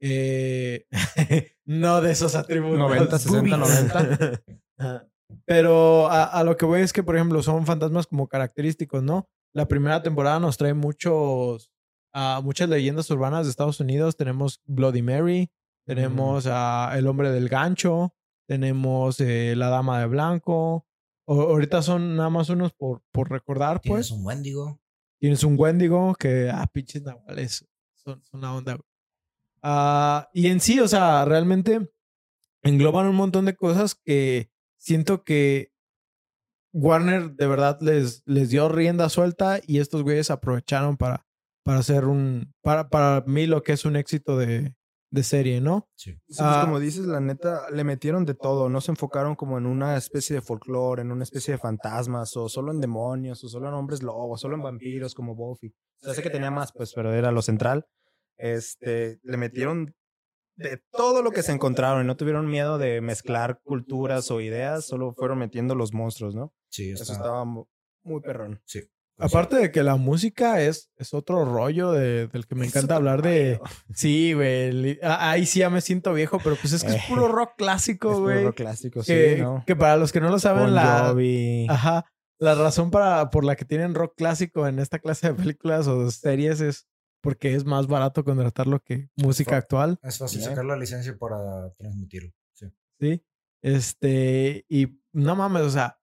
Eh, 0.00 0.86
no 1.64 2.00
de 2.00 2.12
esos 2.12 2.34
atributos. 2.34 2.78
90, 2.78 3.18
60, 3.18 3.56
90. 3.56 4.42
Pero 5.46 6.08
a, 6.08 6.24
a 6.24 6.44
lo 6.44 6.56
que 6.56 6.64
voy 6.66 6.80
es 6.82 6.92
que, 6.92 7.02
por 7.02 7.16
ejemplo, 7.16 7.42
son 7.42 7.66
fantasmas 7.66 8.06
como 8.06 8.28
característicos, 8.28 9.02
¿no? 9.02 9.28
La 9.54 9.66
primera 9.68 10.02
temporada 10.02 10.38
nos 10.40 10.56
trae 10.56 10.74
muchos, 10.74 11.70
muchas 12.42 12.68
leyendas 12.68 13.08
urbanas 13.10 13.46
de 13.46 13.50
Estados 13.50 13.80
Unidos. 13.80 14.16
Tenemos 14.16 14.60
Bloody 14.66 15.02
Mary, 15.02 15.50
tenemos 15.86 16.46
a 16.50 16.92
El 16.96 17.06
Hombre 17.06 17.30
del 17.30 17.48
Gancho, 17.48 18.14
tenemos 18.48 19.20
eh, 19.20 19.54
La 19.56 19.68
Dama 19.68 20.00
de 20.00 20.06
Blanco. 20.06 20.86
O- 21.26 21.40
ahorita 21.40 21.82
son 21.82 22.16
nada 22.16 22.30
más 22.30 22.48
unos 22.50 22.72
por, 22.72 23.02
por 23.12 23.30
recordar, 23.30 23.80
Tienes 23.80 24.08
pues. 24.08 24.18
un 24.18 24.24
Wendigo. 24.26 24.80
Tienes 25.20 25.42
un 25.44 25.56
Wendigo 25.58 26.14
que, 26.16 26.50
ah, 26.52 26.66
pinches 26.72 27.02
nahuales, 27.02 27.66
son, 27.94 28.22
son 28.24 28.40
una 28.40 28.54
onda. 28.54 28.74
güey. 28.74 28.84
Ah, 29.62 30.28
y 30.34 30.48
en 30.48 30.60
sí, 30.60 30.78
o 30.80 30.88
sea, 30.88 31.24
realmente 31.24 31.90
engloban 32.62 33.06
un 33.06 33.16
montón 33.16 33.46
de 33.46 33.56
cosas 33.56 33.94
que 33.94 34.50
siento 34.76 35.24
que 35.24 35.72
Warner 36.72 37.30
de 37.34 37.46
verdad 37.46 37.78
les, 37.80 38.22
les 38.26 38.50
dio 38.50 38.68
rienda 38.68 39.08
suelta 39.08 39.60
y 39.66 39.78
estos 39.78 40.02
güeyes 40.02 40.30
aprovecharon 40.30 40.96
para, 40.96 41.24
para 41.62 41.78
hacer 41.78 42.04
un, 42.04 42.52
para, 42.62 42.88
para 42.88 43.22
mí 43.26 43.46
lo 43.46 43.62
que 43.62 43.72
es 43.72 43.84
un 43.84 43.96
éxito 43.96 44.36
de, 44.36 44.74
de 45.10 45.22
serie, 45.22 45.60
¿no? 45.60 45.88
Sí. 45.96 46.12
Sí, 46.12 46.18
pues, 46.26 46.40
Ah. 46.40 46.62
como 46.64 46.80
dices, 46.80 47.06
la 47.06 47.20
neta, 47.20 47.70
le 47.70 47.84
metieron 47.84 48.24
de 48.24 48.34
todo. 48.34 48.68
No 48.68 48.80
se 48.80 48.90
enfocaron 48.92 49.36
como 49.36 49.58
en 49.58 49.66
una 49.66 49.96
especie 49.96 50.34
de 50.36 50.42
folclore, 50.42 51.02
en 51.02 51.12
una 51.12 51.22
especie 51.22 51.52
de 51.52 51.58
fantasmas, 51.58 52.36
o 52.36 52.48
solo 52.48 52.72
en 52.72 52.80
demonios, 52.80 53.42
o 53.44 53.48
solo 53.48 53.68
en 53.68 53.74
hombres 53.74 54.02
lobos, 54.02 54.40
solo 54.40 54.56
en 54.56 54.62
vampiros 54.62 55.14
como 55.14 55.34
Buffy. 55.34 55.68
O 56.02 56.04
sea, 56.06 56.14
sé 56.14 56.22
que 56.22 56.30
tenía 56.30 56.50
más, 56.50 56.72
pues, 56.72 56.92
pero 56.94 57.12
era 57.14 57.30
lo 57.30 57.42
central. 57.42 57.86
Este, 58.36 59.20
le 59.22 59.36
metieron 59.36 59.94
de 60.56 60.80
todo 60.92 61.22
lo 61.22 61.30
que 61.30 61.42
se 61.42 61.52
encontraron 61.52 62.04
y 62.04 62.06
no 62.06 62.16
tuvieron 62.16 62.46
miedo 62.48 62.78
de 62.78 63.00
mezclar 63.00 63.60
culturas 63.62 64.30
o 64.30 64.40
ideas, 64.40 64.84
solo 64.86 65.12
fueron 65.14 65.38
metiendo 65.38 65.74
los 65.74 65.92
monstruos, 65.92 66.34
¿no? 66.34 66.52
Sí, 66.68 66.90
Eso 66.90 67.02
está- 67.04 67.14
estaba 67.14 67.44
mu- 67.44 67.66
muy 68.04 68.20
perrón. 68.20 68.60
Sí. 68.64 68.80
Aparte 69.18 69.56
de 69.56 69.70
que 69.70 69.82
la 69.84 69.96
música 69.96 70.60
es, 70.60 70.90
es 70.96 71.14
otro 71.14 71.44
rollo 71.44 71.92
de- 71.92 72.26
del 72.26 72.46
que 72.46 72.54
me 72.56 72.66
encanta 72.66 72.96
hablar 72.96 73.22
de... 73.22 73.58
rollo. 73.58 73.70
Sí, 73.94 74.32
güey. 74.32 74.98
ah, 75.02 75.30
Ahí 75.30 75.46
sí 75.46 75.60
ya 75.60 75.70
me 75.70 75.80
siento 75.80 76.12
viejo, 76.12 76.38
pero 76.42 76.56
pues 76.56 76.72
es 76.72 76.82
que 76.82 76.90
es 76.90 76.96
Eh. 76.96 77.04
puro 77.08 77.28
rock 77.28 77.52
clásico, 77.56 78.08
Es 78.10 78.14
puro 78.16 78.24
güey. 78.24 78.44
rock 78.44 78.56
clásico, 78.56 79.00
Que, 79.04 79.36
sí, 79.36 79.42
¿no? 79.42 79.62
que 79.66 79.76
para 79.76 79.96
los 79.96 80.10
que 80.12 80.20
no 80.20 80.30
lo 80.30 80.38
saben, 80.38 80.64
Bon 80.64 80.74
la, 80.74 81.06
Jovi. 81.10 81.66
ajá, 81.68 82.04
la 82.40 82.54
razón 82.56 82.90
para, 82.90 83.30
por 83.30 83.44
la 83.44 83.54
que 83.56 83.64
tienen 83.64 83.94
rock 83.94 84.14
clásico 84.16 84.66
en 84.66 84.78
esta 84.80 84.98
clase 84.98 85.28
de 85.28 85.34
películas 85.34 85.86
o 85.86 86.10
series 86.10 86.60
es 86.60 86.86
porque 87.22 87.54
es 87.54 87.64
más 87.64 87.86
barato 87.86 88.22
contratarlo 88.24 88.80
que 88.80 89.08
música 89.16 89.56
actual, 89.56 89.98
Es 90.02 90.18
fácil 90.18 90.42
sacar 90.42 90.64
la 90.64 90.76
licencia 90.76 91.16
para 91.16 91.70
transmitirlo. 91.78 92.32
Sí. 92.52 92.66
¿sí? 93.00 93.22
Este, 93.62 94.64
y 94.68 95.00
no 95.12 95.34
mames, 95.36 95.62
o 95.62 95.70
sea, 95.70 95.98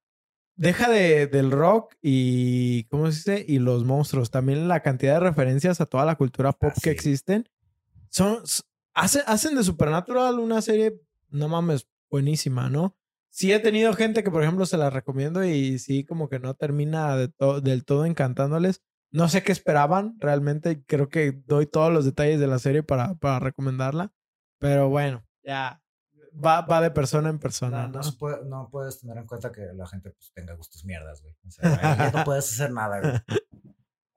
deja 0.62 0.90
de, 0.90 1.28
del 1.28 1.52
rock 1.52 1.96
y, 2.02 2.84
¿cómo 2.86 3.12
se 3.12 3.32
dice? 3.34 3.46
Y 3.48 3.60
los 3.60 3.84
monstruos. 3.84 4.30
También 4.32 4.68
la 4.68 4.82
cantidad 4.82 5.16
de 5.16 5.20
referencias 5.22 5.82
a 5.82 5.86
toda 5.88 6.06
la 6.06 6.16
cultura 6.16 6.52
pop 6.52 6.72
Ah, 6.72 6.80
que 6.82 6.90
sí. 6.92 6.96
existen. 6.96 7.50
Son, 8.10 8.42
s- 8.44 8.62
hace- 8.94 9.24
hacen 9.26 9.56
de 9.56 9.64
Supernatural 9.64 10.40
una 10.40 10.62
serie, 10.62 11.02
no 11.30 11.48
mames, 11.48 11.88
buenísima, 12.10 12.70
¿no? 12.70 12.96
Sí 13.30 13.52
he 13.54 13.60
tenido 13.60 13.94
gente 13.94 14.24
que, 14.24 14.30
por 14.32 14.44
ejemplo, 14.44 14.66
se 14.66 14.78
la 14.78 14.90
recomiendo 14.90 15.44
y 15.46 15.80
sí 15.80 16.04
como 16.04 16.30
que 16.30 16.40
no 16.40 16.54
termina 16.54 17.16
de 17.16 17.30
to- 17.30 17.62
del 17.62 17.84
todo 17.86 18.06
encantándoles. 18.06 18.82
No 19.10 19.30
sé 19.30 19.42
qué 19.44 19.52
esperaban 19.52 20.16
realmente. 20.20 20.84
Creo 20.86 21.10
que 21.10 21.32
doy 21.48 21.66
todos 21.66 21.92
los 21.92 22.06
detalles 22.06 22.40
de 22.40 22.48
la 22.48 22.60
serie 22.60 22.84
para, 22.84 23.16
para 23.16 23.40
recomendarla. 23.40 24.14
Pero 24.60 24.90
bueno, 24.90 25.26
ya 25.44 25.81
va, 26.34 26.62
va 26.62 26.82
de 26.82 26.92
persona 26.92 27.30
en 27.30 27.40
persona, 27.40 27.84
No, 27.84 27.88
¿no? 27.88 27.94
no, 27.98 28.04
se 28.04 28.12
puede- 28.14 28.46
no 28.46 28.70
puedes 28.72 29.00
tener 29.00 29.18
en 29.18 29.26
cuenta 29.28 29.52
que 29.52 29.74
la 29.74 29.86
gente 29.88 30.12
pues, 30.12 30.32
tenga 30.34 30.54
gustos 30.54 30.84
mierdas, 30.86 31.22
güey. 31.22 31.36
O 31.48 31.52
sea, 31.52 31.80
ahí 32.06 32.12
no 32.14 32.24
puedes 32.26 32.52
hacer 32.52 32.72
nada, 32.72 33.00
güey. 33.02 33.14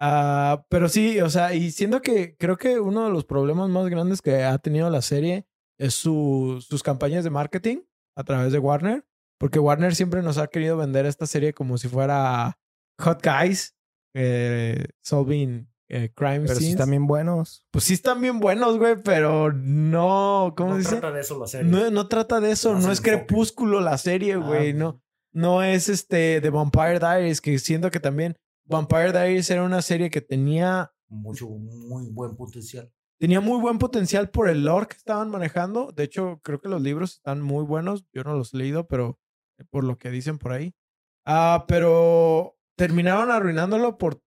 Ah, 0.00 0.66
pero 0.68 0.88
sí, 0.88 1.20
o 1.20 1.30
sea, 1.30 1.54
y 1.54 1.70
siento 1.70 2.02
que 2.02 2.36
creo 2.36 2.56
que 2.56 2.80
uno 2.80 3.04
de 3.04 3.10
los 3.10 3.24
problemas 3.24 3.68
más 3.70 3.88
grandes 3.88 4.20
que 4.20 4.42
ha 4.44 4.58
tenido 4.58 4.90
la 4.90 5.02
serie 5.02 5.46
es 5.78 5.94
su- 5.94 6.62
sus 6.66 6.82
campañas 6.82 7.24
de 7.24 7.30
marketing 7.30 7.78
a 8.16 8.24
través 8.24 8.52
de 8.52 8.58
Warner, 8.58 9.06
porque 9.38 9.58
Warner 9.58 9.94
siempre 9.94 10.22
nos 10.22 10.38
ha 10.38 10.48
querido 10.48 10.76
vender 10.76 11.06
esta 11.06 11.26
serie 11.26 11.52
como 11.54 11.78
si 11.78 11.88
fuera 11.88 12.58
Hot 13.00 13.20
Guys, 13.24 13.74
eh, 14.14 14.86
solving 15.02 15.68
eh, 15.88 16.10
crime 16.14 16.40
Pero 16.46 16.54
sí 16.56 16.70
están 16.70 16.90
bien 16.90 17.06
buenos. 17.06 17.64
Pues 17.70 17.84
sí 17.84 17.94
están 17.94 18.20
bien 18.20 18.40
buenos, 18.40 18.78
güey, 18.78 18.96
pero 19.02 19.52
no, 19.52 20.54
¿cómo 20.56 20.70
no 20.70 20.74
se 20.76 20.80
dice? 20.80 20.96
trata 20.96 21.12
de 21.12 21.20
eso 21.20 21.38
la 21.38 21.46
serie. 21.46 21.70
No, 21.70 21.90
no 21.90 22.08
trata 22.08 22.40
de 22.40 22.50
eso, 22.52 22.74
No 22.74 22.80
no, 22.80 22.92
es. 22.92 23.00
Crepúsculo 23.00 23.80
la 23.80 23.98
serie, 23.98 24.34
Ah, 24.34 24.36
güey, 24.38 24.72
no. 24.72 25.00
No 25.32 25.62
es 25.62 25.88
este 25.88 26.40
The 26.40 26.50
Vampire 26.50 26.98
Diaries, 27.00 27.40
que 27.40 27.58
siento 27.58 27.90
que 27.90 28.00
también 28.00 28.36
Vampire 28.66 29.12
Diaries 29.12 29.50
era 29.50 29.62
una 29.64 29.82
serie 29.82 30.08
que 30.10 30.20
tenía, 30.20 30.92
Mucho, 31.08 31.48
muy 31.48 32.08
buen 32.12 32.34
potencial. 32.36 32.90
tenía 33.18 33.40
muy 33.40 33.60
buen 33.60 33.78
potencial 33.78 34.30
por 34.30 34.48
el 34.48 34.64
lore 34.64 34.86
que 34.86 34.96
estaban 34.96 35.30
manejando. 35.30 35.92
De 35.92 36.04
hecho, 36.04 36.40
creo 36.42 36.60
que 36.60 36.68
los 36.68 36.80
libros 36.80 37.14
están 37.14 37.42
muy 37.42 37.64
buenos. 37.64 38.06
Yo 38.12 38.22
no 38.24 38.34
los 38.34 38.54
he 38.54 38.58
leído, 38.58 38.86
pero 38.86 39.18
por 39.70 39.84
lo 39.84 39.98
que 39.98 40.10
dicen 40.10 40.38
por 40.38 40.52
ahí. 40.52 40.74
Ah, 41.26 41.64
pero 41.68 42.56
terminaron 42.76 43.30
arruinándolo 43.30 43.98
por 43.98 44.22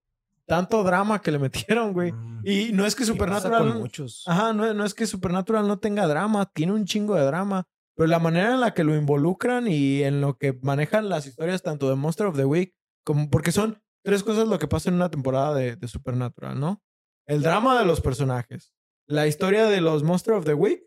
tanto 0.48 0.82
drama 0.82 1.20
que 1.20 1.30
le 1.30 1.38
metieron, 1.38 1.92
güey. 1.92 2.10
Mm. 2.12 2.42
Y 2.44 2.70
no 2.72 2.86
es 2.86 2.94
que 2.96 3.04
Supernatural. 3.04 3.68
con 3.68 3.78
muchos. 3.78 4.24
Ajá, 4.26 4.52
no, 4.52 4.72
no 4.74 4.84
es 4.84 4.94
que 4.94 5.06
Supernatural 5.06 5.68
no 5.68 5.78
tenga 5.78 6.06
drama, 6.08 6.50
tiene 6.52 6.72
un 6.72 6.84
chingo 6.86 7.14
de 7.14 7.24
drama. 7.24 7.64
Pero 7.94 8.06
la 8.08 8.18
manera 8.20 8.54
en 8.54 8.60
la 8.60 8.74
que 8.74 8.84
lo 8.84 8.94
involucran 8.96 9.66
y 9.68 10.02
en 10.04 10.20
lo 10.20 10.36
que 10.38 10.58
manejan 10.62 11.08
las 11.08 11.26
historias 11.26 11.62
tanto 11.62 11.88
de 11.90 11.96
Monster 11.96 12.26
of 12.26 12.36
the 12.36 12.44
Week 12.44 12.72
como 13.04 13.28
porque 13.28 13.50
son 13.52 13.82
tres 14.04 14.22
cosas 14.22 14.46
lo 14.48 14.58
que 14.58 14.68
pasa 14.68 14.88
en 14.88 14.94
una 14.96 15.10
temporada 15.10 15.52
de, 15.54 15.74
de 15.76 15.88
Supernatural, 15.88 16.58
¿no? 16.60 16.80
El 17.26 17.42
drama 17.42 17.78
de 17.78 17.84
los 17.84 18.00
personajes, 18.00 18.72
la 19.08 19.26
historia 19.26 19.66
de 19.66 19.80
los 19.80 20.02
Monster 20.04 20.34
of 20.34 20.44
the 20.44 20.54
Week 20.54 20.84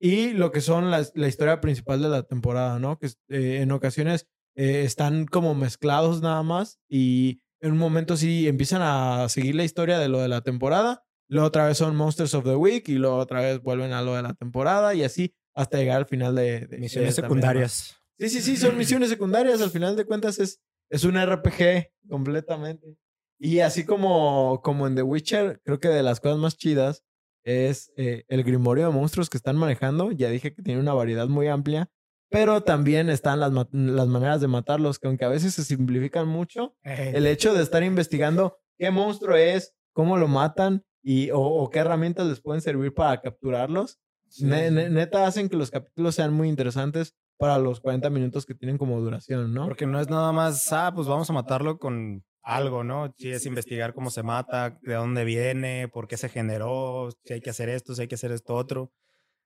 y 0.00 0.30
lo 0.34 0.52
que 0.52 0.60
son 0.60 0.90
las- 0.90 1.12
la 1.16 1.26
historia 1.28 1.60
principal 1.60 2.00
de 2.00 2.08
la 2.08 2.22
temporada, 2.22 2.78
¿no? 2.78 2.98
Que 2.98 3.08
eh, 3.28 3.58
en 3.62 3.72
ocasiones 3.72 4.26
eh, 4.54 4.82
están 4.84 5.26
como 5.26 5.54
mezclados 5.56 6.22
nada 6.22 6.42
más 6.44 6.78
y 6.88 7.40
en 7.62 7.72
un 7.72 7.78
momento 7.78 8.16
sí 8.16 8.48
empiezan 8.48 8.82
a 8.82 9.28
seguir 9.28 9.54
la 9.54 9.64
historia 9.64 9.98
de 9.98 10.08
lo 10.08 10.20
de 10.20 10.28
la 10.28 10.42
temporada, 10.42 11.04
luego 11.28 11.46
otra 11.46 11.66
vez 11.66 11.78
son 11.78 11.96
Monsters 11.96 12.34
of 12.34 12.44
the 12.44 12.56
Week 12.56 12.86
y 12.88 12.94
luego 12.94 13.16
otra 13.16 13.40
vez 13.40 13.62
vuelven 13.62 13.92
a 13.92 14.02
lo 14.02 14.14
de 14.14 14.22
la 14.22 14.34
temporada 14.34 14.94
y 14.94 15.04
así 15.04 15.34
hasta 15.54 15.78
llegar 15.78 15.98
al 15.98 16.06
final 16.06 16.34
de... 16.34 16.68
Misiones 16.78 17.14
secundarias. 17.14 17.96
Sí, 18.18 18.28
sí, 18.28 18.40
sí, 18.40 18.56
son 18.56 18.76
misiones 18.76 19.08
secundarias. 19.08 19.60
Al 19.60 19.70
final 19.70 19.96
de 19.96 20.04
cuentas 20.04 20.38
es, 20.38 20.60
es 20.90 21.04
un 21.04 21.20
RPG 21.20 21.90
completamente. 22.08 22.96
Y 23.38 23.60
así 23.60 23.84
como, 23.84 24.60
como 24.62 24.86
en 24.86 24.94
The 24.94 25.02
Witcher, 25.02 25.60
creo 25.64 25.80
que 25.80 25.88
de 25.88 26.02
las 26.02 26.20
cosas 26.20 26.38
más 26.38 26.56
chidas 26.56 27.02
es 27.44 27.92
eh, 27.96 28.24
el 28.28 28.44
grimorio 28.44 28.86
de 28.86 28.92
monstruos 28.92 29.28
que 29.28 29.36
están 29.36 29.56
manejando. 29.56 30.12
Ya 30.12 30.30
dije 30.30 30.54
que 30.54 30.62
tiene 30.62 30.80
una 30.80 30.94
variedad 30.94 31.28
muy 31.28 31.48
amplia, 31.48 31.90
pero 32.32 32.62
también 32.62 33.08
están 33.10 33.38
las, 33.40 33.52
las 33.52 34.08
maneras 34.08 34.40
de 34.40 34.48
matarlos, 34.48 34.98
que 34.98 35.06
aunque 35.08 35.24
a 35.24 35.28
veces 35.28 35.54
se 35.54 35.64
simplifican 35.64 36.26
mucho, 36.26 36.74
el 37.16 37.26
hecho 37.26 37.54
de 37.54 37.62
estar 37.62 37.82
investigando 37.82 38.58
qué 38.78 38.90
monstruo 38.90 39.36
es, 39.36 39.74
cómo 39.92 40.16
lo 40.16 40.26
matan 40.26 40.84
y, 41.02 41.30
o, 41.30 41.40
o 41.40 41.70
qué 41.70 41.80
herramientas 41.80 42.26
les 42.26 42.40
pueden 42.40 42.62
servir 42.62 42.92
para 42.94 43.20
capturarlos. 43.20 43.98
Ne- 44.40 44.70
ne- 44.70 44.88
neta 44.88 45.26
hacen 45.26 45.48
que 45.50 45.56
los 45.56 45.70
capítulos 45.70 46.14
sean 46.14 46.32
muy 46.32 46.48
interesantes 46.48 47.14
para 47.38 47.58
los 47.58 47.80
40 47.80 48.08
minutos 48.08 48.46
que 48.46 48.54
tienen 48.54 48.78
como 48.78 48.98
duración, 49.00 49.52
¿no? 49.52 49.66
Porque 49.66 49.86
no 49.86 50.00
es 50.00 50.08
nada 50.08 50.32
más, 50.32 50.72
ah, 50.72 50.92
pues 50.94 51.06
vamos 51.06 51.28
a 51.28 51.32
matarlo 51.34 51.78
con 51.78 52.24
algo, 52.42 52.82
¿no? 52.82 53.12
Sí, 53.18 53.30
es 53.30 53.44
investigar 53.46 53.92
cómo 53.94 54.10
se 54.10 54.22
mata, 54.22 54.78
de 54.82 54.94
dónde 54.94 55.24
viene, 55.24 55.88
por 55.88 56.08
qué 56.08 56.16
se 56.16 56.28
generó, 56.28 57.10
si 57.24 57.34
hay 57.34 57.40
que 57.40 57.50
hacer 57.50 57.68
esto, 57.68 57.94
si 57.94 58.02
hay 58.02 58.08
que 58.08 58.14
hacer 58.14 58.32
esto 58.32 58.54
otro. 58.54 58.90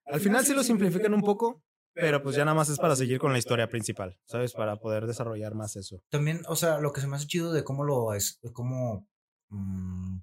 Al 0.04 0.20
final 0.20 0.44
sí 0.44 0.54
lo 0.54 0.62
simplifican 0.62 1.12
un 1.14 1.22
poco, 1.22 1.62
pero 1.96 2.22
pues 2.22 2.36
ya 2.36 2.44
nada 2.44 2.54
más 2.54 2.68
es 2.68 2.78
para 2.78 2.94
seguir 2.94 3.18
con 3.18 3.32
la 3.32 3.38
historia 3.38 3.68
principal, 3.68 4.18
¿sabes? 4.26 4.52
Para 4.52 4.76
poder 4.76 5.06
desarrollar 5.06 5.54
más 5.54 5.76
eso. 5.76 6.02
También, 6.10 6.42
o 6.46 6.54
sea, 6.54 6.78
lo 6.78 6.92
que 6.92 7.00
se 7.00 7.06
me 7.06 7.16
hace 7.16 7.26
chido 7.26 7.52
de 7.52 7.64
cómo 7.64 7.84
lo 7.84 8.12
es, 8.14 8.38
de 8.42 8.52
cómo, 8.52 9.08
mm, 9.50 10.18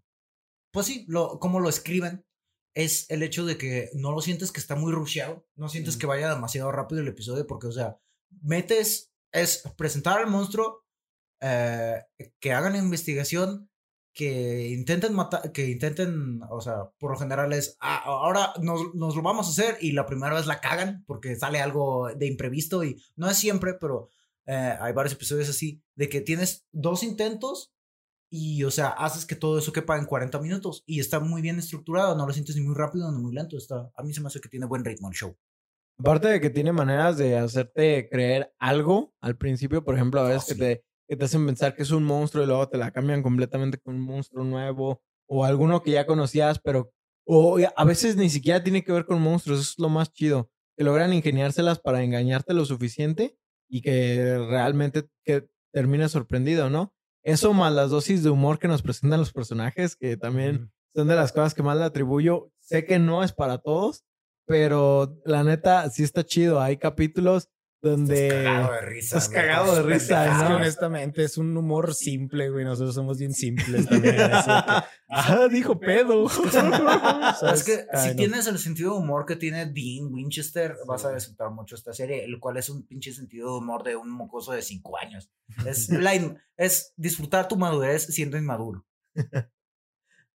pues 0.72 0.86
sí, 0.86 1.06
lo, 1.08 1.40
cómo 1.40 1.60
lo 1.60 1.70
escriben, 1.70 2.26
es 2.76 3.10
el 3.10 3.22
hecho 3.24 3.46
de 3.46 3.58
que 3.58 3.90
no 3.94 4.12
lo 4.12 4.22
sientes 4.22 4.52
que 4.52 4.60
está 4.60 4.76
muy 4.76 4.92
rusheado, 4.92 5.46
no 5.56 5.70
sientes 5.70 5.98
Mm. 5.98 6.00
que 6.00 6.08
vaya 6.08 6.34
demasiado 6.34 6.72
rápido 6.72 7.02
el 7.02 7.08
episodio, 7.08 7.46
porque, 7.46 7.68
o 7.68 7.72
sea, 7.72 8.00
metes, 8.42 9.12
es 9.32 9.64
presentar 9.78 10.20
al 10.20 10.28
monstruo, 10.28 10.84
eh, 11.42 12.04
que 12.40 12.54
hagan 12.54 12.76
investigación, 12.76 13.70
que 14.14 14.70
intenten 14.70 15.14
matar, 15.14 15.52
que 15.52 15.70
intenten, 15.70 16.42
o 16.50 16.62
sea, 16.62 16.92
por 17.00 17.12
lo 17.12 17.18
general 17.18 17.52
es, 17.54 17.78
"Ah, 17.80 18.02
ahora 18.06 18.54
nos, 18.62 18.94
nos 18.94 19.16
lo 19.16 19.22
vamos 19.24 19.48
a 19.48 19.50
hacer 19.50 19.78
y 19.82 19.92
la 19.94 20.06
primera 20.06 20.36
vez 20.36 20.46
la 20.46 20.62
cagan 20.62 21.04
porque 21.08 21.36
sale 21.36 21.60
algo 21.60 22.10
de 22.16 22.28
imprevisto 22.28 22.84
y 22.84 23.02
no 23.16 23.30
es 23.30 23.38
siempre, 23.38 23.74
pero 23.74 24.10
eh, 24.46 24.76
hay 24.80 24.94
varios 24.94 25.14
episodios 25.14 25.50
así, 25.50 25.82
de 25.96 26.10
que 26.10 26.22
tienes 26.22 26.66
dos 26.72 27.04
intentos 27.04 27.74
y, 28.30 28.64
o 28.64 28.72
sea, 28.72 28.90
haces 28.90 29.26
que 29.26 29.36
todo 29.36 29.60
eso 29.60 29.72
quepa 29.72 29.98
en 29.98 30.06
40 30.06 30.40
minutos 30.40 30.84
y 30.86 31.00
está 31.00 31.20
muy 31.20 31.42
bien 31.42 31.60
estructurado, 31.60 32.16
no 32.16 32.26
lo 32.26 32.34
sientes 32.34 32.56
ni 32.56 32.64
muy 32.64 32.76
rápido 32.76 33.12
ni 33.12 33.22
muy 33.22 33.34
lento, 33.34 33.58
está, 33.58 33.92
a 33.96 34.04
mí 34.04 34.14
se 34.14 34.22
me 34.22 34.28
hace 34.28 34.42
que 34.42 34.50
tiene 34.50 34.66
buen 34.66 34.84
ritmo 34.84 35.10
el 35.10 35.16
show. 35.16 35.38
Aparte 36.00 36.28
de 36.28 36.42
que 36.42 36.50
tiene 36.50 36.72
maneras 36.72 37.18
de 37.18 37.38
hacerte 37.38 38.10
creer 38.10 38.52
algo 38.58 39.14
al 39.22 39.38
principio, 39.38 39.84
por 39.84 39.96
ejemplo, 39.96 40.22
a 40.22 40.28
veces 40.28 40.46
que, 40.46 40.56
te, 40.56 40.86
que 41.14 41.18
te 41.18 41.26
hacen 41.26 41.46
pensar 41.46 41.76
que 41.76 41.84
es 41.84 41.92
un 41.92 42.04
monstruo 42.04 42.44
y 42.44 42.48
luego 42.48 42.68
te 42.68 42.80
la 42.80 42.90
cambian 42.90 43.22
completamente 43.22 43.78
con 43.78 43.94
un 43.94 44.02
monstruo 44.02 44.44
nuevo 44.44 45.04
o 45.28 45.46
alguno 45.46 45.84
que 45.84 45.92
ya 45.92 46.08
conocías, 46.08 46.58
pero 46.58 46.92
o 47.28 47.60
a 47.76 47.86
veces 47.86 48.16
ni 48.16 48.32
siquiera 48.32 48.64
tiene 48.64 48.84
que 48.84 48.92
ver 48.92 49.06
con 49.06 49.22
monstruos, 49.22 49.60
eso 49.60 49.72
es 49.74 49.80
lo 49.80 49.90
más 49.90 50.12
chido, 50.12 50.50
que 50.76 50.84
logran 50.84 51.14
ingeniárselas 51.14 51.80
para 51.80 52.04
engañarte 52.04 52.56
lo 52.56 52.66
suficiente 52.66 53.38
y 53.70 53.82
que 53.82 54.40
realmente 54.50 55.08
que 55.24 55.48
termines 55.72 56.12
sorprendido, 56.12 56.72
¿no? 56.72 56.96
Eso 57.24 57.54
más 57.54 57.72
las 57.72 57.92
dosis 57.92 58.24
de 58.24 58.32
humor 58.32 58.58
que 58.58 58.68
nos 58.68 58.82
presentan 58.82 59.20
los 59.20 59.32
personajes, 59.32 59.96
que 59.96 60.18
también 60.18 60.72
son 60.96 61.08
de 61.08 61.16
las 61.16 61.32
cosas 61.32 61.54
que 61.54 61.62
más 61.62 61.78
le 61.78 61.84
atribuyo. 61.84 62.52
Sé 62.60 62.86
que 62.86 62.98
no 62.98 63.24
es 63.24 63.34
para 63.34 63.60
todos, 63.60 64.04
pero 64.48 65.16
la 65.26 65.44
neta 65.44 65.92
sí 65.92 66.02
está 66.02 66.26
chido. 66.26 66.60
Hay 66.60 66.78
capítulos 66.78 67.50
donde 67.84 68.28
Estás 68.30 68.40
cagado 68.48 68.72
de 68.74 68.82
risa. 68.82 69.18
estás 69.18 69.30
cagado 69.30 69.76
de 69.76 69.94
risa. 69.94 70.50
¿no? 70.50 70.56
honestamente 70.56 71.24
es 71.26 71.38
un 71.38 71.56
humor 71.58 71.94
simple, 71.94 72.50
güey. 72.50 72.64
Nosotros 72.64 72.96
somos 72.96 73.18
bien 73.20 73.34
simples 73.34 73.86
también. 73.90 74.16
ah, 74.20 74.88
dijo 75.52 75.78
pedo. 75.80 76.28
Es 77.54 77.64
que 77.66 77.86
Ay, 77.92 78.02
si 78.04 78.10
no. 78.10 78.16
tienes 78.16 78.48
el 78.48 78.58
sentido 78.58 78.94
de 78.94 79.00
humor 79.00 79.26
que 79.26 79.36
tiene 79.36 79.66
Dean 79.66 80.12
Winchester, 80.14 80.76
vas 80.88 81.04
a 81.04 81.14
disfrutar 81.14 81.52
mucho 81.52 81.76
esta 81.76 81.94
serie, 81.94 82.24
el 82.24 82.40
cual 82.40 82.56
es 82.58 82.70
un 82.70 82.88
pinche 82.88 83.12
sentido 83.12 83.52
de 83.52 83.58
humor 83.60 83.84
de 83.84 83.98
un 83.98 84.10
mocoso 84.10 84.54
de 84.54 84.62
5 84.62 84.98
años. 84.98 85.30
Es, 85.66 85.90
la 85.90 86.14
es 86.56 86.94
disfrutar 86.96 87.48
tu 87.50 87.58
madurez 87.58 88.04
siendo 88.06 88.38
inmaduro. 88.38 88.86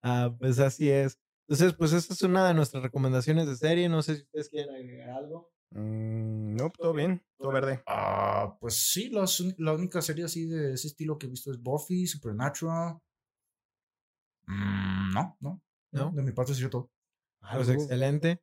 ah, 0.03 0.33
pues 0.37 0.59
así 0.59 0.89
es. 0.89 1.17
Entonces, 1.47 1.73
pues 1.73 1.93
esa 1.93 2.13
es 2.13 2.21
una 2.21 2.47
de 2.47 2.53
nuestras 2.53 2.83
recomendaciones 2.83 3.47
de 3.47 3.55
serie. 3.55 3.89
No 3.89 4.03
sé 4.03 4.17
si 4.17 4.21
ustedes 4.21 4.49
quieren 4.49 4.75
agregar 4.75 5.09
algo. 5.09 5.49
Mm, 5.71 6.55
no, 6.55 6.71
todo 6.71 6.93
bien, 6.93 7.23
todo 7.37 7.51
verde. 7.51 7.83
Ah, 7.85 8.57
pues 8.59 8.75
sí, 8.91 9.09
las 9.09 9.39
la 9.57 9.73
única 9.73 10.01
serie 10.01 10.25
así 10.25 10.45
de 10.45 10.73
ese 10.73 10.87
estilo 10.87 11.17
que 11.17 11.27
he 11.27 11.29
visto 11.29 11.51
es 11.51 11.61
Buffy, 11.61 12.07
Supernatural. 12.07 12.97
Mm, 14.47 15.13
no, 15.13 15.37
no, 15.39 15.61
¿No? 15.91 16.11
De 16.11 16.21
mi 16.23 16.31
parte 16.31 16.53
sería 16.53 16.69
todo. 16.69 16.89
Pues 17.53 17.69
excelente. 17.69 18.41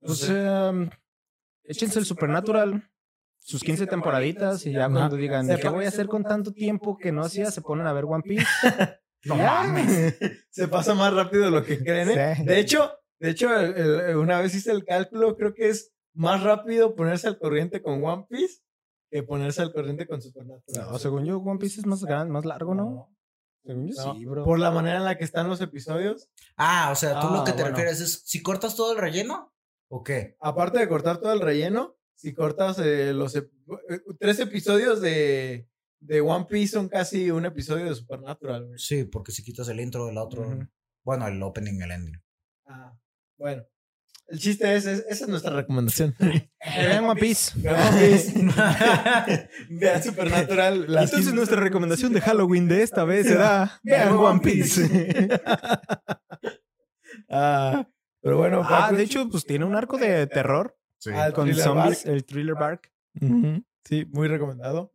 Pues 0.00 0.26
eh, 0.30 0.90
échense 1.64 1.98
el 1.98 2.04
Supernatural, 2.04 2.88
sus 3.38 3.62
15 3.62 3.86
temporaditas 3.86 4.64
y 4.66 4.72
ya 4.72 4.88
cuando 4.90 5.16
digan, 5.16 5.48
¿qué 5.48 5.68
voy 5.68 5.86
a 5.86 5.88
hacer 5.88 6.06
con 6.06 6.22
tanto 6.22 6.52
tiempo 6.52 6.96
que 6.98 7.12
no 7.12 7.22
hacía? 7.22 7.50
Se 7.50 7.62
ponen 7.62 7.86
a 7.86 7.92
ver 7.92 8.04
One 8.04 8.22
Piece. 8.22 8.46
No 9.24 9.34
mames. 9.34 10.16
Se 10.50 10.68
pasa 10.68 10.94
más 10.94 11.12
rápido 11.12 11.46
de 11.46 11.50
lo 11.50 11.64
que 11.64 11.76
creen. 11.84 12.08
¿eh? 12.10 12.36
Sí. 12.36 12.44
De 12.44 12.60
hecho, 12.60 12.92
de 13.18 13.30
hecho, 13.30 13.52
el- 13.58 13.74
el- 13.76 14.16
una 14.16 14.40
vez 14.40 14.54
hice 14.54 14.70
el 14.70 14.84
cálculo, 14.84 15.36
creo 15.36 15.52
que 15.54 15.70
es 15.70 15.92
más 16.18 16.42
rápido 16.42 16.94
ponerse 16.94 17.28
al 17.28 17.38
corriente 17.38 17.80
con 17.82 18.02
One 18.04 18.26
Piece 18.28 18.60
que 19.10 19.22
ponerse 19.22 19.62
al 19.62 19.72
corriente 19.72 20.06
con 20.06 20.20
Supernatural. 20.20 20.90
No, 20.92 20.98
según 20.98 21.24
yo, 21.24 21.38
One 21.38 21.58
Piece 21.58 21.80
es 21.80 21.86
más 21.86 22.04
grande, 22.04 22.32
más 22.32 22.44
largo, 22.44 22.74
¿no? 22.74 23.10
Según 23.64 23.88
yo 23.88 23.94
No, 24.04 24.14
sí, 24.14 24.24
bro. 24.26 24.44
Por 24.44 24.58
la 24.58 24.70
manera 24.70 24.98
en 24.98 25.04
la 25.04 25.16
que 25.16 25.24
están 25.24 25.48
los 25.48 25.60
episodios. 25.60 26.28
Ah, 26.56 26.90
o 26.92 26.94
sea, 26.96 27.18
tú 27.20 27.28
Ah, 27.30 27.36
lo 27.38 27.44
que 27.44 27.52
te 27.52 27.62
bueno. 27.62 27.70
refieres 27.76 28.00
es 28.00 28.22
si 28.26 28.42
cortas 28.42 28.76
todo 28.76 28.92
el 28.92 28.98
relleno 28.98 29.52
o 29.90 30.02
qué? 30.02 30.36
Aparte 30.40 30.78
de 30.78 30.88
cortar 30.88 31.18
todo 31.18 31.32
el 31.32 31.40
relleno, 31.40 31.96
si 32.14 32.34
cortas 32.34 32.78
eh, 32.80 33.12
los 33.14 33.34
ep- 33.36 33.50
eh, 33.88 34.00
tres 34.18 34.38
episodios 34.40 35.00
de, 35.00 35.68
de 36.00 36.20
One 36.20 36.44
Piece 36.46 36.72
son 36.74 36.88
casi 36.88 37.30
un 37.30 37.46
episodio 37.46 37.86
de 37.86 37.94
Supernatural. 37.94 38.66
güey. 38.66 38.78
Sí, 38.78 39.04
porque 39.04 39.32
si 39.32 39.42
quitas 39.42 39.68
el 39.68 39.80
intro 39.80 40.06
del 40.06 40.18
otro, 40.18 40.42
Ujú. 40.42 40.66
bueno, 41.04 41.26
el 41.28 41.42
opening, 41.42 41.80
el 41.80 41.90
ending. 41.92 42.22
Ah, 42.66 42.94
bueno. 43.38 43.64
El 44.28 44.38
chiste 44.38 44.76
es, 44.76 44.84
es- 44.86 45.04
esa 45.08 45.24
es 45.24 45.28
nuestra 45.28 45.52
recomendación. 45.54 46.14
Vean 46.20 47.04
One 47.04 47.20
Piece. 47.20 47.52
Vean 47.58 47.76
One 47.94 48.06
Piece. 48.06 48.48
Vean 49.70 50.02
Supernatural. 50.02 50.84
las 50.92 51.04
Entonces 51.10 51.32
nuestra 51.34 51.60
recomendación 51.60 52.12
de 52.12 52.20
Halloween 52.20 52.68
de 52.68 52.82
esta 52.82 53.04
vez 53.04 53.26
será 53.26 53.80
vean 53.82 54.12
One 54.14 54.40
Piece. 54.40 54.88
Ah, 57.28 57.86
pero 58.22 58.36
bueno, 58.38 58.62
ah, 58.64 58.92
de 58.92 59.02
hecho, 59.02 59.28
pues 59.28 59.44
tiene 59.44 59.64
un 59.64 59.74
arco 59.74 59.98
de 59.98 60.26
terror 60.26 60.76
Sí. 61.00 61.10
Ah, 61.14 61.30
con 61.32 61.52
zombies, 61.54 62.04
Bark. 62.04 62.14
el 62.14 62.24
Thriller 62.24 62.54
Bark. 62.54 62.92
Sí, 63.84 64.04
muy 64.10 64.26
recomendado. 64.28 64.92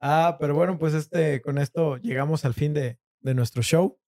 Ah, 0.00 0.36
pero 0.38 0.54
bueno, 0.54 0.78
pues 0.78 0.92
este, 0.94 1.40
con 1.40 1.56
esto 1.58 1.96
llegamos 1.96 2.44
al 2.44 2.52
fin 2.54 2.74
de, 2.74 2.98
de 3.20 3.34
nuestro 3.34 3.62
show. 3.62 3.98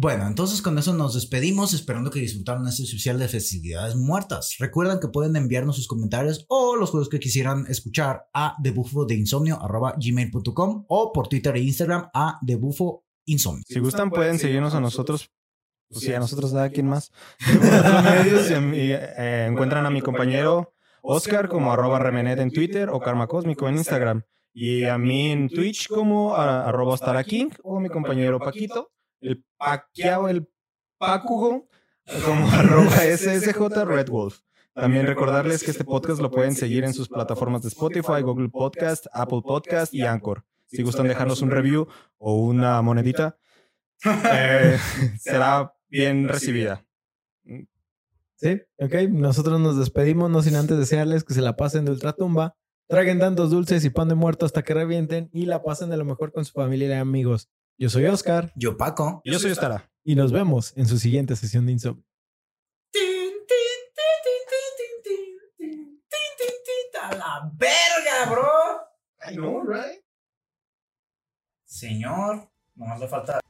Bueno, 0.00 0.26
entonces 0.26 0.62
con 0.62 0.78
eso 0.78 0.94
nos 0.94 1.12
despedimos, 1.12 1.74
esperando 1.74 2.10
que 2.10 2.20
disfrutaron 2.20 2.66
este 2.66 2.84
especial 2.84 3.18
de 3.18 3.28
festividades 3.28 3.96
muertas. 3.96 4.56
Recuerden 4.58 4.98
que 4.98 5.08
pueden 5.08 5.36
enviarnos 5.36 5.76
sus 5.76 5.86
comentarios 5.86 6.46
o 6.48 6.74
los 6.74 6.88
juegos 6.88 7.10
que 7.10 7.20
quisieran 7.20 7.66
escuchar 7.68 8.22
a 8.32 8.54
debufodeinsomnio.gmail.com 8.62 10.84
o 10.88 11.12
por 11.12 11.28
Twitter 11.28 11.54
e 11.54 11.60
Instagram 11.60 12.08
a 12.14 12.38
debufoinsomnio. 12.40 13.62
Si 13.68 13.78
gustan, 13.78 14.08
pueden 14.10 14.38
seguirnos 14.38 14.74
a 14.74 14.80
nosotros. 14.80 15.28
Pues 15.90 16.02
sí, 16.02 16.14
a 16.14 16.18
nosotros 16.18 16.52
da 16.52 16.70
quien 16.70 16.88
más. 16.88 17.12
Por 17.44 17.56
otros 17.58 18.04
medios 18.04 18.50
y, 18.50 18.54
y, 18.54 18.92
eh, 18.92 19.48
encuentran 19.50 19.84
a 19.84 19.90
mi 19.90 20.00
compañero 20.00 20.72
Oscar 21.02 21.50
como 21.50 21.74
arroba 21.74 21.98
remenet 21.98 22.38
en 22.38 22.50
Twitter 22.50 22.88
o 22.88 23.00
Karma 23.00 23.26
Cósmico 23.26 23.68
en 23.68 23.76
Instagram. 23.76 24.22
Y 24.54 24.84
a 24.84 24.96
mí 24.96 25.30
en 25.30 25.50
Twitch 25.50 25.88
como 25.88 26.36
a- 26.36 26.66
arroba 26.66 27.22
King 27.22 27.50
o 27.62 27.80
mi 27.80 27.90
compañero 27.90 28.38
Paquito, 28.38 28.90
el 29.20 29.44
Paquiao, 29.56 30.28
el 30.28 30.48
Pacugo, 30.98 31.68
como 32.24 32.50
arroba 32.50 32.96
SSJ 32.96 33.84
Red 33.84 34.08
Wolf. 34.08 34.40
También 34.74 35.06
recordarles 35.06 35.62
que 35.62 35.72
este 35.72 35.84
podcast 35.84 36.20
lo 36.20 36.30
pueden 36.30 36.54
seguir 36.54 36.84
en 36.84 36.94
sus 36.94 37.08
plataformas 37.08 37.62
de 37.62 37.68
Spotify, 37.68 38.22
Google 38.22 38.48
Podcast, 38.48 39.06
Apple 39.12 39.42
Podcast 39.44 39.92
y 39.92 40.02
Anchor. 40.02 40.44
Si 40.66 40.82
gustan 40.82 41.08
dejarnos 41.08 41.42
un 41.42 41.50
review 41.50 41.88
o 42.18 42.36
una 42.36 42.80
monedita, 42.80 43.36
eh, 44.04 44.78
será 45.18 45.74
bien 45.88 46.28
recibida. 46.28 46.86
Sí, 48.36 48.62
ok. 48.78 48.94
Nosotros 49.10 49.60
nos 49.60 49.76
despedimos, 49.76 50.30
no 50.30 50.40
sin 50.40 50.54
antes 50.54 50.78
desearles 50.78 51.24
que 51.24 51.34
se 51.34 51.42
la 51.42 51.56
pasen 51.56 51.84
de 51.84 51.90
ultratumba, 51.90 52.56
traguen 52.88 53.18
tantos 53.18 53.50
dulces 53.50 53.84
y 53.84 53.90
pan 53.90 54.08
de 54.08 54.14
muerto 54.14 54.46
hasta 54.46 54.62
que 54.62 54.72
revienten 54.72 55.28
y 55.32 55.46
la 55.46 55.62
pasen 55.62 55.90
de 55.90 55.96
lo 55.96 56.04
mejor 56.04 56.32
con 56.32 56.44
su 56.44 56.52
familia 56.52 56.88
y 56.88 56.92
amigos. 56.92 57.50
Yo 57.80 57.88
soy 57.88 58.04
Oscar 58.04 58.52
Yo, 58.56 58.76
Paco. 58.76 59.22
Yo 59.24 59.38
soy 59.38 59.52
Ostara. 59.52 59.90
y 60.04 60.14
nos 60.14 60.32
vemos 60.32 60.76
en 60.76 60.86
su 60.86 60.98
siguiente 60.98 61.34
sesión 61.34 61.64
de 61.64 61.72
Insomnio. 61.72 62.04
¡A 67.02 67.14
la 67.14 67.50
verga, 67.54 68.30
bro! 68.30 69.32
I 69.32 69.34
know, 69.34 69.62
right? 69.62 70.04
Señor, 71.64 72.50
nomás 72.74 73.00
le 73.00 73.08
falta 73.08 73.40